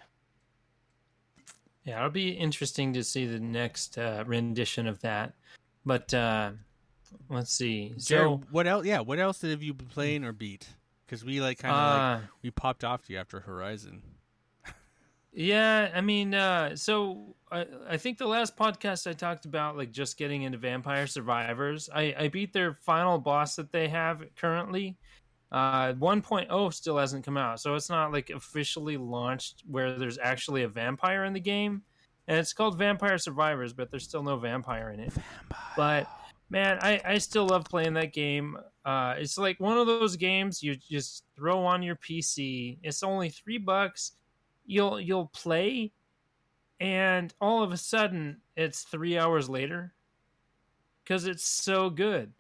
Yeah, 1.85 1.99
it'll 1.99 2.11
be 2.11 2.31
interesting 2.31 2.93
to 2.93 3.03
see 3.03 3.27
the 3.27 3.41
next 3.41 3.99
uh, 3.99 4.23
rendition 4.27 4.87
of 4.87 5.01
that. 5.01 5.33
But 5.85 6.15
uh, 6.15 6.53
let's 7.29 7.53
see. 7.53 7.95
Jared, 7.99 8.03
So, 8.03 8.41
what 8.51 8.69
else? 8.69 8.87
Yeah, 8.87 9.01
what 9.01 9.19
else 9.19 9.43
have 9.43 9.63
you 9.63 9.75
been 9.75 9.89
playing 9.89 10.23
or 10.23 10.33
beat? 10.33 10.69
Because 11.07 11.25
we 11.25 11.41
like 11.41 11.59
kind 11.59 11.75
of 11.75 11.81
like 11.81 12.25
uh, 12.25 12.27
we 12.43 12.51
popped 12.51 12.85
off 12.85 13.03
to 13.07 13.15
you 13.15 13.19
after 13.19 13.41
Horizon. 13.41 14.03
Yeah, 15.33 15.91
I 15.95 16.01
mean, 16.01 16.35
uh, 16.35 16.77
so 16.77 17.37
I, 17.51 17.67
I 17.89 17.97
think 17.97 18.19
the 18.19 18.27
last 18.27 18.57
podcast 18.57 19.07
I 19.07 19.15
talked 19.15 19.47
about 19.47 19.77
like 19.77 19.91
just 19.91 20.19
getting 20.19 20.43
into 20.43 20.59
Vampire 20.59 21.07
Survivors. 21.07 21.89
I, 21.95 22.15
I 22.19 22.29
beat 22.29 22.53
their 22.53 22.75
final 22.83 23.19
boss 23.19 23.57
that 23.57 23.73
they 23.73 23.89
have 23.89 24.23
currently. 24.37 24.99
Uh, 25.51 25.93
1.0 25.95 26.73
still 26.73 26.97
hasn't 26.97 27.25
come 27.25 27.37
out, 27.37 27.61
so 27.61 27.75
it's 27.75 27.91
not 27.91 28.13
like 28.13 28.31
officially 28.31 28.97
launched 28.97 29.63
where 29.67 29.99
there's 29.99 30.19
actually 30.19 30.63
a 30.63 30.69
vampire 30.69 31.25
in 31.25 31.33
the 31.33 31.41
game. 31.41 31.83
And 32.29 32.39
it's 32.39 32.53
called 32.53 32.79
Vampire 32.79 33.19
Survivors, 33.19 33.73
but 33.73 33.91
there's 33.91 34.05
still 34.05 34.23
no 34.23 34.37
vampire 34.37 34.91
in 34.91 35.01
it. 35.01 35.13
But 35.77 36.09
man, 36.51 36.79
I, 36.81 37.01
I 37.05 37.19
still 37.19 37.47
love 37.47 37.65
playing 37.65 37.95
that 37.95 38.13
game. 38.13 38.57
Uh, 38.85 39.15
it's 39.19 39.37
like 39.37 39.59
one 39.61 39.77
of 39.77 39.87
those 39.87 40.17
games 40.17 40.63
you 40.63 40.77
just 40.77 41.25
throw 41.37 41.65
on 41.65 41.83
your 41.83 41.97
PC. 41.97 42.79
It's 42.83 43.03
only 43.03 43.31
three 43.31 43.59
bucks. 43.59 44.13
You'll 44.65 45.01
you'll 45.01 45.27
play, 45.27 45.93
and 46.81 47.33
all 47.41 47.63
of 47.63 47.73
a 47.73 47.77
sudden 47.77 48.39
it's 48.57 48.83
three 48.83 49.19
hours 49.19 49.49
later 49.49 49.93
because 51.03 51.27
it's 51.27 51.45
so 51.45 51.91
good. 51.91 52.33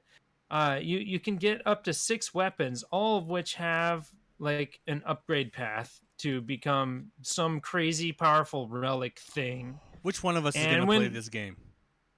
Uh, 0.50 0.78
you 0.80 0.98
you 0.98 1.18
can 1.18 1.36
get 1.36 1.66
up 1.66 1.84
to 1.84 1.92
six 1.92 2.32
weapons, 2.34 2.82
all 2.90 3.18
of 3.18 3.26
which 3.28 3.54
have 3.54 4.10
like 4.38 4.80
an 4.86 5.02
upgrade 5.06 5.52
path 5.52 6.00
to 6.18 6.40
become 6.40 7.10
some 7.22 7.60
crazy 7.60 8.12
powerful 8.12 8.68
relic 8.68 9.18
thing. 9.18 9.78
Which 10.02 10.22
one 10.22 10.36
of 10.36 10.46
us 10.46 10.54
is 10.56 10.64
gonna 10.66 10.86
play 10.86 11.08
this 11.08 11.28
game? 11.28 11.56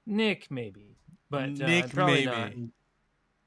Nick 0.06 0.50
maybe, 0.50 0.96
but 1.30 1.44
uh, 1.44 1.66
Nick, 1.66 1.90
probably 1.90 2.26
maybe. 2.26 2.26
not. 2.26 2.52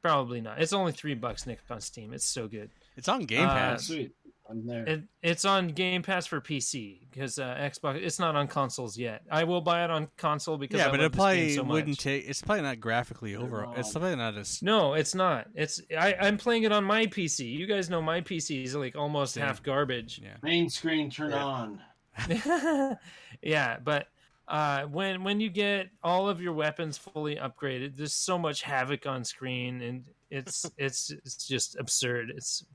Probably 0.04 0.42
not. 0.42 0.62
It's 0.62 0.74
only 0.74 0.92
three 0.94 1.16
bucks, 1.16 1.46
Nick, 1.46 1.60
on 1.70 1.82
Steam. 1.82 2.14
It's 2.14 2.26
so 2.26 2.48
good. 2.48 2.70
It's 2.96 3.10
on 3.10 3.26
Game 3.26 3.48
Uh, 3.48 3.54
Pass. 3.54 3.88
Sweet. 3.88 4.14
I'm 4.50 4.66
there. 4.66 4.86
It, 4.86 5.04
it's 5.22 5.46
on 5.46 5.68
Game 5.70 6.02
Pass 6.04 6.26
for 6.26 6.40
PC 6.42 7.02
because 7.12 7.38
uh, 7.40 7.56
Xbox. 7.60 7.98
It's 8.02 8.20
not 8.20 8.36
on 8.36 8.48
consoles 8.48 8.98
yet. 8.98 9.22
I 9.32 9.44
will 9.44 9.62
buy 9.62 9.84
it 9.84 9.90
on 9.92 10.08
console 10.18 10.58
because 10.58 10.80
yeah, 10.80 10.88
I 10.88 10.92
but 10.92 11.00
love 11.00 11.06
it 11.08 11.12
this 11.12 11.18
game 11.18 11.24
probably 11.26 11.56
so 11.56 11.64
wouldn't 11.64 12.00
take. 12.00 12.28
It's 12.30 12.42
probably 12.42 12.62
not 12.64 12.80
graphically 12.80 13.36
over. 13.36 13.68
It's 13.76 13.94
wrong. 13.96 14.02
probably 14.04 14.16
not 14.16 14.38
as. 14.38 14.62
No, 14.62 14.94
it's 14.94 15.14
not. 15.16 15.48
It's 15.56 15.82
I, 15.98 16.16
I'm 16.20 16.38
playing 16.38 16.64
it 16.64 16.72
on 16.72 16.84
my 16.84 17.06
PC. 17.08 17.52
You 17.52 17.68
guys 17.68 17.90
know 17.90 18.02
my 18.02 18.22
PC 18.22 18.64
is 18.64 18.76
like 18.76 18.96
almost 18.96 19.34
Same. 19.36 19.44
half 19.44 19.62
garbage. 19.64 20.20
Yeah. 20.24 20.36
Main 20.44 20.70
screen 20.70 21.10
turn 21.10 21.32
Yeah. 21.32 21.44
on. 21.44 21.82
yeah, 23.42 23.78
but 23.84 24.08
uh, 24.48 24.84
when 24.84 25.24
when 25.24 25.40
you 25.40 25.50
get 25.50 25.90
all 26.04 26.30
of 26.30 26.42
your 26.42 26.54
weapons 26.54 26.98
fully 26.98 27.36
upgraded, 27.36 27.98
there's 27.98 28.14
so 28.14 28.38
much 28.38 28.62
havoc 28.62 29.06
on 29.06 29.24
screen, 29.24 29.82
and 29.82 30.06
it's 30.32 30.66
it's 30.78 31.12
it's 31.12 31.46
just 31.48 31.76
absurd. 31.78 32.32
It's 32.36 32.66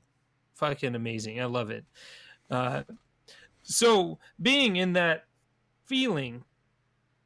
fucking 0.55 0.95
amazing. 0.95 1.41
I 1.41 1.45
love 1.45 1.69
it. 1.69 1.85
Uh, 2.49 2.83
so 3.63 4.19
being 4.41 4.75
in 4.75 4.93
that 4.93 5.25
feeling, 5.85 6.43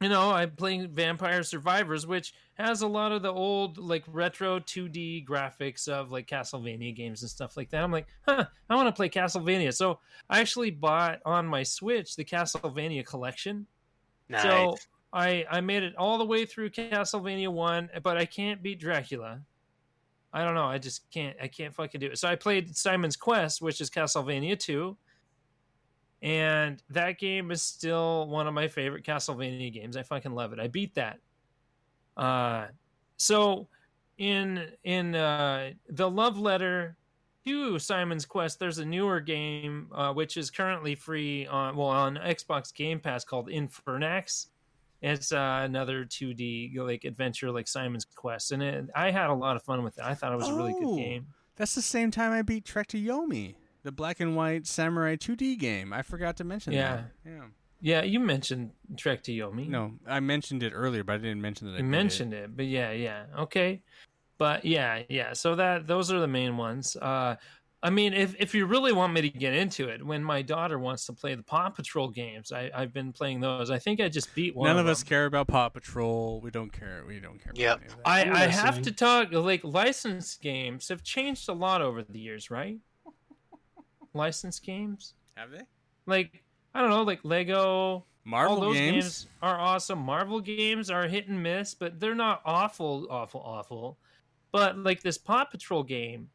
you 0.00 0.08
know, 0.08 0.30
I'm 0.30 0.52
playing 0.52 0.88
Vampire 0.88 1.42
Survivors, 1.42 2.06
which 2.06 2.32
has 2.54 2.82
a 2.82 2.86
lot 2.86 3.12
of 3.12 3.22
the 3.22 3.32
old 3.32 3.78
like 3.78 4.04
retro 4.06 4.60
2D 4.60 5.26
graphics 5.26 5.88
of 5.88 6.10
like 6.10 6.28
Castlevania 6.28 6.94
games 6.94 7.22
and 7.22 7.30
stuff 7.30 7.56
like 7.56 7.70
that. 7.70 7.82
I'm 7.82 7.92
like, 7.92 8.06
huh, 8.26 8.44
I 8.70 8.74
want 8.76 8.88
to 8.88 8.92
play 8.92 9.08
Castlevania. 9.08 9.74
So 9.74 9.98
I 10.30 10.40
actually 10.40 10.70
bought 10.70 11.20
on 11.24 11.46
my 11.46 11.64
Switch 11.64 12.14
the 12.14 12.24
Castlevania 12.24 13.04
collection. 13.04 13.66
Nice. 14.28 14.42
So 14.42 14.76
I 15.12 15.44
I 15.50 15.60
made 15.60 15.82
it 15.82 15.96
all 15.96 16.18
the 16.18 16.24
way 16.24 16.46
through 16.46 16.70
Castlevania 16.70 17.48
one, 17.48 17.90
but 18.02 18.16
I 18.16 18.24
can't 18.24 18.62
beat 18.62 18.78
Dracula. 18.78 19.40
I 20.32 20.44
don't 20.44 20.54
know. 20.54 20.66
I 20.66 20.78
just 20.78 21.10
can't. 21.10 21.36
I 21.42 21.48
can't 21.48 21.74
fucking 21.74 22.00
do 22.00 22.08
it. 22.08 22.18
So 22.18 22.28
I 22.28 22.36
played 22.36 22.76
Simon's 22.76 23.16
Quest, 23.16 23.62
which 23.62 23.80
is 23.80 23.88
Castlevania 23.88 24.58
two, 24.58 24.96
and 26.22 26.82
that 26.90 27.18
game 27.18 27.50
is 27.50 27.62
still 27.62 28.26
one 28.28 28.46
of 28.46 28.54
my 28.54 28.68
favorite 28.68 29.04
Castlevania 29.04 29.72
games. 29.72 29.96
I 29.96 30.02
fucking 30.02 30.34
love 30.34 30.52
it. 30.52 30.60
I 30.60 30.68
beat 30.68 30.94
that. 30.96 31.18
Uh, 32.16 32.66
so 33.16 33.68
in 34.18 34.66
in 34.84 35.14
uh, 35.14 35.70
the 35.88 36.10
love 36.10 36.38
letter 36.38 36.96
to 37.46 37.78
Simon's 37.78 38.26
Quest, 38.26 38.58
there's 38.58 38.78
a 38.78 38.84
newer 38.84 39.20
game 39.20 39.88
uh, 39.94 40.12
which 40.12 40.36
is 40.36 40.50
currently 40.50 40.94
free 40.94 41.46
on 41.46 41.76
well 41.76 41.88
on 41.88 42.16
Xbox 42.16 42.74
Game 42.74 43.00
Pass 43.00 43.24
called 43.24 43.48
Infernax. 43.48 44.48
It's 45.00 45.32
uh, 45.32 45.60
another 45.64 46.04
2D 46.04 46.76
like 46.78 47.04
adventure 47.04 47.50
like 47.50 47.68
Simon's 47.68 48.04
Quest, 48.04 48.52
and 48.52 48.62
it, 48.62 48.86
I 48.94 49.10
had 49.10 49.30
a 49.30 49.34
lot 49.34 49.56
of 49.56 49.62
fun 49.62 49.84
with 49.84 49.96
it. 49.98 50.04
I 50.04 50.14
thought 50.14 50.32
it 50.32 50.36
was 50.36 50.48
a 50.48 50.54
really 50.54 50.74
Oh. 50.76 50.96
good 50.96 51.02
game. 51.02 51.26
That's 51.56 51.74
the 51.74 51.82
same 51.82 52.10
time 52.10 52.32
I 52.32 52.42
beat 52.42 52.64
Trek 52.64 52.86
to 52.88 52.98
Yomi, 52.98 53.54
the 53.82 53.92
black 53.92 54.20
and 54.20 54.34
white 54.36 54.66
samurai 54.66 55.16
2D 55.16 55.56
game. 55.58 55.92
I 55.92 56.02
forgot 56.02 56.36
to 56.38 56.44
mention 56.44 56.72
Yeah. 56.72 56.96
that. 56.96 57.04
Yeah. 57.24 57.44
Yeah, 57.80 58.02
you 58.02 58.18
mentioned 58.18 58.72
Trek 58.96 59.22
to 59.24 59.32
Yomi. 59.32 59.68
No, 59.68 59.94
I 60.06 60.18
mentioned 60.18 60.64
it 60.64 60.72
earlier, 60.74 61.04
but 61.04 61.12
I 61.14 61.18
didn't 61.18 61.40
mention 61.40 61.68
that. 61.68 61.74
I 61.74 61.78
you 61.78 61.84
mentioned 61.84 62.34
it. 62.34 62.56
but 62.56 62.66
yeah, 62.66 62.90
yeah, 62.90 63.26
okay. 63.38 63.82
But 64.36 64.64
yeah, 64.64 65.02
yeah. 65.08 65.32
So 65.32 65.54
that 65.54 65.86
those 65.86 66.10
are 66.12 66.18
the 66.18 66.26
main 66.28 66.56
ones. 66.56 66.96
Uh, 66.96 67.36
I 67.82 67.90
mean, 67.90 68.12
if 68.12 68.34
if 68.40 68.54
you 68.54 68.66
really 68.66 68.92
want 68.92 69.12
me 69.12 69.22
to 69.22 69.30
get 69.30 69.54
into 69.54 69.88
it, 69.88 70.04
when 70.04 70.24
my 70.24 70.42
daughter 70.42 70.78
wants 70.78 71.06
to 71.06 71.12
play 71.12 71.34
the 71.36 71.44
Paw 71.44 71.70
Patrol 71.70 72.08
games, 72.08 72.50
I, 72.50 72.70
I've 72.74 72.92
been 72.92 73.12
playing 73.12 73.40
those. 73.40 73.70
I 73.70 73.78
think 73.78 74.00
I 74.00 74.08
just 74.08 74.34
beat 74.34 74.56
one. 74.56 74.66
None 74.66 74.78
of 74.78 74.86
of 74.86 74.90
us 74.90 75.00
them. 75.00 75.08
care 75.08 75.26
about 75.26 75.46
Paw 75.46 75.68
Patrol. 75.68 76.40
We 76.40 76.50
don't 76.50 76.72
care. 76.72 77.04
We 77.06 77.20
don't 77.20 77.42
care. 77.42 77.52
Yep. 77.54 77.76
About 77.76 77.82
any 77.82 77.92
of 77.92 78.04
that. 78.04 78.40
I, 78.40 78.44
I'm 78.44 78.50
have 78.50 78.82
to 78.82 78.90
talk 78.90 79.32
like 79.32 79.62
licensed 79.62 80.42
games 80.42 80.88
have 80.88 81.04
changed 81.04 81.48
a 81.48 81.52
lot 81.52 81.80
over 81.80 82.02
the 82.02 82.18
years, 82.18 82.50
right? 82.50 82.78
licensed 84.12 84.64
games, 84.64 85.14
have 85.36 85.52
they? 85.52 85.62
like 86.08 86.42
I 86.74 86.80
don't 86.80 86.90
know, 86.90 87.02
like 87.02 87.20
Lego. 87.22 88.04
Marvel 88.24 88.56
all 88.56 88.60
those 88.60 88.74
games. 88.76 89.04
games 89.04 89.26
are 89.40 89.58
awesome. 89.58 90.00
Marvel 90.00 90.40
games 90.40 90.90
are 90.90 91.06
hit 91.06 91.28
and 91.28 91.42
miss, 91.42 91.74
but 91.74 91.98
they're 91.98 92.14
not 92.14 92.42
awful, 92.44 93.06
awful, 93.08 93.40
awful. 93.40 93.98
But 94.52 94.76
like 94.76 95.02
this 95.02 95.16
Paw 95.16 95.44
Patrol 95.44 95.82
game, 95.82 96.28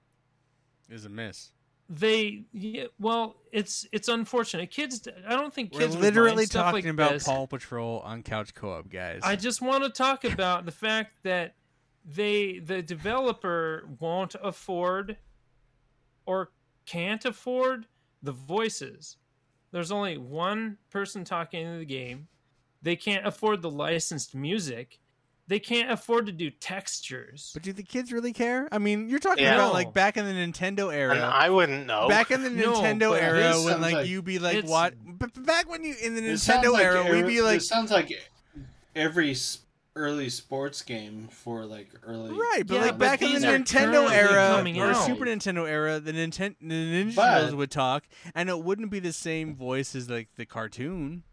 is 0.93 1.05
a 1.05 1.09
miss. 1.09 1.51
they 1.89 2.43
yeah, 2.53 2.85
well, 2.99 3.35
it's 3.51 3.85
it's 3.91 4.07
unfortunate. 4.07 4.71
Kids, 4.71 5.07
I 5.27 5.35
don't 5.35 5.53
think 5.53 5.71
kids. 5.73 5.95
We're 5.95 6.01
literally 6.01 6.45
talking 6.45 6.85
like 6.85 6.85
about 6.85 7.11
this. 7.11 7.25
Paw 7.25 7.45
Patrol 7.45 7.99
on 8.05 8.23
Couch 8.23 8.53
Co-op, 8.53 8.89
guys. 8.89 9.21
I 9.23 9.35
just 9.35 9.61
want 9.61 9.83
to 9.83 9.89
talk 9.89 10.23
about 10.23 10.65
the 10.65 10.71
fact 10.71 11.23
that 11.23 11.55
they 12.05 12.59
the 12.59 12.81
developer 12.81 13.87
won't 13.99 14.35
afford 14.41 15.17
or 16.25 16.51
can't 16.85 17.25
afford 17.25 17.87
the 18.21 18.31
voices. 18.31 19.17
There's 19.71 19.91
only 19.91 20.17
one 20.17 20.77
person 20.89 21.23
talking 21.23 21.65
in 21.65 21.79
the 21.79 21.85
game. 21.85 22.27
They 22.81 22.95
can't 22.95 23.25
afford 23.25 23.61
the 23.61 23.71
licensed 23.71 24.35
music. 24.35 24.99
They 25.47 25.59
can't 25.59 25.91
afford 25.91 26.25
to 26.27 26.31
do 26.31 26.49
textures. 26.49 27.51
But 27.53 27.63
do 27.63 27.73
the 27.73 27.83
kids 27.83 28.13
really 28.13 28.31
care? 28.31 28.69
I 28.71 28.77
mean, 28.77 29.09
you're 29.09 29.19
talking 29.19 29.43
Yeah. 29.43 29.55
about 29.55 29.73
like 29.73 29.93
back 29.93 30.15
in 30.15 30.25
the 30.25 30.31
Nintendo 30.31 30.83
And 30.87 30.93
era. 30.93 31.19
I 31.19 31.49
wouldn't 31.49 31.85
know. 31.85 32.07
Back 32.07 32.31
in 32.31 32.43
the 32.43 32.49
No, 32.49 32.75
Nintendo 32.75 33.09
but 33.11 33.21
era, 33.21 33.39
this 33.39 33.65
when 33.65 33.81
like 33.81 33.93
like- 33.93 34.07
you 34.07 34.21
be 34.21 34.39
like, 34.39 34.55
It's- 34.55 34.69
what? 34.71 34.93
But 35.05 35.33
but 35.33 35.45
back 35.45 35.69
when 35.69 35.83
you 35.83 35.95
in 36.01 36.15
the 36.15 36.23
It 36.23 36.37
sounds 36.39 36.65
Nintendo 36.65 36.71
like 36.73 36.83
era, 36.85 37.03
we'd 37.03 37.09
every- 37.19 37.23
be 37.33 37.41
like, 37.41 37.57
It 37.57 37.63
sounds 37.63 37.91
like 37.91 38.11
every 38.95 39.31
s- 39.31 39.59
early 39.95 40.29
sports 40.29 40.81
game 40.81 41.27
for 41.27 41.65
like 41.65 41.89
early. 42.03 42.31
right, 42.31 42.63
but 42.65 42.75
Yeah, 42.75 42.81
like 42.81 42.91
but 42.91 42.99
back 42.99 43.21
in 43.21 43.27
the 43.27 43.33
these 43.39 43.43
are 43.43 43.59
Nintendo 43.59 43.93
currently 44.07 44.15
era 44.15 44.55
coming 44.55 44.79
or 44.79 44.91
out. 44.91 45.05
Super 45.05 45.25
Nintendo 45.25 45.67
era, 45.69 45.99
the 45.99 46.13
Nintendo 46.13 46.55
the 46.61 46.73
Ninja 46.73 47.15
But- 47.15 47.33
Turtles 47.41 47.55
would 47.55 47.69
talk, 47.71 48.05
and 48.33 48.49
it 48.49 48.59
wouldn't 48.63 48.91
be 48.91 48.99
the 48.99 49.13
same 49.13 49.55
voice 49.55 49.93
as 49.93 50.09
like 50.09 50.29
the 50.37 50.45
cartoon. 50.45 51.23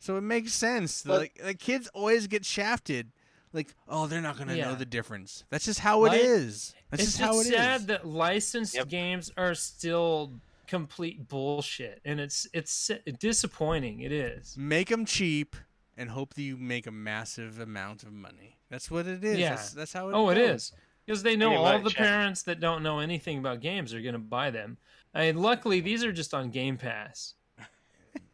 So 0.00 0.16
it 0.16 0.22
makes 0.22 0.52
sense. 0.52 1.02
But- 1.04 1.18
like 1.20 1.40
the 1.42 1.54
kids 1.54 1.88
always 1.94 2.26
get 2.26 2.44
shafted. 2.44 3.12
Like, 3.52 3.74
oh, 3.88 4.06
they're 4.06 4.20
not 4.20 4.38
gonna 4.38 4.56
know 4.56 4.74
the 4.74 4.84
difference. 4.86 5.44
That's 5.50 5.64
just 5.64 5.80
how 5.80 6.04
it 6.04 6.08
Like, 6.10 6.20
is. 6.22 6.74
That's 6.90 7.02
it's 7.02 7.12
just 7.12 7.20
how 7.22 7.32
it 7.40 7.44
just 7.44 7.48
is. 7.48 7.54
sad 7.56 7.86
that 7.88 8.06
licensed 8.06 8.74
Yep. 8.76 8.88
games 8.88 9.32
are 9.36 9.54
still 9.54 10.32
complete 10.66 11.26
bullshit, 11.28 12.00
and 12.04 12.20
it's 12.20 12.46
it's 12.52 12.90
disappointing. 13.18 14.00
It 14.00 14.12
is. 14.12 14.56
Make 14.56 14.88
them 14.88 15.04
cheap 15.04 15.56
and 15.96 16.10
hope 16.10 16.34
that 16.34 16.42
you 16.42 16.56
make 16.56 16.86
a 16.86 16.90
massive 16.92 17.58
amount 17.58 18.02
of 18.04 18.12
money. 18.12 18.58
That's 18.70 18.90
what 18.90 19.06
it 19.06 19.22
is. 19.24 19.38
Yeah. 19.38 19.50
That's, 19.50 19.72
that's 19.72 19.92
how 19.92 20.08
it 20.08 20.14
Oh, 20.14 20.28
it 20.30 20.36
goes. 20.36 20.48
is 20.48 20.72
because 21.04 21.22
they 21.24 21.34
know 21.36 21.48
Pretty 21.48 21.62
all 21.64 21.72
much, 21.80 21.84
the 21.94 22.00
yeah. 22.00 22.06
parents 22.08 22.42
that 22.44 22.60
don't 22.60 22.82
know 22.82 23.00
anything 23.00 23.38
about 23.38 23.60
games 23.60 23.92
are 23.92 24.00
going 24.00 24.12
to 24.12 24.18
buy 24.20 24.50
them. 24.50 24.78
I 25.12 25.22
mean, 25.32 25.38
luckily 25.42 25.80
these 25.80 26.04
are 26.04 26.12
just 26.12 26.32
on 26.32 26.50
Game 26.50 26.76
Pass, 26.76 27.34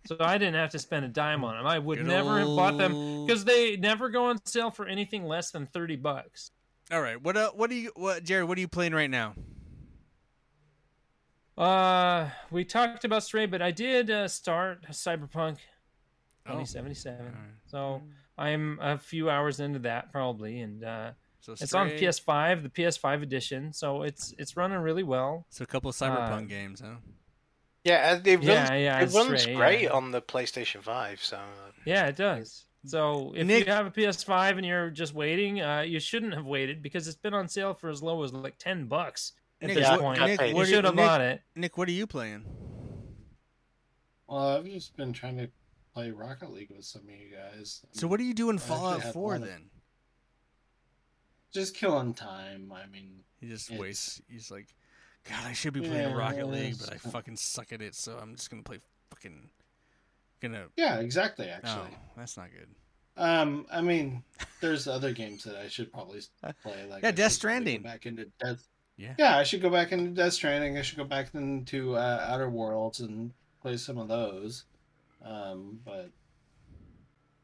so 0.07 0.17
I 0.21 0.39
didn't 0.39 0.55
have 0.55 0.71
to 0.71 0.79
spend 0.79 1.05
a 1.05 1.09
dime 1.09 1.45
on 1.45 1.57
them. 1.57 1.67
I 1.67 1.79
would 1.79 1.99
Good 1.99 2.07
never 2.07 2.39
have 2.39 2.49
bought 2.49 2.77
them 2.79 3.25
because 3.27 3.45
they 3.45 3.77
never 3.77 4.09
go 4.09 4.27
on 4.27 4.39
sale 4.47 4.71
for 4.71 4.87
anything 4.87 5.25
less 5.25 5.51
than 5.51 5.67
thirty 5.67 5.97
bucks. 5.97 6.51
All 6.93 7.03
right. 7.03 7.21
What 7.21 7.37
uh, 7.37 7.51
what 7.55 7.71
do 7.71 7.77
you 7.77 7.91
what 7.97 8.25
Jared, 8.25 8.49
what 8.49 8.57
are 8.59 8.61
you 8.61 8.69
playing 8.69 8.93
right 8.95 9.11
now? 9.11 9.35
Uh, 11.57 12.29
we 12.51 12.65
talked 12.65 13.05
about 13.05 13.23
Stray, 13.23 13.47
but 13.47 13.63
I 13.63 13.71
did 13.71 14.11
uh, 14.11 14.29
start 14.29 14.87
Cyberpunk 14.91 15.59
Oh. 16.49 16.53
2077. 16.53 17.33
So 17.67 18.03
I'm 18.39 18.79
a 18.81 18.97
few 18.99 19.29
hours 19.29 19.59
into 19.59 19.81
that 19.81 20.13
probably, 20.13 20.61
and 20.61 20.85
uh, 20.85 21.11
So 21.41 21.55
it's 21.55 21.75
on 21.75 21.91
PS5, 21.91 22.63
the 22.63 22.69
PS5 22.69 23.23
edition. 23.23 23.73
So 23.73 24.03
it's 24.03 24.33
it's 24.39 24.57
running 24.57 24.79
really 24.79 25.03
well. 25.03 25.45
So 25.51 25.65
a 25.65 25.67
couple 25.67 25.91
of 25.91 25.97
cyberpunk 25.97 26.45
Uh, 26.45 26.47
games, 26.47 26.81
huh? 26.81 26.97
Yeah, 27.87 28.12
uh, 28.18 28.20
it 28.24 28.37
runs, 28.37 28.45
Yeah, 28.47 28.74
yeah, 28.74 28.99
it 29.01 29.12
runs 29.12 29.43
Stray, 29.43 29.55
great 29.55 29.82
yeah. 29.82 29.91
on 29.91 30.11
the 30.11 30.20
PlayStation 30.20 30.82
5. 30.82 31.22
So 31.22 31.37
uh, 31.37 31.41
Yeah, 31.84 32.07
it 32.07 32.16
does. 32.16 32.66
So 32.84 33.32
if 33.34 33.47
Nick- 33.47 33.66
you 33.66 33.72
have 33.72 33.87
a 33.87 33.91
PS5 33.91 34.59
and 34.59 34.66
you're 34.66 34.91
just 34.91 35.12
waiting, 35.14 35.61
uh, 35.61 35.80
you 35.80 35.99
shouldn't 36.01 36.34
have 36.34 36.47
waited 36.47 36.82
because 36.82 37.09
it's 37.09 37.16
been 37.16 37.34
on 37.34 37.49
sale 37.49 37.74
for 37.74 37.89
as 37.89 38.03
low 38.03 38.22
as 38.22 38.32
like 38.32 38.59
ten 38.59 38.87
bucks 38.87 39.32
at 39.61 39.68
Nick, 39.68 39.78
this 39.78 39.89
what- 39.89 40.01
point. 40.01 40.20
Nick, 40.20 40.41
you 40.41 40.55
what 40.55 40.64
do 40.64 40.70
you- 40.70 40.76
should 40.76 40.84
have 40.84 40.95
bought 40.97 41.20
it. 41.20 41.43
Nick, 41.55 41.76
what 41.78 41.89
are 41.89 41.93
you 41.93 42.07
playing? 42.07 42.45
Well, 44.28 44.57
I've 44.59 44.64
just 44.66 44.97
been 44.97 45.12
trying 45.12 45.37
to 45.39 45.49
play 45.95 46.11
Rocket 46.11 46.53
League 46.53 46.70
with 46.70 46.84
some 46.84 47.03
of 47.03 47.11
you 47.11 47.34
guys. 47.34 47.84
So 47.93 48.07
what 48.09 48.18
are 48.20 48.24
you 48.24 48.34
doing 48.34 48.57
I 48.57 48.61
Fallout 48.61 49.03
4 49.12 49.22
one 49.32 49.43
of- 49.43 49.49
then? 49.49 49.70
Just 51.53 51.74
killing 51.76 52.12
time. 52.14 52.72
I 52.72 52.87
mean, 52.87 53.22
He 53.41 53.49
just 53.49 53.68
It's- 53.68 53.80
wastes. 53.80 54.20
He's 54.28 54.51
like, 54.51 54.74
God, 55.29 55.45
I 55.47 55.53
should 55.53 55.72
be 55.72 55.81
playing 55.81 56.11
Yeah, 56.11 56.14
Rocket 56.16 56.47
League, 56.49 56.77
but 56.79 56.93
I 56.93 56.97
fucking 56.99 57.37
suck 57.37 57.72
at 57.72 57.83
it, 57.83 57.95
so 57.95 58.18
I'm 58.20 58.35
just 58.37 58.51
gonna 58.51 58.62
play 58.62 58.79
fucking. 59.11 59.51
Gonna. 60.41 60.66
yeah, 60.77 60.99
exactly. 61.01 61.49
Oh, 61.49 61.55
Actually, 61.55 61.97
that's 62.16 62.37
not 62.37 62.49
good. 62.53 62.68
um, 63.16 63.66
I 63.72 63.81
mean, 63.81 64.22
there's 64.61 64.87
other 64.89 65.12
games 65.12 65.45
that 65.45 65.57
I 65.57 65.68
should 65.68 65.93
probably 65.93 66.20
play. 66.62 66.87
Like, 66.89 67.03
Yeah, 67.03 67.09
I 67.09 67.12
Death 67.12 67.33
Stranding. 67.33 67.83
Back 67.83 68.05
into 68.07 68.27
Death. 68.43 68.66
Yeah. 68.99 69.14
Yeah, 69.18 69.37
I 69.39 69.43
should 69.43 69.62
go 69.62 69.70
back 69.70 69.93
into 69.93 70.11
Death 70.11 70.35
Stranding. 70.35 70.77
I 70.79 70.83
should 70.83 70.99
go 70.99 71.05
back 71.05 71.35
into 71.35 71.97
uh, 71.97 72.27
Outer 72.29 72.49
Worlds 72.51 73.01
and 73.01 73.33
play 73.62 73.77
some 73.79 73.99
of 73.99 74.09
those. 74.09 74.64
Um, 75.24 75.81
but 75.85 76.11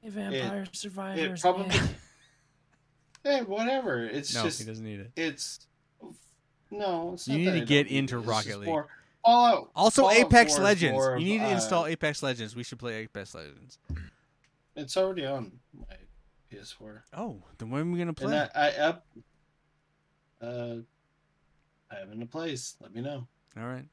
Vampire 0.04 0.62
it 0.62 0.76
Survivors. 0.76 1.40
probably, 1.40 1.68
man. 1.68 1.88
hey, 3.24 3.40
whatever. 3.42 4.04
It's 4.04 4.34
No, 4.34 4.42
just 4.44 4.60
he 4.60 4.66
doesn't 4.66 4.84
need 4.84 5.00
it. 5.00 5.12
it's 5.16 5.66
no. 6.72 7.12
It's 7.14 7.28
You 7.28 7.34
not 7.34 7.38
need 7.38 7.50
that 7.50 7.60
to 7.60 7.66
get 7.66 7.86
into 7.88 8.18
Rocket 8.18 8.58
League. 8.58 8.68
more- 8.68 8.88
Fallout. 9.24 9.70
Also, 9.76 10.02
Fallout 10.02 10.16
Apex 10.16 10.58
Legends. 10.58 10.92
more 10.94 11.16
You 11.16 11.24
need 11.26 11.38
to 11.38 11.44
uh, 11.46 11.50
install 11.50 11.86
Apex 11.86 12.24
Legends. 12.24 12.56
We 12.56 12.64
should 12.64 12.80
play 12.80 12.94
Apex 12.96 13.34
Legends. 13.36 13.78
It's 14.74 14.96
already 14.96 15.24
on 15.26 15.52
my 15.72 15.94
PS4. 16.52 17.02
Oh, 17.16 17.40
then 17.58 17.70
when 17.70 17.82
are 17.82 17.92
we 17.92 17.98
gonna 17.98 18.08
And 18.08 18.16
play? 18.16 18.48
I, 18.54 18.68
I 18.68 18.76
up. 18.78 19.06
Uh, 20.40 20.76
I 21.90 21.98
have 22.00 22.10
in 22.10 22.20
a 22.22 22.26
place. 22.26 22.74
Let 22.80 22.94
me 22.94 23.00
know. 23.00 23.26
All 23.56 23.66
right, 23.66 23.84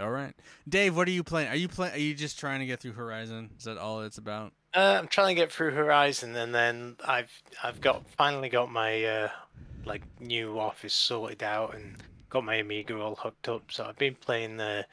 all 0.00 0.10
right. 0.10 0.34
Dave, 0.68 0.96
what 0.96 1.06
are 1.08 1.10
you 1.12 1.22
playing? 1.22 1.48
Are 1.48 1.56
you 1.56 1.68
playing? 1.68 1.94
Are 1.94 1.98
you 1.98 2.14
just 2.14 2.38
trying 2.38 2.60
to 2.60 2.66
get 2.66 2.80
through 2.80 2.92
Horizon? 2.92 3.50
Is 3.58 3.64
that 3.64 3.76
all 3.78 4.00
it's 4.02 4.16
about? 4.18 4.52
uh, 4.74 4.96
I'm 4.98 5.08
trying 5.08 5.34
to 5.36 5.40
get 5.42 5.52
through 5.52 5.72
Horizon, 5.72 6.34
and 6.36 6.54
then 6.54 6.96
I've 7.06 7.30
I've 7.62 7.80
got 7.80 8.08
finally 8.16 8.48
got 8.48 8.70
my 8.70 9.04
uh, 9.04 9.28
like 9.84 10.02
new 10.20 10.58
office 10.58 10.94
sorted 10.94 11.42
out 11.42 11.74
and 11.74 11.96
got 12.30 12.44
my 12.44 12.56
Amiga 12.56 12.98
all 13.00 13.16
hooked 13.16 13.48
up. 13.48 13.70
So 13.70 13.84
I've 13.84 13.96
been 13.98 14.14
playing 14.16 14.56
the 14.58 14.86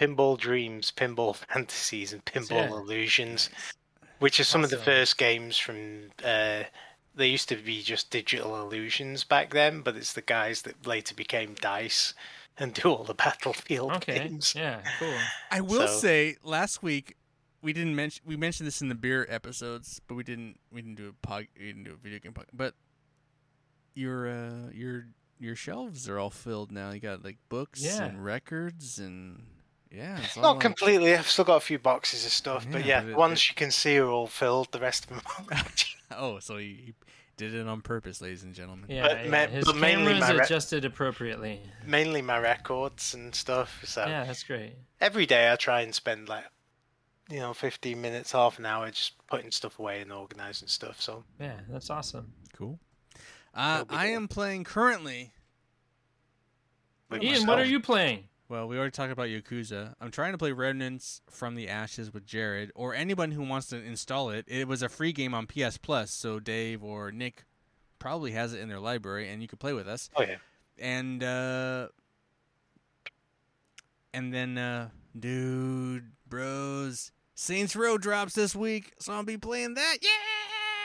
Pinball 0.00 0.38
Dreams, 0.38 0.92
Pinball 0.96 1.34
Fantasies, 1.52 2.12
and 2.12 2.24
Pinball 2.24 2.50
Yeah. 2.68 2.70
Illusions, 2.70 3.50
which 4.18 4.38
are 4.40 4.44
some 4.44 4.64
of 4.64 4.70
the 4.70 4.76
Awesome. 4.76 4.84
first 4.84 5.18
games 5.18 5.56
from. 5.58 6.10
Uh, 6.24 6.64
they 7.16 7.28
used 7.28 7.48
to 7.50 7.56
be 7.56 7.80
just 7.82 8.10
digital 8.10 8.60
illusions 8.60 9.22
back 9.22 9.50
then, 9.54 9.82
but 9.82 9.94
it's 9.96 10.14
the 10.14 10.20
guys 10.22 10.62
that 10.62 10.84
later 10.84 11.14
became 11.14 11.54
Dice 11.60 12.12
and 12.58 12.74
do 12.74 12.88
all 12.90 13.04
the 13.04 13.14
Battlefield 13.24 13.92
Okay. 13.92 14.18
games. 14.18 14.52
Yeah. 14.56 14.80
Cool. 14.98 15.14
I 15.50 15.60
will 15.60 15.86
So- 15.86 15.98
say, 16.00 16.36
last 16.42 16.82
week 16.82 17.16
we 17.62 17.72
didn't 17.72 17.94
mention 17.94 18.22
we 18.26 18.36
mentioned 18.36 18.66
this 18.66 18.82
in 18.82 18.88
the 18.88 18.94
beer 18.96 19.26
episodes, 19.30 20.00
but 20.08 20.16
we 20.16 20.24
didn't 20.24 20.58
we 20.72 20.82
didn't 20.82 20.96
do 20.96 21.08
a 21.08 21.26
pod 21.26 21.46
we 21.56 21.66
didn't 21.66 21.84
do 21.84 21.92
a 21.92 21.96
video 21.96 22.18
game 22.18 22.32
pod. 22.32 22.46
But 22.52 22.74
your 23.94 24.28
uh 24.28 24.70
your 24.72 25.06
your 25.40 25.56
shelves 25.56 26.08
are 26.08 26.18
all 26.18 26.30
filled 26.30 26.70
now. 26.72 26.90
You 26.90 27.00
got 27.00 27.24
like 27.24 27.38
books 27.48 27.82
Yeah. 27.82 28.04
and 28.04 28.24
records 28.24 28.98
and 28.98 29.42
yeah, 29.90 30.18
it's 30.20 30.36
all 30.36 30.42
Not 30.42 30.52
like- 30.54 30.60
completely. 30.62 31.14
I've 31.16 31.28
still 31.28 31.44
got 31.44 31.56
a 31.56 31.60
few 31.60 31.78
boxes 31.78 32.24
of 32.24 32.32
stuff, 32.32 32.66
but 32.70 32.80
Yeah, 32.84 32.98
yeah, 32.98 33.00
but 33.02 33.08
it- 33.10 33.16
ones 33.16 33.38
it- 33.40 33.48
you 33.50 33.54
can 33.54 33.70
see 33.70 33.96
are 33.98 34.08
all 34.08 34.26
filled. 34.26 34.72
The 34.72 34.80
rest 34.80 35.04
of 35.04 35.10
them. 35.10 35.20
aren't. 35.50 35.84
Oh, 36.16 36.38
so 36.38 36.58
he, 36.58 36.66
he 36.66 36.94
did 37.36 37.54
it 37.54 37.66
on 37.66 37.80
purpose, 37.80 38.20
ladies 38.20 38.44
and 38.44 38.54
gentlemen. 38.54 38.84
Yeah. 38.88 39.08
But 39.08 39.24
yeah. 39.24 39.30
ma- 39.30 39.46
His 39.52 39.64
but 39.64 39.74
mainly 39.76 40.12
camera's 40.12 40.20
my 40.20 40.32
re- 40.38 40.44
adjusted 40.44 40.84
appropriately. 40.84 41.60
Mainly 41.84 42.22
my 42.22 42.38
records 42.38 43.14
and 43.14 43.34
stuff. 43.34 43.82
So 43.84 44.06
Yeah, 44.06 44.24
that's 44.24 44.44
great. 44.44 44.74
every 45.00 45.26
day 45.26 45.50
I 45.50 45.56
try 45.56 45.80
and 45.80 45.92
spend 45.94 46.28
like, 46.28 46.44
you 47.30 47.38
know, 47.40 47.52
fifteen 47.54 48.00
minutes, 48.00 48.30
half 48.32 48.58
an 48.60 48.66
hour 48.66 48.88
just 48.90 49.14
putting 49.26 49.50
stuff 49.50 49.78
away 49.80 50.02
and 50.02 50.12
organizing 50.12 50.68
stuff. 50.68 51.00
So 51.00 51.24
Yeah, 51.40 51.58
that's 51.68 51.90
awesome. 51.90 52.32
Cool. 52.56 52.78
Uh, 53.54 53.84
I 53.88 54.06
am 54.08 54.28
playing 54.28 54.64
currently. 54.64 55.32
with 57.08 57.22
Ian, 57.22 57.46
what 57.46 57.58
are 57.58 57.64
you 57.64 57.80
playing? 57.80 58.24
Well, 58.48 58.68
we 58.68 58.76
already 58.76 58.90
talked 58.90 59.12
about 59.12 59.28
Yakuza. 59.28 59.94
I'm 60.00 60.10
trying 60.10 60.32
to 60.32 60.38
play 60.38 60.52
Remnants 60.52 61.22
from 61.30 61.54
the 61.54 61.68
Ashes 61.68 62.12
with 62.12 62.26
Jared, 62.26 62.70
or 62.74 62.94
anyone 62.94 63.30
who 63.30 63.42
wants 63.42 63.68
to 63.68 63.76
install 63.82 64.30
it. 64.30 64.44
It 64.48 64.68
was 64.68 64.82
a 64.82 64.88
free 64.88 65.12
game 65.12 65.32
on 65.32 65.46
PS 65.46 65.78
Plus, 65.78 66.10
so 66.10 66.40
Dave 66.40 66.82
or 66.82 67.10
Nick 67.10 67.44
probably 67.98 68.32
has 68.32 68.52
it 68.52 68.60
in 68.60 68.68
their 68.68 68.80
library, 68.80 69.30
and 69.30 69.40
you 69.40 69.48
could 69.48 69.60
play 69.60 69.72
with 69.72 69.88
us. 69.88 70.10
Oh 70.14 70.22
yeah. 70.22 70.36
And 70.78 71.22
uh, 71.22 71.88
and 74.12 74.32
then, 74.32 74.58
uh, 74.58 74.90
dude, 75.18 76.12
bros, 76.28 77.12
Saints 77.34 77.74
Row 77.74 77.96
drops 77.98 78.34
this 78.34 78.54
week, 78.54 78.92
so 78.98 79.12
I'll 79.12 79.24
be 79.24 79.38
playing 79.38 79.74
that. 79.74 79.96
Yeah. 80.02 80.08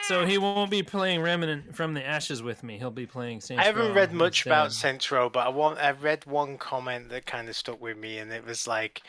So 0.10 0.26
he 0.26 0.40
won't 0.40 0.72
be 0.72 0.82
playing 0.82 1.22
Remnant 1.22 1.76
from 1.76 1.94
the 1.94 2.04
Ashes 2.04 2.42
with 2.42 2.64
me. 2.64 2.80
He'll 2.80 2.90
be 2.90 3.06
playing 3.06 3.42
Saints 3.42 3.62
I 3.62 3.68
haven't 3.68 3.90
Row 3.90 3.94
read 3.94 4.12
much 4.12 4.44
about 4.44 4.66
instead. 4.66 4.82
Saints 4.82 5.12
Row, 5.12 5.30
but 5.30 5.46
I 5.46 5.50
want. 5.50 5.78
I 5.78 5.92
read 5.92 6.26
one 6.26 6.58
comment 6.58 7.10
that 7.10 7.28
kind 7.28 7.48
of 7.48 7.56
stuck 7.56 7.80
with 7.80 7.96
me, 7.96 8.18
and 8.18 8.32
it 8.32 8.44
was 8.44 8.68
like. 8.68 9.04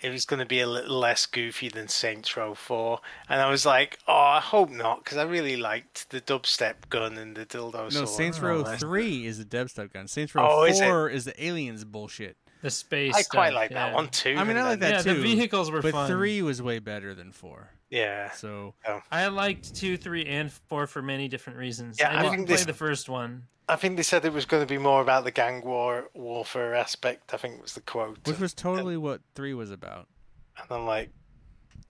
It 0.00 0.10
was 0.10 0.24
going 0.24 0.38
to 0.38 0.46
be 0.46 0.60
a 0.60 0.66
little 0.68 0.96
less 0.96 1.26
goofy 1.26 1.68
than 1.68 1.88
Saints 1.88 2.36
Row 2.36 2.54
4. 2.54 3.00
And 3.28 3.40
I 3.42 3.50
was 3.50 3.66
like, 3.66 3.98
oh, 4.06 4.12
I 4.12 4.38
hope 4.38 4.70
not, 4.70 5.02
because 5.02 5.18
I 5.18 5.24
really 5.24 5.56
liked 5.56 6.08
the 6.10 6.20
dubstep 6.20 6.88
gun 6.88 7.18
and 7.18 7.34
the 7.34 7.44
dildo 7.44 7.72
No, 7.72 7.88
sword. 7.90 8.08
Saints 8.08 8.38
oh, 8.40 8.46
Row. 8.46 8.62
Three 8.62 9.26
is 9.26 9.38
the 9.38 9.44
dubstep 9.44 9.92
gun. 9.92 10.06
Saints 10.06 10.36
Row 10.36 10.46
Oh, 10.48 10.62
is? 10.66 10.78
Four 10.80 11.10
is 11.10 11.24
the 11.24 11.44
aliens 11.44 11.84
bullshit. 11.84 12.36
the 12.62 12.70
space. 12.70 13.12
I 13.12 13.24
quite 13.24 13.48
stuff, 13.48 13.54
like 13.56 13.70
yeah. 13.72 13.86
that 13.88 13.94
one 13.96 14.08
too. 14.10 14.36
I 14.38 14.44
mean, 14.44 14.56
I 14.56 14.62
like 14.62 14.78
that 14.78 14.90
Yeah, 14.92 15.02
too, 15.02 15.14
the 15.14 15.20
vehicles 15.20 15.68
were 15.68 15.82
but 15.82 15.90
fun. 15.90 16.08
three 16.08 16.42
was 16.42 16.62
way 16.62 16.78
better 16.78 17.12
than 17.12 17.32
four. 17.32 17.70
Yeah. 17.90 18.30
So 18.32 18.74
I 19.10 19.28
liked 19.28 19.74
two, 19.74 19.96
three, 19.96 20.26
and 20.26 20.52
four 20.52 20.86
for 20.86 21.00
many 21.02 21.28
different 21.28 21.58
reasons. 21.58 21.96
Yeah, 21.98 22.10
I 22.10 22.18
I 22.18 22.22
didn't 22.22 22.34
think 22.36 22.46
play 22.48 22.56
this- 22.56 22.66
the 22.66 22.74
first 22.74 23.08
one. 23.08 23.44
I 23.70 23.76
think 23.76 23.98
they 23.98 24.02
said 24.02 24.24
it 24.24 24.32
was 24.32 24.46
going 24.46 24.62
to 24.62 24.66
be 24.66 24.78
more 24.78 25.02
about 25.02 25.24
the 25.24 25.30
gang 25.30 25.60
war 25.62 26.08
warfare 26.14 26.74
aspect. 26.74 27.34
I 27.34 27.36
think 27.36 27.60
was 27.60 27.74
the 27.74 27.82
quote. 27.82 28.18
Which 28.26 28.38
was 28.38 28.54
totally 28.54 28.96
what 28.96 29.20
three 29.34 29.52
was 29.52 29.70
about. 29.70 30.08
and 30.56 30.66
I'm 30.70 30.86
like, 30.86 31.10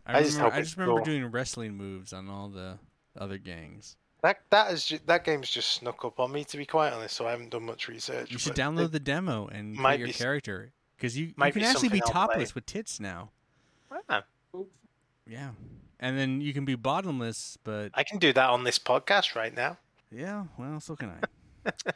I, 0.05 0.19
I 0.19 0.23
just 0.23 0.35
remember, 0.37 0.51
hope 0.51 0.57
I 0.57 0.61
it's 0.61 0.69
just 0.71 0.77
remember 0.79 1.01
cool. 1.01 1.05
doing 1.05 1.27
wrestling 1.31 1.75
moves 1.77 2.13
on 2.13 2.29
all 2.29 2.49
the 2.49 2.79
other 3.17 3.39
gangs. 3.39 3.97
that 4.23 4.41
that 4.51 4.73
is 4.73 4.87
ju- 4.87 4.99
that 5.07 5.25
game's 5.25 5.49
just 5.51 5.71
snuck 5.71 6.05
up 6.05 6.19
on 6.19 6.33
me 6.33 6.43
to 6.47 6.57
be 6.57 6.67
quite 6.67 6.93
honest. 6.93 7.15
So 7.17 7.29
I 7.29 7.31
haven't 7.31 7.51
done 7.51 7.65
much 7.67 7.87
research. 7.87 8.31
You 8.33 8.39
should 8.39 8.57
download 8.57 8.87
it- 8.87 8.93
the 8.93 9.01
demo 9.01 9.47
and 9.47 9.75
might 9.75 9.97
create 9.97 9.99
your 10.01 10.07
be 10.09 10.13
character 10.15 10.73
because 10.97 11.17
you, 11.17 11.27
you 11.27 11.33
can 11.35 11.53
be 11.53 11.65
actually 11.65 11.91
be 11.91 11.99
something 11.99 12.03
I'll 12.07 12.27
play. 12.27 12.35
topless 12.35 12.55
with 12.57 12.67
tits 12.67 12.99
now. 12.99 13.31
Ah, 14.09 14.25
Yeah, 15.29 15.51
and 16.01 16.19
then 16.19 16.41
you 16.41 16.53
can 16.53 16.65
be 16.65 16.75
bottomless, 16.75 17.59
but 17.65 17.91
I 17.95 18.05
can 18.05 18.19
do 18.19 18.33
that 18.33 18.51
on 18.51 18.65
this 18.65 18.79
podcast 18.79 19.35
right 19.35 19.55
now. 19.55 19.79
yeah, 20.11 20.45
well, 20.59 20.81
so 20.81 20.97
can 20.97 21.11
I. 21.67 21.71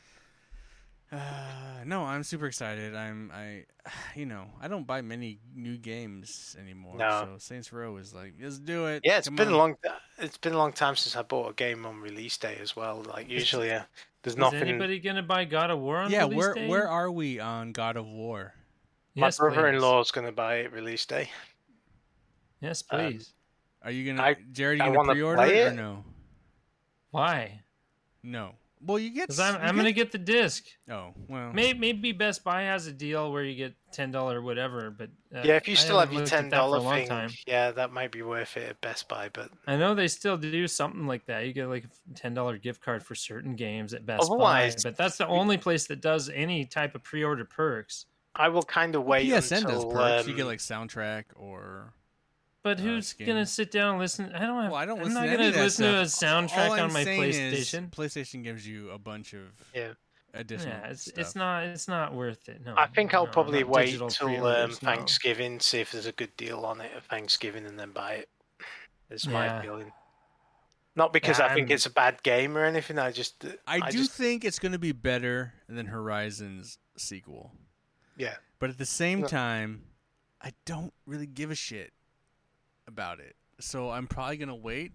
uh, 1.13 1.85
no, 1.85 2.05
I'm 2.05 2.23
super 2.23 2.47
excited. 2.47 2.95
I'm 2.95 3.31
I, 3.35 3.65
you 4.17 4.27
know, 4.27 4.47
I 4.61 4.69
don't 4.69 4.87
buy 4.87 5.03
many 5.03 5.41
new 5.55 5.77
games 5.77 6.57
anymore. 6.59 6.97
No. 6.97 7.11
So 7.11 7.39
Saints 7.39 7.73
Row 7.73 7.97
is 7.99 8.15
like, 8.15 8.35
let's 8.41 8.59
do 8.59 8.87
it. 8.87 9.03
Yeah, 9.05 9.19
it's 9.19 9.29
Come 9.29 9.37
been 9.37 9.49
on. 9.49 9.55
a 9.55 9.57
long. 9.57 9.77
It's 10.19 10.39
been 10.39 10.55
a 10.55 10.59
long 10.59 10.73
time 10.73 10.97
since 10.97 11.17
I 11.17 11.23
bought 11.23 11.51
a 11.51 11.55
game 11.55 11.85
on 11.87 12.01
release 12.01 12.37
day 12.39 12.57
as 12.61 12.75
well. 12.77 13.03
Like 13.03 13.29
usually, 13.29 13.73
uh, 13.73 13.83
there's 14.23 14.35
Is 14.35 14.39
nothing. 14.39 14.61
anybody 14.63 15.01
gonna 15.01 15.23
buy 15.23 15.45
God 15.45 15.71
of 15.71 15.79
War 15.81 15.99
on 15.99 16.11
Yeah, 16.11 16.23
release 16.25 16.37
where 16.39 16.55
day? 16.55 16.69
where 16.69 16.89
are 16.89 17.11
we 17.11 17.41
on 17.41 17.73
God 17.73 17.97
of 17.97 18.07
War? 18.07 18.55
My 19.15 19.27
Yes, 19.27 19.37
brother-in-law 19.39 20.01
is 20.01 20.11
going 20.11 20.27
to 20.27 20.33
buy 20.33 20.55
it 20.61 20.73
release 20.73 21.05
day. 21.05 21.25
please. 22.61 22.63
Yes, 22.63 22.83
Um, 22.91 22.99
please. 23.13 23.35
Are 23.85 23.91
you 23.91 24.13
gonna, 24.13 24.23
I- 24.23 24.37
Jared? 24.53 24.81
Are 24.81 24.85
I 24.85 24.89
you 24.89 24.95
gonna 24.95 25.13
pre-order 25.13 25.37
play 25.43 25.59
it 25.59 25.73
or 25.73 25.77
no? 25.77 26.05
Why? 27.11 27.61
No. 28.23 28.53
Well, 28.85 28.99
you 28.99 29.11
get. 29.11 29.29
Because 29.29 29.39
I'm, 29.39 29.55
you 29.55 29.61
I'm 29.61 29.77
gonna 29.77 29.93
get 29.93 30.11
the 30.11 30.19
disc. 30.19 30.65
Oh 30.91 31.15
well. 31.29 31.53
Maybe, 31.53 31.79
maybe 31.79 32.11
Best 32.13 32.43
Buy 32.43 32.63
has 32.63 32.89
a 32.89 32.93
deal 32.93 33.31
where 33.31 33.45
you 33.45 33.55
get 33.55 33.75
ten 33.93 34.11
dollar 34.11 34.43
whatever. 34.43 34.91
But 34.91 35.11
uh, 35.35 35.43
yeah, 35.45 35.55
if 35.55 35.69
you 35.69 35.77
still 35.77 36.01
have 36.01 36.13
your 36.13 36.25
ten 36.27 36.49
that 36.49 36.51
for 36.51 36.57
a 36.57 36.59
dollar 36.59 36.79
long 36.81 36.95
thing, 36.95 37.07
time. 37.07 37.31
yeah, 37.47 37.71
that 37.71 37.93
might 37.93 38.11
be 38.11 38.23
worth 38.23 38.57
it 38.57 38.69
at 38.71 38.81
Best 38.81 39.09
Buy. 39.09 39.29
But 39.33 39.51
I 39.69 39.77
know 39.77 39.95
they 39.95 40.09
still 40.09 40.37
do 40.37 40.67
something 40.67 41.07
like 41.07 41.27
that. 41.27 41.47
You 41.47 41.53
get 41.53 41.69
like 41.69 41.85
a 41.85 42.15
ten 42.15 42.35
dollar 42.35 42.59
gift 42.59 42.81
card 42.81 43.05
for 43.05 43.15
certain 43.15 43.55
games 43.55 43.95
at 43.95 44.05
Best 44.05 44.25
Otherwise- 44.25 44.83
Buy, 44.83 44.91
but 44.91 44.97
that's 44.97 45.17
the 45.17 45.29
only 45.29 45.59
place 45.59 45.87
that 45.87 46.01
does 46.01 46.29
any 46.29 46.65
type 46.65 46.97
of 46.97 47.05
pre-order 47.05 47.45
perks. 47.45 48.07
I 48.35 48.49
will 48.49 48.63
kind 48.63 48.97
of 48.97 49.05
wait 49.05 49.29
PSN 49.31 49.59
until 49.59 49.91
does 49.91 49.93
perks. 49.95 50.27
you 50.27 50.33
um, 50.33 50.37
get 50.39 50.47
like 50.47 50.59
soundtrack 50.59 51.25
or. 51.37 51.93
But 52.63 52.79
Uh, 52.79 52.83
who's 52.83 53.09
skin. 53.09 53.27
gonna 53.27 53.47
sit 53.47 53.71
down 53.73 53.91
and 53.91 53.99
listen? 53.99 54.33
I 54.33 54.47
don't 54.47 54.63
have. 54.63 54.71
Well, 54.73 54.81
I 54.81 54.85
don't 54.87 54.99
I'm 54.99 55.05
listen 55.05 55.15
not 55.15 55.23
to 55.23 55.27
gonna 55.33 55.39
any 55.41 55.49
of 55.49 55.55
that 55.55 55.63
listen 55.65 55.93
to 55.93 56.01
a 56.01 56.05
soundtrack 56.05 56.69
All 56.69 56.73
I'm 56.75 56.81
on 56.85 56.93
my 56.93 57.05
saying 57.05 57.23
is 57.25 57.37
PlayStation. 57.73 57.91
PlayStation 57.91 58.45
gives 58.45 58.67
you 58.67 58.91
a 58.91 58.99
bunch 58.99 59.33
of 59.33 59.41
Yeah. 59.75 59.95
additional. 60.33 60.73
Yeah, 60.75 60.87
it's 60.91 61.03
stuff. 61.03 61.19
it's 61.19 61.35
not 61.35 61.65
it's 61.65 61.89
not 61.89 62.15
worth 62.15 62.49
it. 62.49 62.65
No, 62.65 62.75
I 62.77 62.87
think 62.87 63.15
I'll 63.15 63.27
no, 63.27 63.33
probably 63.33 63.61
not 63.65 63.69
wait 63.69 63.87
digital 63.87 64.09
till 64.11 64.29
um, 64.29 64.35
pre-orders, 64.35 64.83
no. 64.83 64.95
Thanksgiving, 64.95 65.59
see 65.59 65.81
if 65.81 65.91
there's 65.91 66.07
a 66.07 66.13
good 66.13 66.37
deal 66.37 66.65
on 66.65 66.81
it 66.81 66.93
at 66.95 67.05
Thanksgiving, 67.07 67.67
and 67.67 67.79
then 67.79 67.91
buy 67.91 68.13
it. 68.15 68.29
It's 69.11 69.27
my 69.27 69.47
Yeah. 69.47 69.63
feeling. 69.63 69.93
Not 70.95 71.13
because 71.13 71.39
Yeah, 71.41 71.47
I 71.47 71.55
think 71.55 71.69
I'm- 71.69 71.75
it's 71.75 71.87
a 71.87 71.91
bad 71.91 72.23
game 72.23 72.57
or 72.57 72.65
anything. 72.65 72.99
I 72.99 73.11
just, 73.11 73.45
I, 73.67 73.91
do 73.91 73.99
just, 73.99 74.13
think 74.13 74.45
it's 74.45 74.59
going 74.59 74.73
to 74.73 74.79
be 74.79 74.93
better 74.93 75.55
than 75.67 75.87
Horizon's 75.87 76.79
sequel, 76.99 77.57
yeah. 78.17 78.37
but 78.59 78.69
at 78.71 78.77
the 78.79 78.85
same 78.87 79.23
No. 79.23 79.27
time, 79.27 79.87
I 80.41 80.53
don't 80.67 80.93
really 81.07 81.27
give 81.27 81.51
a 81.51 81.55
shit 81.55 81.93
about 82.93 83.21
it. 83.21 83.35
So 83.61 83.91
I'm 83.91 84.07
probably 84.07 84.37
going 84.37 84.49
to 84.49 84.55
wait. 84.55 84.93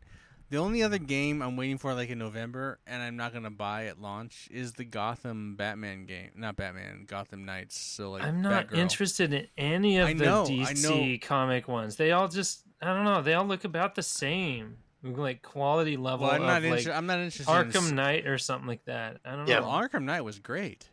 The 0.50 0.58
only 0.58 0.82
other 0.82 0.98
game 0.98 1.42
I'm 1.42 1.58
waiting 1.58 1.78
for, 1.78 1.94
like 1.94 2.10
in 2.10 2.20
November, 2.20 2.80
and 2.88 3.02
I'm 3.04 3.18
not 3.18 3.32
going 3.34 3.44
to 3.44 3.50
buy 3.50 3.88
at 3.88 4.00
launch, 4.02 4.48
is 4.50 4.74
the 4.74 4.86
Gotham 4.86 5.56
Batman 5.58 6.06
game. 6.06 6.30
Not 6.36 6.56
Batman, 6.56 7.04
Gotham 7.06 7.44
Knights. 7.44 7.78
So 7.78 8.12
like, 8.12 8.24
I'm 8.24 8.42
not 8.42 8.70
Batgirl. 8.70 8.78
interested 8.78 9.34
in 9.34 9.48
any 9.58 9.98
of 9.98 10.08
I 10.08 10.14
the 10.14 10.24
know, 10.24 10.44
I 10.46 10.74
DC 10.74 11.22
comic 11.22 11.68
ones. 11.68 11.98
They 11.98 12.12
all 12.14 12.28
just 12.30 12.62
I 12.82 12.94
don't 12.94 13.04
know. 13.04 13.22
They 13.22 13.34
all 13.34 13.46
look 13.46 13.66
about 13.66 13.96
the 13.96 14.04
same, 14.04 14.78
like 15.04 15.42
quality 15.42 15.98
level 15.98 16.28
Well, 16.28 16.36
I'm 16.36 16.42
of 16.44 16.48
not 16.48 16.54
like 16.62 16.64
interested. 16.66 16.94
I'm 16.94 17.08
not 17.08 17.20
interested. 17.20 17.52
in 17.52 17.70
Arkham 17.72 17.76
s- 17.88 17.92
Knight 17.92 18.26
or 18.28 18.38
something 18.38 18.68
like 18.68 18.86
that. 18.86 19.18
I 19.26 19.36
don't 19.36 19.48
Yeah, 19.48 19.60
know. 19.60 19.68
Well, 19.68 19.82
Arkham 19.82 20.04
Knight 20.04 20.22
was 20.22 20.40
great. 20.40 20.88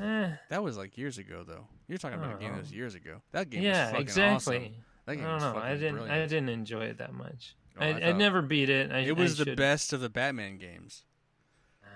Eh, 0.00 0.30
That 0.50 0.62
was 0.64 0.76
like 0.76 0.98
years 0.98 1.18
ago, 1.18 1.44
though. 1.46 1.66
You're 1.86 1.98
talking 1.98 2.18
about 2.18 2.34
a 2.34 2.38
game 2.38 2.52
that 2.52 2.60
was 2.62 2.72
years 2.72 2.94
ago. 2.96 3.22
That 3.32 3.48
game 3.48 3.62
yeah, 3.62 3.84
was 3.84 3.90
fucking 3.90 4.02
exactly. 4.02 4.56
awesome. 4.56 4.74
That 5.08 5.24
I 5.24 5.38
don't 5.38 5.40
know. 5.40 5.60
I 5.60 5.74
didn't. 5.74 6.00
I 6.10 6.18
didn't 6.26 6.50
enjoy 6.50 6.82
it 6.84 6.98
that 6.98 7.14
much. 7.14 7.56
Oh, 7.80 7.84
I 7.84 7.88
I, 7.88 8.08
I, 8.08 8.12
never 8.12 8.42
beat 8.42 8.68
it. 8.68 8.92
I, 8.92 8.98
it 8.98 9.16
was 9.16 9.40
I 9.40 9.44
the 9.44 9.56
best 9.56 9.92
of 9.92 10.00
the 10.00 10.08
Batman 10.08 10.58
games. 10.58 11.04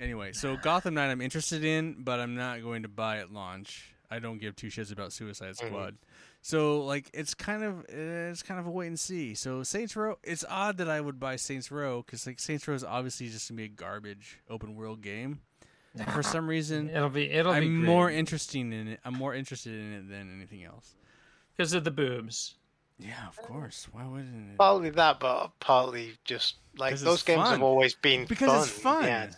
Anyway, 0.00 0.32
so 0.32 0.56
Gotham 0.56 0.94
Knight 0.94 1.10
I'm 1.10 1.20
interested 1.20 1.62
in, 1.62 2.02
but 2.02 2.18
I'm 2.18 2.34
not 2.34 2.60
going 2.60 2.82
to 2.82 2.88
buy 2.88 3.18
it 3.18 3.20
at 3.20 3.32
launch. 3.32 3.94
I 4.10 4.18
don't 4.18 4.38
give 4.38 4.56
two 4.56 4.66
shits 4.66 4.90
about 4.90 5.12
Suicide 5.12 5.54
Mhm. 5.54 5.66
Squad. 5.66 5.96
So 6.40 6.80
like 6.84 7.08
it's 7.14 7.34
kind 7.34 7.62
of 7.62 7.84
it's 7.88 8.42
kind 8.42 8.58
of 8.58 8.66
a 8.66 8.70
wait 8.70 8.88
and 8.88 8.98
see. 8.98 9.34
So 9.34 9.62
Saints 9.62 9.94
Row, 9.94 10.18
it's 10.24 10.44
odd 10.48 10.78
that 10.78 10.88
I 10.90 11.00
would 11.00 11.20
buy 11.20 11.36
Saints 11.36 11.70
Row 11.70 12.02
because 12.02 12.26
like 12.26 12.40
Saints 12.40 12.66
Row 12.66 12.74
is 12.74 12.82
obviously 12.82 13.28
just 13.28 13.48
gonna 13.48 13.58
be 13.58 13.64
a 13.64 13.68
garbage 13.68 14.40
open 14.50 14.74
world 14.74 15.02
game. 15.02 15.40
For 16.14 16.22
some 16.22 16.48
reason, 16.48 16.90
It'll 16.90 17.10
be. 17.10 17.30
It'll 17.30 17.52
be 17.52 17.58
I'm 17.58 17.84
more 17.84 18.10
interesting 18.10 18.72
in 18.72 18.88
it. 18.88 19.00
I'm 19.04 19.14
more 19.14 19.34
interested 19.34 19.74
in 19.74 19.92
it 19.92 20.08
than 20.08 20.34
anything 20.34 20.64
else. 20.64 20.94
Because 21.56 21.72
of 21.74 21.84
the 21.84 21.90
boobs. 21.90 22.54
Yeah, 22.98 23.26
of 23.28 23.36
course. 23.36 23.88
Why 23.92 24.06
wouldn't 24.06 24.52
it? 24.52 24.58
Partly 24.58 24.90
that, 24.90 25.18
but 25.18 25.48
partly 25.60 26.12
just 26.24 26.56
like 26.76 26.96
those 26.98 27.22
games 27.22 27.42
fun. 27.42 27.52
have 27.52 27.62
always 27.62 27.94
been 27.94 28.26
Because 28.26 28.48
fun. 28.50 28.60
it's 28.62 28.70
fun. 28.70 29.34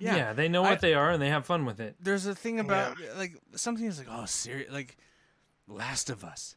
Yeah. 0.00 0.16
Yeah. 0.16 0.32
they 0.32 0.48
know 0.48 0.62
what 0.62 0.72
I- 0.72 0.76
they 0.76 0.94
are 0.94 1.10
and 1.10 1.22
they 1.22 1.28
have 1.28 1.46
fun 1.46 1.64
with 1.64 1.78
it. 1.80 1.96
There's 2.00 2.26
a 2.26 2.34
thing 2.34 2.58
about 2.60 2.96
like 3.16 3.32
something 3.54 3.84
is 3.86 3.98
like 3.98 4.08
oh 4.10 4.24
serious 4.26 4.72
like 4.72 4.96
Last 5.68 6.10
of 6.10 6.24
Us. 6.24 6.56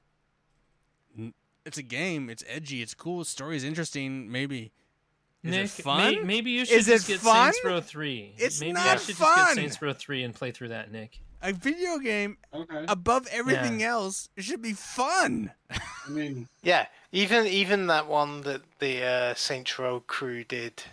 It's 1.65 1.78
a 1.78 1.84
game. 1.84 2.30
It's 2.30 2.44
edgy. 2.48 2.82
It's 2.82 2.94
cool. 2.95 3.23
Story's 3.23 3.64
interesting. 3.64 4.32
Maybe. 4.32 4.72
Is 5.44 5.52
Nick, 5.52 5.65
it 5.65 5.84
fun? 5.84 6.14
may- 6.15 6.19
maybe 6.22 6.52
you 6.52 6.65
should 6.65 6.78
Is 6.80 6.86
just 6.88 7.07
it 7.10 7.14
get 7.14 7.19
fun? 7.22 7.53
Saints 7.53 7.65
Row 7.65 7.82
Three. 7.82 8.34
It's 8.38 8.60
maybe 8.60 8.73
not 8.73 8.94
you 8.94 8.99
should 8.99 9.18
just 9.18 9.36
get 9.36 9.56
Saints 9.56 9.82
Row 9.82 9.94
Three 9.94 10.23
and 10.23 10.34
play 10.34 10.52
through 10.52 10.69
that, 10.69 10.91
Nick. 10.91 11.19
A 11.43 11.53
video 11.53 11.97
game 11.97 12.38
Okay. 12.53 12.85
above 12.88 13.27
everything 13.31 13.81
else. 13.84 14.30
It 14.35 14.43
should 14.43 14.61
be 14.61 14.73
fun. 14.73 15.51
I 15.72 16.09
mean, 16.09 16.47
Yeah, 16.63 16.85
even 17.11 17.47
even 17.47 17.88
that 17.88 18.07
one 18.07 18.41
that 18.41 18.61
the 18.80 19.03
uh, 19.03 19.34
Saints 19.34 19.77
Row 19.80 20.01
crew 20.01 20.43
did 20.43 20.84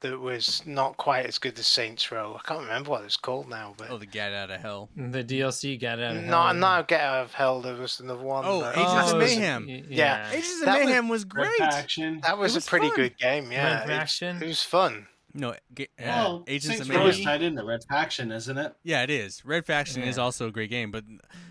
that 0.00 0.20
was 0.20 0.62
not 0.66 0.96
quite 0.98 1.24
as 1.24 1.38
good 1.38 1.58
as 1.58 1.66
Saints 1.66 2.12
Row. 2.12 2.38
I 2.38 2.46
can't 2.46 2.60
remember 2.60 2.90
what 2.90 3.04
it's 3.04 3.16
called 3.16 3.48
now, 3.48 3.72
but 3.78 3.88
Oh, 3.90 3.96
the 3.96 4.04
Get 4.04 4.32
Out 4.34 4.50
of 4.50 4.60
Hell. 4.60 4.90
The 4.96 5.24
DLC 5.24 5.80
got 5.80 5.98
out 5.98 6.16
of 6.16 6.24
not 6.24 6.46
hell. 6.48 6.54
not 6.56 6.88
Get 6.88 7.00
Out 7.00 7.24
of 7.24 7.32
Hell. 7.32 7.62
There 7.62 7.74
was 7.76 8.00
another 8.00 8.22
one. 8.22 8.44
Oh, 8.46 8.60
that, 8.60 8.76
Agents 8.76 8.92
Oh, 9.12 9.16
of 9.16 9.22
it 9.22 9.24
was- 9.24 9.36
Mayhem. 9.38 9.68
Yeah. 9.88 10.28
Agents 10.30 10.60
of 10.60 10.66
That 10.66 10.78
was- 10.80 10.86
Mayhem 10.88 11.08
was 11.08 11.22
Red 11.24 11.30
great. 11.32 11.56
Faction. 11.58 12.20
that 12.22 12.36
was, 12.36 12.54
was 12.54 12.66
a 12.66 12.68
pretty 12.68 12.88
fun. 12.88 12.96
good 12.96 13.18
game. 13.18 13.50
Yeah, 13.50 13.86
Red 13.86 14.02
it, 14.20 14.42
it 14.42 14.46
was 14.46 14.62
fun. 14.62 15.06
No, 15.34 15.54
ge- 15.74 15.82
uh, 15.98 16.04
Well, 16.04 16.44
Agents 16.46 16.66
Saints 16.66 16.80
of 16.82 16.88
Mayhem. 16.88 17.06
is 17.08 17.20
tied 17.22 17.42
into 17.42 17.64
Red 17.64 17.82
Faction, 17.88 18.30
isn't 18.30 18.56
it? 18.56 18.72
Yeah, 18.84 19.02
it 19.02 19.10
is. 19.10 19.44
Red 19.44 19.66
Faction 19.66 20.02
is 20.04 20.16
also 20.16 20.46
a 20.46 20.50
great 20.52 20.70
game, 20.70 20.90
but 20.92 21.04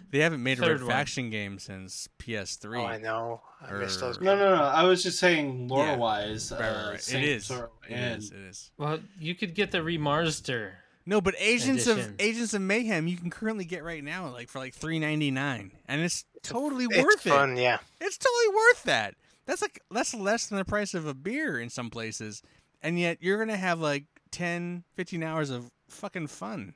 they 0.09 0.19
haven't 0.19 0.41
made 0.41 0.59
a 0.59 0.61
Red 0.61 0.81
one. 0.81 0.89
Faction 0.89 1.29
game 1.29 1.59
since 1.59 2.07
PS3. 2.17 2.79
Oh, 2.81 2.85
I 2.85 2.97
know. 2.97 3.41
I 3.61 3.73
missed 3.73 3.99
those. 3.99 4.17
Or- 4.19 4.23
No, 4.23 4.35
no, 4.37 4.55
no. 4.55 4.63
I 4.63 4.83
was 4.83 5.03
just 5.03 5.19
saying, 5.19 5.67
Yeah. 5.69 5.75
lore 5.75 5.97
wise, 5.97 6.51
Right, 6.51 6.61
right, 6.61 6.67
uh, 6.69 6.85
right. 6.91 6.95
It 6.95 7.01
Saints 7.03 7.49
is. 7.49 7.57
Row 7.57 7.69
It 7.89 7.91
and 7.93 8.23
is. 8.23 8.31
It 8.31 8.37
is. 8.39 8.71
Well, 8.77 8.99
you 9.19 9.35
could 9.35 9.53
get 9.53 9.71
the 9.71 9.79
remaster. 9.79 10.71
No, 11.05 11.19
but 11.19 11.35
Agents 11.37 11.85
of 11.87 12.13
Agents 12.19 12.53
of 12.53 12.61
Mayhem 12.61 13.07
you 13.07 13.17
can 13.17 13.29
currently 13.29 13.65
get 13.65 13.83
right 13.83 14.01
now, 14.01 14.29
like 14.29 14.47
for 14.47 14.59
like 14.59 14.73
three 14.73 14.99
ninety 14.99 15.31
nine, 15.31 15.71
and 15.85 15.99
it's 16.01 16.23
totally 16.43 16.85
It's 16.89 16.97
worth 17.03 17.27
it. 17.27 17.57
yeah. 17.57 17.79
It's 17.99 18.17
totally 18.17 18.55
worth 18.55 18.83
that. 18.83 19.15
That's 19.45 19.61
like 19.61 19.81
that's 19.91 20.13
less 20.13 20.47
than 20.47 20.57
the 20.59 20.63
price 20.63 20.93
of 20.93 21.05
a 21.05 21.13
beer 21.13 21.59
in 21.59 21.69
some 21.69 21.89
places, 21.89 22.41
and 22.83 22.99
yet 22.99 23.17
you're 23.21 23.37
gonna 23.39 23.57
have 23.57 23.79
like 23.79 24.03
10, 24.31 24.83
15 24.95 25.23
hours 25.23 25.49
of 25.49 25.71
fucking 25.87 26.27
fun. 26.27 26.73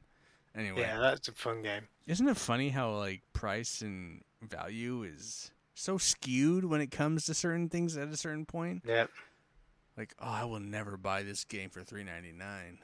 Anyway, 0.55 0.81
Yeah, 0.81 0.99
that's 0.99 1.27
a 1.27 1.31
fun 1.33 1.61
game. 1.61 1.87
isn't 2.07 2.27
it 2.27 2.37
funny 2.37 2.69
how 2.69 2.95
like 2.95 3.21
price 3.33 3.81
and 3.81 4.23
value 4.41 5.03
is 5.03 5.51
so 5.75 5.97
skewed 5.99 6.65
when 6.65 6.81
it 6.81 6.89
comes 6.89 7.25
to 7.25 7.33
certain 7.35 7.69
things 7.69 7.95
at 7.97 8.07
a 8.07 8.17
certain 8.17 8.45
point? 8.45 8.83
Yeah. 8.85 9.05
Like, 9.95 10.13
oh, 10.19 10.27
I 10.27 10.43
will 10.45 10.59
never 10.59 10.95
buy 10.97 11.23
this 11.23 11.43
game 11.43 11.69
for 11.69 11.83
three 11.83 12.03
ninety 12.03 12.31
nine. 12.31 12.79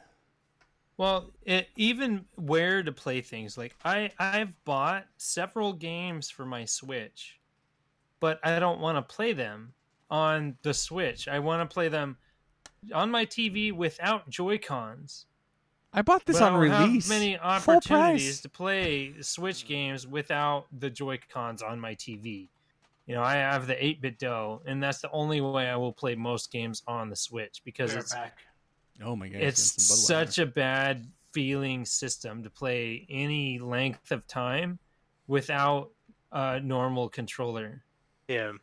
Well, 0.97 1.31
it, 1.43 1.69
even 1.75 2.25
where 2.35 2.83
to 2.83 2.91
play 2.91 3.21
things 3.21 3.57
like 3.57 3.75
I 3.83 4.11
I've 4.19 4.63
bought 4.65 5.05
several 5.17 5.73
games 5.73 6.29
for 6.29 6.45
my 6.45 6.65
Switch, 6.65 7.39
but 8.19 8.39
I 8.43 8.59
don't 8.59 8.79
want 8.79 8.97
to 8.97 9.15
play 9.15 9.33
them 9.33 9.73
on 10.11 10.57
the 10.61 10.73
Switch. 10.73 11.27
I 11.27 11.39
want 11.39 11.67
to 11.67 11.73
play 11.73 11.87
them 11.87 12.17
on 12.93 13.11
my 13.11 13.25
TV 13.25 13.71
without 13.71 14.29
Joy 14.29 14.57
Cons. 14.57 15.25
I 15.93 16.01
bought 16.01 16.25
this 16.25 16.39
but 16.39 16.51
on 16.51 16.55
I 16.55 16.63
release. 16.63 17.07
Have 17.07 17.19
many 17.19 17.37
opportunities 17.37 18.41
to 18.41 18.49
play 18.49 19.13
Switch 19.21 19.67
games 19.67 20.07
without 20.07 20.65
the 20.79 20.89
Joy 20.89 21.19
Cons 21.31 21.61
on 21.61 21.79
my 21.79 21.93
TV. 21.93 22.47
You 23.05 23.15
know, 23.15 23.21
I 23.21 23.35
have 23.35 23.67
the 23.67 23.75
8BitDo, 23.75 24.61
and 24.65 24.81
that's 24.81 25.01
the 25.01 25.11
only 25.11 25.41
way 25.41 25.69
I 25.69 25.75
will 25.75 25.91
play 25.91 26.15
most 26.15 26.51
games 26.51 26.81
on 26.87 27.09
the 27.09 27.15
Switch 27.15 27.61
because 27.63 27.91
Fair 27.91 27.99
it's 27.99 28.13
back. 28.13 28.37
Oh 29.03 29.15
my 29.15 29.27
god! 29.27 29.41
it's 29.41 29.83
such 29.83 30.39
a 30.39 30.45
bad 30.45 31.07
feeling 31.33 31.83
system 31.83 32.43
to 32.43 32.49
play 32.49 33.05
any 33.09 33.59
length 33.59 34.11
of 34.11 34.25
time 34.27 34.79
without 35.27 35.89
a 36.31 36.59
normal 36.59 37.09
controller. 37.09 37.83
Yeah. 38.27 38.53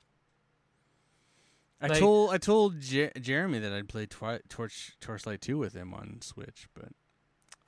I 1.81 1.87
like- 1.87 1.99
told 1.99 2.31
I 2.31 2.39
told 2.39 2.81
Jer- 2.81 3.13
Jeremy 3.21 3.59
that 3.61 3.73
I'd 3.73 3.89
play 3.89 4.07
Twi- 4.07 4.41
Torch 4.49 4.97
Torchlight 5.01 5.41
two 5.41 5.59
with 5.59 5.73
him 5.75 5.95
on 5.95 6.19
Switch, 6.23 6.69
but 6.75 6.89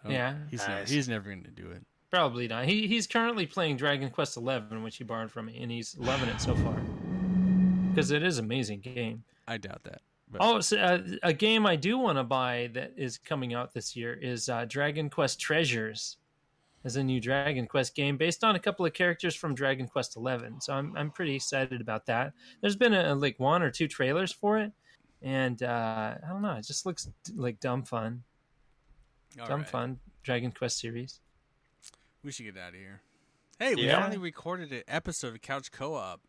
I 0.04 0.10
Yeah. 0.12 0.36
he's 0.50 0.66
never, 0.66 0.84
he's 0.84 1.08
never 1.08 1.30
going 1.30 1.44
to 1.44 1.50
do 1.50 1.70
it. 1.70 1.86
Probably 2.10 2.46
not. 2.48 2.66
He 2.66 2.86
he's 2.88 3.06
currently 3.06 3.46
playing 3.46 3.78
Dragon 3.78 4.10
Quest 4.10 4.36
Eleven, 4.36 4.82
which 4.82 4.96
he 4.98 5.04
borrowed 5.04 5.30
from 5.30 5.46
me, 5.46 5.62
and 5.62 5.70
he's 5.70 5.96
loving 5.96 6.28
it 6.28 6.40
so 6.40 6.54
far. 6.56 6.74
Because 7.90 8.10
it 8.10 8.22
is 8.22 8.38
an 8.38 8.44
amazing 8.44 8.80
game. 8.80 9.24
I 9.48 9.56
doubt 9.58 9.82
that. 9.84 10.02
But 10.30 10.40
Oh, 10.42 10.60
so, 10.60 10.78
uh, 10.78 11.02
a 11.22 11.32
game 11.34 11.66
I 11.66 11.76
do 11.76 11.98
want 11.98 12.16
to 12.18 12.24
buy 12.24 12.70
that 12.72 12.92
is 12.96 13.18
coming 13.18 13.52
out 13.52 13.72
this 13.74 13.94
year 13.94 14.14
is 14.14 14.48
uh, 14.48 14.64
Dragon 14.66 15.10
Quest 15.10 15.38
Treasures. 15.40 16.16
As 16.84 16.96
a 16.96 17.04
new 17.04 17.20
Dragon 17.20 17.66
Quest 17.68 17.94
game 17.94 18.16
based 18.16 18.42
on 18.42 18.56
a 18.56 18.58
couple 18.58 18.84
of 18.84 18.92
characters 18.92 19.36
from 19.36 19.54
Dragon 19.54 19.86
Quest 19.86 20.16
Eleven, 20.16 20.60
so 20.60 20.72
I'm 20.72 20.92
I'm 20.96 21.10
pretty 21.12 21.36
excited 21.36 21.80
about 21.80 22.06
that. 22.06 22.32
There's 22.60 22.74
been 22.74 22.92
a, 22.92 23.14
like 23.14 23.38
one 23.38 23.62
or 23.62 23.70
two 23.70 23.86
trailers 23.86 24.32
for 24.32 24.58
it, 24.58 24.72
and 25.22 25.62
uh, 25.62 26.14
I 26.24 26.28
don't 26.28 26.42
know, 26.42 26.54
it 26.56 26.66
just 26.66 26.84
looks 26.84 27.08
like 27.36 27.60
dumb 27.60 27.84
fun, 27.84 28.24
all 29.40 29.46
dumb 29.46 29.60
right. 29.60 29.68
fun 29.68 30.00
Dragon 30.24 30.50
Quest 30.50 30.80
series. 30.80 31.20
We 32.24 32.32
should 32.32 32.46
get 32.46 32.56
out 32.58 32.70
of 32.70 32.74
here. 32.80 33.00
Hey, 33.60 33.76
we 33.76 33.82
Yeah. 33.86 34.00
finally 34.00 34.18
recorded 34.18 34.72
an 34.72 34.82
episode 34.88 35.34
of 35.34 35.40
Couch 35.40 35.70
Co-op 35.70 36.20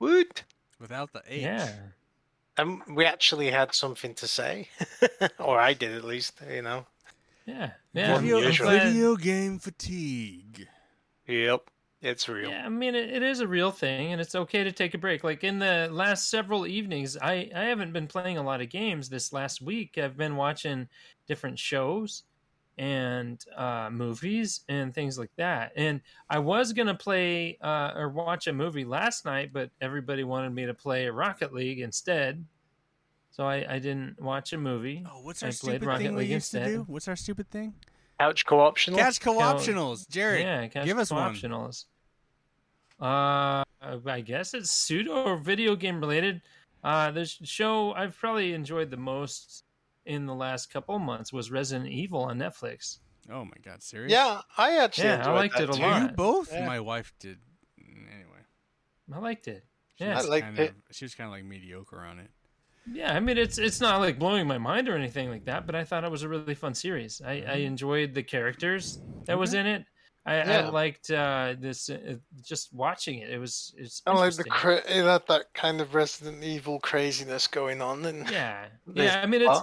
Woot. 0.00 0.44
without 0.80 1.12
the 1.12 1.22
H. 1.26 1.42
Yeah, 1.42 1.72
And 2.56 2.80
we 2.96 3.04
actually 3.04 3.50
had 3.52 3.72
something 3.74 4.14
to 4.14 4.26
say, 4.26 4.68
or 5.38 5.60
I 5.60 5.74
did 5.74 5.92
at 5.94 6.04
least. 6.04 6.40
You 6.50 6.62
know. 6.62 6.86
Yeah, 7.48 7.70
yeah. 7.94 8.18
Video, 8.18 8.38
I'm 8.38 8.44
usual. 8.44 8.66
glad- 8.68 8.82
video 8.92 9.16
game 9.16 9.58
fatigue. 9.58 10.66
Yep. 11.26 11.70
It's 12.00 12.28
real. 12.28 12.48
Yeah, 12.48 12.64
I 12.64 12.68
mean 12.68 12.94
it, 12.94 13.10
it 13.10 13.22
is 13.24 13.40
a 13.40 13.48
real 13.48 13.72
thing, 13.72 14.12
and 14.12 14.20
it's 14.20 14.36
okay 14.36 14.62
to 14.62 14.70
take 14.70 14.94
a 14.94 14.98
break. 14.98 15.24
Like 15.24 15.42
in 15.42 15.58
the 15.58 15.88
last 15.90 16.30
several 16.30 16.64
evenings, 16.64 17.16
I 17.16 17.50
I 17.54 17.64
haven't 17.64 17.92
been 17.92 18.06
playing 18.06 18.38
a 18.38 18.42
lot 18.42 18.60
of 18.60 18.68
games 18.70 19.08
this 19.08 19.32
last 19.32 19.60
week. 19.60 19.98
I've 19.98 20.16
been 20.16 20.36
watching 20.36 20.88
different 21.26 21.58
shows 21.58 22.22
and 22.78 23.44
uh, 23.56 23.90
movies 23.90 24.60
and 24.68 24.94
things 24.94 25.18
like 25.18 25.32
that. 25.38 25.72
And 25.74 26.00
I 26.30 26.38
was 26.38 26.72
gonna 26.72 26.94
play 26.94 27.58
uh, 27.60 27.94
or 27.96 28.10
watch 28.10 28.46
a 28.46 28.52
movie 28.52 28.84
last 28.84 29.24
night, 29.24 29.52
but 29.52 29.70
everybody 29.80 30.22
wanted 30.22 30.54
me 30.54 30.66
to 30.66 30.74
play 30.74 31.08
Rocket 31.08 31.52
League 31.52 31.80
instead, 31.80 32.44
so 33.38 33.46
I, 33.46 33.74
I 33.74 33.78
didn't 33.78 34.20
watch 34.20 34.52
a 34.52 34.58
movie. 34.58 35.04
Oh, 35.08 35.20
what's 35.22 35.44
our 35.44 35.50
played 35.50 35.54
stupid 35.54 35.82
Rocket 35.84 36.02
thing 36.02 36.14
we 36.16 36.22
League 36.22 36.30
used 36.30 36.50
to 36.50 36.64
do? 36.64 36.84
What's 36.88 37.06
our 37.06 37.14
stupid 37.14 37.48
thing? 37.50 37.72
Couch 38.18 38.44
co-optional. 38.44 38.98
Catch 38.98 39.20
co-optionals. 39.20 40.08
Jared, 40.08 40.42
yeah, 40.42 40.66
Couch 40.66 40.84
give 40.84 40.98
us 40.98 41.12
one. 41.12 41.32
optionals. 41.32 41.84
Uh, 43.00 43.62
I 43.80 44.22
guess 44.24 44.54
it's 44.54 44.72
pseudo 44.72 45.22
or 45.22 45.36
video 45.36 45.76
game 45.76 46.00
related. 46.00 46.42
Uh, 46.82 47.12
the 47.12 47.26
show 47.26 47.92
I've 47.92 48.18
probably 48.18 48.54
enjoyed 48.54 48.90
the 48.90 48.96
most 48.96 49.62
in 50.04 50.26
the 50.26 50.34
last 50.34 50.72
couple 50.72 50.98
months 50.98 51.32
was 51.32 51.52
Resident 51.52 51.88
Evil 51.88 52.22
on 52.22 52.38
Netflix. 52.38 52.98
Oh 53.30 53.44
my 53.44 53.52
god, 53.64 53.84
serious? 53.84 54.10
Yeah, 54.10 54.40
I 54.56 54.78
actually. 54.78 55.08
Yeah, 55.08 55.28
I 55.28 55.30
liked 55.30 55.54
that 55.54 55.64
it 55.64 55.70
a 55.70 55.72
too. 55.74 55.82
lot. 55.82 56.02
You 56.02 56.08
both? 56.08 56.52
Yeah. 56.52 56.66
My 56.66 56.80
wife 56.80 57.12
did. 57.20 57.38
Anyway. 57.78 58.40
I 59.14 59.18
liked 59.20 59.46
it. 59.46 59.64
Yeah. 59.98 60.18
I 60.18 60.22
liked 60.22 60.46
kind 60.46 60.58
it. 60.58 60.70
Of, 60.70 60.96
she 60.96 61.04
was 61.04 61.14
kind 61.14 61.28
of 61.28 61.32
like 61.32 61.44
mediocre 61.44 62.00
on 62.00 62.18
it. 62.18 62.30
Yeah, 62.92 63.14
I 63.14 63.20
mean 63.20 63.38
it's 63.38 63.58
it's 63.58 63.80
not 63.80 64.00
like 64.00 64.18
blowing 64.18 64.46
my 64.46 64.58
mind 64.58 64.88
or 64.88 64.96
anything 64.96 65.30
like 65.30 65.44
that, 65.44 65.66
but 65.66 65.74
I 65.74 65.84
thought 65.84 66.04
it 66.04 66.10
was 66.10 66.22
a 66.22 66.28
really 66.28 66.54
fun 66.54 66.74
series. 66.74 67.20
I, 67.24 67.44
I 67.46 67.54
enjoyed 67.56 68.14
the 68.14 68.22
characters 68.22 68.98
that 69.26 69.38
was 69.38 69.54
in 69.54 69.66
it. 69.66 69.84
I, 70.26 70.40
I 70.40 70.68
liked 70.68 71.10
uh, 71.10 71.54
this 71.58 71.88
uh, 71.88 72.16
just 72.42 72.74
watching 72.74 73.20
it. 73.20 73.30
It 73.30 73.38
was 73.38 73.74
it's 73.78 74.02
I 74.06 74.12
like 74.12 74.34
the 74.34 74.44
cra- 74.44 74.82
it 74.86 75.04
had 75.04 75.22
that 75.28 75.46
kind 75.54 75.80
of 75.80 75.94
Resident 75.94 76.44
Evil 76.44 76.80
craziness 76.80 77.46
going 77.46 77.80
on, 77.80 78.04
and 78.04 78.28
Yeah, 78.30 78.66
yeah. 78.94 79.20
I 79.22 79.26
mean, 79.26 79.42
it's. 79.42 79.60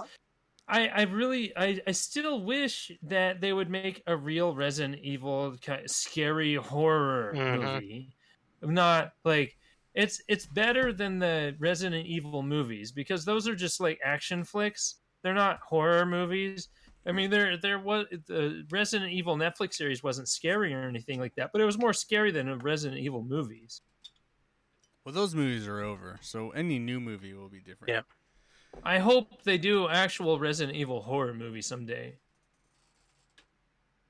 I, 0.68 0.88
I 0.88 1.02
really 1.02 1.56
I, 1.56 1.80
I 1.86 1.92
still 1.92 2.42
wish 2.42 2.90
that 3.04 3.40
they 3.40 3.52
would 3.52 3.70
make 3.70 4.02
a 4.08 4.16
real 4.16 4.56
Resident 4.56 5.00
Evil 5.00 5.56
kind 5.62 5.84
of 5.84 5.90
scary 5.90 6.56
horror 6.56 7.32
Mhm. 7.36 7.60
movie. 7.60 8.16
Not 8.62 9.12
like 9.24 9.56
it's 9.96 10.20
it's 10.28 10.46
better 10.46 10.92
than 10.92 11.18
the 11.18 11.56
Resident 11.58 12.06
Evil 12.06 12.42
movies 12.42 12.92
because 12.92 13.24
those 13.24 13.48
are 13.48 13.56
just 13.56 13.80
like 13.80 13.98
action 14.04 14.44
flicks. 14.44 14.96
They're 15.22 15.34
not 15.34 15.60
horror 15.60 16.04
movies. 16.04 16.68
I 17.06 17.12
mean, 17.12 17.30
there 17.30 17.56
there 17.56 17.78
was 17.78 18.06
the 18.26 18.64
Resident 18.70 19.10
Evil 19.10 19.36
Netflix 19.36 19.74
series 19.74 20.02
wasn't 20.02 20.28
scary 20.28 20.74
or 20.74 20.82
anything 20.82 21.18
like 21.18 21.34
that, 21.36 21.50
but 21.50 21.62
it 21.62 21.64
was 21.64 21.78
more 21.78 21.94
scary 21.94 22.30
than 22.30 22.46
the 22.46 22.56
Resident 22.58 23.00
Evil 23.00 23.22
movies. 23.22 23.80
Well, 25.04 25.14
those 25.14 25.34
movies 25.34 25.66
are 25.66 25.80
over, 25.80 26.18
so 26.20 26.50
any 26.50 26.78
new 26.78 27.00
movie 27.00 27.32
will 27.32 27.48
be 27.48 27.60
different. 27.60 27.88
Yeah. 27.88 28.02
I 28.84 28.98
hope 28.98 29.42
they 29.44 29.56
do 29.56 29.88
actual 29.88 30.38
Resident 30.38 30.76
Evil 30.76 31.00
horror 31.00 31.32
movie 31.32 31.62
someday. 31.62 32.18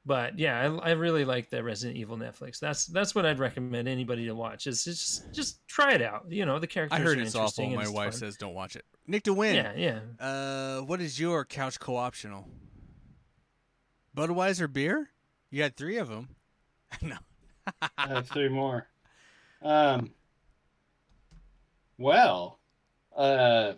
But 0.07 0.39
yeah, 0.39 0.61
I, 0.61 0.91
I 0.91 0.93
really 0.93 1.25
like 1.25 1.51
the 1.51 1.65
Resident 1.65 1.99
Evil 1.99 2.17
Netflix. 2.17 2.61
That's 2.61 2.87
that's 2.87 3.13
what 3.13 3.27
I'd 3.27 3.41
recommend 3.41 3.89
anybody 3.89 4.27
to 4.27 4.37
watch. 4.37 4.69
Is 4.69 4.85
just 4.85 5.35
just 5.35 5.67
try 5.67 5.95
it 5.95 6.03
out. 6.03 6.27
You 6.31 6.47
know, 6.47 6.61
the 6.61 6.69
characters. 6.69 6.97
I 6.97 7.03
heard 7.03 7.19
are 7.19 7.23
it's 7.23 7.35
interesting 7.35 7.67
awful. 7.67 7.81
and 7.81 7.83
My 7.83 7.83
it's 7.83 7.93
wife 7.93 8.13
fun. 8.13 8.21
says 8.21 8.37
don't 8.37 8.55
watch 8.55 8.77
it. 8.77 8.85
Nick 9.09 9.25
to 9.25 9.35
win. 9.35 9.57
Yeah, 9.57 9.73
yeah. 9.75 10.25
Uh, 10.25 10.81
what 10.83 11.01
is 11.01 11.19
your 11.19 11.45
couch 11.45 11.81
co-optional? 11.81 12.49
Budweiser 14.17 14.73
beer? 14.73 15.11
You 15.51 15.63
had 15.63 15.77
three 15.77 15.97
of 15.97 16.09
them. 16.09 16.29
no. 17.03 17.17
I 17.99 18.07
have 18.07 18.29
three 18.29 18.49
more. 18.49 18.87
Um. 19.61 20.13
Well, 21.99 22.61
uh, 23.17 23.73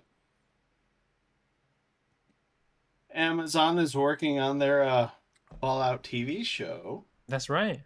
Amazon 3.14 3.78
is 3.78 3.94
working 3.96 4.38
on 4.40 4.58
their 4.58 4.82
uh, 4.82 5.10
Fallout 5.60 6.02
TV 6.02 6.44
show, 6.44 7.04
That's 7.28 7.48
right. 7.48 7.80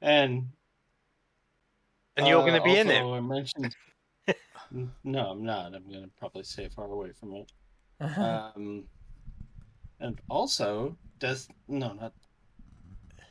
and 0.00 0.48
and 2.16 2.26
you're 2.26 2.40
uh, 2.40 2.46
going 2.46 2.54
to 2.54 2.62
be 2.62 2.76
in 2.76 2.88
it. 2.90 3.02
I 3.02 3.20
mentioned. 3.20 3.74
No, 5.02 5.30
I'm 5.30 5.44
not. 5.46 5.74
I'm 5.74 5.88
going 5.88 6.02
to 6.04 6.10
probably 6.18 6.42
stay 6.42 6.68
far 6.68 6.84
away 6.86 7.12
from 7.12 7.34
it. 7.34 7.52
Um, 8.18 8.84
and 9.98 10.20
also, 10.28 10.96
Death. 11.18 11.48
No, 11.66 11.94
not. 11.94 12.12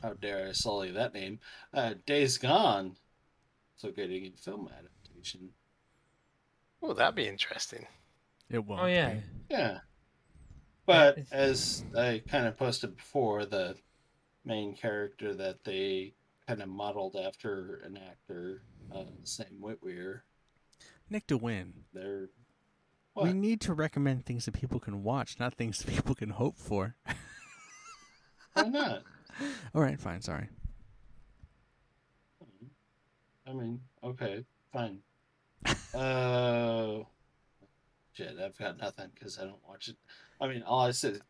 How 0.02 0.14
dare 0.14 0.48
I 0.48 0.52
sully 0.52 0.90
that 0.90 1.14
name? 1.14 1.38
Uh, 1.72 1.94
Days 2.06 2.38
Gone. 2.38 2.96
So 3.76 3.90
getting 3.90 4.26
a 4.26 4.36
film 4.36 4.68
adaptation. 4.76 5.50
Oh, 6.82 6.92
that'd 6.92 7.14
be 7.14 7.26
interesting. 7.28 7.86
It 8.50 8.64
won't. 8.64 8.82
oh 8.82 8.86
yeah. 8.86 9.14
be. 9.14 9.20
Yeah. 9.50 9.78
But 10.88 11.18
as 11.32 11.84
I 11.94 12.22
kind 12.26 12.46
of 12.46 12.56
posted 12.56 12.96
before, 12.96 13.44
the 13.44 13.76
main 14.46 14.74
character 14.74 15.34
that 15.34 15.62
they 15.62 16.14
kind 16.46 16.62
of 16.62 16.68
modeled 16.70 17.14
after 17.14 17.82
an 17.84 17.98
actor, 17.98 18.62
uh, 18.92 19.04
Sam 19.22 19.58
Witwer, 19.62 20.22
Nick 21.10 21.26
to 21.28 21.36
win. 21.36 21.84
they're. 21.92 22.30
We 23.14 23.32
need 23.32 23.60
to 23.62 23.74
recommend 23.74 24.26
things 24.26 24.44
that 24.44 24.54
people 24.54 24.78
can 24.78 25.02
watch, 25.02 25.38
not 25.38 25.54
things 25.56 25.78
that 25.84 25.92
people 25.92 26.14
can 26.14 26.30
hope 26.30 26.56
for. 26.56 26.96
Why 28.54 28.68
not? 28.68 29.02
All 29.74 29.82
right, 29.82 30.00
fine. 30.00 30.22
Sorry. 30.22 30.48
I 33.46 33.52
mean, 33.52 33.80
okay, 34.02 34.44
fine. 34.72 35.00
Uh, 35.94 37.00
shit, 38.12 38.36
I've 38.42 38.56
got 38.56 38.78
nothing 38.78 39.10
because 39.14 39.38
I 39.38 39.44
don't 39.44 39.66
watch 39.68 39.88
it. 39.88 39.96
I 40.40 40.48
mean, 40.48 40.62
all 40.62 40.80
I 40.86 40.90
said, 40.92 41.20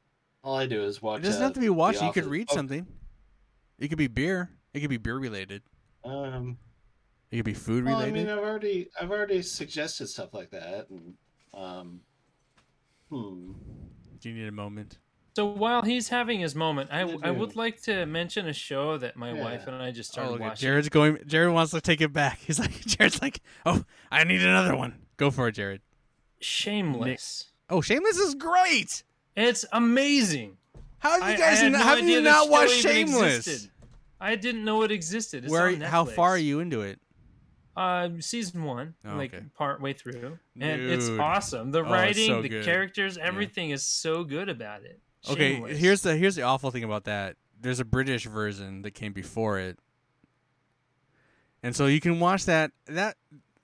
all 0.44 0.56
I 0.56 0.66
do 0.66 0.82
is 0.84 1.00
watch. 1.02 1.20
It 1.20 1.24
doesn't 1.24 1.42
uh, 1.42 1.46
have 1.46 1.54
to 1.54 1.60
be 1.60 1.68
watching. 1.70 2.06
You 2.06 2.12
could 2.12 2.26
read 2.26 2.48
Oh, 2.50 2.54
something. 2.54 2.86
It 3.78 3.88
could 3.88 3.98
be 3.98 4.06
beer. 4.08 4.50
It 4.74 4.80
could 4.80 4.90
be 4.90 4.96
beer 4.96 5.16
related. 5.18 5.62
Um, 6.04 6.58
It 7.30 7.36
could 7.36 7.44
be 7.44 7.54
food 7.54 7.84
well, 7.84 7.96
I 7.96 8.10
mean, 8.10 8.28
I've 8.28 8.38
already, 8.38 8.88
I've 9.00 9.10
already 9.10 9.42
suggested 9.42 10.08
stuff 10.08 10.32
like 10.34 10.50
that, 10.50 10.88
and 10.90 11.14
um, 11.54 12.00
hmm. 13.10 13.52
Do 14.20 14.28
you 14.28 14.34
need 14.34 14.48
a 14.48 14.52
moment? 14.52 14.98
So 15.36 15.46
while 15.46 15.82
he's 15.82 16.08
having 16.08 16.40
his 16.40 16.56
moment, 16.56 16.90
I, 16.92 17.02
I 17.22 17.30
would 17.30 17.54
like 17.54 17.80
to 17.82 18.06
mention 18.06 18.48
a 18.48 18.52
show 18.52 18.98
that 18.98 19.16
my 19.16 19.32
Yeah. 19.32 19.44
wife 19.44 19.66
and 19.68 19.76
I 19.76 19.92
just 19.92 20.10
Oh, 20.10 20.12
started 20.14 20.30
look 20.32 20.40
watching. 20.40 20.66
Jared's 20.66 20.88
going. 20.88 21.18
Jared 21.26 21.52
wants 21.52 21.70
to 21.72 21.80
take 21.80 22.00
it 22.00 22.12
back. 22.12 22.38
He's 22.46 22.58
like, 22.58 22.72
Jared's 22.86 23.22
like, 23.22 23.40
oh, 23.64 23.84
I 24.10 24.24
need 24.24 24.42
another 24.42 24.74
one. 24.74 24.96
Go 25.16 25.30
for 25.30 25.46
it, 25.46 25.52
Jared. 25.52 25.80
Shameless. 26.40 27.47
Oh, 27.70 27.80
Shameless 27.80 28.18
is 28.18 28.34
great. 28.34 29.02
It's 29.36 29.64
amazing. 29.72 30.56
How 30.98 31.12
have 31.12 31.22
I- 31.22 31.28
you 31.28 31.34
I 31.34 31.38
guys? 31.38 31.58
had 31.58 31.66
n- 31.66 31.72
no 31.72 31.78
have 31.78 32.08
you 32.08 32.20
not 32.20 32.48
watched 32.48 32.72
Shameless? 32.72 33.36
existed. 33.46 33.70
I 34.20 34.34
didn't 34.34 34.64
know 34.64 34.82
it 34.82 34.90
existed. 34.90 35.44
It's 35.44 35.52
Where? 35.52 35.76
How 35.84 36.04
far 36.04 36.30
are 36.30 36.38
you 36.38 36.58
into 36.60 36.80
it? 36.80 36.98
Uh, 37.76 38.08
season 38.18 38.64
one, 38.64 38.94
Oh, 39.04 39.14
like 39.14 39.32
okay. 39.32 39.44
part 39.54 39.80
way 39.80 39.92
through, 39.92 40.40
and 40.60 40.82
it's 40.82 41.08
awesome. 41.08 41.70
The 41.70 41.78
Oh, 41.84 41.90
writing, 41.92 42.26
so 42.26 42.42
the 42.42 42.48
good. 42.48 42.64
characters, 42.64 43.16
everything 43.16 43.70
is 43.70 43.84
so 43.86 44.24
good 44.24 44.48
about 44.48 44.82
it. 44.82 45.00
Okay, 45.30 45.54
here's 45.76 46.02
the 46.02 46.16
here's 46.16 46.34
the 46.34 46.42
awful 46.42 46.72
thing 46.72 46.82
about 46.82 47.04
that. 47.04 47.36
There's 47.60 47.78
a 47.78 47.84
British 47.84 48.24
version 48.26 48.82
that 48.82 48.92
came 48.92 49.12
before 49.12 49.60
it, 49.60 49.78
and 51.62 51.76
so 51.76 51.86
you 51.86 52.00
can 52.00 52.18
watch 52.18 52.46
that. 52.46 52.72
That 52.86 53.16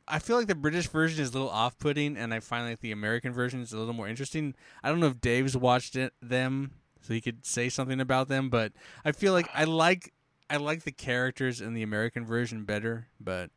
I 0.06 0.18
feel 0.18 0.36
like 0.36 0.48
the 0.48 0.54
British 0.54 0.88
version 0.88 1.22
is 1.22 1.30
a 1.30 1.32
little 1.32 1.48
off-putting, 1.48 2.16
and 2.16 2.34
I 2.34 2.40
find 2.40 2.68
like 2.68 2.80
the 2.80 2.92
American 2.92 3.32
version 3.32 3.60
is 3.60 3.72
a 3.72 3.78
little 3.78 3.94
more 3.94 4.08
interesting. 4.08 4.54
I 4.82 4.88
don't 4.90 5.00
know 5.00 5.06
if 5.06 5.20
Dave's 5.20 5.56
watched 5.56 5.96
it 5.96 6.12
them, 6.20 6.72
so 7.00 7.14
he 7.14 7.20
could 7.20 7.46
say 7.46 7.68
something 7.68 8.00
about 8.00 8.28
them, 8.28 8.50
but 8.50 8.72
I 9.04 9.12
feel 9.12 9.32
like 9.32 9.48
I 9.54 9.64
like 9.64 10.12
I 10.50 10.56
like 10.56 10.84
the 10.84 10.92
characters 10.92 11.60
in 11.60 11.74
the 11.74 11.82
American 11.82 12.26
version 12.26 12.64
better. 12.64 13.08
But 13.18 13.50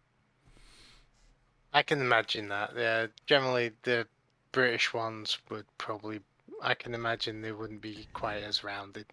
I 1.73 1.83
can 1.83 2.01
imagine 2.01 2.49
that. 2.49 2.71
Yeah, 2.77 3.07
generally 3.25 3.71
the 3.83 4.07
British 4.51 4.93
ones 4.93 5.37
would 5.49 5.65
probably. 5.77 6.21
I 6.61 6.73
can 6.73 6.93
imagine 6.93 7.41
they 7.41 7.51
wouldn't 7.51 7.81
be 7.81 8.07
quite 8.13 8.41
as 8.41 8.63
rounded. 8.63 9.05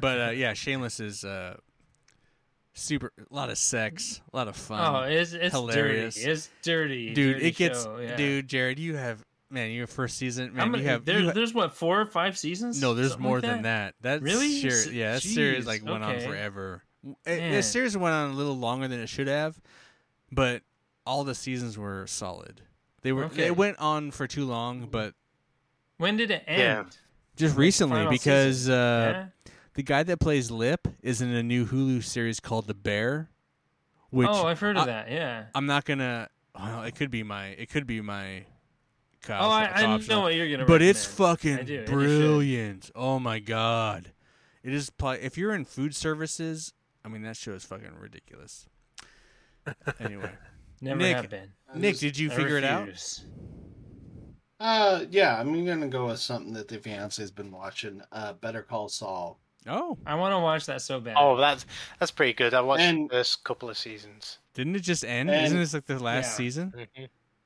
but 0.00 0.20
uh, 0.20 0.30
yeah, 0.30 0.52
Shameless 0.52 1.00
is 1.00 1.24
uh, 1.24 1.56
super 2.74 3.12
a 3.18 3.34
lot 3.34 3.50
of 3.50 3.58
sex, 3.58 4.20
a 4.32 4.36
lot 4.36 4.48
of 4.48 4.56
fun. 4.56 4.80
oh, 4.80 5.00
it's 5.08 5.32
it's 5.32 5.54
hilarious. 5.54 6.14
dirty. 6.14 6.30
It's 6.30 6.50
dirty, 6.62 7.14
dude 7.14 7.34
dirty 7.36 7.46
it 7.48 7.56
gets 7.56 7.84
show, 7.84 7.98
yeah. 7.98 8.16
dude 8.16 8.48
jared 8.48 8.78
you 8.78 8.96
have 8.96 9.24
man 9.50 9.70
your 9.70 9.86
first 9.86 10.16
season 10.16 10.48
How 10.50 10.54
man 10.62 10.70
many, 10.72 10.84
you 10.84 10.88
have 10.90 11.04
there, 11.04 11.18
you 11.20 11.26
ha- 11.26 11.32
there's 11.32 11.52
what 11.52 11.74
four 11.74 12.00
or 12.00 12.06
five 12.06 12.38
seasons? 12.38 12.80
no 12.80 12.94
there's 12.94 13.10
Something 13.10 13.26
more 13.28 13.40
like 13.40 13.50
than 13.50 13.62
that 13.62 13.94
that 14.00 14.22
Really? 14.22 14.60
series, 14.60 14.86
S- 14.86 14.92
yeah 14.92 15.12
that 15.14 15.22
series 15.22 15.66
like 15.66 15.84
went 15.84 16.02
on 16.02 16.18
forever 16.20 16.82
it, 17.26 17.50
the 17.50 17.62
series 17.62 17.94
went 17.96 18.14
on 18.14 18.30
a 18.30 18.34
little 18.34 18.56
longer 18.56 18.88
than 18.88 19.00
it 19.00 19.08
should 19.08 19.26
have 19.28 19.60
but 20.30 20.62
all 21.04 21.24
the 21.24 21.34
seasons 21.34 21.76
were 21.76 22.06
solid 22.06 22.62
they 23.02 23.12
were 23.12 23.24
Okay. 23.24 23.46
it 23.46 23.56
went 23.56 23.78
on 23.78 24.10
for 24.12 24.26
too 24.26 24.46
long 24.46 24.88
but 24.90 25.12
When 25.98 26.16
did 26.16 26.30
it 26.30 26.44
end? 26.46 26.58
Yeah. 26.60 26.84
just 27.36 27.56
recently 27.58 28.06
because 28.08 28.56
season. 28.60 28.74
uh 28.74 29.28
Yeah? 29.46 29.52
The 29.74 29.82
guy 29.82 30.02
that 30.02 30.18
plays 30.20 30.50
lip 30.50 30.88
is 31.02 31.20
in 31.20 31.30
a 31.30 31.42
new 31.42 31.66
hulu 31.66 32.02
series 32.02 32.40
called 32.40 32.66
the 32.66 32.74
bear 32.74 33.28
which 34.10 34.28
oh, 34.30 34.46
I've 34.46 34.60
heard 34.60 34.76
of 34.76 34.86
that. 34.86 35.10
Yeah. 35.10 35.44
i'm 35.54 35.66
not 35.66 35.84
gonna 35.84 36.28
well, 36.54 36.82
it 36.82 36.94
could 36.94 37.10
be 37.10 37.22
my 37.22 37.46
it 37.48 37.70
could 37.70 37.86
be 37.86 38.00
my 38.00 38.44
co- 39.22 39.34
Oh, 39.40 39.48
I, 39.48 39.70
I 39.74 39.96
know 39.98 40.20
what 40.20 40.34
you're 40.34 40.50
gonna. 40.50 40.66
but 40.66 40.82
it's 40.82 41.06
recommend. 41.08 41.30
I 41.30 41.32
fucking 41.32 41.56
do, 41.56 41.58
and 41.60 41.68
you 41.68 41.76
should. 41.78 41.86
brilliant. 41.86 42.90
Oh 42.94 43.18
my 43.18 43.38
god, 43.38 44.12
it 44.62 44.74
is. 44.74 44.90
Pl- 44.90 45.10
if 45.22 45.38
you're 45.38 45.54
in 45.54 45.64
food 45.64 45.94
services, 45.96 46.74
I 47.04 47.08
mean 47.08 47.22
that 47.22 47.36
show 47.36 47.52
is 47.52 47.64
fucking 47.64 47.94
ridiculous. 47.98 48.66
anyway, 49.98 50.32
Never 50.82 50.98
Nick, 51.00 51.16
have 51.16 51.30
been. 51.30 51.52
Nick, 51.74 51.92
just- 51.92 52.00
did 52.02 52.18
you 52.18 52.30
I 52.30 52.34
figure 52.34 52.58
it 52.58 52.64
out? 52.64 52.80
refuse. 52.82 53.24
Uh, 54.60 55.04
yeah, 55.10 55.40
I'm 55.40 55.64
gonna 55.64 55.88
go 55.88 56.06
with 56.06 56.20
something 56.20 56.52
that 56.52 56.68
the 56.68 56.78
fiance's 56.78 57.30
been 57.30 57.50
watching. 57.50 58.02
Uh, 58.12 58.34
Better 58.34 58.62
Call 58.62 58.88
Saul. 58.88 59.40
Oh, 59.66 59.96
I 60.04 60.14
want 60.16 60.32
to 60.32 60.38
watch 60.40 60.66
that 60.66 60.82
so 60.82 60.98
bad. 61.00 61.14
Oh, 61.18 61.36
that's 61.36 61.64
that's 62.00 62.10
pretty 62.10 62.32
good. 62.32 62.52
I 62.54 62.60
watched 62.62 62.82
And- 62.82 63.08
the 63.08 63.14
first 63.14 63.44
couple 63.44 63.70
of 63.70 63.78
seasons. 63.78 64.38
didn't 64.54 64.74
it 64.76 64.80
just 64.80 65.04
end? 65.04 65.30
And- 65.30 65.46
Isn't 65.46 65.58
this 65.58 65.72
like 65.74 65.86
the 65.86 65.98
last 66.02 66.32
Yeah. 66.32 66.36
season? 66.36 66.72
Mhm. 66.72 66.78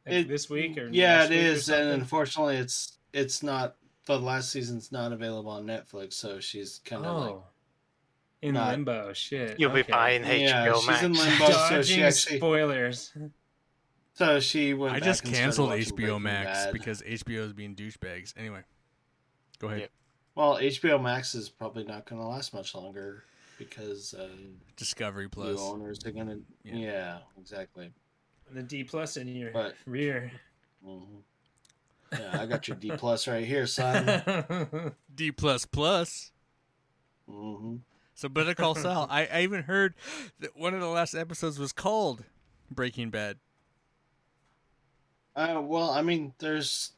Like 0.07 0.15
It- 0.15 0.29
this 0.29 0.49
week 0.49 0.79
or 0.79 0.89
yeah, 0.89 1.21
last 1.21 1.31
it 1.31 1.35
week 1.37 1.45
or 1.45 1.49
is, 1.49 1.69
and 1.69 1.91
unfortunately, 1.91 2.57
it's 2.57 2.99
it's 3.13 3.43
not. 3.43 3.77
The 4.07 4.19
last 4.21 4.51
season's 4.53 4.93
not 4.93 5.13
available 5.13 5.51
on 5.51 5.67
Netflix, 5.67 6.13
so 6.13 6.39
she's 6.39 6.81
kind 6.85 7.05
of 7.05 7.21
like 7.21 7.31
Oh, 7.33 7.45
in 8.41 8.55
not- 8.55 8.71
limbo. 8.71 9.13
Shit. 9.13 9.59
You'll 9.59 9.73
be 9.73 9.81
okay. 9.81 9.91
buying 9.93 10.25
yeah, 10.25 10.65
HBO 10.67 10.79
she's 10.79 10.87
Max. 10.87 11.03
in 11.03 11.13
limbo. 11.13 11.47
so 11.47 11.53
Dodging 11.53 11.83
she 11.97 12.03
actually 12.05 12.37
spoilers. 12.39 13.13
so 14.15 14.39
she 14.41 14.75
went. 14.75 14.95
I 14.95 15.01
back 15.01 15.05
just 15.07 15.25
canceled 15.25 15.71
HBO 15.73 16.19
Max 16.21 16.67
Bad. 16.67 16.73
because 16.73 17.03
HBO 17.03 17.43
is 17.47 17.53
being 17.53 17.75
douchebags. 17.75 18.33
Anyway, 18.37 18.61
go 19.59 19.69
ahead. 19.69 19.81
Yep. 19.81 19.91
Well, 20.37 20.57
HBO 20.59 21.03
Max 21.03 21.35
is 21.35 21.49
probably 21.49 21.83
not 21.83 22.05
going 22.07 22.21
to 22.23 22.27
last 22.29 22.55
much 22.55 22.75
longer 22.75 23.25
because 23.59 24.15
uh, 24.15 24.29
Discovery 24.77 25.25
new 25.25 25.29
Plus. 25.31 25.59
owners 25.59 26.05
are 26.07 26.13
going 26.13 26.29
to. 26.29 26.41
Yeah. 26.63 26.77
Yeah. 26.77 27.19
exactly. 27.41 27.91
The 28.53 28.63
D 28.63 28.85
plus 28.85 29.17
in 29.17 29.27
your 29.27 29.51
But- 29.51 29.75
rear. 29.87 30.31
hmm 30.85 31.01
Yeah, 32.13 32.41
I 32.41 32.47
got 32.47 32.69
your 32.69 32.77
D 32.77 32.93
plus 32.97 33.27
right 33.27 33.45
here, 33.45 33.67
son. 33.67 34.93
D 35.15 35.33
plus 35.33 35.65
plus. 35.67 36.31
hmm 37.29 37.77
So 38.15 38.29
Better 38.29 38.55
Call 38.55 38.75
Saul. 38.77 39.09
I, 39.11 39.27
I 39.27 39.41
even 39.43 39.65
heard 39.65 39.95
that 40.39 40.57
one 40.57 40.75
of 40.75 40.81
the 40.81 40.87
last 40.87 41.15
episodes 41.15 41.59
was 41.59 41.73
called 41.73 42.25
Breaking 42.71 43.11
Bad. 43.11 43.39
Uh, 45.35 45.61
well, 45.63 45.91
I 45.91 46.03
mean, 46.03 46.33
there's. 46.39 46.93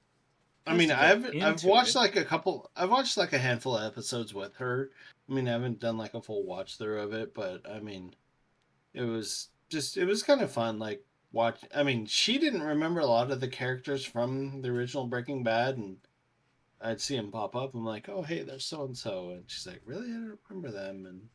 I 0.68 0.74
mean, 0.74 0.90
I've 0.90 1.26
I've 1.42 1.64
watched 1.64 1.94
it. 1.94 1.98
like 1.98 2.16
a 2.16 2.24
couple. 2.24 2.70
I've 2.76 2.90
watched 2.90 3.16
like 3.16 3.32
a 3.32 3.38
handful 3.38 3.76
of 3.76 3.90
episodes 3.90 4.34
with 4.34 4.54
her. 4.56 4.90
I 5.28 5.32
mean, 5.32 5.48
I 5.48 5.52
haven't 5.52 5.80
done 5.80 5.98
like 5.98 6.14
a 6.14 6.22
full 6.22 6.44
watch 6.44 6.78
through 6.78 7.00
of 7.00 7.12
it, 7.12 7.34
but 7.34 7.68
I 7.68 7.80
mean, 7.80 8.14
it 8.94 9.02
was 9.02 9.48
just 9.68 9.96
it 9.96 10.04
was 10.04 10.22
kind 10.22 10.40
of 10.40 10.50
fun. 10.50 10.78
Like 10.78 11.04
watch. 11.32 11.60
I 11.74 11.82
mean, 11.82 12.06
she 12.06 12.38
didn't 12.38 12.62
remember 12.62 13.00
a 13.00 13.06
lot 13.06 13.30
of 13.30 13.40
the 13.40 13.48
characters 13.48 14.04
from 14.04 14.62
the 14.62 14.68
original 14.68 15.06
Breaking 15.06 15.42
Bad, 15.42 15.76
and 15.76 15.96
I'd 16.80 17.00
see 17.00 17.16
them 17.16 17.30
pop 17.30 17.56
up. 17.56 17.74
I'm 17.74 17.84
like, 17.84 18.08
oh 18.08 18.22
hey, 18.22 18.42
there's 18.42 18.64
so 18.64 18.84
and 18.84 18.96
so, 18.96 19.30
and 19.30 19.44
she's 19.46 19.66
like, 19.66 19.82
really, 19.84 20.08
I 20.08 20.14
don't 20.14 20.38
remember 20.48 20.70
them, 20.70 21.06
and 21.06 21.28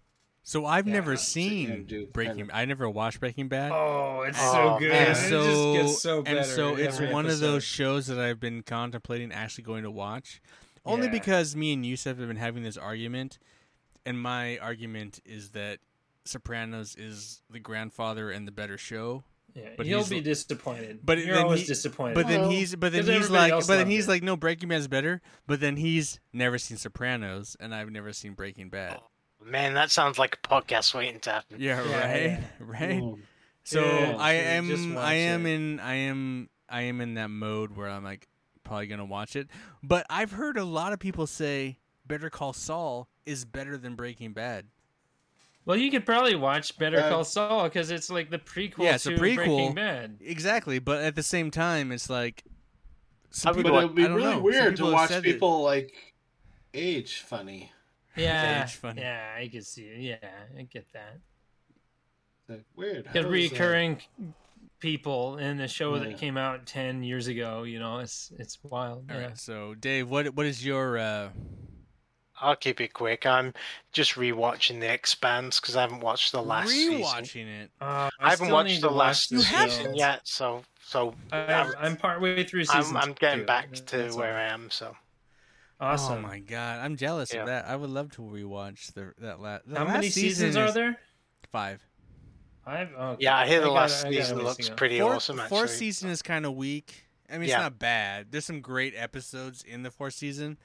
So 0.45 0.65
I've 0.65 0.88
Yeah, 0.88 0.94
never 0.95 1.15
seen 1.15 1.86
do 1.86 2.06
Breaking. 2.07 2.34
kind 2.36 2.41
of- 2.52 2.56
I 2.56 2.65
never 2.65 2.90
watched 2.90 3.20
Breaking 3.22 3.48
Bad. 3.48 3.72
oh, 3.72 4.24
it's 4.28 4.38
Oh, 4.41 4.52
so 4.76 4.80
good. 4.80 4.90
man. 4.91 5.07
and 5.07 5.18
It 5.18 5.30
so, 5.30 5.74
just 5.76 5.88
gets 5.88 6.02
so 6.02 6.22
better. 6.22 6.38
and 6.40 6.45
so 6.45 6.76
it's 6.76 6.95
every 6.99 7.14
one 7.14 7.26
of 7.28 7.40
those 7.40 7.64
shows 7.64 8.07
that 8.07 8.20
I've 8.20 8.40
been 8.41 8.61
contemplating 8.61 9.32
actually 9.32 9.64
going 9.64 9.84
to 9.84 9.91
watch, 9.91 10.41
only 10.86 11.06
Yeah. 11.06 11.11
because 11.14 11.56
me 11.56 11.72
and 11.74 11.86
Yusef 11.86 12.18
have 12.18 12.28
been 12.28 12.36
having 12.36 12.61
this 12.64 12.76
argument, 12.76 13.40
and 14.06 14.20
my 14.22 14.57
argument 14.57 15.22
is 15.26 15.52
that 15.52 15.80
Sopranos 16.26 16.95
is 16.95 17.41
the 17.49 17.60
grandfather 17.60 18.30
and 18.30 18.45
the 18.48 18.52
better 18.52 18.78
show. 18.78 19.24
Yeah, 19.53 19.70
but 19.78 19.86
he'll 19.86 20.06
be 20.07 20.20
disappointed. 20.20 21.02
but 21.06 21.20
you're 21.20 21.36
then 21.36 21.44
always 21.45 21.61
he- 21.61 21.68
disappointed. 21.68 22.15
But 22.15 22.28
then 22.28 22.41
Well, 22.41 22.49
he's 22.49 22.76
but 22.76 22.91
then 22.91 23.06
'cause 23.06 23.15
he's 23.15 23.30
like 23.30 23.52
but 23.52 23.68
then 23.78 23.88
he's 23.88 24.07
it. 24.07 24.10
like 24.10 24.24
no 24.24 24.36
Breaking 24.36 24.68
Bad's 24.70 24.88
better. 24.88 25.22
But 25.48 25.60
then 25.61 25.78
he's 25.78 26.20
never 26.34 26.57
seen 26.57 26.78
Sopranos, 26.78 27.56
and 27.60 27.74
I've 27.74 27.91
never 27.91 28.11
seen 28.14 28.34
Breaking 28.34 28.70
Bad. 28.70 28.98
Oh. 28.99 29.07
Man, 29.45 29.74
that 29.76 29.91
sounds 29.91 30.18
like 30.20 30.40
a 30.44 30.48
podcast 30.48 30.94
waiting 30.94 31.20
to 31.22 31.32
happen. 31.32 31.57
Yeah, 31.60 31.84
Yeah, 31.84 31.99
right, 32.11 32.24
yeah. 32.24 32.40
right. 32.60 33.02
Mm. 33.02 33.20
So 33.64 33.82
Yeah, 33.82 34.15
I 34.20 34.34
am 34.34 34.98
I 34.98 35.14
am 35.14 35.45
it. 35.45 35.49
in 35.53 35.80
I 35.80 35.94
am 35.95 36.49
I 36.70 36.82
am 36.84 36.99
in 37.02 37.14
that 37.15 37.30
mode 37.30 37.76
where 37.76 37.90
I'm 37.90 38.03
like 38.03 38.28
probably 38.64 38.88
gonna 38.88 39.06
watch 39.06 39.36
it. 39.36 39.48
But 39.82 40.06
I've 40.10 40.32
heard 40.32 40.57
a 40.57 40.64
lot 40.65 40.94
of 40.94 40.99
people 40.99 41.28
say 41.28 41.78
Better 42.06 42.30
Call 42.30 42.53
Saul 42.53 43.07
is 43.26 43.45
better 43.45 43.78
than 43.78 43.95
Breaking 43.95 44.34
Bad. 44.34 44.65
well, 45.65 45.78
you 45.78 45.90
could 45.91 46.06
probably 46.06 46.36
watch 46.36 46.78
Better 46.78 46.99
Uh, 46.99 47.10
Call 47.10 47.24
Saul 47.24 47.64
because 47.64 47.90
it's 47.91 48.10
like 48.10 48.30
the 48.30 48.40
prequel 48.40 48.80
Yeah, 48.84 48.95
it's 48.95 49.06
a 49.06 49.11
prequel. 49.11 49.36
Breaking 49.36 49.74
Bad. 49.76 50.18
Exactly, 50.20 50.80
but 50.80 51.02
at 51.03 51.15
the 51.15 51.24
same 51.24 51.49
time, 51.52 51.91
it's 51.94 52.10
like 52.10 52.44
some 53.30 53.53
I 53.53 53.56
would 53.56 53.64
people, 53.65 53.78
But 53.78 53.84
it 53.84 53.88
would 53.88 53.95
be 53.95 54.03
really 54.07 54.24
know, 54.36 54.40
weird 54.41 54.76
to 54.78 54.91
watch 54.91 55.07
said 55.10 55.24
that- 55.24 55.32
people 55.32 55.64
like 55.64 56.14
age 56.74 57.20
funny. 57.26 57.72
Yeah, 58.15 58.64
age 58.64 58.76
funny. 58.76 59.02
yeah, 59.02 59.35
I 59.38 59.48
can 59.48 59.61
see 59.61 59.84
it. 59.84 59.99
Yeah, 59.99 60.30
I 60.57 60.64
get 60.64 60.85
that. 60.94 61.19
Like, 62.48 62.65
weird. 62.76 63.06
Get 63.14 63.23
How 63.23 63.31
is, 63.31 63.52
uh, 63.52 63.56
reoccurring 63.56 64.02
people 64.80 65.38
in 65.38 65.57
the 65.57 65.68
show 65.68 65.95
Yeah. 65.95 66.03
that 66.03 66.18
came 66.18 66.38
out 66.38 66.65
ten 66.65 67.03
years 67.03 67.27
ago. 67.27 67.64
You 67.64 67.80
know, 67.80 67.99
it's 67.99 68.31
it's 68.38 68.60
wild. 68.64 69.10
All 69.10 69.18
yeah. 69.18 69.27
right, 69.27 69.38
so 69.38 69.73
Dave, 69.76 70.10
what 70.10 70.34
what 70.35 70.45
is 70.45 70.65
your 70.65 70.98
uh, 70.98 71.30
I'll 72.41 72.56
keep 72.56 72.81
it 72.81 72.94
quick. 72.94 73.26
I'm 73.26 73.53
just 73.94 74.15
rewatching 74.15 74.80
The 74.81 74.91
Expanse 74.91 75.60
because 75.60 75.76
I 75.76 75.81
haven't 75.81 76.02
watched 76.02 76.31
the 76.34 76.41
last 76.41 76.69
season. 76.69 76.99
rewatching 77.02 77.61
it? 77.61 77.72
Uh, 77.80 78.10
I 78.19 78.31
haven't 78.31 78.52
watched 78.52 78.81
the 78.81 78.91
last 78.91 79.31
watch 79.31 79.41
season 79.44 79.56
haven't? 79.56 79.95
yet, 79.95 80.22
so 80.26 80.64
so 80.85 81.15
I'm, 81.31 81.72
I'm 81.80 81.95
partway 81.95 82.44
through 82.44 82.65
season. 82.65 82.98
I'm, 82.98 83.10
I'm 83.10 83.14
getting 83.14 83.41
two. 83.41 83.45
back 83.45 83.72
to 83.72 83.98
That's 83.98 84.15
where 84.15 84.31
all. 84.34 84.38
I 84.38 84.44
am. 84.53 84.69
So 84.69 84.95
Oh 85.84 85.88
awesome. 85.88 86.19
Oh 86.19 86.27
my 86.27 86.39
god, 86.39 86.80
I'm 86.80 86.95
jealous 86.95 87.34
Yeah. 87.34 87.41
of 87.41 87.47
that. 87.47 87.68
I 87.68 87.76
would 87.76 87.89
love 87.89 88.11
to 88.14 88.22
rewatch 88.22 88.93
the 88.93 89.14
that 89.19 89.41
last. 89.41 89.68
The 89.68 89.77
How 89.80 89.85
last 89.85 89.93
many 89.93 90.10
season 90.10 90.47
seasons 90.47 90.55
are 90.55 90.72
there? 90.72 90.97
Five. 91.51 91.85
Five. 92.64 92.89
Oh, 92.97 93.18
yeah, 93.19 93.38
I 93.38 93.45
hear 93.45 93.60
the 93.60 93.65
gotta- 93.65 93.73
last 93.76 94.03
gotta 94.03 94.15
season 94.15 94.38
listen 94.38 94.47
looks 94.47 94.69
pretty 94.69 94.99
Fourth, 94.99 95.15
awesome. 95.15 95.39
Actually, 95.39 95.57
fourth 95.57 95.72
season 95.72 96.10
is 96.10 96.22
kind 96.22 96.45
of 96.45 96.55
weak. 96.55 97.05
I 97.30 97.34
mean, 97.34 97.43
it's 97.49 97.53
not 97.53 97.77
bad. 97.80 98.31
There's 98.31 98.45
some 98.45 98.61
great 98.61 98.93
episodes 98.95 99.64
in 99.64 99.84
the 99.84 99.91
fourth 99.91 100.14
season, 100.14 100.57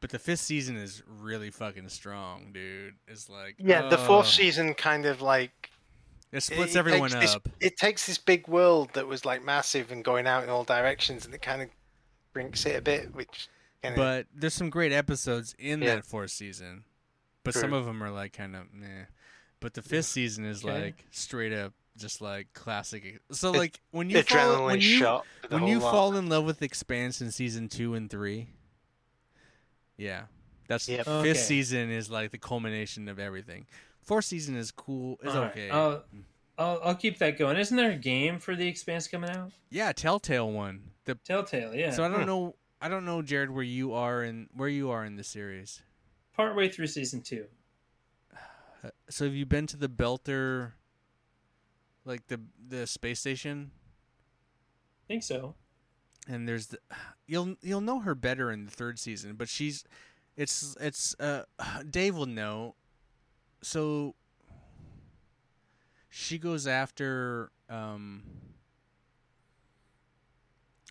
but 0.00 0.10
the 0.10 0.18
fifth 0.18 0.40
season 0.40 0.76
is 0.76 1.02
really 1.06 1.50
fucking 1.50 1.88
strong, 1.90 2.50
dude. 2.52 2.94
It's 3.06 3.28
like 3.28 3.54
yeah, 3.58 3.88
the 3.88 3.98
fourth 3.98 4.26
oh, 4.26 4.30
season 4.30 4.74
kind 4.74 5.06
of 5.06 5.22
like 5.22 5.70
it 6.32 6.40
splits 6.40 6.74
it 6.74 6.78
everyone 6.78 7.10
takes 7.10 7.20
this- 7.26 7.34
up. 7.36 7.48
it 7.60 7.76
takes 7.76 8.06
this 8.06 8.18
big 8.18 8.48
world 8.48 8.90
that 8.94 9.06
was 9.06 9.24
like 9.24 9.44
massive 9.44 9.92
and 9.92 10.02
going 10.04 10.26
out 10.26 10.42
in 10.42 10.50
all 10.50 10.64
directions, 10.64 11.24
and 11.24 11.32
it 11.32 11.42
kind 11.42 11.62
of 11.62 11.68
brinks 12.32 12.66
it 12.66 12.74
a 12.76 12.82
bit, 12.82 13.14
which 13.14 13.48
kind 13.82 13.94
of 13.94 13.96
But 13.96 14.26
there's 14.34 14.54
some 14.54 14.70
great 14.70 14.92
episodes 14.92 15.54
in 15.58 15.80
Yeah. 15.82 15.96
that 15.96 16.04
fourth 16.04 16.30
season, 16.30 16.84
but 17.44 17.54
some 17.54 17.72
of 17.72 17.84
them 17.86 18.02
are 18.02 18.10
like 18.10 18.32
kind 18.32 18.54
of 18.56 18.72
meh. 18.72 19.04
but 19.60 19.74
the 19.74 19.82
fifth 19.82 20.06
season 20.06 20.44
is 20.44 20.64
Okay. 20.64 20.82
like 20.84 21.04
straight 21.10 21.52
up 21.52 21.72
just 21.96 22.20
like 22.20 22.52
classic. 22.52 23.20
So 23.32 23.52
It- 23.52 23.58
like 23.58 23.80
when 23.90 24.08
you 24.08 24.22
fall, 24.22 24.66
when 24.66 24.80
you 24.80 24.98
shot. 24.98 25.26
when 25.48 25.66
you 25.66 25.80
lot. 25.80 25.90
fall 25.90 26.16
in 26.16 26.28
love 26.28 26.44
with 26.44 26.62
Expanse 26.62 27.20
in 27.20 27.32
season 27.32 27.68
two 27.68 27.94
and 27.94 28.08
three, 28.08 28.48
yeah, 29.96 30.24
that's 30.68 30.88
Yep. 30.88 30.98
fifth 31.06 31.08
Okay. 31.08 31.34
season 31.34 31.90
is 31.90 32.10
like 32.10 32.30
the 32.30 32.38
culmination 32.38 33.08
of 33.08 33.18
everything. 33.18 33.66
Fourth 34.02 34.26
season 34.26 34.54
is 34.56 34.70
cool. 34.70 35.18
It's 35.22 35.34
All 35.34 35.42
right, 35.42 35.50
okay. 35.50 35.70
I'll, 35.70 36.04
I'll 36.56 36.80
I'll 36.84 36.94
keep 36.94 37.18
that 37.18 37.36
going. 37.38 37.56
Isn't 37.56 37.76
there 37.76 37.90
a 37.90 37.96
game 37.96 38.38
for 38.38 38.54
the 38.56 38.66
Expanse 38.66 39.08
coming 39.08 39.30
out? 39.30 39.52
yeah, 39.70 39.92
Telltale 39.92 40.50
one. 40.50 40.92
The 41.04 41.14
Telltale, 41.16 41.74
yeah. 41.74 41.90
so 41.90 42.04
I 42.04 42.08
don't 42.08 42.20
Hmm. 42.20 42.26
know. 42.26 42.54
I 42.80 42.88
don't 42.88 43.04
know, 43.04 43.22
Jared, 43.22 43.50
where 43.50 43.64
you 43.64 43.92
are 43.92 44.22
in 44.22 44.48
where 44.54 44.68
you 44.68 44.90
are 44.90 45.04
in 45.04 45.16
the 45.16 45.24
series. 45.24 45.82
Partway 46.36 46.68
through 46.68 46.86
season 46.88 47.22
two. 47.22 47.46
So 49.10 49.24
have 49.24 49.34
you 49.34 49.44
been 49.44 49.66
to 49.68 49.76
the 49.76 49.88
Belter, 49.88 50.72
like 52.04 52.28
the 52.28 52.40
the 52.68 52.86
space 52.86 53.18
station? 53.20 53.72
think 55.08 55.22
so. 55.22 55.54
and 56.28 56.46
there's 56.46 56.66
the, 56.68 56.78
you'll 57.26 57.56
you'll 57.62 57.80
know 57.80 58.00
her 58.00 58.14
better 58.14 58.52
in 58.52 58.66
the 58.66 58.70
third 58.70 58.98
season, 58.98 59.34
but 59.34 59.48
she's 59.48 59.84
it's 60.36 60.76
it's 60.80 61.18
uh 61.18 61.42
Dave 61.90 62.14
will 62.16 62.26
know. 62.26 62.76
So 63.62 64.14
she 66.08 66.38
goes 66.38 66.66
after 66.68 67.50
um 67.68 68.22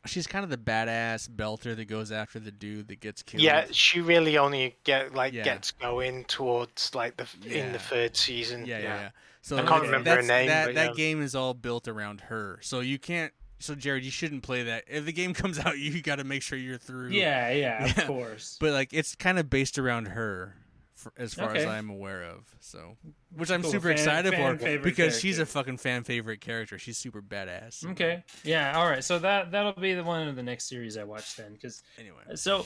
she's 0.07 0.25
kind 0.27 0.43
of 0.43 0.49
the 0.49 0.57
badass 0.57 1.29
belter 1.29 1.75
that 1.75 1.85
goes 1.85 2.11
after 2.11 2.39
the 2.39 2.51
dude 2.51 2.87
that 2.87 2.99
gets 2.99 3.21
killed. 3.21 3.43
Yeah, 3.43 3.65
she 3.71 4.01
really 4.01 4.37
only 4.37 4.75
get 4.83 5.13
like 5.13 5.33
Yeah. 5.33 5.43
gets 5.43 5.71
going 5.71 6.25
towards 6.25 6.95
like 6.95 7.17
the 7.17 7.23
f 7.23 7.35
in 7.45 7.71
the 7.73 7.79
third 7.79 8.17
season. 8.17 8.65
yeah, 8.65 8.79
yeah, 8.79 8.83
yeah. 8.83 9.09
So 9.41 9.57
I 9.57 9.61
can't 9.63 9.83
remember 9.83 10.15
her 10.15 10.21
name, 10.21 10.47
That 10.47 10.65
but 10.67 10.75
that 10.75 10.89
yeah. 10.89 10.93
game 10.95 11.21
is 11.21 11.35
all 11.35 11.53
built 11.53 11.87
around 11.87 12.21
her. 12.21 12.59
So 12.61 12.79
you 12.81 12.97
can't. 12.99 13.31
So 13.59 13.73
Jared, 13.75 14.03
you 14.03 14.11
shouldn't 14.11 14.43
play 14.43 14.63
that. 14.63 14.83
If 14.87 15.05
the 15.05 15.13
game 15.13 15.33
comes 15.35 15.57
out, 15.59 15.77
you 15.79 16.01
got 16.01 16.17
to 16.17 16.23
make 16.23 16.41
sure 16.41 16.57
you're 16.57 16.77
through. 16.77 17.09
Yeah, 17.09 17.49
yeah, 17.51 17.85
Yeah. 17.85 18.01
of 18.01 18.07
course. 18.07 18.57
but 18.59 18.71
like 18.73 18.89
it's 18.93 19.15
kind 19.15 19.39
of 19.39 19.49
based 19.49 19.77
around 19.79 20.09
her 20.09 20.55
for, 21.15 21.21
as 21.21 21.33
far 21.33 21.55
as 21.55 21.65
i'm 21.65 21.89
aware 21.89 22.23
of 22.23 22.45
so 22.59 22.97
which 23.35 23.49
i'm 23.51 23.61
Cool. 23.61 23.71
super 23.71 23.87
Fan- 23.89 23.91
excited 23.93 24.33
fan 24.33 24.57
for 24.57 24.79
because 24.79 25.19
she's 25.19 25.39
a 25.39 25.45
fucking 25.45 25.77
fan 25.77 26.03
favorite 26.03 26.41
character 26.41 26.77
she's 26.79 26.97
super 26.97 27.21
badass 27.21 27.85
Okay. 27.91 28.23
Yeah. 28.43 28.77
All 28.77 28.87
right. 28.89 29.03
So 29.03 29.19
that 29.19 29.51
that'll 29.51 29.73
be 29.73 29.93
the 29.93 30.03
one 30.03 30.27
of 30.27 30.35
the 30.35 30.43
next 30.43 30.67
series 30.69 30.97
I 30.97 31.03
watch 31.03 31.35
then, 31.35 31.53
because 31.53 31.83
anyway 31.99 32.23
so 32.35 32.65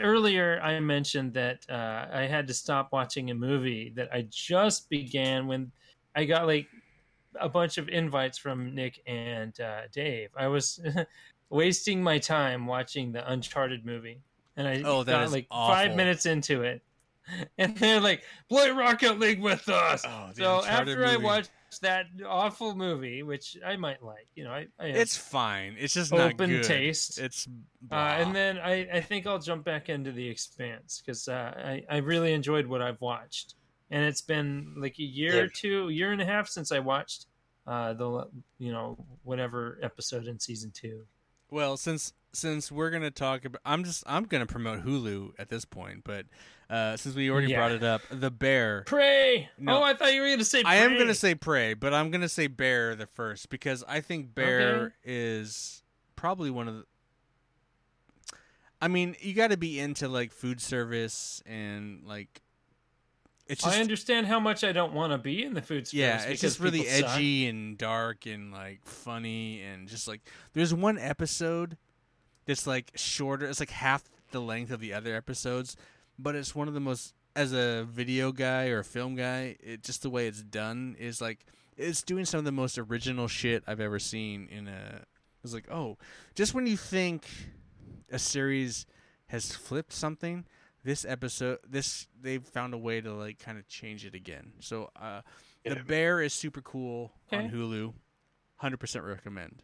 earlier 0.00 0.60
I 0.62 0.78
mentioned 0.80 1.34
that 1.34 1.64
uh, 1.68 2.06
I 2.12 2.26
had 2.26 2.46
to 2.48 2.54
stop 2.54 2.92
watching 2.92 3.30
a 3.30 3.34
movie 3.34 3.92
that 3.96 4.08
I 4.12 4.26
just 4.30 4.88
began 4.88 5.46
when 5.46 5.70
I 6.14 6.24
got 6.24 6.46
like 6.46 6.66
a 7.40 7.48
bunch 7.48 7.78
of 7.78 7.88
invites 7.88 8.38
from 8.38 8.74
Nick 8.74 9.00
and 9.06 9.58
uh, 9.60 9.82
Dave. 9.92 10.30
I 10.36 10.46
was 10.48 10.80
wasting 11.50 12.02
my 12.02 12.18
time 12.18 12.66
watching 12.66 13.12
the 13.12 13.28
Uncharted 13.30 13.84
movie, 13.84 14.20
and 14.56 14.66
I 14.68 14.82
Oh, 14.84 15.02
that 15.04 15.12
got 15.24 15.32
like 15.32 15.46
awful. 15.50 15.74
five 15.74 15.96
minutes 15.96 16.26
into 16.26 16.62
it, 16.62 16.82
and 17.58 17.76
they're 17.76 18.00
like, 18.00 18.22
"Play 18.48 18.70
Rocket 18.70 19.18
League 19.18 19.40
with 19.40 19.68
us." 19.68 20.02
oh, 20.06 20.30
so 20.34 20.64
after 20.64 21.04
I 21.06 21.16
watched 21.16 21.50
that 21.82 22.06
awful 22.26 22.74
movie, 22.76 23.22
which 23.22 23.56
I 23.66 23.76
might 23.76 24.02
like, 24.02 24.28
you 24.36 24.44
know, 24.44 24.52
I, 24.52 24.66
I 24.78 24.86
it's 24.86 25.16
fine 25.16 25.74
it's 25.78 25.94
just 25.94 26.12
not 26.12 26.34
open 26.34 26.48
good 26.50 26.62
taste. 26.62 27.18
it's 27.18 27.48
uh, 27.90 27.94
and 27.94 28.34
then 28.34 28.58
I, 28.58 28.88
I 28.92 29.00
think 29.00 29.26
I'll 29.26 29.40
jump 29.40 29.64
back 29.64 29.88
into 29.88 30.12
The 30.12 30.28
Expanse 30.28 31.02
because 31.04 31.26
uh, 31.26 31.52
I, 31.56 31.82
I 31.90 31.96
really 31.98 32.32
enjoyed 32.32 32.66
what 32.66 32.80
I've 32.80 33.00
watched. 33.00 33.54
And 33.90 34.04
it's 34.04 34.22
been 34.22 34.74
like 34.78 34.98
a 34.98 35.02
year 35.02 35.34
Yeah. 35.34 35.40
or 35.42 35.48
two, 35.48 35.88
year 35.88 36.12
and 36.12 36.20
a 36.22 36.24
half 36.24 36.48
since 36.48 36.70
I 36.72 36.78
watched 36.78 37.26
uh, 37.66 37.92
the, 37.94 38.28
you 38.58 38.70
know, 38.72 38.96
whatever 39.24 39.78
episode 39.82 40.26
in 40.26 40.38
season 40.38 40.70
two. 40.72 41.04
well 41.50 41.76
since 41.76 42.12
since 42.36 42.70
we're 42.72 42.90
gonna 42.90 43.10
talk 43.10 43.44
about 43.44 43.60
i'm 43.64 43.84
just 43.84 44.02
i'm 44.06 44.24
gonna 44.24 44.46
promote 44.46 44.84
hulu 44.84 45.32
at 45.38 45.48
this 45.48 45.64
point 45.64 46.02
but 46.04 46.26
uh 46.70 46.96
since 46.96 47.14
we 47.14 47.30
already 47.30 47.48
Yeah. 47.48 47.58
brought 47.58 47.72
it 47.72 47.82
up 47.84 48.02
the 48.10 48.30
bear 48.30 48.82
Prey! 48.86 49.48
No. 49.58 49.78
Oh, 49.78 49.82
I 49.82 49.94
thought 49.94 50.12
you 50.14 50.20
were 50.20 50.26
going 50.28 50.38
to 50.38 50.44
say 50.44 50.62
Pray. 50.62 50.70
I 50.72 50.76
am 50.76 50.98
gonna 50.98 51.14
say 51.14 51.34
prey, 51.34 51.74
but 51.74 51.92
I'm 51.94 52.10
gonna 52.10 52.28
say 52.28 52.46
bear 52.46 52.94
the 52.94 53.06
first 53.06 53.50
because 53.50 53.84
I 53.86 54.00
think 54.00 54.34
bear 54.34 54.76
Okay. 54.76 54.94
is 55.04 55.82
probably 56.16 56.50
one 56.50 56.68
of 56.68 56.74
the. 56.76 56.84
I 58.80 58.88
mean, 58.88 59.16
you 59.20 59.32
got 59.34 59.50
to 59.50 59.56
be 59.56 59.78
into 59.78 60.08
like 60.08 60.32
food 60.32 60.60
service 60.60 61.42
and 61.46 62.02
like. 62.06 62.42
It's 63.46 63.62
just 63.62 63.76
I 63.76 63.80
understand 63.80 64.26
how 64.26 64.40
much 64.40 64.64
I 64.64 64.72
don't 64.72 64.94
want 64.94 65.12
to 65.12 65.18
be 65.18 65.44
in 65.44 65.52
the 65.52 65.60
food 65.60 65.86
service. 65.86 65.92
yeah, 65.92 66.22
it's 66.24 66.40
just 66.40 66.60
really 66.60 66.78
people 66.80 66.92
suck. 67.00 67.10
edgy 67.16 67.46
and 67.46 67.76
dark 67.76 68.24
and 68.26 68.50
like 68.52 68.80
funny 68.86 69.60
and 69.62 69.86
just 69.86 70.08
like 70.08 70.22
there's 70.54 70.72
one 70.72 70.96
episode 70.98 71.76
that's 72.46 72.66
like 72.66 72.92
shorter. 72.94 73.46
It's 73.46 73.60
like 73.60 73.70
half 73.70 74.04
the 74.30 74.40
length 74.40 74.70
of 74.70 74.80
the 74.80 74.92
other 74.92 75.14
episodes, 75.14 75.76
but 76.18 76.34
it's 76.34 76.54
one 76.54 76.68
of 76.68 76.74
the 76.74 76.80
most 76.80 77.14
as 77.36 77.52
a 77.52 77.84
video 77.84 78.32
guy 78.32 78.68
or 78.68 78.80
a 78.80 78.84
film 78.84 79.14
guy. 79.16 79.56
It 79.60 79.82
just 79.82 80.02
the 80.02 80.10
way 80.10 80.26
it's 80.26 80.42
done 80.42 80.96
is 80.98 81.20
like 81.20 81.46
it's 81.76 82.02
doing 82.02 82.24
some 82.24 82.38
of 82.38 82.44
the 82.44 82.52
most 82.52 82.78
original 82.78 83.28
shit 83.28 83.64
I've 83.66 83.80
ever 83.80 83.98
seen 83.98 84.48
in 84.50 84.68
a. 84.68 85.02
It's 85.42 85.54
like 85.54 85.70
oh, 85.70 85.98
just 86.34 86.54
when 86.54 86.66
you 86.66 86.76
think 86.76 87.26
a 88.10 88.18
series 88.18 88.86
has 89.26 89.52
flipped 89.52 89.92
something, 89.92 90.44
this 90.84 91.04
episode 91.04 91.58
this 91.68 92.06
they've 92.20 92.44
found 92.44 92.74
a 92.74 92.78
way 92.78 93.00
to 93.00 93.12
like 93.12 93.38
kind 93.38 93.58
of 93.58 93.68
change 93.68 94.04
it 94.04 94.14
again. 94.14 94.52
So 94.60 94.90
uh 95.00 95.22
the 95.64 95.76
bear 95.76 96.20
is 96.20 96.34
super 96.34 96.60
cool 96.60 97.12
on 97.32 97.50
Hulu. 97.50 97.94
100% 98.62 99.06
recommend. 99.06 99.62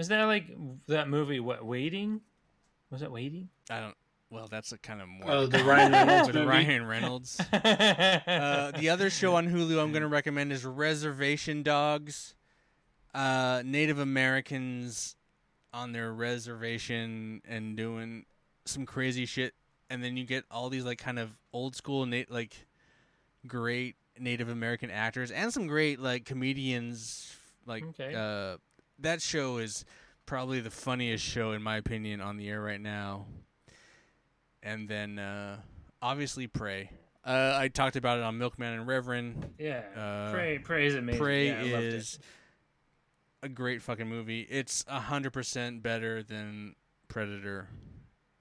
Is 0.00 0.08
that 0.08 0.24
like 0.24 0.46
that 0.88 1.08
movie, 1.08 1.40
What, 1.40 1.64
Waiting? 1.64 2.20
Was 2.90 3.00
that 3.02 3.12
Waiting? 3.12 3.48
I 3.70 3.80
don't 3.80 3.94
well 4.30 4.46
that's 4.48 4.70
a 4.72 4.78
kind 4.78 5.00
of 5.02 5.08
more 5.08 5.30
Oh, 5.30 5.46
the 5.46 5.62
Ryan 5.64 5.92
Reynolds 6.06 6.26
with 6.28 6.36
movie. 6.36 6.48
Ryan 6.48 6.86
Reynolds. 6.86 7.40
Uh, 7.52 8.70
the 8.72 8.88
other 8.90 9.10
show 9.10 9.34
on 9.36 9.46
Hulu 9.48 9.80
I'm 9.82 9.90
going 9.92 10.02
to 10.02 10.08
recommend 10.08 10.52
is 10.52 10.64
Reservation 10.64 11.62
Dogs. 11.62 12.34
Uh, 13.14 13.62
Native 13.64 13.98
Americans 13.98 15.16
on 15.72 15.92
their 15.92 16.12
reservation 16.12 17.42
and 17.46 17.76
doing 17.76 18.24
some 18.66 18.86
crazy 18.86 19.26
shit, 19.26 19.54
and 19.88 20.02
then 20.02 20.16
you 20.16 20.24
get 20.24 20.44
all 20.50 20.68
these 20.68 20.84
like 20.84 20.98
kind 20.98 21.18
of 21.18 21.30
old 21.52 21.74
school, 21.74 22.06
na- 22.06 22.22
like 22.28 22.66
great 23.46 23.96
Native 24.18 24.48
American 24.48 24.90
actors 24.90 25.30
and 25.30 25.52
some 25.52 25.66
great 25.66 25.98
like 26.00 26.24
comedians. 26.24 27.34
Like 27.66 27.84
Okay. 27.84 28.14
uh, 28.14 28.56
that 29.02 29.22
show 29.22 29.58
is 29.58 29.84
probably 30.26 30.60
the 30.60 30.70
funniest 30.70 31.24
show 31.24 31.52
in 31.52 31.62
my 31.62 31.76
opinion 31.76 32.20
on 32.20 32.36
the 32.36 32.48
air 32.48 32.60
right 32.60 32.80
now. 32.80 33.26
And 34.62 34.88
then 34.88 35.18
uh, 35.18 35.58
obviously 36.02 36.46
Prey. 36.46 36.90
Uh, 37.24 37.54
I 37.56 37.68
talked 37.68 37.96
about 37.96 38.18
it 38.18 38.24
on 38.24 38.38
Milkman 38.38 38.72
and 38.74 38.86
Reverend. 38.86 39.54
yeah. 39.58 39.82
Uh, 39.96 40.32
Prey, 40.32 40.58
Prey 40.58 40.86
is 40.86 40.94
amazing. 40.94 41.20
Prey 41.20 41.46
yeah, 41.48 41.58
I 41.58 41.62
loved 41.62 41.84
it. 41.84 41.94
is 41.94 42.18
a 43.42 43.48
great 43.48 43.82
fucking 43.82 44.06
movie. 44.08 44.40
It's 44.48 44.84
a 44.88 45.00
hundred 45.00 45.32
percent 45.32 45.82
better 45.82 46.22
than 46.22 46.74
Predator. 47.08 47.68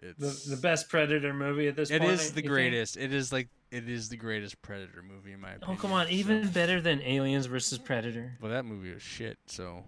It's 0.01 0.45
the, 0.45 0.55
the 0.55 0.61
best 0.61 0.87
Predator 0.89 1.33
movie 1.33 1.67
at 1.67 1.75
this 1.75 1.91
It 1.91 1.99
point. 1.99 2.13
is 2.13 2.21
you 2.23 2.29
the 2.29 2.33
think? 2.35 2.47
greatest. 2.47 2.95
It 2.97 3.13
is 3.13 3.33
like 3.33 3.49
it 3.71 3.87
is 3.87 4.09
the 4.09 4.17
greatest 4.17 4.61
Predator 4.61 5.01
movie 5.01 5.31
in 5.33 5.39
my 5.41 5.51
opinion. 5.53 5.77
Oh 5.77 5.81
come 5.81 5.91
on, 5.91 6.07
so- 6.07 6.11
even 6.11 6.47
better 6.49 6.81
than 6.81 7.01
Aliens 7.01 7.45
versus 7.45 7.77
Predator. 7.77 8.37
well, 8.41 8.51
that 8.51 8.65
movie 8.65 8.93
was 8.93 9.01
shit. 9.03 9.37
So 9.47 9.83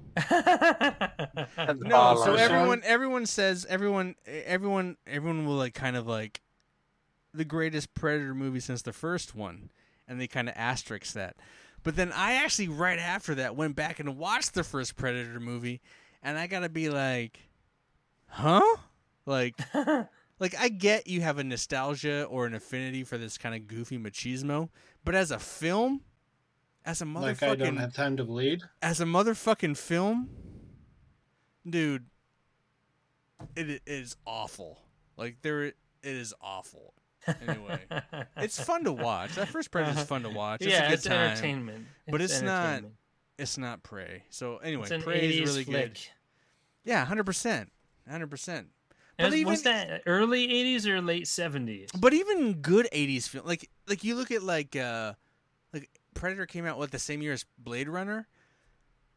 no. 1.80 2.22
So 2.24 2.36
everyone, 2.36 2.82
everyone 2.84 3.26
says 3.26 3.66
everyone, 3.70 4.16
everyone, 4.26 4.98
everyone 5.08 5.46
will 5.46 5.56
like 5.56 5.74
kind 5.74 5.96
of 5.96 6.08
like 6.08 6.42
the 7.34 7.46
greatest 7.46 7.94
Predator 7.94 8.34
movie 8.36 8.60
since 8.60 8.82
the 8.82 8.94
first 8.94 9.36
one, 9.36 9.72
and 10.08 10.20
they 10.20 10.28
kind 10.28 10.50
of 10.50 10.56
asterisk 10.58 11.14
that. 11.14 11.36
But 11.84 11.96
then 11.96 12.12
I 12.12 12.34
actually 12.34 12.68
right 12.68 13.00
after 13.00 13.34
that 13.36 13.56
went 13.56 13.76
back 13.76 14.00
and 14.00 14.18
watched 14.18 14.54
the 14.54 14.64
first 14.64 14.96
Predator 14.96 15.40
movie, 15.40 15.82
and 16.22 16.38
I 16.38 16.48
gotta 16.48 16.70
be 16.70 16.90
like, 16.90 17.40
huh? 18.28 18.78
Like, 19.26 19.56
like 20.42 20.56
I 20.60 20.70
get 20.70 21.06
you 21.08 21.22
have 21.22 21.38
a 21.38 21.44
nostalgia 21.44 22.24
or 22.26 22.48
an 22.48 22.56
affinity 22.56 23.04
for 23.04 23.18
this 23.18 23.38
kind 23.38 23.54
of 23.54 23.68
goofy 23.68 24.00
machismo, 24.00 24.70
but 25.06 25.14
as 25.14 25.30
a 25.30 25.38
film, 25.38 26.02
as 26.84 27.02
a 27.02 27.06
Like 27.06 27.44
I 27.44 27.56
don't 27.56 27.78
have 27.78 27.94
time 27.94 28.18
to 28.18 28.24
bleed. 28.24 28.64
as 28.82 29.00
a 29.00 29.06
motherfucking 29.06 29.78
film, 29.78 30.30
dude, 31.70 32.08
it 33.56 33.82
i- 33.88 34.06
awful. 34.26 34.80
Like 35.16 35.38
there, 35.44 35.64
it 35.66 35.76
is 36.02 36.34
awful. 36.42 36.96
Anyway, 37.48 37.80
it's 38.38 38.60
fun 38.60 38.84
to 38.86 38.92
watch. 38.92 39.36
That 39.36 39.48
first 39.48 39.70
Predator's 39.70 39.98
uh-huh. 39.98 40.06
fun 40.06 40.24
to 40.24 40.30
watch. 40.30 40.62
It's 40.64 40.72
yeah, 40.72 40.86
a 40.86 40.90
good 40.90 40.94
it's 40.96 41.04
time. 41.04 41.30
entertainment. 41.30 41.86
But 42.08 42.22
it's 42.22 42.42
not- 42.42 42.66
entertainment. 42.66 42.96
It's 43.38 43.58
not 43.58 43.82
Prey. 43.82 44.24
So 44.30 44.58
anyway, 44.58 44.84
It's 44.84 44.92
an 44.92 45.02
Prey 45.02 45.22
80s 45.32 45.42
is 45.42 45.50
really 45.52 45.64
flick. 45.64 45.94
good. 45.94 46.00
Yeah, 46.84 47.06
hundred 47.06 47.26
percent, 47.26 47.72
hundred 48.10 48.30
percent. 48.32 48.68
And 49.26 49.44
But 49.44 49.50
was 49.50 49.64
that 49.64 50.04
early 50.06 50.48
'80s 50.48 50.86
or 50.88 51.02
late 51.02 51.26
'70s? 51.26 51.90
But 52.00 52.14
even 52.14 52.56
good 52.56 52.88
'80s 52.92 53.28
film, 53.28 53.46
like 53.46 53.70
like 53.88 54.04
you 54.04 54.16
look 54.16 54.32
at 54.32 54.44
like 54.44 54.76
uh 54.76 55.14
like 55.74 55.90
Predator 56.14 56.46
came 56.46 56.66
out 56.66 56.78
what 56.78 56.92
the 56.92 57.00
same 57.00 57.22
year 57.22 57.34
as 57.34 57.46
Blade 57.58 57.88
Runner. 57.90 58.28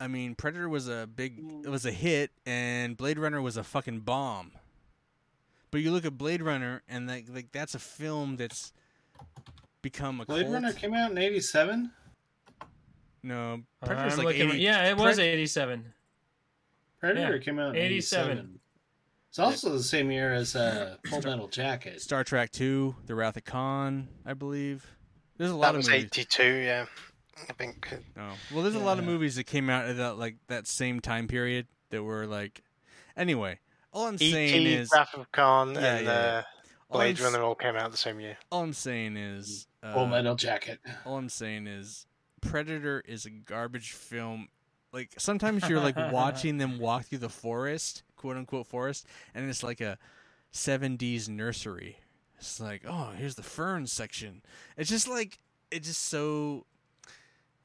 I 0.00 0.08
mean, 0.08 0.34
Predator 0.34 0.68
was 0.68 0.88
a 0.88 1.06
big, 1.06 1.38
it 1.64 1.68
was 1.68 1.86
a 1.86 1.92
hit, 1.92 2.30
and 2.44 2.96
Blade 2.96 3.18
Runner 3.18 3.40
was 3.40 3.56
a 3.56 3.62
fucking 3.64 4.00
bomb. 4.00 4.50
But 5.70 5.80
you 5.82 5.90
look 5.92 6.04
at 6.04 6.18
Blade 6.18 6.42
Runner, 6.42 6.82
and 6.88 7.06
like, 7.08 7.26
like 7.32 7.52
that's 7.52 7.74
a 7.74 7.78
film 7.78 8.36
that's 8.36 8.72
become 9.82 10.20
a 10.20 10.24
Blade 10.24 10.42
cult. 10.42 10.52
Runner 10.54 10.72
came 10.72 10.94
out 10.94 11.10
in 11.12 11.18
'87. 11.18 11.90
No, 13.22 13.62
Uh, 13.82 13.86
Predator's 13.86 14.12
I'm 14.12 14.18
like 14.18 14.26
looking- 14.36 14.50
80, 14.50 14.58
yeah, 14.58 14.84
it 14.90 14.96
was 14.96 15.18
Pred- 15.18 15.22
87. 15.22 15.94
Predator 17.00 17.36
Yeah, 17.36 17.42
came 17.42 17.58
out 17.58 17.74
in 17.76 17.82
87. 17.82 18.60
'87. 19.38 19.52
It's 19.52 19.64
also 19.64 19.76
the 19.76 19.82
same 19.82 20.10
year 20.10 20.32
as 20.32 20.54
uh, 20.56 20.96
Full 21.08 21.22
Metal 21.22 21.48
Jacket. 21.48 22.00
Star 22.00 22.24
Trek 22.24 22.50
Two, 22.50 22.94
The 23.06 23.14
Wrath 23.14 23.36
of 23.36 23.44
Khan, 23.44 24.08
I 24.24 24.34
believe. 24.34 24.86
There's 25.36 25.50
a 25.50 25.56
lot 25.56 25.66
That 25.66 25.70
of 25.70 25.76
was 25.78 25.88
movies. 25.88 26.04
82, 26.04 26.42
yeah. 26.44 26.86
I 27.48 27.52
think. 27.54 27.88
Oh. 28.16 28.32
Well, 28.52 28.62
there's 28.62 28.76
a 28.76 28.78
lot 28.78 28.98
of 29.00 29.04
movies 29.04 29.34
that 29.36 29.44
came 29.44 29.68
out 29.68 29.86
at 29.86 29.96
that 29.96 30.18
like 30.18 30.36
that 30.46 30.66
same 30.68 31.00
time 31.00 31.26
period 31.28 31.66
that 31.90 32.02
were 32.02 32.26
like. 32.26 32.62
Anyway, 33.16 33.58
all 33.92 34.06
I'm 34.06 34.18
saying 34.18 34.54
E.T., 34.62 34.74
is, 34.74 34.90
Wrath 34.92 35.14
of 35.14 35.30
Khan, 35.32 35.74
Yeah, 35.74 35.96
and 35.96 36.06
yeah, 36.06 36.12
yeah. 36.12 36.38
Uh, 36.38 36.42
Blade 36.92 37.18
s- 37.18 37.24
Runner 37.24 37.42
all 37.42 37.54
came 37.56 37.74
out 37.76 37.90
the 37.90 37.96
same 37.96 38.20
year. 38.20 38.36
all 38.52 38.62
I'm 38.62 38.72
saying 38.72 39.16
is, 39.16 39.66
Full 39.82 40.04
uh, 40.04 40.06
Metal 40.06 40.34
Jacket. 40.36 40.78
all 41.04 41.16
I'm 41.16 41.28
saying 41.28 41.66
is, 41.66 42.06
Predator 42.40 43.02
is 43.06 43.26
a 43.26 43.30
garbage 43.30 43.92
film. 43.92 44.48
Like 44.92 45.12
sometimes 45.18 45.68
you're 45.68 45.80
like 45.80 45.96
watching 46.12 46.58
them 46.58 46.78
walk 46.78 47.06
through 47.06 47.18
the 47.18 47.28
forest, 47.28 48.04
quote 48.24 48.38
unquote 48.38 48.66
forest, 48.66 49.06
and 49.34 49.50
it's 49.50 49.62
like 49.62 49.82
a 49.82 49.98
70s 50.50 51.28
nursery. 51.28 51.98
It's 52.38 52.58
like, 52.58 52.80
oh, 52.88 53.10
here's 53.14 53.34
the 53.34 53.42
fern 53.42 53.86
section. 53.86 54.40
It's 54.78 54.88
just 54.88 55.06
like 55.06 55.38
it's 55.70 55.86
just 55.86 56.06
so. 56.06 56.64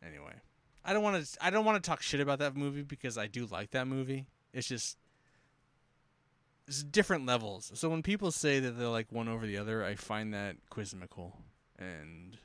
Anyway, 0.05 0.33
I 0.83 0.91
don't 0.91 1.01
want 1.01 1.25
to. 1.25 1.37
I 1.41 1.49
don't 1.49 1.63
want 1.63 1.81
to 1.81 1.89
talk 1.89 2.01
shit 2.01 2.19
about 2.19 2.39
that 2.39 2.57
movie 2.57 2.81
because 2.81 3.17
I 3.17 3.27
do 3.27 3.45
like 3.45 3.71
that 3.71 3.87
movie. 3.87 4.25
It's 4.51 4.67
just 4.67 4.97
it's 6.67 6.83
different 6.83 7.25
levels. 7.25 7.71
So 7.75 7.87
when 7.87 8.03
people 8.03 8.29
say 8.29 8.59
that 8.59 8.71
they're 8.71 8.89
like 8.89 9.13
one 9.13 9.29
over 9.29 9.47
the 9.47 9.57
other, 9.57 9.85
I 9.85 9.95
find 9.95 10.33
that 10.33 10.57
quizzical, 10.69 11.37
and 11.77 12.37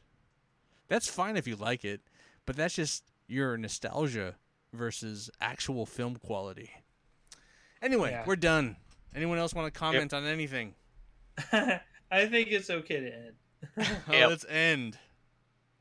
that's 0.87 1.09
fine 1.09 1.37
if 1.37 1.49
you 1.49 1.57
like 1.57 1.85
it, 1.85 2.01
but 2.47 2.55
that's 2.55 2.75
just 2.75 3.03
your 3.27 3.57
nostalgia 3.57 4.37
versus 4.73 5.31
actual 5.41 5.85
film 5.85 6.15
quality. 6.15 6.71
Anyway, 7.85 8.11
Yeah. 8.11 8.25
we're 8.27 8.37
done. 8.37 8.77
Anyone 9.15 9.39
else 9.39 9.55
want 9.55 9.73
to 9.73 9.79
comment 9.79 10.13
on 10.13 10.25
anything? 10.25 10.75
I 11.53 12.27
think 12.27 12.49
it's 12.51 12.71
okay 12.71 13.01
to 13.01 13.15
end. 13.15 13.33
Oh, 13.79 14.13
Yep. 14.13 14.29
Let's 14.31 14.45
end. 14.49 14.99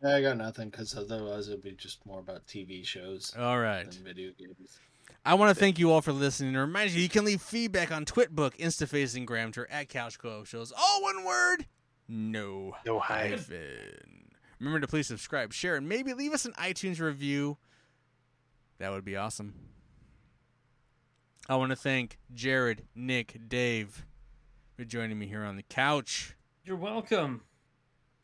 I 0.06 0.22
got 0.22 0.36
nothing 0.38 0.70
because 0.70 0.96
otherwise 0.98 1.48
it'd 1.48 1.64
be 1.64 1.72
just 1.72 2.06
more 2.06 2.20
about 2.20 2.46
TV 2.46 2.86
shows 2.86 3.34
All 3.40 3.58
right. 3.58 3.90
than 3.90 4.04
video 4.04 4.32
games. 4.38 4.78
I 5.26 5.36
want 5.36 5.56
to 5.56 5.60
thank 5.60 5.80
you 5.80 5.92
all 5.92 6.02
for 6.02 6.12
listening. 6.12 6.50
And 6.50 6.58
remind 6.58 6.92
you, 6.92 7.02
you 7.02 7.08
can 7.08 7.24
leave 7.24 7.42
feedback 7.42 7.90
on 7.92 8.04
Twitbook, 8.04 8.58
Instaface, 8.58 9.16
and 9.16 9.26
Gramter 9.26 9.66
at 9.70 9.88
Couch 9.88 10.20
Co-op 10.20 10.46
Shows. 10.46 10.74
All 10.78 11.02
one 11.04 11.24
word. 11.24 11.66
No 12.10 12.76
No 12.86 13.00
hyphen. 13.00 14.32
Remember 14.60 14.82
to 14.82 14.88
please 14.88 15.08
subscribe, 15.08 15.54
share, 15.54 15.76
and 15.78 15.88
maybe 15.88 16.14
leave 16.14 16.34
us 16.34 16.44
an 16.46 16.52
iTunes 16.54 17.00
review. 17.00 17.58
That 18.80 18.92
would 18.92 19.06
be 19.06 19.16
awesome. 19.16 19.54
I 21.50 21.56
want 21.56 21.72
to 21.72 21.76
thank 21.76 22.18
Jared, 22.34 22.84
Nick, 22.96 23.38
Dave 23.50 24.06
for 24.76 24.86
joining 24.86 25.20
me 25.20 25.28
here 25.28 25.44
on 25.44 25.56
the 25.58 25.64
couch. 25.64 26.36
You're 26.64 26.78
welcome. 26.78 27.42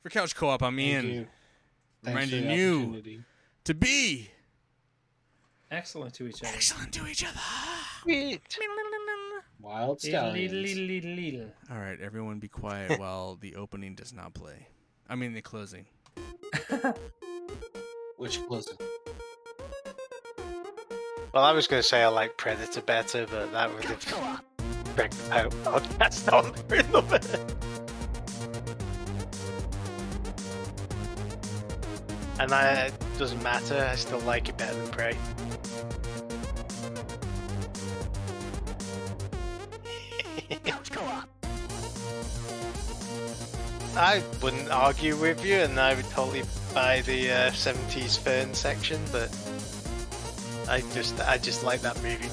For 0.02 0.10
Couch 0.10 0.34
Co-op, 0.36 0.62
I'm 0.64 0.78
Thank 0.78 0.88
Ian. 0.90 1.06
you. 1.08 1.14
Thanks 1.16 1.28
for 2.02 2.10
Reminding 2.12 2.48
the 2.48 2.56
you 2.56 2.80
opportunity. 2.80 3.24
to 3.66 3.74
be 3.74 4.30
Excellent 5.70 6.14
to 6.16 6.28
each 6.28 6.41
other. 6.41 6.54
excellent 6.56 6.94
to 6.94 7.06
each 7.08 7.24
other. 7.26 7.40
Sweet. 8.04 8.41
Wild 9.60 10.02
Little, 10.02 10.20
Stallions. 10.20 10.54
little, 10.54 10.84
little, 10.86 11.12
little. 11.12 11.52
All 11.70 11.78
right, 11.78 12.00
everyone 12.00 12.40
be 12.40 12.48
quiet 12.48 12.98
while 13.00 13.36
the 13.36 13.56
opening 13.56 13.94
does 13.96 14.14
not 14.14 14.34
play. 14.34 14.68
I 15.10 15.16
mean, 15.16 15.34
the 15.34 15.41
closing. 15.41 15.86
Which 18.18 18.41
closing? 18.48 18.78
Well, 21.31 21.43
I 21.43 21.51
was 21.51 21.68
going 21.68 21.80
to 21.80 21.88
say 21.88 22.01
I 22.01 22.07
like 22.07 22.38
Predator 22.38 22.81
better, 22.81 23.27
but 23.30 23.51
that 23.51 23.72
would 23.72 23.84
have 23.85 24.41
wrecked 24.97 25.15
out 25.30 25.51
podcast 25.64 26.26
there 26.26 26.80
in 26.80 26.85
a 26.95 27.01
minute. 27.03 27.56
And 32.39 32.51
I, 32.51 32.85
it 32.88 32.93
doesn't 33.19 33.43
matter, 33.43 33.77
I 33.77 33.95
still 33.95 34.22
like 34.22 34.49
it 34.49 34.57
better 34.57 34.73
than 34.73 34.88
Prey. 34.89 35.15
I 43.95 44.23
wouldn't 44.41 44.72
argue 44.72 45.15
with 45.15 45.45
you, 45.45 45.57
and 45.57 45.80
I 45.80 45.93
would 45.93 46.10
totally 46.10 46.41
buy 46.73 47.01
the 47.01 47.30
uh, 47.30 47.51
70s 47.51 48.18
fern 48.18 48.53
section, 48.56 48.99
but 49.11 49.30
I 50.70 50.82
just 50.94 51.20
I 51.28 51.40
just 51.40 51.64
like 51.64 51.82
that 51.82 51.96
movie. 52.04 52.30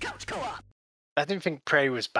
Couch 0.00 0.26
co-op. 0.26 0.64
I 1.18 1.26
didn't 1.26 1.42
think 1.42 1.66
Prey 1.66 1.90
was 1.90 2.06
bad. 2.06 2.08